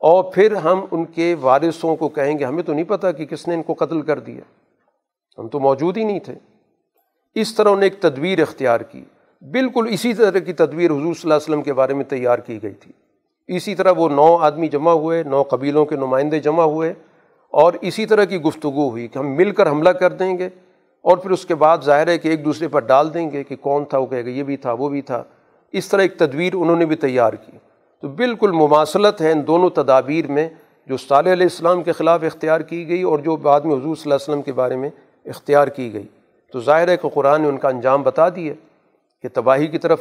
اور 0.00 0.24
پھر 0.24 0.52
ہم 0.52 0.84
ان 0.90 1.04
کے 1.04 1.34
وارثوں 1.40 1.96
کو 1.96 2.08
کہیں 2.08 2.38
گے، 2.38 2.44
ہمیں 2.44 2.62
تو 2.62 2.72
نہیں 2.72 2.84
پتہ 2.84 3.06
کہ 3.16 3.26
کس 3.26 3.48
نے 3.48 3.54
ان 3.54 3.62
کو 3.62 3.74
قتل 3.74 4.02
کر 4.02 4.18
دیا۔ 4.18 4.40
ہم 5.38 5.48
تو 5.48 5.60
موجود 5.60 5.96
ہی 5.96 6.04
نہیں 6.04 6.20
تھے۔ 6.20 6.34
اس 7.34 7.54
طرح 7.54 7.68
انہیں 7.68 7.84
ایک 7.84 8.00
تدبیر 8.00 8.42
اختیار 8.42 8.80
کی۔ 8.80 9.04
بالکل 9.40 9.86
اسی 9.90 10.14
طرح 10.14 10.38
کی 10.38 10.52
تدبیر 10.52 10.90
حضور 10.90 11.00
صلی 11.00 11.08
اللہ 11.08 11.34
علیہ 11.34 11.34
وسلم 11.34 11.62
کے 11.62 11.72
بارے 11.72 11.94
میں 11.94 12.04
تیار 12.04 12.38
کی 12.38 12.62
گئی 12.62 12.72
تھی۔ 12.72 12.92
اسی 13.56 13.74
طرح 13.74 13.92
وہ 13.96 14.08
نو 14.08 14.36
آدمی 14.36 14.68
جمع 14.68 14.92
ہوئے، 14.92 15.22
نو 15.22 15.42
قبیلوں 15.42 15.86
کے 15.86 15.96
نمائندے 15.96 16.40
جمع 16.40 16.62
ہوئے 16.62 16.94
اور 17.50 17.72
اسی 17.80 18.06
طرح 18.06 18.24
کی 18.24 18.40
گفتگو 18.40 18.90
ہوئی 18.90 19.08
کہ 19.08 19.18
ہم 19.18 19.36
مل 19.36 19.50
کر 19.50 19.70
حملہ 19.70 19.88
کر 19.88 20.12
دیں 20.12 20.38
گے 20.38 20.46
اور 21.02 21.16
پھر 21.16 21.30
اس 21.30 21.46
کے 21.46 21.54
بعد 21.54 21.78
ظاہر 21.84 22.08
ہے 22.08 22.18
کہ 22.18 22.28
ایک 22.28 22.44
دوسرے 22.44 22.68
پر 22.68 22.80
ڈال 22.80 23.14
دیں 23.14 23.30
گے 23.30 23.44
کہ 23.44 23.56
کون 23.56 23.84
تھا، 23.84 23.98
وہ 23.98 24.06
کہے 24.06 24.24
گا 24.24 24.30
یہ 24.30 24.42
بھی 24.42 24.56
تھا، 24.56 24.72
وہ 24.72 24.88
بھی 24.88 25.02
تھا۔ 25.02 25.22
اس 25.72 25.88
طرح 25.88 26.02
ایک 26.02 26.16
تدبیر 26.16 26.54
انہوں 26.54 26.76
نے 26.76 26.86
بھی 26.86 26.96
تیار 26.96 27.32
کی۔ 27.32 27.52
تو 28.00 28.08
بالکل 28.08 28.50
مماثلت 28.50 29.20
ہے 29.20 29.32
ان 29.32 29.46
دونوں 29.46 29.70
تدابیر 29.70 30.26
میں 30.26 30.48
جو 30.86 30.96
صالح 30.96 31.32
علیہ 31.32 31.42
السلام 31.42 31.82
کے 31.82 31.92
خلاف 31.92 32.22
اختیار 32.22 32.60
کی 32.60 32.88
گئی 32.88 33.02
اور 33.02 33.18
جو 33.18 33.36
بعد 33.36 33.60
میں 33.60 33.72
حضور 33.72 33.96
صلی 33.96 34.02
اللہ 34.04 34.14
علیہ 34.14 34.28
وسلم 34.28 34.42
کے 34.42 34.52
بارے 34.52 34.76
میں 34.76 34.90
اختیار 35.24 35.68
کی 35.68 35.92
گئی۔ 35.92 36.06
تو 36.52 36.60
ظاہر 36.60 36.88
ہے 36.88 36.96
کہ 36.96 37.08
قرآن 37.08 37.42
نے 37.42 37.48
ان 37.48 37.56
کا 37.56 37.68
انجام 37.68 38.02
بتا 38.02 38.28
دیا۔ 38.28 38.52
کہ 39.22 39.28
تباہی 39.34 39.66
کی 39.66 39.78
طرف 39.78 40.00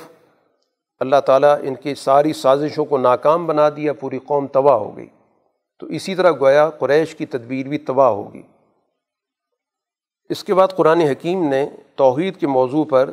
اللہ 1.00 1.16
تعالیٰ 1.26 1.58
ان 1.62 1.76
کی 1.76 1.96
ساری 1.96 2.34
سازشوں 2.34 2.86
کو 2.86 2.98
ناکام 2.98 3.46
بنا 3.46 3.70
دیا، 3.70 3.94
پوری 3.94 4.20
قوم 4.26 4.48
تباہ 4.48 4.76
ہو 4.76 4.98
گئی۔ 4.98 5.08
تو 5.80 5.88
اسی 5.88 6.16
طرح 6.16 6.32
گویا 6.32 6.70
قریش 6.70 7.16
کی 7.16 7.26
تدبیر 7.26 7.68
بھی 7.68 7.78
تباہ 7.78 8.08
ہوگی۔ 8.08 8.42
اس 10.30 10.44
کے 10.44 10.54
بعد 10.54 10.68
قرآن 10.68 11.02
حکیم 11.02 11.50
نے 11.50 11.70
توحید 11.96 12.38
کے 12.38 12.48
موضوع 12.48 12.86
پر 12.90 13.10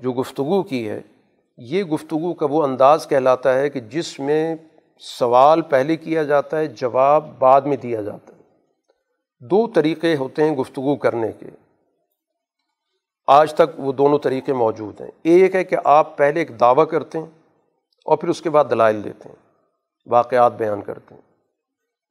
جو 0.00 0.12
گفتگو 0.12 0.62
کی 0.62 0.88
ہے، 0.88 1.00
یہ 1.58 1.84
گفتگو 1.84 2.34
کا 2.34 2.46
وہ 2.50 2.62
انداز 2.62 3.06
کہلاتا 3.06 3.54
ہے 3.54 3.70
کہ 3.70 3.80
جس 3.80 4.20
میں 4.20 4.56
سوال 4.98 5.62
پہلے 5.62 5.96
کیا 5.96 6.22
جاتا 6.22 6.58
ہے، 6.58 6.66
جواب 6.66 7.28
بعد 7.38 7.60
میں 7.60 7.76
دیا 7.76 8.02
جاتا 8.02 8.34
ہے۔ 8.34 8.40
دو 9.40 9.66
طریقے 9.66 10.16
ہوتے 10.16 10.44
ہیں 10.44 10.56
گفتگو 10.56 10.96
کرنے 10.96 11.32
کے۔ 11.38 11.46
آج 13.26 13.54
تک 13.54 13.80
وہ 13.80 13.92
دونوں 13.92 14.18
طریقے 14.18 14.52
موجود 14.52 15.00
ہیں۔ 15.00 15.10
ایک 15.22 15.54
ہے 15.54 15.64
کہ 15.64 15.76
آپ 15.84 16.16
پہلے 16.16 16.40
ایک 16.40 16.60
دعویٰ 16.60 16.88
کرتے 16.88 17.18
ہیں 17.18 17.26
اور 18.04 18.16
پھر 18.16 18.28
اس 18.28 18.42
کے 18.42 18.50
بعد 18.50 18.64
دلائل 18.70 19.04
دیتے 19.04 19.28
ہیں، 19.28 19.36
واقعات 20.06 20.52
بیان 20.52 20.82
کرتے 20.82 21.14
ہیں۔ 21.14 21.22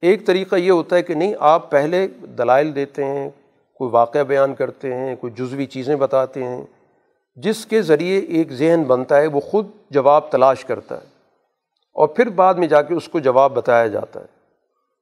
ایک 0.01 0.25
طریقہ 0.25 0.55
یہ 0.55 0.71
ہوتا 0.71 0.95
ہے 0.95 1.01
کہ 1.01 1.13
نہیں، 1.13 1.33
آپ 1.39 1.71
پہلے 1.71 2.07
دلائل 2.07 2.75
دیتے 2.75 3.05
ہیں، 3.05 3.29
کوئی 3.73 3.91
واقعہ 3.91 4.23
بیان 4.23 4.55
کرتے 4.55 4.93
ہیں، 4.93 5.15
کوئی 5.15 5.33
جزوی 5.33 5.65
چیزیں 5.65 5.95
بتاتے 5.95 6.43
ہیں، 6.43 6.65
جس 7.35 7.65
کے 7.65 7.81
ذریعے 7.81 8.19
ایک 8.19 8.51
ذہن 8.51 8.83
بنتا 8.83 9.17
ہے، 9.17 9.27
وہ 9.27 9.39
خود 9.39 9.67
جواب 9.89 10.31
تلاش 10.31 10.65
کرتا 10.65 10.95
ہے 10.95 11.05
اور 11.93 12.07
پھر 12.07 12.29
بعد 12.29 12.53
میں 12.53 12.67
جا 12.67 12.81
کے 12.81 12.93
اس 12.93 13.09
کو 13.09 13.19
جواب 13.19 13.51
بتایا 13.51 13.87
جاتا 13.87 14.19
ہے۔ 14.19 14.25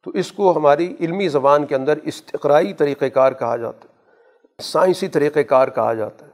تو 0.04 0.12
اس 0.12 0.32
کو 0.32 0.58
ہماری 0.58 0.96
علمی 1.00 1.28
زبان 1.28 1.66
کے 1.66 1.76
اندر 1.76 1.98
استقرائی 2.04 2.74
طریقۂ 2.74 3.06
کار 3.14 3.32
کہا 3.32 3.58
جاتا 3.58 3.88
ہے۔ 3.90 3.97
سائنسی 4.62 5.08
طریقۂ 5.08 5.40
کار 5.50 5.68
کہا 5.68 5.94
جاتا 5.94 6.26
ہے 6.26 6.32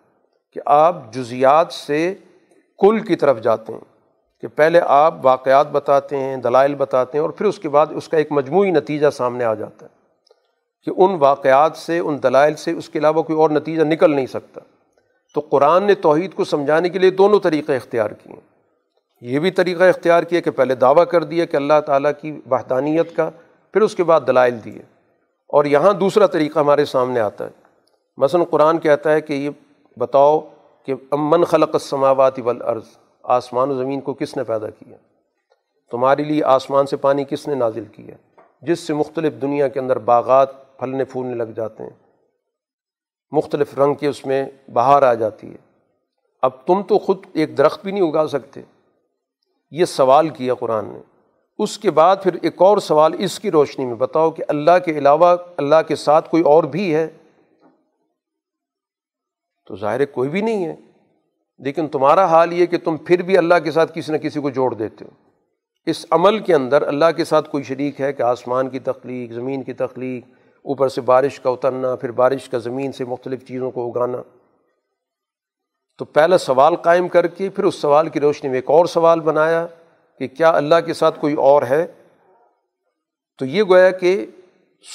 کہ 0.54 0.62
آپ 0.66 1.14
جزیات 1.14 1.74
سے 1.74 2.16
کل 2.80 3.00
کی 3.00 3.16
طرف 3.16 3.42
جاتے 3.42 3.74
ہیں، 3.74 3.80
کہ 4.42 4.48
پہلے 4.48 4.82
آپ 4.88 5.26
واقعات 5.26 5.72
بتاتے 5.72 6.18
ہیں، 6.18 6.38
دلائل 6.38 6.76
بتاتے 6.76 7.18
ہیں 7.18 7.22
اور 7.22 7.30
پھر 7.30 7.46
اس 7.46 7.60
کے 7.60 7.70
بعد 7.70 7.86
اس 7.90 8.10
کا 8.10 8.18
ایک 8.18 8.28
مجموعی 8.32 8.72
نتیجہ 8.72 9.10
سامنے 9.10 9.44
آ 9.44 9.54
جاتا 9.54 9.86
ہے 9.86 9.98
کہ 10.84 11.02
ان 11.02 11.16
واقعات 11.20 11.78
سے، 11.78 12.00
ان 12.00 12.24
دلائل 12.24 12.56
سے 12.56 12.72
اس 12.72 12.90
کے 12.90 13.00
علاوہ 13.00 13.24
کوئی 13.24 13.40
اور 13.40 13.50
نتیجہ 13.50 13.82
نکل 13.82 14.16
نہیں 14.16 14.26
سکتا۔ 14.26 14.62
تو 15.34 15.42
قرآن 15.42 15.84
نے 15.84 15.96
توحید 15.96 16.34
کو 16.34 16.44
سمجھانے 16.44 16.90
کے 16.90 17.00
لیے 17.00 17.10
دونوں 17.10 17.40
طریقے 17.40 17.76
اختیار 17.76 18.10
کیے۔ 18.10 18.36
یہ 19.22 19.40
بھی 19.40 19.52
طریقہ 19.52 19.84
اختیار 19.84 20.24
کیا 20.24 20.40
کہ 20.40 20.52
پہلے 20.52 20.76
دعویٰ 20.76 21.08
کر 21.08 21.24
دیا 21.24 21.46
کہ 21.46 21.56
اللہ 21.56 21.80
تعالیٰ 21.86 22.12
کی 22.22 22.42
وحدانیت 22.52 23.16
کا، 23.16 23.30
پھر 23.74 23.82
اس 23.82 23.96
کے 23.96 24.04
بعد 24.04 24.22
دلائل 24.28 24.64
دیے۔ 24.66 24.82
اور 25.48 25.66
یہاں 25.66 25.94
دوسرا 25.94 26.26
طریقہ 26.26 26.60
ہمارے 26.60 26.86
سامنے 26.86 27.20
آتا 27.20 27.46
ہے۔ 27.46 27.63
مثلاً 28.18 28.46
قرآن 28.46 28.80
کہتا 28.80 29.12
ہے 29.12 29.22
کہ 29.22 29.34
یہ 29.34 29.50
بتاؤ 29.98 30.40
کہ 30.86 30.94
امن 31.12 31.44
خلق 31.44 31.70
السماوات 31.74 32.40
والارض، 32.40 32.84
آسمان 33.24 33.72
و 33.72 33.76
زمین 33.76 34.02
کو 34.02 34.14
کس 34.14 34.38
نے 34.38 34.44
پیدا 34.44 34.70
کیا؟ 34.70 34.98
تمہارے 35.92 36.24
لیے 36.24 36.44
آسمان 36.44 36.86
سے 36.86 36.98
پانی 36.98 37.24
کس 37.24 37.48
نے 37.48 37.56
نازل 37.56 37.86
کیا؟ 37.86 38.16
جس 38.62 38.80
سے 38.80 38.94
مختلف 38.94 39.34
دنیا 39.42 39.68
کے 39.68 39.80
اندر 39.80 40.00
باغات 40.00 40.78
پھلنے 40.78 41.06
پھولنے 41.06 41.36
لگ 41.36 41.44
جاتے 41.44 41.84
ہیں۔ 41.84 41.90
مختلف 43.32 43.80
رنگ 43.80 43.94
کے 43.94 44.08
اس 44.08 44.26
میں 44.26 44.46
بہار 44.74 45.02
آ 45.02 45.14
جاتی 45.14 45.52
ہے۔ 45.52 45.58
اب 46.42 46.52
تم 46.66 46.82
تو 46.84 47.00
خود 47.00 47.18
ایک 47.34 47.58
درخت 47.58 47.84
بھی 47.84 47.92
نہیں 47.92 48.08
اگا 48.08 48.28
سکتے۔ 48.28 48.62
یہ 49.72 49.86
سوال 49.86 50.30
کیا 50.30 50.54
قرآن 50.54 50.86
نے۔ 50.86 51.00
اس 51.60 51.78
کے 51.78 51.92
بعد 51.92 52.16
پھر 52.24 52.38
ایک 52.42 52.62
اور 52.62 52.78
سوال 52.78 53.14
اس 53.20 53.40
کی 53.40 53.52
روشنی 53.52 53.86
میں، 53.86 53.96
بتاؤ 53.96 54.32
کہ 54.32 54.44
اللہ 54.48 54.80
کے 54.86 54.92
علاوہ 54.92 55.36
اللہ 55.58 55.76
کے 55.88 55.96
ساتھ 55.96 56.30
کوئی 56.30 56.44
اور 56.44 56.64
بھی 56.64 56.96
ہے؟ 56.96 57.08
تو 59.66 59.76
ظاہر 59.76 60.06
کوئی 60.06 60.30
بھی 60.30 60.42
نہیں 60.42 60.66
ہے۔ 60.66 60.76
لیکن 61.58 61.88
تمہارا 61.88 62.26
حال 62.26 62.54
یہ 62.54 62.66
کہ 62.66 62.78
تم 62.78 62.98
پھر 62.98 63.22
بھی 63.22 63.38
اللہ 63.38 63.56
کے 63.64 63.72
ساتھ 63.72 63.92
کسی 63.96 64.12
نہ 64.12 64.18
کسی 64.18 64.40
کو 64.40 64.50
جوڑ 64.50 64.74
دیتے 64.74 65.06
ہو۔ 65.06 65.10
اس 65.86 66.06
عمل 66.12 66.40
کے 66.40 66.54
اندر 66.54 66.82
اللہ 66.88 67.06
کے 67.18 67.26
ساتھ 67.26 67.50
کوئی 67.50 67.64
شریک 67.64 68.02
ہے 68.02 68.14
کہ 68.14 68.22
آسمان 68.22 68.70
کی 68.70 68.80
تخلیق، 68.80 69.32
زمین 69.32 69.64
کی 69.64 69.74
تخلیق، 69.74 70.30
اوپر 70.64 70.88
سے 70.88 71.02
بارش 71.02 71.40
کا 71.40 71.50
اترنا، 71.50 71.96
پھر 71.96 72.12
بارش 72.12 72.50
کا 72.50 72.58
زمین 72.58 72.92
سے 72.92 73.06
مختلف 73.06 73.48
چیزوں 73.48 73.72
کو 73.72 73.92
اگانا۔ 73.92 74.18
تو 75.98 76.06
پہلا 76.06 76.38
سوال 76.38 76.76
قائم 76.76 77.08
کر 77.08 77.28
کے 77.28 77.50
پھر 77.50 77.64
اس 77.64 77.76
سوال 77.76 78.10
کی 78.10 78.20
روشنی 78.20 78.50
میں 78.50 78.58
ایک 78.58 78.70
اور 78.70 78.86
سوال 78.86 79.20
بنایا 79.20 79.68
کہ 80.20 80.28
کیا 80.28 80.50
اللہ 80.50 80.76
کے 80.86 80.94
ساتھ 80.94 81.20
کوئی 81.20 81.34
اور 81.34 81.64
ہے؟ 81.64 81.88
تو 83.38 83.46
یہ 83.46 83.64
گویا 83.64 83.90
کہ 83.90 84.26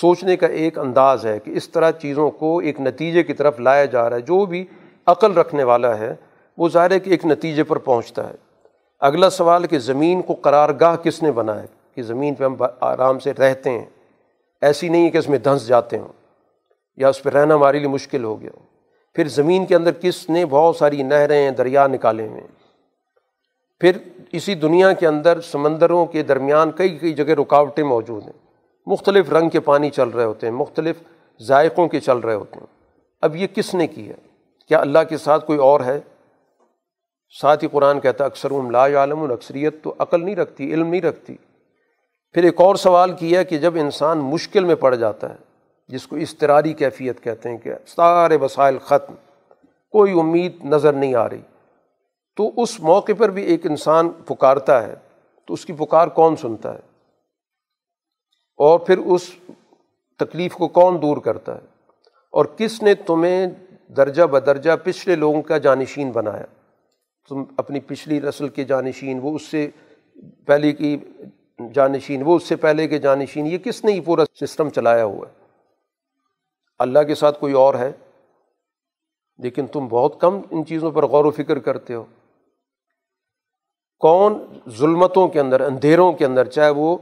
سوچنے 0.00 0.36
کا 0.36 0.46
ایک 0.46 0.78
انداز 0.78 1.26
ہے 1.26 1.38
کہ 1.38 1.50
اس 1.50 1.68
طرح 1.68 1.90
چیزوں 1.90 2.30
کو 2.30 2.58
ایک 2.58 2.80
نتیجے 2.80 3.22
کی 3.22 3.32
طرف 3.32 3.60
لایا 3.60 3.84
جا 3.84 4.10
رہا 4.10 4.16
ہے۔ 4.16 4.20
جو 4.20 4.46
بھی 4.46 4.66
عقل 5.06 5.32
رکھنے 5.32 5.64
والا 5.64 5.98
ہے، 5.98 6.14
وہ 6.58 6.68
ظاہر 6.68 6.90
ہے 6.90 6.98
کہ 6.98 7.10
ایک 7.10 7.26
نتیجے 7.26 7.64
پر 7.64 7.78
پہنچتا 7.78 8.30
ہے۔ 8.30 8.34
اگلا 9.00 9.30
سوال، 9.30 9.66
کہ 9.66 9.78
زمین 9.78 10.22
کو 10.22 10.34
قرار 10.34 10.68
گاہ 10.80 10.96
کس 10.96 11.22
نے 11.22 11.32
بنایا؟ 11.32 11.64
کہ 11.94 12.02
زمین 12.02 12.34
پہ 12.34 12.44
ہم 12.44 12.56
آرام 12.80 13.18
سے 13.18 13.32
رہتے 13.32 13.70
ہیں۔ 13.70 13.86
ایسی 14.60 14.88
نہیں 14.88 15.04
ہے 15.04 15.10
کہ 15.10 15.18
اس 15.18 15.28
میں 15.28 15.38
دھنس 15.38 15.68
جاتے 15.68 15.98
ہوں، 15.98 16.08
یا 16.96 17.08
اس 17.08 17.22
پہ 17.22 17.30
رہنا 17.30 17.54
ہمارے 17.54 17.78
لیے 17.78 17.88
مشکل 17.88 18.24
ہو 18.24 18.40
گیا 18.40 18.50
پھر 19.14 19.28
زمین 19.28 19.66
کے 19.66 19.74
اندر 19.74 19.90
کس 19.92 20.30
نے 20.30 20.46
بہت 20.46 20.76
ساری 20.76 21.02
نہریں، 21.02 21.50
دریا 21.50 21.86
نکالے 21.86 22.28
ہوئے 22.28 22.40
ہیں۔ 22.40 22.48
پھر 23.80 23.96
اسی 24.32 24.54
دنیا 24.54 24.92
کے 24.92 25.06
اندر 25.06 25.40
سمندروں 25.40 26.06
کے 26.06 26.22
درمیان 26.22 26.70
کئی 26.70 26.88
کئی 26.88 27.12
جگہ 27.12 27.24
رکاوٹیں 27.24 27.84
موجود 27.84 28.22
ہیں۔ 28.22 28.47
مختلف 28.88 29.32
رنگ 29.32 29.48
کے 29.48 29.60
پانی 29.60 29.90
چل 29.90 30.08
رہے 30.08 30.24
ہوتے 30.24 30.46
ہیں، 30.46 30.54
مختلف 30.54 30.96
ذائقوں 31.42 31.88
کے 31.88 32.00
چل 32.00 32.18
رہے 32.18 32.34
ہوتے 32.34 32.60
ہیں۔ 32.60 32.66
اب 33.20 33.36
یہ 33.36 33.46
کس 33.46 33.74
نے 33.74 33.86
کی 33.86 34.08
ہے؟ 34.08 34.14
کیا 34.68 34.80
اللہ 34.80 34.98
کے 35.08 35.16
ساتھ 35.16 35.46
کوئی 35.46 35.58
اور 35.58 35.80
ہے؟ 35.80 36.00
ساتھ 37.40 37.64
ہی 37.64 37.68
قرآن 37.68 38.00
کہتا 38.00 38.24
ہے 38.24 38.26
اکثر 38.26 38.50
لا 38.70 38.86
عالم 38.86 39.22
اکثریت 39.22 39.84
تو 39.84 39.94
عقل 39.98 40.24
نہیں 40.24 40.36
رکھتی، 40.36 40.74
علم 40.74 40.88
نہیں 40.88 41.00
رکھتی۔ 41.00 41.36
پھر 42.32 42.44
ایک 42.44 42.60
اور 42.60 42.74
سوال 42.74 43.12
کیا 43.12 43.42
کہ 43.42 43.58
جب 43.58 43.74
انسان 43.74 44.18
مشکل 44.18 44.64
میں 44.64 44.74
پڑ 44.74 44.94
جاتا 44.94 45.30
ہے، 45.30 45.36
جس 45.88 46.06
کو 46.06 46.16
استراری 46.16 46.72
کیفیت 46.72 47.22
کہتے 47.22 47.50
ہیں 47.50 47.58
کہ 47.58 47.74
سارے 47.86 48.36
وسائل 48.36 48.78
ختم، 48.78 49.14
کوئی 49.90 50.20
امید 50.20 50.64
نظر 50.64 50.92
نہیں 50.92 51.14
آ 51.14 51.28
رہی، 51.28 51.40
تو 52.36 52.50
اس 52.56 52.80
موقع 52.80 53.12
پر 53.18 53.28
بھی 53.28 53.42
ایک 53.42 53.66
انسان 53.66 54.08
پکارتا 54.08 54.86
ہے، 54.86 54.94
تو 55.46 55.54
اس 55.54 55.66
کی 55.66 55.72
پکار 55.72 56.08
کون 56.08 56.36
سنتا 56.36 56.74
ہے؟ 56.74 56.87
اور 58.58 58.78
پھر 58.78 58.98
اس 58.98 59.30
تکلیف 60.18 60.54
کو 60.54 60.68
کون 60.68 61.02
دور 61.02 61.16
کرتا 61.16 61.54
ہے؟ 61.54 61.60
اور 62.30 62.44
کس 62.44 62.82
نے 62.82 62.94
تمہیں 62.94 63.46
درجہ 63.96 64.22
بدرجہ 64.22 64.70
پچھلے 64.84 65.16
لوگوں 65.16 65.42
کا 65.42 65.58
جانشین 65.58 66.10
بنایا؟ 66.10 66.44
تم 67.28 67.44
اپنی 67.56 67.80
پچھلی 67.80 68.20
نسل 68.20 68.48
کے 68.48 68.64
جانشین، 68.64 69.20
وہ 69.22 69.34
اس 69.34 69.42
سے 69.42 69.70
پہلے 70.46 70.72
کی 70.72 70.96
جانشین، 71.74 72.22
وہ 72.22 72.36
اس 72.36 72.42
سے 72.42 72.56
پہلے 72.56 72.88
کے 72.88 72.98
جانشین، 72.98 73.46
یہ 73.46 73.58
کس 73.58 73.84
نے 73.84 73.92
یہ 73.92 74.00
پورا 74.00 74.24
سسٹم 74.40 74.68
چلایا 74.68 75.04
ہوا 75.04 75.28
ہے؟ 75.28 75.46
اللہ 76.78 76.98
کے 76.98 77.14
ساتھ 77.14 77.40
کوئی 77.40 77.52
اور 77.52 77.74
ہے؟ 77.74 77.92
لیکن 79.38 79.66
تم 79.66 79.88
بہت 79.88 80.20
کم 80.20 80.40
ان 80.50 80.66
چیزوں 80.66 80.90
پر 80.90 81.06
غور 81.06 81.24
و 81.24 81.30
فکر 81.30 81.58
کرتے 81.58 81.94
ہو۔ 81.94 82.04
کون 83.98 84.44
ظلمتوں 84.70 85.28
کے 85.28 85.40
اندر، 85.40 85.60
اندھیروں 85.60 86.12
کے 86.12 86.24
اندر، 86.24 86.44
چاہے 86.44 86.70
وہ 86.70 86.96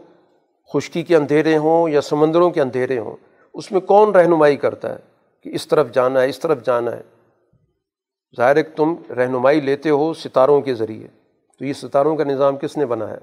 خشکی 0.72 1.02
کے 1.02 1.16
اندھیرے 1.16 1.56
ہوں 1.56 1.88
یا 1.88 2.01
سمندروں 2.01 2.51
کے 2.51 2.60
اندھیرے 2.60 2.98
ہوں، 2.98 3.16
اس 3.55 3.72
میں 3.72 3.80
کون 3.80 4.14
رہنمائی 4.14 4.56
کرتا 4.56 4.93
ہے؟ 4.93 4.98
کہ 5.43 5.48
اس 5.48 5.68
طرف 5.68 5.93
جانا 5.93 6.20
ہے، 6.20 6.28
اس 6.28 6.38
طرف 6.38 6.64
جانا 6.64 6.93
ہے۔ 6.93 7.02
ظاہر 8.36 8.62
تم 8.62 8.94
رہنمائی 9.16 9.60
لیتے 9.60 9.90
ہو 9.90 10.14
ستاروں 10.14 10.60
کے 10.60 10.74
ذریعے۔ 10.74 11.09
تو 11.59 11.64
یہ 11.64 11.72
ستاروں 11.72 12.16
کا 12.16 12.24
نظام 12.24 12.56
کس 12.56 12.76
نے 12.76 12.86
بنا 12.86 13.10
ہے؟ 13.10 13.18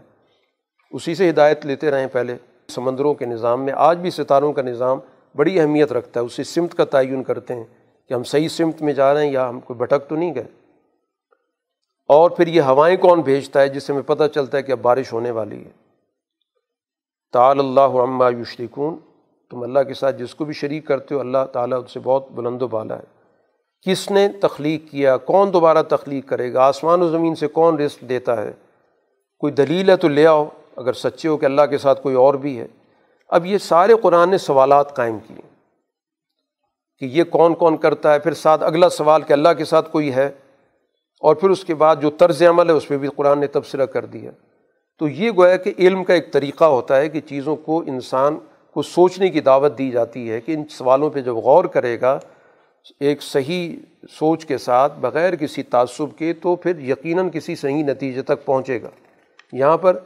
اسی 0.92 1.16
سے 1.16 1.30
ہدایت 1.30 1.66
لیتے 1.66 1.92
رہیں 1.92 2.08
پہلے۔ 2.08 2.38
سمندروں 2.68 3.14
کے 3.14 3.26
نظام 3.26 3.66
میں 3.66 3.74
آج 3.76 3.98
بھی 3.98 4.10
ستاروں 4.10 4.54
کا 4.54 4.62
نظام 4.62 5.00
بڑی 5.36 5.60
اہمیت 5.60 5.94
رکھتا 5.94 6.20
ہے۔ 6.20 6.26
اسی 6.26 6.44
سمت 6.44 6.76
کا 6.76 6.86
تعین 6.86 7.24
کرتے 7.24 7.56
ہیں 7.56 7.64
کہ 8.10 8.14
ہم 8.14 8.24
صحیح 8.24 8.48
سمت 8.48 8.82
میں 8.82 8.94
جا 8.94 9.14
رہے 9.14 9.26
ہیں 9.26 9.34
یا 9.34 9.50
ہم 9.50 9.60
کوئی 9.60 9.78
بھٹک 9.78 10.10
تو 10.10 10.16
نہیں 10.16 10.36
گئے۔ 10.36 10.44
اور 12.08 12.32
پھر 12.32 12.48
یہ 12.48 12.62
ہوائیں 12.62 12.98
کون 12.98 13.22
بھیجتا 13.22 13.62
ہے 13.62 13.70
جس 13.70 13.84
سے 13.84 13.94
ہمیں 13.94 14.04
پتہ 14.04 14.24
چلتا 14.36 14.58
ہے 14.58 14.64
کہ 14.64 14.72
اب 14.72 14.80
بارش 14.82 15.14
ہونے 15.14 15.32
والی 15.32 15.66
ہے؟ 15.66 15.83
تعال 17.34 17.60
اللہ 17.60 17.96
عما 18.04 18.30
یشرکون، 18.30 18.98
تم 19.50 19.64
اللہ 19.64 19.80
کے 19.80 19.94
ساتھ 19.94 20.16
جس 20.16 20.36
کو 20.36 20.46
بھی 20.46 20.54
شریک 20.54 20.88
کرتے 20.88 21.16
ہو، 21.16 21.20
اللہ 21.20 21.46
تعالیٰ 21.54 21.84
اس 21.84 21.92
سے 21.92 22.00
بہت 22.00 22.32
بلند 22.32 22.62
و 22.62 22.68
بالا 22.68 22.98
ہے۔ 22.98 23.04
کس 23.82 24.12
نے 24.12 24.28
تخلیق 24.42 24.92
کیا؟ 24.92 25.18
کون 25.18 25.54
دوبارہ 25.54 25.82
تخلیق 25.82 26.28
کرے 26.28 26.54
گا؟ 26.54 26.62
آسمان 26.62 27.02
و 27.02 27.08
زمین 27.08 27.36
سے 27.36 27.48
کون 27.48 27.80
رزق 27.80 28.02
دیتا 28.02 28.42
ہے؟ 28.42 28.52
کوئی 29.40 29.54
دلیل 29.54 29.90
ہے 29.90 29.96
تو 29.96 30.08
لے 30.08 30.28
آؤ، 30.28 30.46
اگر 30.76 30.94
سچے 30.94 31.28
ہو 31.28 31.38
کہ 31.38 31.46
اللہ 31.46 31.62
کے 31.62 31.78
ساتھ 31.78 32.02
کوئی 32.02 32.16
اور 32.16 32.34
بھی 32.34 32.60
ہے۔ 32.60 32.68
اب 33.28 33.46
یہ 33.46 33.58
سارے 33.58 33.94
قرآن 34.02 34.30
نے 34.30 34.38
سوالات 34.38 34.96
قائم 34.96 35.20
کیے 35.20 35.42
کہ 37.00 37.06
یہ 37.06 37.24
کون 37.24 37.56
کون 37.56 37.78
کرتا 37.78 38.14
ہے، 38.14 38.20
پھر 38.20 38.34
ساتھ 38.34 38.64
اگلا 38.64 38.90
سوال 38.90 39.22
کہ 39.22 39.34
اللہ 39.34 39.54
کے 39.58 39.66
ساتھ 39.66 39.92
کوئی 39.92 40.14
ہے، 40.14 40.32
اور 41.20 41.36
پھر 41.36 41.50
اس 41.50 41.66
کے 41.66 41.76
بعد 41.76 41.96
جو 41.96 42.10
طرز 42.10 42.44
عمل 42.44 42.70
ہے، 42.70 42.74
اس 42.74 42.88
پہ 42.88 42.98
بھی 42.98 43.08
قرآن 43.16 43.40
نے 43.40 43.48
تبصرہ 43.48 43.86
کر 43.86 44.06
دیا۔ 44.06 44.32
تو 45.00 45.08
یہ 45.08 45.32
گویا 45.38 45.58
کہ 45.58 45.74
علم 45.80 46.04
کا 46.04 46.14
ایک 46.14 46.34
طریقہ 46.34 46.64
ہوتا 46.64 46.98
ہے 46.98 47.10
کہ 47.10 47.20
چیزوں 47.20 47.56
کو 47.56 47.84
انسان 47.88 48.38
کو 48.72 48.82
سوچنے 48.82 49.30
کی 49.30 49.40
دعوت 49.40 49.78
دی 49.78 49.92
جاتی 49.92 50.32
ہے 50.32 50.42
کہ 50.42 50.52
ان 50.52 50.64
سوالوں 50.70 51.10
پہ 51.10 51.22
جب 51.22 51.36
غور 51.36 51.66
کرے 51.66 52.02
گا، 52.02 52.20
ایک 53.00 53.22
صحیح 53.22 53.76
سوچ 54.12 54.46
کے 54.46 54.58
ساتھ 54.58 54.94
بغیر 55.00 55.36
کسی 55.36 55.64
تعصب 55.64 56.18
کے 56.18 56.34
تو 56.34 56.56
پھر 56.56 56.80
یقیناً 56.80 57.30
کسی 57.30 57.56
صحیح 57.56 57.84
نتیجے 57.84 58.22
تک 58.22 58.46
پہنچے 58.46 58.82
گا۔ 58.82 58.90
یہاں 59.54 59.78
پر 59.78 59.98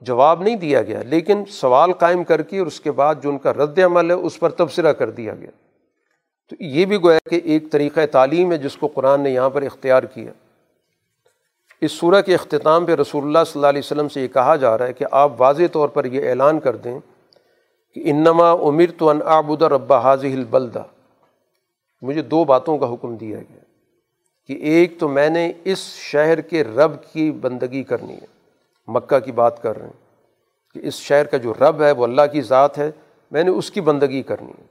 جواب 0.00 0.42
نہیں 0.42 0.56
دیا 0.56 0.82
گیا، 0.82 1.02
لیکن 1.02 1.44
سوال 1.44 1.92
قائم 1.92 2.24
کر 2.24 2.42
کے 2.42 2.58
اور 2.58 2.66
اس 2.66 2.80
کے 2.80 2.92
بعد 2.92 3.14
جو 3.22 3.30
ان 3.30 3.38
کا 3.38 3.52
رد 3.52 3.78
عمل 3.78 4.10
ہے 4.10 4.14
اس 4.14 4.40
پر 4.40 4.50
تبصرہ 4.50 4.92
کر 4.92 5.10
دیا 5.10 5.34
گیا۔ 5.34 5.50
تو 6.50 6.56
یہ 6.60 6.84
بھی 6.84 6.96
گویا 6.96 7.28
کہ 7.30 7.40
ایک 7.44 7.72
طریقۂ 7.72 8.00
تعلیم 8.12 8.52
ہے 8.52 8.58
جس 8.58 8.76
کو 8.76 8.86
قرآن 8.86 9.20
نے 9.20 9.30
یہاں 9.30 9.50
پر 9.50 9.62
اختیار 9.62 10.02
کیا۔ 10.02 10.32
اس 11.80 11.92
صورح 11.92 12.20
کے 12.20 12.34
اختتام 12.34 12.86
پہ 12.86 12.94
رسول 12.94 13.24
اللہ 13.24 13.38
صلی 13.46 13.52
اللہ 13.54 13.66
علیہ 13.66 13.78
وسلم 13.78 14.08
سے 14.08 14.22
یہ 14.22 14.28
کہا 14.28 14.56
جا 14.56 14.78
رہا 14.78 14.86
ہے 14.86 14.92
کہ 14.92 15.06
آپ 15.10 15.32
واضح 15.38 15.62
طور 15.72 15.88
پر 15.88 16.04
یہ 16.04 16.28
اعلان 16.28 16.60
کر 16.60 16.76
دیں 16.76 16.98
کہ 17.94 18.02
انما 18.04 18.50
امیر 18.50 18.90
تو 18.98 19.08
ان 19.08 19.20
آبود 19.24 19.62
ربا 19.62 19.98
حاضی 19.98 20.32
البلدہ۔ 20.32 20.82
مجھے 22.02 22.22
دو 22.22 22.44
باتوں 22.44 22.78
کا 22.78 22.92
حکم 22.92 23.16
دیا 23.16 23.38
گیا۔ 23.38 23.58
کہ 24.46 24.52
ایک 24.52 24.98
تو 24.98 25.08
میں 25.08 25.28
نے 25.28 25.52
اس 25.64 25.78
شہر 25.94 26.40
کے 26.40 26.64
رب 26.64 26.92
کی 27.12 27.30
بندگی 27.30 27.82
کرنی 27.82 28.14
ہے، 28.14 28.26
مکہ 28.86 29.18
کی 29.18 29.32
بات 29.32 29.62
کر 29.62 29.76
رہے 29.76 29.86
ہیں۔ 29.86 30.08
کہ 30.74 30.86
اس 30.86 30.94
شہر 30.94 31.24
کا 31.24 31.36
جو 31.36 31.54
رب 31.60 31.82
ہے 31.82 31.92
وہ 31.92 32.04
اللہ 32.04 32.22
کی 32.32 32.42
ذات 32.42 32.78
ہے، 32.78 32.90
میں 33.30 33.44
نے 33.44 33.50
اس 33.50 33.70
کی 33.70 33.80
بندگی 33.80 34.22
کرنی 34.22 34.52
ہے۔ 34.58 34.64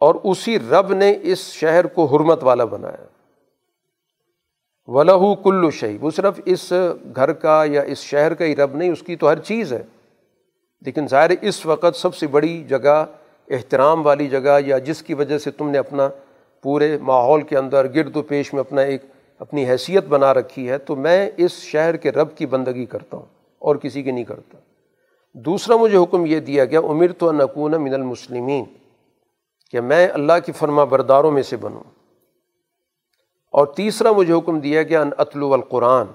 اور 0.00 0.14
اسی 0.24 0.58
رب 0.58 0.92
نے 0.92 1.18
اس 1.22 1.38
شہر 1.38 1.86
کو 1.86 2.04
حرمت 2.04 2.44
والا 2.44 2.64
بنایا۔ 2.64 3.04
ولہ 4.88 5.34
کلو 5.44 5.70
شہی 5.70 5.98
وہ 6.00 6.10
صرف 6.10 6.40
اس 6.44 6.72
گھر 7.16 7.32
کا 7.32 7.64
یا 7.66 7.82
اس 7.82 7.98
شہر 7.98 8.34
کا 8.34 8.44
ہی 8.44 8.56
رب 8.56 8.74
نہیں، 8.74 8.90
اس 8.90 9.02
کی 9.02 9.16
تو 9.16 9.30
ہر 9.30 9.38
چیز 9.38 9.72
ہے۔ 9.72 9.82
لیکن 10.80 11.06
ظاہر 11.08 11.30
اس 11.40 11.66
وقت 11.66 11.96
سب 11.96 12.14
سے 12.14 12.26
بڑی 12.26 12.64
جگہ، 12.68 13.04
احترام 13.48 14.06
والی 14.06 14.28
جگہ 14.28 14.58
یا 14.66 14.78
جس 14.78 15.02
کی 15.02 15.14
وجہ 15.14 15.38
سے 15.38 15.50
تم 15.50 15.70
نے 15.70 15.78
اپنا 15.78 16.08
پورے 16.62 16.98
ماحول 16.98 17.42
کے 17.42 17.58
اندر 17.58 17.86
گرد 17.94 18.16
و 18.16 18.22
پیش 18.22 18.52
میں 18.52 18.60
اپنا 18.60 18.80
ایک، 18.80 19.02
اپنی 19.38 19.68
حیثیت 19.70 20.04
بنا 20.04 20.34
رکھی 20.34 20.68
ہے، 20.70 20.78
تو 20.78 20.96
میں 20.96 21.30
اس 21.36 21.52
شہر 21.52 21.96
کے 21.96 22.12
رب 22.12 22.36
کی 22.36 22.46
بندگی 22.46 22.84
کرتا 22.84 23.16
ہوں 23.16 23.26
اور 23.58 23.76
کسی 23.76 24.02
کی 24.02 24.10
نہیں 24.10 24.24
کرتا۔ 24.24 24.58
دوسرا 25.34 25.76
مجھے 25.76 25.96
حکم 25.96 26.26
یہ 26.26 26.40
دیا 26.40 26.64
گیا 26.64 26.80
امیر 26.80 27.12
تو 27.12 27.32
نقون 27.32 27.82
من 27.82 27.94
المسلمین، 27.94 28.64
کہ 29.70 29.80
میں 29.80 30.08
اللہ 30.08 30.32
کی 30.46 30.52
فرما 30.52 30.84
برداروں 30.84 31.30
میں 31.30 31.42
سے 31.42 31.56
بنوں۔ 31.56 31.97
اور 33.50 33.66
تیسرا 33.66 34.12
مجھے 34.12 34.34
حکم 34.34 34.58
دیا 34.58 34.82
گیا، 34.82 35.00
ان 35.00 35.10
اطلو 35.18 35.54
القرآن۔ 35.54 36.06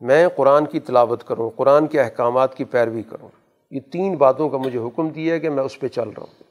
میں 0.00 0.28
قرآن 0.36 0.66
کی 0.66 0.80
تلاوت 0.80 1.24
کروں، 1.24 1.50
قرآن 1.56 1.86
کے 1.86 2.00
احکامات 2.00 2.54
کی 2.54 2.64
پیروی 2.64 3.02
کروں۔ 3.02 3.28
یہ 3.70 3.80
تین 3.92 4.14
باتوں 4.14 4.48
کا 4.48 4.56
مجھے 4.56 4.78
حکم 4.78 5.08
دیا 5.08 5.38
کہ 5.38 5.50
میں 5.50 5.64
اس 5.64 5.80
پہ 5.80 5.88
چل 5.88 6.08
رہا 6.08 6.22
ہوں۔ 6.22 6.42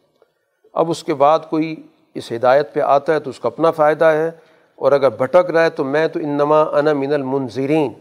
اب 0.74 0.92
اس 0.92 1.04
کے 1.04 1.14
بعد 1.14 1.40
کوئی 1.50 1.76
اس 2.14 2.32
ہدایت 2.32 2.74
پہ 2.74 2.80
آتا 2.80 3.14
ہے 3.14 3.20
تو 3.20 3.30
اس 3.30 3.40
کا 3.40 3.48
اپنا 3.48 3.72
فائدہ 3.72 4.06
ہے۔ 4.06 4.32
اور 4.76 4.92
اگر 4.92 5.10
بھٹک 5.10 5.52
رہا 5.52 5.64
ہے 5.64 5.70
تو 5.70 5.84
میں 5.84 6.08
تو 6.08 6.20
انما 6.20 6.62
انا 6.62 6.94
من 6.94 7.14
المنظرین 7.14 7.94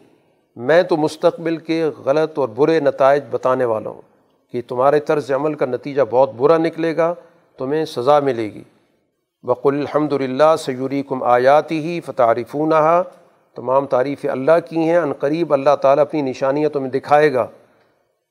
میں 0.57 0.83
تو 0.83 0.97
مستقبل 0.97 1.57
کے 1.57 1.85
غلط 2.05 2.39
اور 2.39 2.49
برے 2.49 2.81
نتائج 2.81 3.23
بتانے 3.31 3.65
والا 3.65 3.91
ہوں 3.91 4.03
کہ 4.53 4.63
تمہارے 4.69 5.01
طرز 5.01 5.33
عمل 5.33 5.55
کا 5.55 5.67
نتیجہ 5.67 6.03
بہت 6.11 6.31
برا 6.37 6.59
نکلے 6.59 6.97
گا، 6.97 7.15
تمہیں 7.59 7.85
سزا 7.85 8.21
ملے 8.21 8.45
گی۔ 8.45 8.63
بق 9.43 9.67
الحمد 9.67 10.13
للہ 10.13 10.57
سیوری 10.59 11.03
کم 11.09 11.23
آیاتی 11.23 11.79
ہی 11.79 12.01
فتعارفون 12.01 12.73
تمام 13.57 13.87
تعریف 13.87 14.27
اللہ 14.33 14.53
کی 14.69 14.77
ہیں 14.77 14.99
عن 14.99 15.13
قریب 15.13 15.53
اللہ 15.53 15.77
تعالیٰ 15.77 16.03
اپنی 16.03 16.23
نشانیاں 16.23 16.71
تمہیں 16.71 16.91
دکھائے 16.91 17.33
گا۔ 17.33 17.47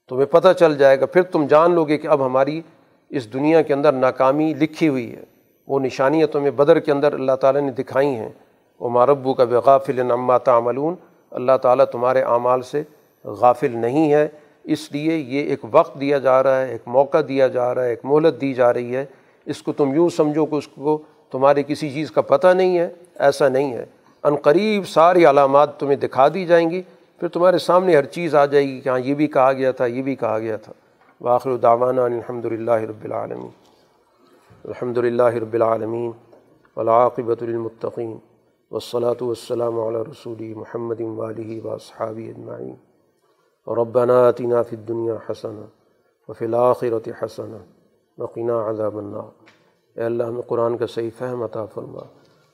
تمہیں 0.09 0.25
پتہ 0.25 0.47
چل 0.59 0.77
جائے 0.77 0.99
گا، 0.99 1.05
پھر 1.05 1.21
تم 1.21 1.47
جان 1.47 1.71
لو 1.71 1.85
گے 1.85 1.97
کہ 1.97 2.07
اب 2.07 2.25
ہماری 2.25 2.61
اس 3.09 3.33
دنیا 3.33 3.61
کے 3.61 3.73
اندر 3.73 3.93
ناکامی 3.93 4.53
لکھی 4.53 4.87
ہوئی 4.87 5.15
ہے۔ 5.15 5.23
وہ 5.67 5.79
نشانیاں 5.79 6.27
تمہیں 6.27 6.51
بدر 6.51 6.79
کے 6.79 6.91
اندر 6.91 7.13
اللہ 7.13 7.31
تعالیٰ 7.31 7.61
نے 7.61 7.71
دکھائی 7.71 8.07
ہیں۔ 8.07 8.29
وہ 8.79 8.89
ماربو 8.89 9.33
کا 9.33 9.43
بغافل 9.43 10.05
نما 10.05 10.37
تعملون، 10.37 10.95
اللہ 11.31 11.57
تعالیٰ 11.61 11.85
تمہارے 11.85 12.21
اعمال 12.21 12.61
سے 12.61 12.83
غافل 13.23 13.77
نہیں 13.77 14.13
ہے۔ 14.13 14.27
اس 14.63 14.91
لیے 14.91 15.15
یہ 15.15 15.49
ایک 15.49 15.59
وقت 15.71 15.99
دیا 15.99 16.17
جا 16.17 16.43
رہا 16.43 16.61
ہے، 16.61 16.71
ایک 16.71 16.81
موقع 16.85 17.17
دیا 17.27 17.47
جا 17.47 17.75
رہا 17.75 17.83
ہے، 17.83 17.89
ایک 17.89 18.01
مہلت 18.03 18.41
دی 18.41 18.53
جا 18.53 18.73
رہی 18.73 18.95
ہے۔ 18.95 19.05
اس 19.45 19.63
کو 19.63 19.73
تم 19.73 19.93
یوں 19.93 20.09
سمجھو 20.09 20.45
کہ 20.45 20.55
اس 20.55 20.67
کو 20.67 20.97
تمہاری 21.31 21.63
کسی 21.63 21.89
چیز 21.89 22.11
کا 22.11 22.21
پتہ 22.21 22.47
نہیں 22.47 22.77
ہے، 22.77 22.89
ایسا 23.15 23.49
نہیں 23.49 23.73
ہے۔ 23.73 23.85
ان 24.23 24.35
قریب 24.35 24.87
ساری 24.87 25.25
علامات 25.25 25.79
تمہیں 25.79 25.97
دکھا 25.97 26.27
دی 26.27 26.45
جائیں 26.45 26.69
گی، 26.69 26.81
پھر 27.19 27.27
تمہارے 27.27 27.57
سامنے 27.57 27.95
ہر 27.95 28.05
چیز 28.05 28.35
آ 28.35 28.45
جائے 28.45 28.67
گی 28.67 28.81
کہ 28.81 28.89
ہاں 28.89 28.99
یہ 28.99 29.13
بھی 29.13 29.27
کہا 29.27 29.53
گیا 29.53 29.71
تھا، 29.71 29.85
یہ 29.85 30.01
بھی 30.01 30.15
کہا 30.15 30.39
گیا 30.39 30.57
تھا۔ 30.57 30.73
باخر 31.21 31.55
داوانہ 31.57 32.01
الحمد 32.01 32.45
للہ 32.45 32.71
رب 32.71 33.03
العالمین۔ 33.03 33.49
الحمد 34.63 34.97
للہ 34.97 35.23
رب 35.23 35.53
العالمین 35.53 36.11
ولاقبۃ 36.75 37.41
المطقین 37.41 38.17
وصلاۃ 38.71 39.21
والسلام 39.21 39.79
علی 39.79 39.97
رسول 39.97 40.53
محمد 40.53 41.01
والی 41.01 41.59
و 41.63 41.77
صحابی 41.77 42.29
اجمعین۔ 42.29 42.75
ربنا 43.67 44.27
آتنا 44.27 44.61
فی 44.61 44.75
الدنیا 44.75 45.15
حسن 45.29 45.61
وفی 46.29 46.45
الآخرت 46.45 47.09
حسن 47.23 47.57
وقنا 48.19 48.69
عذاب 48.69 48.97
النار۔ 48.97 49.43
اے 49.97 50.03
اللہ، 50.03 50.23
ہمیں 50.23 50.41
قرآن 50.41 50.77
کا 50.77 50.87
صحیح 50.87 51.09
فہم 51.17 51.43
عطا 51.43 51.65
فرما، 51.65 51.99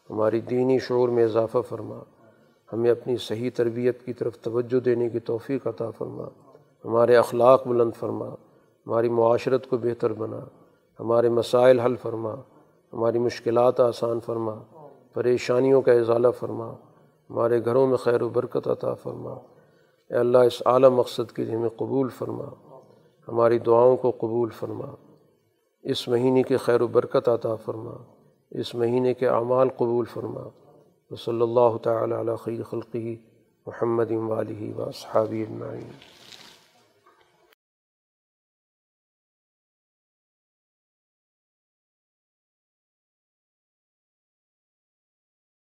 ہماری 0.09 0.41
دینی 0.41 0.79
شعور 0.79 1.09
میں 1.09 1.23
اضافہ 1.23 1.57
فرما، 1.69 1.99
ہمیں 2.73 2.91
اپنی 2.91 3.17
صحیح 3.17 3.49
تربیت 3.55 4.05
کی 4.05 4.13
طرف 4.13 4.37
توجہ 4.37 4.79
دینے 4.79 5.09
کی 5.09 5.19
توفیق 5.19 5.67
عطا 5.67 5.89
فرما۔ 5.89 6.23
ہمارے 6.85 7.15
اخلاق 7.15 7.67
بلند 7.67 7.91
فرما، 7.99 8.27
ہماری 8.87 9.09
معاشرت 9.09 9.69
کو 9.69 9.77
بہتر 9.77 10.13
بنا، 10.13 10.39
ہمارے 10.99 11.29
مسائل 11.29 11.79
حل 11.79 11.95
فرما، 11.95 12.35
ہماری 12.93 13.19
مشکلات 13.19 13.79
آسان 13.79 14.19
فرما، 14.19 14.55
پریشانیوں 15.13 15.81
کا 15.81 15.91
اضالہ 15.91 16.27
فرما، 16.39 16.73
ہمارے 17.29 17.65
گھروں 17.65 17.87
میں 17.87 17.97
خیر 17.97 18.21
و 18.21 18.29
برکت 18.29 18.67
عطا 18.67 18.93
فرما۔ 18.93 19.33
اے 20.09 20.15
اللہ، 20.15 20.37
اس 20.37 20.61
اعلیٰ 20.65 20.89
مقصد 20.89 21.31
کے 21.31 21.43
لیے 21.43 21.55
ہمیں 21.55 21.69
قبول 21.69 22.09
فرما، 22.09 22.77
ہماری 23.27 23.59
دعاؤں 23.59 23.97
کو 23.97 24.11
قبول 24.11 24.49
فرما۔ 24.49 25.04
اس 25.85 26.07
مہینے 26.07 26.43
کی 26.43 26.57
خیر 26.57 26.81
و 26.81 26.87
برکت 26.87 27.29
عطا 27.29 27.55
فرما، 27.55 27.93
اس 28.51 28.75
مہینے 28.75 29.13
کے 29.13 29.27
اعمال 29.27 29.69
قبول 29.69 30.05
فرما۔ 30.05 30.49
و 31.11 31.15
صلی 31.15 31.41
اللہ 31.41 31.77
تعالیٰ 31.77 32.19
علیہ 32.19 32.35
خیر 32.35 32.63
خلقی 32.63 33.15
محمد 33.67 34.11
والی 34.11 34.73
و 34.77 34.91
صحابی 34.91 35.41
اجمعین۔ 35.41 36.14